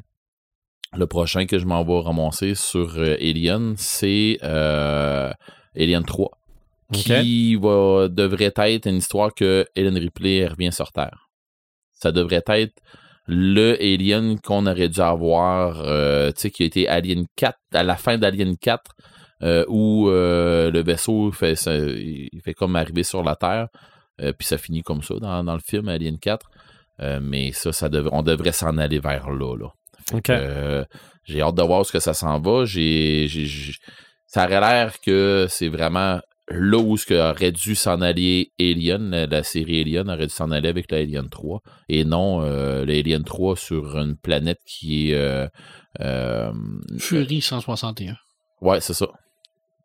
[0.96, 4.40] le prochain que je m'en vais ramasser sur Alien, c'est
[5.76, 6.30] Alien 3.
[6.94, 11.30] qui va, devrait être une histoire que Ellen Ripley revient sur Terre.
[11.94, 12.74] Ça devrait être
[13.26, 17.84] le Alien qu'on aurait dû avoir, euh, tu sais, qui a été Alien 4, à
[17.84, 18.92] la fin d'Alien 4,
[19.42, 23.70] euh, où euh, le vaisseau fait, ça- il fait comme arriver sur la Terre,
[24.18, 26.46] puis ça finit comme ça dans, dans le film Alien 4.
[27.00, 29.56] Euh, mais ça, ça dev- on devrait s'en aller vers là.
[29.58, 29.68] là.
[31.26, 32.66] J'ai hâte de voir ce que ça s'en va.
[32.66, 33.28] J'ai-
[34.34, 39.26] ça aurait l'air que c'est vraiment là où ce aurait dû s'en aller Alien, la,
[39.28, 43.56] la série Alien aurait dû s'en aller avec l'Alien 3 et non euh, l'Alien 3
[43.56, 45.48] sur une planète qui est euh,
[46.02, 46.52] euh,
[47.00, 48.16] Fury 161.
[48.62, 49.08] ouais c'est ça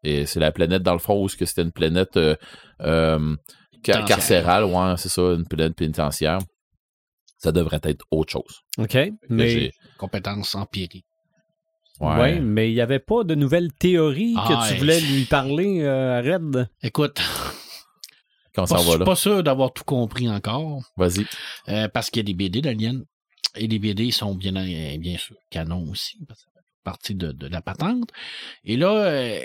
[0.05, 2.35] et c'est la planète dans le fond où ce que c'était une planète euh,
[2.83, 3.37] euh,
[3.83, 6.39] car- carcérale ouais c'est ça une planète pénitentiaire
[7.37, 8.97] ça devrait être autre chose OK.
[9.29, 11.05] Mais, j'ai- Compétence empirique.
[12.01, 12.17] Ouais.
[12.17, 12.41] ouais.
[12.41, 16.21] mais il n'y avait pas de nouvelles théories Ah, que tu voulais lui parler, euh,
[16.21, 16.69] Red.
[16.83, 17.21] Écoute,
[18.55, 21.25] quand pas, ça je va suis pas sûr d'avoir tout compris encore, vas-y
[21.69, 23.05] euh, parce qu'il y a des BD d'Alien.
[23.57, 27.15] Et les BD sont bien, euh, bien sûr canon aussi, parce que ça fait partie
[27.15, 28.11] de, de la patente.
[28.65, 29.41] Et là, euh,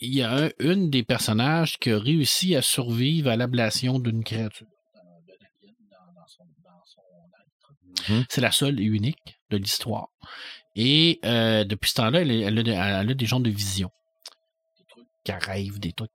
[0.00, 4.24] il y a un- une des personnages qui a réussi à survivre à l'ablation d'une
[4.24, 4.66] créature.
[8.08, 8.24] Mhm.
[8.28, 10.08] C'est la seule et unique de l'histoire.
[10.76, 13.90] Et euh, depuis ce temps-là, elle, elle a, des- elle a des genres de vision.
[14.78, 16.10] Des trucs qui rêvent, des trucs.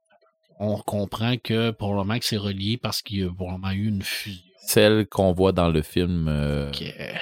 [0.59, 4.43] On comprend que probablement que c'est relié parce qu'il y a probablement eu une fusion.
[4.63, 7.15] celle qu'on voit dans le film euh, est-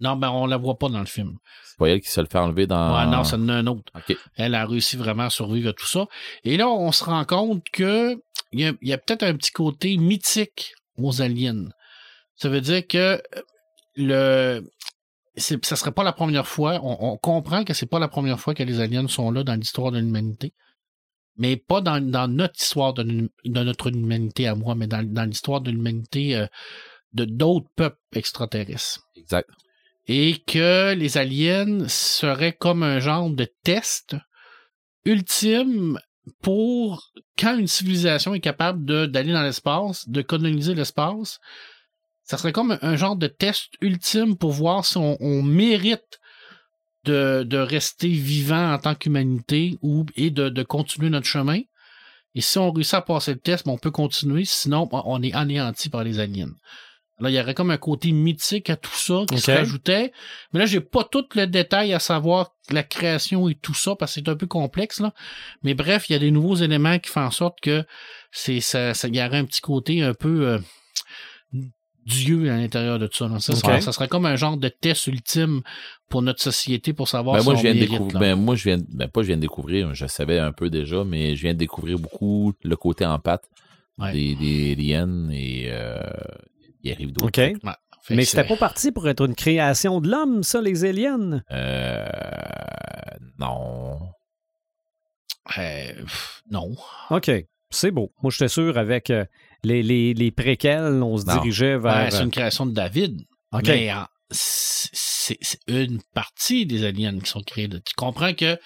[0.00, 1.36] Non, ben on la voit pas dans le film.
[1.64, 3.92] c'est pas elle qui se le fait enlever dans Ouais, non, a un autre.
[4.36, 6.06] Elle a réussi vraiment à survivre à tout ça.
[6.44, 8.18] Et là, on se rend compte que
[8.52, 11.68] il y a, il y a peut-être un petit côté mythique aux aliens.
[12.36, 13.42] Ça veut dire que euh,
[13.96, 14.62] le
[15.38, 16.80] c'est- ça serait pas la première fois.
[16.82, 19.54] On, on comprend que c'est pas la première fois que les aliens sont là dans
[19.54, 20.52] l'histoire de l'humanité.
[21.36, 25.60] Mais pas dans, dans notre histoire de, notre humanité à moi, mais dans, dans l'histoire
[25.60, 26.46] de l'humanité euh,
[27.12, 29.48] de d'autres peuples extraterrestres exact
[30.08, 34.16] et que les aliens seraient comme un genre de test
[35.04, 35.98] ultime
[36.42, 41.38] pour quand une civilisation est capable de- d'aller dans l'espace, de coloniser l'espace,
[42.28, 46.20] ça serait comme un, genre de test ultime pour voir si on, on mérite
[47.04, 51.60] de, de rester vivant en tant qu'humanité ou et de, de continuer notre chemin.
[52.34, 55.22] Et si on réussit à passer le test, ben, on peut continuer, sinon on- on
[55.22, 56.50] est anéanti par les aliens.
[57.20, 60.12] Là, il y aurait comme un côté mythique à tout ça qui se rajoutait.
[60.52, 64.14] Mais là, j'ai pas tout le détail à savoir la création et tout ça, parce
[64.14, 65.12] que c'est un peu complexe, là.
[65.62, 67.84] Mais bref, il y a des nouveaux éléments qui font en sorte que
[68.30, 70.58] c'est ça, ça- il y aurait un petit côté un peu euh,
[72.08, 73.38] Dieu à l'intérieur de tout ça.
[73.38, 75.60] Ça, serait, ça serait comme un genre de test ultime
[76.08, 78.18] pour notre société pour savoir Ben, si moi, on je viens de mérite, découvrir.
[78.20, 81.04] Ben, moi, je viens, ben, pas je viens de découvrir, je savais un peu déjà,
[81.04, 83.44] mais je viens de découvrir beaucoup le côté en pâte
[83.98, 84.12] Ouais.
[84.12, 86.00] des, des aliens et euh,
[86.84, 87.26] il arrive d'autres.
[87.26, 87.32] OK.
[87.32, 87.64] trucs.
[87.64, 87.72] Ouais.
[88.02, 91.42] Fait Mais c'était pas parti pour être une création de l'homme, ça, les aliens?
[91.50, 92.06] Euh,
[93.38, 93.98] non.
[95.58, 96.74] Euh, pff, non.
[97.10, 97.30] OK.
[97.70, 98.12] C'est beau.
[98.22, 99.24] Moi, j'étais sûr avec euh,
[99.64, 101.34] les, les, les préquels, on se Non.
[101.34, 102.04] dirigeait vers.
[102.04, 103.20] Ouais, c'est une création de David.
[103.52, 103.62] OK.
[103.66, 107.66] Mais en- c'est c'est une partie des aliens qui sont créés.
[107.68, 107.80] là.
[107.80, 108.58] Tu comprends que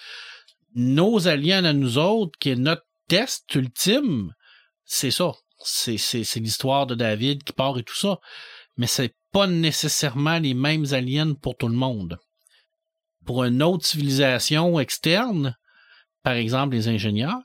[0.75, 4.33] nos aliens à nous autres, qui est notre test ultime,
[4.85, 5.31] c'est ça.
[5.65, 8.19] C'est c'est- c'est l'histoire de David qui part et tout ça.
[8.77, 12.17] Mais c'est pas nécessairement les mêmes aliens pour tout le monde.
[13.25, 15.55] Pour une autre civilisation externe,
[16.23, 17.39] par exemple les ingénieurs,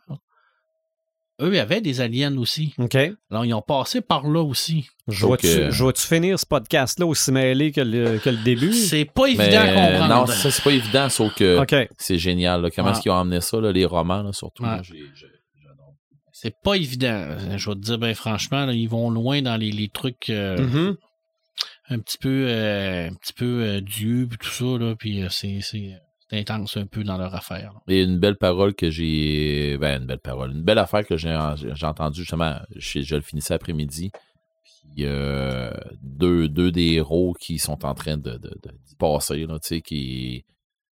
[1.40, 2.74] eux avaient des aliens aussi.
[2.78, 2.96] OK.
[3.30, 4.88] Alors ils ont passé par là aussi.
[5.06, 8.72] Je vois-tu euh, finir ce podcast-là aussi mêlé que le, que le début?
[8.72, 10.14] C'est pas évident Mais, à comprendre.
[10.20, 11.88] non, ça, c'est pas évident, sauf que OK.
[11.96, 12.62] c'est génial.
[12.62, 12.70] là.
[12.70, 14.64] Comment est-ce qu'ils ont amené ça, là, les romans, là, surtout?
[14.64, 14.68] Ouais.
[14.70, 15.26] là, j'ai- j'ai-
[15.62, 15.94] j'adore.
[16.32, 17.36] C'est pas évident.
[17.56, 20.58] Je vais te dire, ben franchement, là, ils vont loin dans les, les trucs euh,
[20.58, 20.96] Mhm.
[21.90, 24.94] un petit peu, euh, un petit peu euh, Dieu puis tout ça là.
[24.98, 25.60] Puis euh, c'est
[26.32, 27.72] intense un peu dans leur affaire.
[27.74, 27.80] là.
[27.88, 29.78] Et une belle parole que j'ai.
[29.78, 30.52] Ben, une belle parole.
[30.52, 31.36] Une belle affaire que j'ai
[31.74, 32.56] j'ai entendue justement.
[32.76, 34.10] Je, je le finissais après-midi.
[34.94, 35.70] Puis euh,
[36.02, 39.68] deux, deux des héros qui sont en train de, de, de- d'y passer, là, tu
[39.68, 40.44] sais, qui,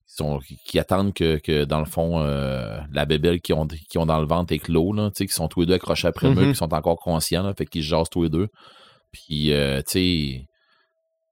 [0.08, 3.68] qui sont, qui, qui attendent que, que, dans le fond, euh, la bébelle qu'ils ont,
[3.68, 6.08] qu'ils ont dans le ventre éclos, là, tu sais, qui sont tous les deux accrochés
[6.08, 8.48] après le mur, qui sont encore conscients, là, fait qu'ils se jasent tous les deux.
[9.12, 10.48] Puis, euh, tu sais,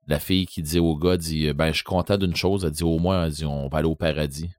[0.09, 2.83] la fille qui dit au gars, dit, ben, je suis content d'une chose, elle dit,
[2.83, 4.49] au moins, elle dit, on va aller au paradis.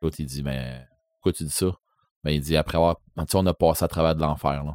[0.00, 1.70] L'autre, il dit, ben, pourquoi tu dis ça?
[2.24, 4.74] Ben, il dit, après avoir, tu sais, on a passé à travers de l'enfer, là.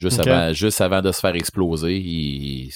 [0.00, 2.74] Juste, avant, juste avant de se faire exploser, il- tu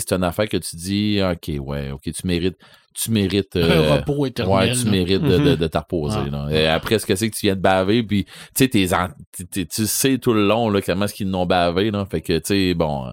[0.00, 2.56] c'est une affaire que tu dis, OK, ouais, OK, tu mérites,
[2.94, 3.54] tu mérites.
[3.56, 4.54] Un euh, repos éternel.
[4.70, 4.90] Ouais, tu là.
[4.90, 6.18] mérites de, de, de te reposer.
[6.24, 6.30] Ouais.
[6.30, 6.48] là.
[6.50, 8.24] Et après, ce que c'est que tu viens de baver, puis
[8.56, 11.90] tu sais, tu sais tout le long là, comment est-ce qu'ils l'ont bavé.
[11.90, 13.06] Là, fait que, tu sais, bon.
[13.06, 13.12] euh,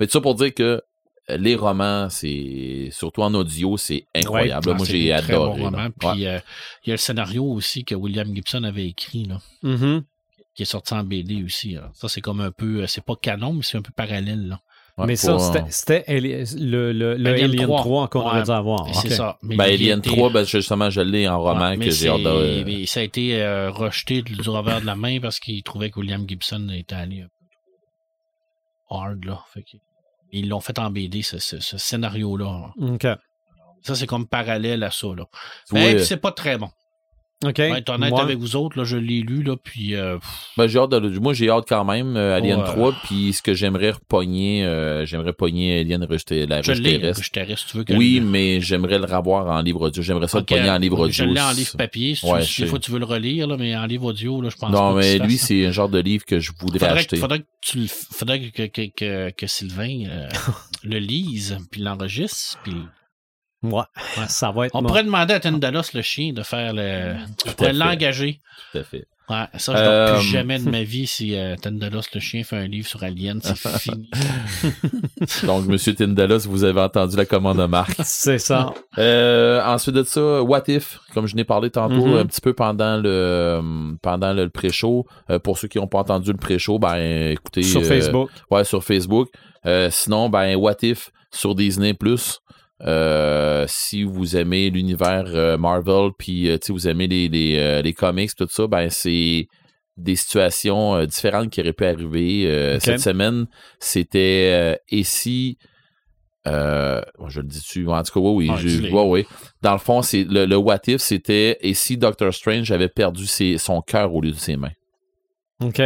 [0.00, 0.80] Mais tout ça pour dire que euh,
[1.28, 4.70] les romans, c'est surtout en audio, c'est incroyable.
[4.70, 5.62] Ah, Moi, j'ai adoré.
[5.62, 5.88] Ouais.
[5.98, 6.38] Puis euh,
[6.84, 10.04] il y a le scénario aussi que William Gibson avait écrit, là, Mhm.
[10.54, 11.72] qui est sorti en BD aussi.
[11.72, 11.90] là.
[11.94, 14.48] Ça, c'est comme un peu, euh, c'est pas canon, mais c'est un peu parallèle.
[14.48, 14.60] Là.
[14.98, 17.80] Ouais, Mais ça, pour, c'était- le, le, le Alien Alien 3.
[17.82, 18.94] 3, qu'on aurait dû avoir.
[18.94, 19.36] C'est ça.
[19.42, 22.22] Mais Ben, Alien été- 3, ben, justement, je l'ai en roman que j'ai hâte c'est-
[22.24, 22.64] de.
[22.64, 25.98] mais ça a été euh, rejeté du revers de la main parce qu'il trouvait que
[26.00, 27.46] William Gibson était allé un peu
[28.88, 29.22] trop hard.
[29.26, 29.44] Là.
[29.52, 29.76] Fait que-
[30.32, 32.70] ils l'ont fait en BD, ce, ce- ce scénario-là.
[32.80, 33.06] OK.
[33.82, 35.06] Ça, c'est comme parallèle à ça.
[35.16, 35.24] Là.
[35.72, 36.70] Mais c'est pas très bon.
[37.44, 37.54] OK.
[37.54, 40.16] Pour être honnête Moi- avec vous autres, là, je l'ai lu, là, puis euh,
[40.56, 42.64] Ben, j'ai hâte de Moi, j'ai hâte quand même, euh, Alien Ouais.
[42.64, 46.98] 3, puis ce que j'aimerais repogner, euh, j'aimerais pogner Alien rejeté, la je l'ai.
[46.98, 47.22] terrestre.
[47.22, 50.02] Je terrestre, si tu veux que Oui, mais j'aimerais le revoir en livre audio.
[50.02, 51.12] J'aimerais ça Ok, le pogner en livre audio.
[51.12, 52.14] Je l'ai en livre papier.
[52.14, 52.66] Si Ouais, tu, je des sais.
[52.70, 55.00] fois, tu veux le relire, là, mais en livre audio, là, je pense Non, pas
[55.00, 57.16] mais lui, c'est un genre de livre que je voudrais Faudrait, acheter.
[57.16, 60.28] que- faudrait que tu le- faudrait que, que, que, que Sylvain euh,
[60.84, 62.72] le lise, puis l'enregistre, puis
[63.62, 63.82] Ouais.
[64.28, 64.74] Ça va être.
[64.74, 67.14] on pourrait demander à Tendalos, le chien, de faire le.
[67.56, 67.72] Pourrais fait.
[67.72, 68.40] l'engager.
[68.72, 69.06] Tout à fait.
[69.28, 72.44] Ouais, ça, je ne Euh, plus jamais de ma vie si euh, Tendalos, le chien,
[72.44, 73.40] fait un livre sur Alien.
[73.42, 74.08] C'est fini.
[75.44, 77.92] Donc, Monsieur Tindalos, vous avez entendu la commande de Marc.
[78.04, 78.72] C'est ça.
[78.98, 82.18] Euh, ensuite de ça, What If, comme je n'ai parlé tantôt, Mhm.
[82.18, 85.06] un petit peu pendant le pendant le, le pré-show.
[85.30, 87.62] Euh, pour ceux qui n'ont pas entendu le pré-show, ben écoutez.
[87.64, 88.30] Sur Facebook.
[88.50, 89.28] Ouais, sur Facebook.
[89.90, 92.38] Sinon, ben What If sur Disney Plus?
[93.68, 97.92] Si vous aimez l'univers euh, Marvel, puis euh, tu vous aimez les, les, euh, les
[97.94, 99.48] comics, tout ça, ben c'est
[99.96, 102.46] des situations euh, différentes qui auraient pu arriver.
[102.46, 102.78] Euh.
[102.80, 103.46] Cette semaine,
[103.80, 105.56] c'était euh, et si
[106.46, 109.26] euh, bon, je le dis-tu, en tout cas, oui, oui, Ouais, je- ouais.
[109.62, 113.26] Dans le fond, c'est le, le what if, c'était et si Doctor Strange avait perdu
[113.26, 114.70] ses- son cœur au lieu de ses mains?
[115.60, 115.78] OK.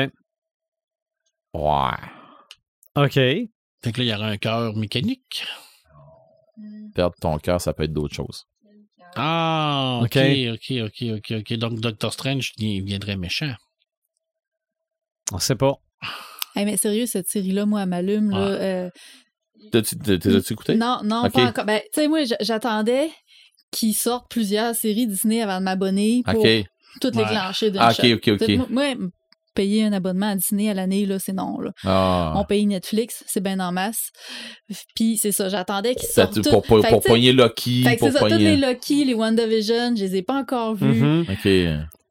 [1.54, 1.96] Ouais.
[2.96, 3.14] OK.
[3.14, 3.48] fait
[3.92, 5.44] que là, il y aura un cœur mécanique.
[6.94, 8.46] Perdre ton cœur, ça peut être d'autres choses.
[9.16, 10.22] Ah, ok, Ok.
[10.52, 11.52] ok, ok, ok, ok.
[11.58, 13.52] Donc, Doctor Strange il viendrait méchant.
[15.32, 15.74] On sait pas.
[16.56, 18.30] Hey, mais sérieux, cette série-là, moi, elle m'allume.
[18.30, 18.58] là, Ouais.
[18.60, 18.90] euh,
[19.72, 20.74] T'as-tu t'as- t'as-tu écouté?
[20.74, 21.32] Non, non, Ok.
[21.32, 21.64] pas encore.
[21.64, 23.10] Ben, tu sais, moi, j'attendais
[23.70, 26.48] qu'ils sortent plusieurs séries Disney avant de m'abonner pour Ok.
[27.00, 27.22] toutes Ouais.
[27.24, 28.68] les clencher d'une Ah, ok, ok, ok.
[28.70, 28.94] Moi,
[29.54, 31.58] payer un abonnement à Disney à l'année, là, c'est non.
[31.60, 31.72] Là.
[31.84, 32.32] Ah.
[32.36, 34.10] On paye Netflix, c'est bien en masse.
[34.94, 36.40] Puis c'est ça, j'attendais qu'ils sortent.
[36.48, 38.56] pour pour, pour Loki, fait que pour c'est ça, pogner.
[38.56, 40.86] les Lucky, les WandaVision, je les ai pas encore vus.
[40.86, 41.26] Mhm.
[41.28, 41.42] Ok.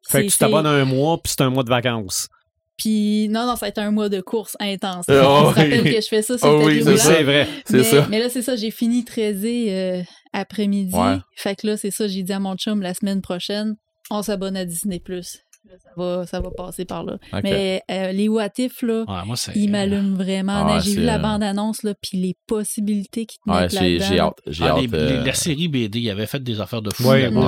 [0.08, 2.28] Fait que tu t'abonnes un mois, puis c'est un mois de vacances.
[2.76, 5.04] Puis non, non, ça va être un mois de course intense.
[5.08, 5.20] On oui.
[5.20, 6.96] se rappelle que je fais ça sur le oui, c'est roulant.
[6.96, 7.14] ça.
[7.14, 7.48] C'est vrai.
[7.66, 8.06] C'est mais, ça.
[8.08, 10.02] mais là, c'est ça, j'ai fini 13 euh,
[10.32, 10.94] après-midi.
[10.96, 11.18] Ouais.
[11.36, 13.76] Fait que là, c'est ça, j'ai dit à mon chum la semaine prochaine,
[14.10, 15.02] on s'abonne à Disney+.
[15.68, 17.18] Ça va, ça va passer par là.
[17.44, 19.52] Mais euh, les what if, là, Ouais, moi, c'est.
[19.54, 20.66] ils m'allument vraiment.
[20.66, 23.98] Ah, j'ai vu la euh, bande-annonce, là, puis les possibilités qui te Ouais, mettent j'ai
[23.98, 24.06] là-dedans.
[24.08, 24.38] j'ai hâte.
[24.46, 24.80] J'ai Ah, hâte.
[24.80, 27.04] les- les- euh, la série BD, il avait fait des affaires de fou.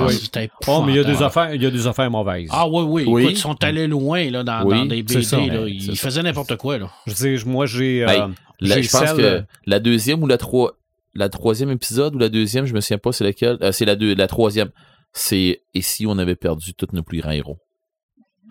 [0.09, 2.49] C'était Oh, mais il y a des affaires, il y a des affaires mauvaises.
[2.51, 3.03] Ah oui, oui.
[3.07, 3.21] Oui.
[3.23, 5.23] Écoute, ils sont allés loin là, dans, Oui, dans des BD.
[5.23, 5.37] ça.
[5.37, 5.61] là.
[5.63, 6.77] Ouais, Ils faisaient n'importe quoi.
[6.77, 6.89] Là.
[7.07, 8.03] Je veux dire, moi, j'ai.
[8.05, 8.27] euh,
[8.61, 10.73] je pense celle- que la deuxième ou la trois,
[11.15, 13.57] la troisième épisode ou la deuxième, je me souviens pas c'est laquelle.
[13.61, 14.69] Euh, c'est la deux, la troisième.
[15.13, 17.57] C'est et si on avait perdu tous nos plus grands héros?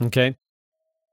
[0.00, 0.18] OK.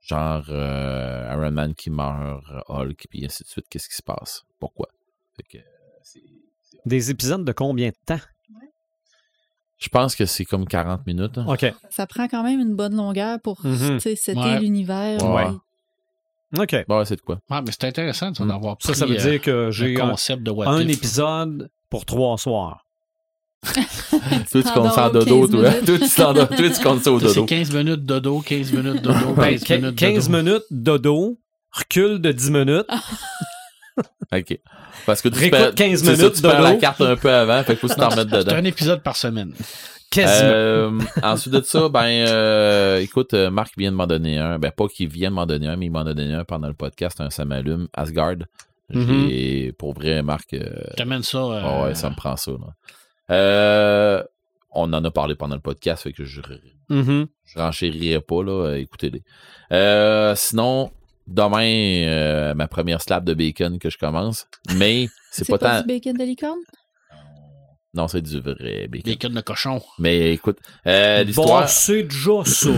[0.02, 3.66] Genre euh, Iron Man qui meurt, Hulk, puis ainsi de suite.
[3.70, 4.44] Qu'est-ce qui se passe?
[4.60, 4.88] Pourquoi?
[5.36, 5.58] Fait que,
[6.86, 8.20] Des épisodes de combien de temps?
[9.82, 11.38] je pense que c'est comme 40 minutes.
[11.38, 11.46] hein.
[11.48, 11.74] OK.
[11.90, 14.60] Ça prend quand même une bonne longueur pour Ouais.
[14.60, 15.24] l'univers.
[15.24, 15.48] Ouais.
[16.58, 16.76] OK.
[16.88, 17.40] Bon, ouais, c'est de quoi?
[17.50, 18.48] Ah, mais c'est intéressant ça, Mm.
[18.50, 20.82] d'avoir Ça, ça pris, veut euh, dire que le j'ai un, concept de What un
[20.82, 20.98] If.
[20.98, 22.84] épisode pour trois soirs.
[23.64, 23.84] Toi,
[24.52, 25.72] tu comptes ça en 15 dodo, toi.
[25.86, 27.46] toi, tu comptes ça au Ça, C'est dodo.
[27.46, 30.44] 15 minutes dodo, 15 minutes dodo, Ben, 15 qu- minutes 15 dodo.
[30.44, 31.40] minutes dodo,
[31.72, 32.88] recul de 10 minutes.
[34.34, 34.60] OK.
[35.06, 36.80] Parce que tu perds, 15 c'est ça, minutes tu perds la dodo.
[36.82, 38.56] carte un peu avant, fait qu'il faut que tu t'en remettes C'est dedans.
[38.56, 39.54] un épisode par semaine.
[40.12, 40.50] Quasiment.
[40.52, 44.58] Euh, ensuite de ça, ben, euh, écoute, euh, Marc vient de m'en donner un.
[44.58, 46.68] Ben, pas qu'il vient de m'en donner un, mais il m'en a donné un pendant
[46.68, 48.36] le podcast, un Ça m'allume, Asgard.
[48.92, 51.38] J'ai, pour vrai, Marc, euh, Je t'amène ça.
[51.38, 52.74] euh, ah ouais, ça me prend ça, là.
[53.32, 54.24] Euh,
[54.72, 56.42] on en a parlé pendant le podcast, fait que je,
[56.90, 57.28] Mhm.
[57.46, 58.76] je renchérirai pas, là.
[58.76, 59.24] Écoutez-les.
[59.72, 60.92] Euh, sinon,
[61.28, 65.82] demain, euh, ma première slab de bacon que je commence, mais c'est pas tant.
[65.82, 66.60] du bacon de licorne?
[67.96, 69.12] Non, c'est du vrai bacon.
[69.14, 69.82] Bacon de cochon.
[69.98, 71.68] Mais écoute, euh, Bon, l'histoire.
[71.70, 72.70] c'est déjà ça.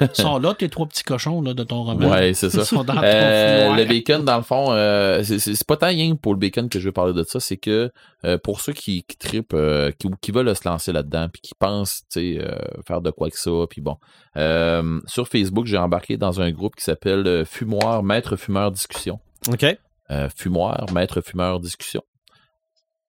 [0.00, 2.10] Ils sont là, tes trois petits cochons là, de ton roman.
[2.10, 2.58] Ouais, c'est ça.
[2.62, 6.32] Ils sont dans Euh, le bacon, dans le fond, euh, c'est- pas tant rien pour
[6.32, 7.92] le bacon que je veux parler de ça, c'est que
[8.24, 11.52] euh, pour ceux qui, qui tripent, euh, qui, qui veulent se lancer là-dedans, puis qui
[11.56, 12.56] pensent tu sais, euh,
[12.86, 13.96] faire de quoi que ça, puis bon.
[14.36, 19.20] euh, sur Facebook, j'ai embarqué dans un groupe qui s'appelle Fumoir Maître Fumeur Discussion.
[19.52, 19.64] OK.
[20.10, 22.02] Euh, fumoir, maître fumeur discussion.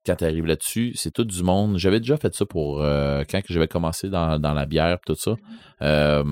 [0.06, 1.78] Quand tu arrives là-dessus, c'est tout du monde.
[1.78, 5.16] J'avais déjà fait ça pour euh, quand que j'avais commencé dans, dans la bière tout
[5.16, 5.36] ça.
[5.82, 6.24] Euh,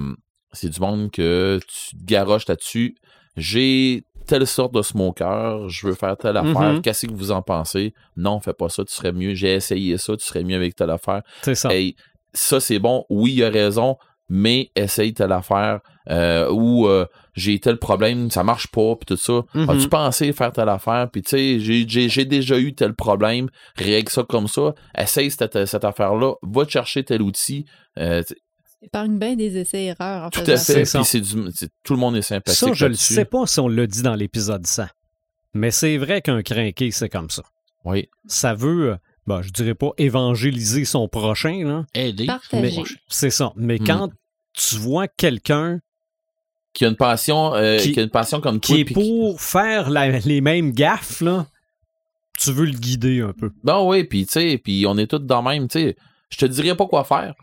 [0.53, 2.95] c'est du monde que tu te garoches là-dessus.
[3.37, 6.81] J'ai telle sorte de smoker, je veux faire telle affaire, Mhm.
[6.81, 7.93] qu'est-ce que vous en pensez?
[8.15, 9.33] Non, fais pas ça, tu serais mieux.
[9.33, 11.21] J'ai essayé ça, tu serais mieux avec telle affaire.
[11.41, 11.73] C'est ça.
[11.73, 11.95] Hey,
[12.33, 13.97] ça c'est bon, oui, il a raison,
[14.29, 17.05] mais essaye telle affaire euh, ou euh,
[17.39, 19.41] j'ai tel problème, ça marche pas, puis tout ça.
[19.55, 19.69] Mhm.
[19.69, 23.49] As-tu pensé faire telle affaire, puis tu sais, j'ai- j'ai j'ai déjà eu tel problème,
[23.75, 27.65] règle ça comme ça, essaye cette, cette affaire-là, va te chercher tel outil.
[27.97, 28.21] Euh,
[28.81, 31.49] Épargne bien des essais-erreurs en tout à fait, puis c'est du-
[31.83, 32.59] tout le monde est sympathique.
[32.59, 34.85] Ça, je ne sais pas si on l'a dit dans l'épisode 100.
[35.53, 37.41] Mais c'est vrai qu'un crinqué, c'est comme ça.
[37.83, 38.95] Oui, Ça veut,
[39.27, 41.85] ben, je dirais pas évangéliser son prochain, là.
[41.93, 42.25] Aider.
[42.25, 42.83] Partager.
[43.09, 43.51] C'est ça.
[43.57, 43.85] Mais Hmm.
[43.85, 44.09] quand
[44.53, 45.79] tu vois quelqu'un
[46.73, 48.75] qui a une passion, euh, Qui- qui, a une passion comme toi.
[48.75, 51.47] qui est qui- pour faire la- les mêmes gaffes, là,
[52.37, 53.51] tu veux le guider un peu.
[53.63, 55.95] Ben oui, puis tu sais, puis on est tous dans le même, tu sais.
[56.29, 57.33] Je te dirais pas quoi faire.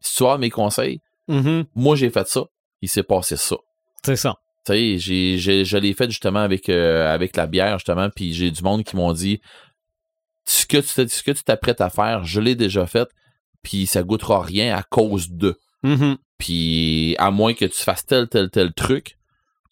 [0.00, 1.64] Si tu as mes conseils, Mhm.
[1.74, 2.44] moi j'ai fait ça,
[2.80, 3.56] il s'est passé ça.
[4.04, 4.34] C'est ça.
[4.64, 8.32] Tu sais, j'ai, j'ai- je l'ai fait justement avec, euh, avec la bière, justement, puis
[8.32, 9.40] j'ai du monde qui m'ont dit
[10.44, 13.08] ce que tu, t'es- ce que tu t'apprêtes à faire, je l'ai déjà fait,
[13.62, 15.58] puis ça goûtera rien à cause de.
[15.82, 16.16] Mhm.
[16.40, 19.16] Puis à moins que tu fasses tel, tel, tel truc,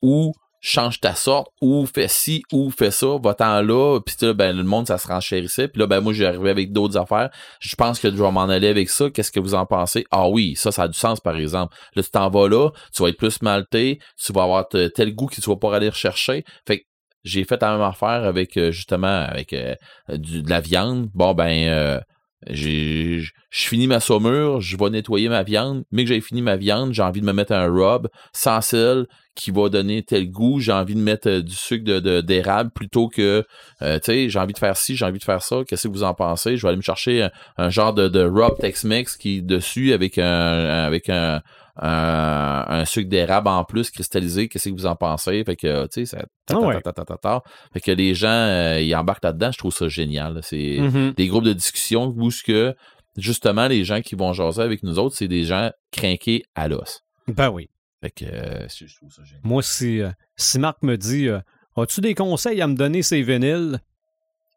[0.03, 4.57] ou change ta sorte, ou fais ci, ou fais ça, va-t'en là, puis là, ben,
[4.57, 5.69] le monde, ça se renchérissait.
[5.69, 7.31] Puis là, ben, moi, arrivé avec d'autres affaires.
[7.61, 9.09] Je pense que je vais m'en aller avec ça.
[9.11, 10.05] Qu'est-ce que vous en pensez?
[10.11, 11.77] Ah oui, ça, ça a du sens, par exemple.
[11.95, 15.27] Là, tu t'en vas là, tu vas être plus malté, tu vas avoir tel goût
[15.27, 16.45] que tu vas pas aller rechercher.
[16.67, 16.85] Fait que
[17.25, 19.75] j'ai fait la même affaire avec, euh, justement, avec euh,
[20.09, 21.09] de la viande.
[21.15, 22.01] Bon, ben, euh,
[22.47, 25.85] je finis ma saumure, je vais nettoyer ma viande.
[25.91, 29.07] Mais que j'ai fini ma viande, j'ai envie de me mettre un rub sans sel
[29.39, 30.59] qui va donner tel goût.
[30.59, 33.45] J'ai envie de mettre euh, du sucre de, d'érable plutôt que,
[33.83, 35.63] euh, tu sais, j'ai envie de faire ci, j'ai envie de faire ça.
[35.67, 36.57] Qu'est-ce que vous en pensez?
[36.57, 39.93] Je vais aller me chercher un, un genre de, de rub Tex-Mex qui est dessus
[39.93, 41.41] avec un, avec un,
[41.81, 44.49] un, un sucre d'érable en plus cristallisé.
[44.49, 45.45] Qu'est-ce que vous en pensez?
[45.45, 47.43] Fait que, tu sais, ça, ta, Ah ta, ta.
[47.73, 49.53] Fait que les gens, euh, ils embarquent là-dedans.
[49.53, 50.41] Je trouve ça génial.
[50.43, 51.13] C'est, Mhm.
[51.17, 52.75] des groupes de discussion où ce que
[53.17, 57.03] justement les gens qui vont jaser avec nous autres, c'est des gens crinqués à l'os.
[57.29, 57.69] Ben oui.
[58.01, 59.41] Fait que euh, je trouve ça génial.
[59.45, 61.41] Moi, si, euh, si Marc me dit euh,
[61.77, 63.81] As-tu des conseils à me donner ces vinyles?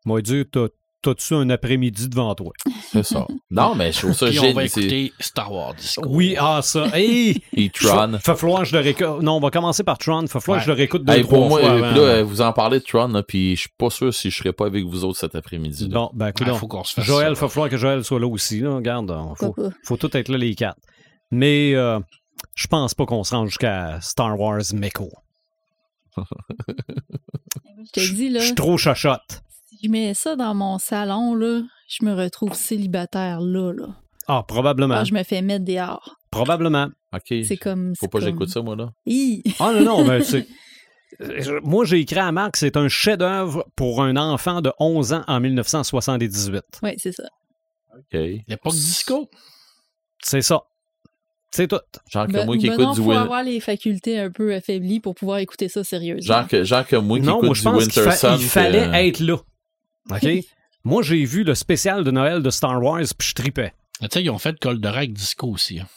[0.05, 0.67] Moi, dire T'as-
[1.03, 2.51] T'as-tu un après-midi devant toi?
[2.91, 3.25] C'est ça.
[3.49, 4.65] Non, mais je trouve ça Puis on va génial.
[4.67, 6.03] Écouter Star Wars Disco.
[6.07, 6.85] Oui, ah, ça.
[6.93, 8.19] Hey E-Tron.
[8.19, 9.21] Fait falloir que je le réécoute.
[9.23, 10.27] Non, on va commencer par Tron.
[10.27, 11.71] Fait falloir que je le réécoute deux, Hey, trois pour moi, fois.
[11.71, 11.89] avant.
[11.91, 14.37] puis là, vous en parlez de Tron, là, puis je suis pas sûr si je
[14.37, 15.89] serais pas avec vous autres cet après-midi.
[15.89, 17.41] Bon, ben, écoute, Ah, faut qu'on se fasse Joël, ça.
[17.41, 18.59] va falloir que Joël soit là aussi.
[18.59, 18.75] Là.
[18.75, 20.79] Regarde, faut, faut tout être là, les quatre.
[21.31, 21.99] Mais euh,
[22.55, 25.09] je pense pas qu'on se rende jusqu'à Star Wars Meko.
[27.83, 29.41] Je te dis, Je là, suis trop chachotte.
[29.69, 33.87] si je mets ça dans mon salon, là, je me retrouve célibataire là, là.
[34.27, 34.95] Ah, probablement.
[34.95, 36.15] Ah, je me fais mettre dehors.
[36.29, 36.89] Probablement.
[37.13, 37.33] OK.
[37.43, 37.93] C'est comme.
[37.99, 38.91] Faut pas que comme- j'écoute ça, moi, là.
[39.05, 39.41] Hi!
[39.59, 40.47] Ah non, non, mais c'est.
[41.21, 45.23] euh, Moi, j'ai écrit à Marc, c'est un chef-d'œuvre pour un enfant de 11 ans
[45.27, 46.63] en 1978.
[46.83, 47.23] Oui, c'est ça.
[47.97, 48.19] OK.
[48.47, 49.29] L'époque disco.
[50.23, 50.61] C'est ça.
[51.53, 51.79] C'est tout.
[52.09, 53.17] Genre que Ben, moi qui ben écoute non, du faut Win...
[53.19, 56.33] avoir les facultés un peu affaiblies pour pouvoir écouter ça sérieusement.
[56.35, 58.35] Genre que, genre que moi qui non, écoute moi, je du pense Winter fa- Sun.
[58.39, 59.35] il que- fallait être là.
[60.11, 60.27] OK?
[60.85, 63.73] moi, j'ai vu le spécial de Noël de Star Wars, puis je tripais.
[64.01, 65.79] Tu sais, ils ont fait Goldorak Disco aussi.
[65.79, 65.87] hein.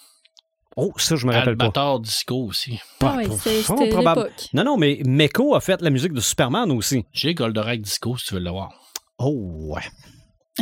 [0.77, 1.67] Oh, ça, je me rappelle pas.
[1.67, 2.81] Albator Disco aussi.
[3.01, 3.29] Ah ouais,
[3.63, 4.23] c'était probable.
[4.23, 4.49] l'époque.
[4.55, 7.05] Non, non, mais Meko a fait la musique de Superman aussi.
[7.13, 8.73] J'ai Goldorak Disco si tu veux le voir.
[9.19, 9.83] Oh, ouais.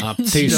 [0.03, 0.49] En T'es,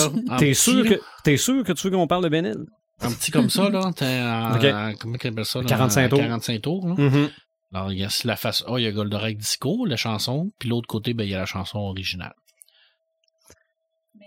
[0.55, 2.65] sûr que, t'es sûr que tu veux qu'on parle de Benil?
[3.05, 3.91] Un petit comme ça, là.
[3.94, 4.65] T'es en- Ok.
[4.65, 5.60] en- comment tu appelles ça?
[5.60, 5.66] là?
[5.66, 6.18] 45 tours.
[6.18, 6.94] 45 tours, là.
[6.97, 7.31] Mhm.
[7.73, 10.52] Alors, il y a la face A, il y a Goldorak Disco, la chanson.
[10.58, 12.34] Puis l'autre côté, ben, il y a la chanson originale.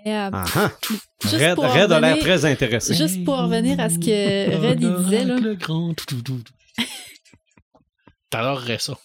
[0.06, 0.72] Mais, euh, Ah, ah.
[1.24, 2.94] Juste Red, pour Red a l'air revenir- très intéressé.
[2.94, 5.38] Juste pour revenir à ce que Red il disait, là.
[5.40, 6.44] Le grand tout, tout, tout.
[8.30, 8.98] T'adorerais ça.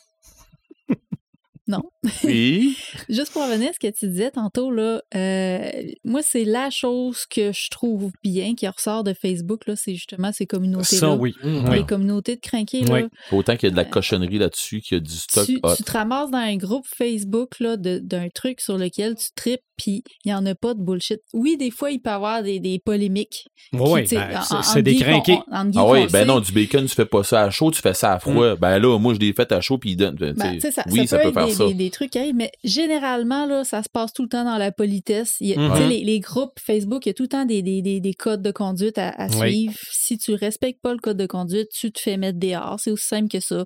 [1.68, 1.82] Non.
[2.24, 2.76] Oui.
[3.08, 5.70] Juste pour revenir à ce que tu disais tantôt, là, euh,
[6.04, 10.32] moi, c'est la chose que je trouve bien qui ressort de Facebook, là, c'est justement
[10.32, 10.98] ces communautés-là.
[11.00, 11.34] Ça, oui.
[11.44, 11.60] Oui.
[11.72, 13.02] Les communautés de crinqués, Oui.
[13.02, 13.08] là.
[13.30, 15.76] Autant qu'il y a de la cochonnerie là-dessus, qu'il y a du stock Tu, hot.
[15.76, 19.60] tu te ramasses dans un groupe Facebook là, de- d'un truc sur lequel tu tripes,
[19.76, 21.20] puis il n'y en a pas de bullshit.
[21.32, 23.46] Oui, des fois, il peut y avoir des, des polémiques.
[23.72, 25.38] Oui, ben, en- c'est- des crinqués.
[25.50, 27.70] on- en geek, Ah oui, ben non, du bacon, tu fais pas ça à chaud,
[27.70, 28.56] tu fais ça à froid.
[28.56, 31.18] Ben là, moi, je l'ai fait à chaud, puis Ben, tu sais, ça, oui, ça,
[31.18, 31.66] ça, peut, peut être des, ça.
[31.68, 34.58] des- des trucs qui arrivent, mais généralement, là, ça se passe tout le temps dans
[34.58, 35.36] la politesse.
[35.40, 35.88] Il y a- Mhm.
[35.88, 38.42] les, les groupes Facebook, il y a tout le temps des, des, des, des codes
[38.42, 39.50] de conduite à, à Oui.
[39.68, 39.78] suivre.
[39.92, 42.78] Si tu respectes pas le code de conduite, tu te fais mettre dehors.
[42.80, 43.64] C'est aussi simple que ça.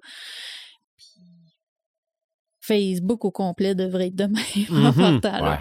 [2.61, 5.21] Facebook au complet devrait être de même.
[5.25, 5.59] Ouais.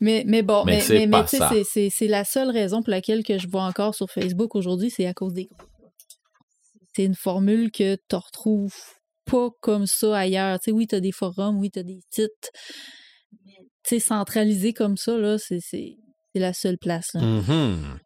[0.00, 3.46] Mais, mais bon, Mais mais, c'est mais, c'est la seule raison pour laquelle que je
[3.48, 5.68] vois encore sur Facebook aujourd'hui, c'est à cause des groupes.
[6.94, 8.74] C'est une formule que tu retrouves
[9.26, 10.58] pas comme ça ailleurs.
[10.60, 12.50] Tu sais, oui, tu as des forums, oui, tu as des sites.
[13.44, 13.52] Mais
[13.84, 15.96] tu sais, centralisé comme ça, là, c'est c'est-
[16.32, 17.10] c'est la seule place.
[17.14, 17.20] là.
[17.22, 17.98] Mhm.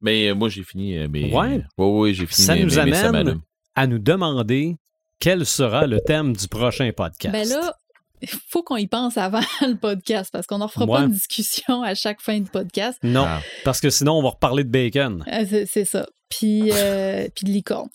[0.00, 0.96] Mais euh, moi, j'ai fini.
[0.96, 1.32] euh, mes...
[1.34, 1.62] Ouais.
[1.78, 2.46] Oui, oui, j'ai fini.
[2.46, 3.40] Ça mes- nous mes- amène
[3.74, 4.76] à nous demander
[5.18, 7.32] quel sera le thème du prochain podcast.
[7.32, 7.74] Ben là,
[8.22, 10.98] il faut qu'on y pense avant le podcast parce qu'on n'en fera Ouais.
[10.98, 12.98] pas une discussion à chaque fin de podcast.
[13.02, 13.40] non, Ah.
[13.64, 15.22] parce que sinon, on va reparler de bacon.
[15.30, 16.06] Euh, c'est- C'est ça.
[16.30, 17.88] Puis, euh, puis de licorne.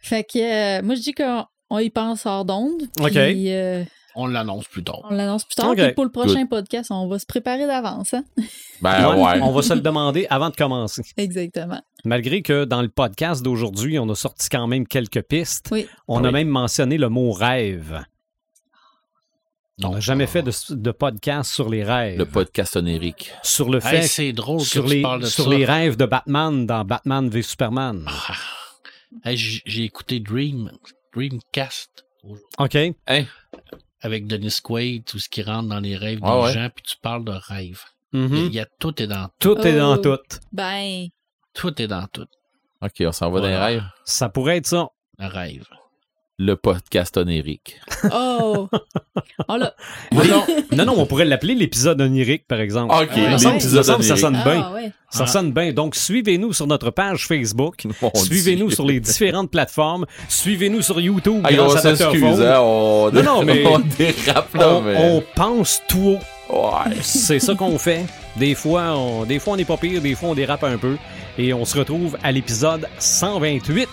[0.00, 0.38] Fait que
[0.78, 2.82] euh, moi, je dis qu'on on y pense hors d'onde.
[3.00, 3.10] OK.
[3.12, 5.00] Puis euh, On l'annonce plus tard.
[5.10, 5.70] on l'annonce plus tard.
[5.70, 5.76] OK.
[5.76, 8.14] Puis pour le prochain podcast, on va se préparer d'avance.
[8.14, 8.24] Hein?
[8.82, 9.40] Ben Ouais.
[9.42, 11.02] On va se le demander avant de commencer.
[11.16, 11.80] Exactement.
[12.04, 15.68] Malgré que dans le podcast d'aujourd'hui, on a sorti quand même quelques pistes.
[15.70, 15.86] Oui.
[16.08, 18.02] On a même mentionné le mot rêve.
[19.82, 22.16] On n'a Donc, jamais euh, fait de, de podcast sur les rêves.
[22.18, 23.30] Le podcast onérique.
[23.42, 25.50] Sur le Hey, fait, c'est drôle que sur, tu les, parles de sur ça.
[25.50, 28.06] les rêves de Batman dans Batman v Superman.
[28.08, 28.34] Ah.
[29.24, 30.70] Hey, j'ai écouté Dream,
[31.14, 32.06] Dreamcast
[32.58, 32.76] OK?
[34.00, 36.52] avec Dennis Quaid, tout ce qui rentre dans les rêves Ouais, des ouais.
[36.54, 37.82] gens, puis tu parles de rêve.
[38.12, 38.34] Mhm.
[38.46, 40.16] Il y a tout est dans Tout est dans Oh.
[40.16, 40.38] tout.
[40.52, 41.06] Ben,
[41.52, 42.26] tout est dans tout.
[42.82, 43.66] OK, on s'en va dans les Voilà.
[43.66, 43.84] rêves.
[44.04, 44.88] Ça pourrait être ça.
[45.18, 45.66] Un rêve.
[46.38, 47.80] Le podcast onérique.
[48.12, 48.68] oh!
[49.48, 49.74] oh là!
[50.12, 52.94] Non, non, non, non, on pourrait l'appeler l'épisode onirique, par exemple.
[52.94, 54.18] OK, Ouais, l'épisode semble que ça onirique.
[54.18, 54.62] sonne bien.
[54.66, 54.92] Ah, ouais.
[55.10, 55.26] Ça Ah.
[55.26, 55.72] sonne bien.
[55.72, 57.84] Donc, suivez-nous sur notre page Facebook.
[58.02, 58.74] Mon Suivez-nous Dieu.
[58.74, 60.04] sur les différentes plateformes.
[60.28, 61.42] Suivez-nous sur YouTube.
[61.48, 63.10] Hey, on s'excuse, hein, on...
[63.12, 64.96] Non, non, mais- on dérape là, On, mais...
[64.98, 66.18] on pense tout
[66.50, 66.54] haut.
[66.54, 66.96] Ouais.
[67.00, 68.04] C'est ça qu'on fait.
[68.36, 70.96] Des fois, on, des fois, on n'est pas pire, des fois, on dérape un peu.
[71.38, 73.88] Et on se retrouve à l'épisode 128.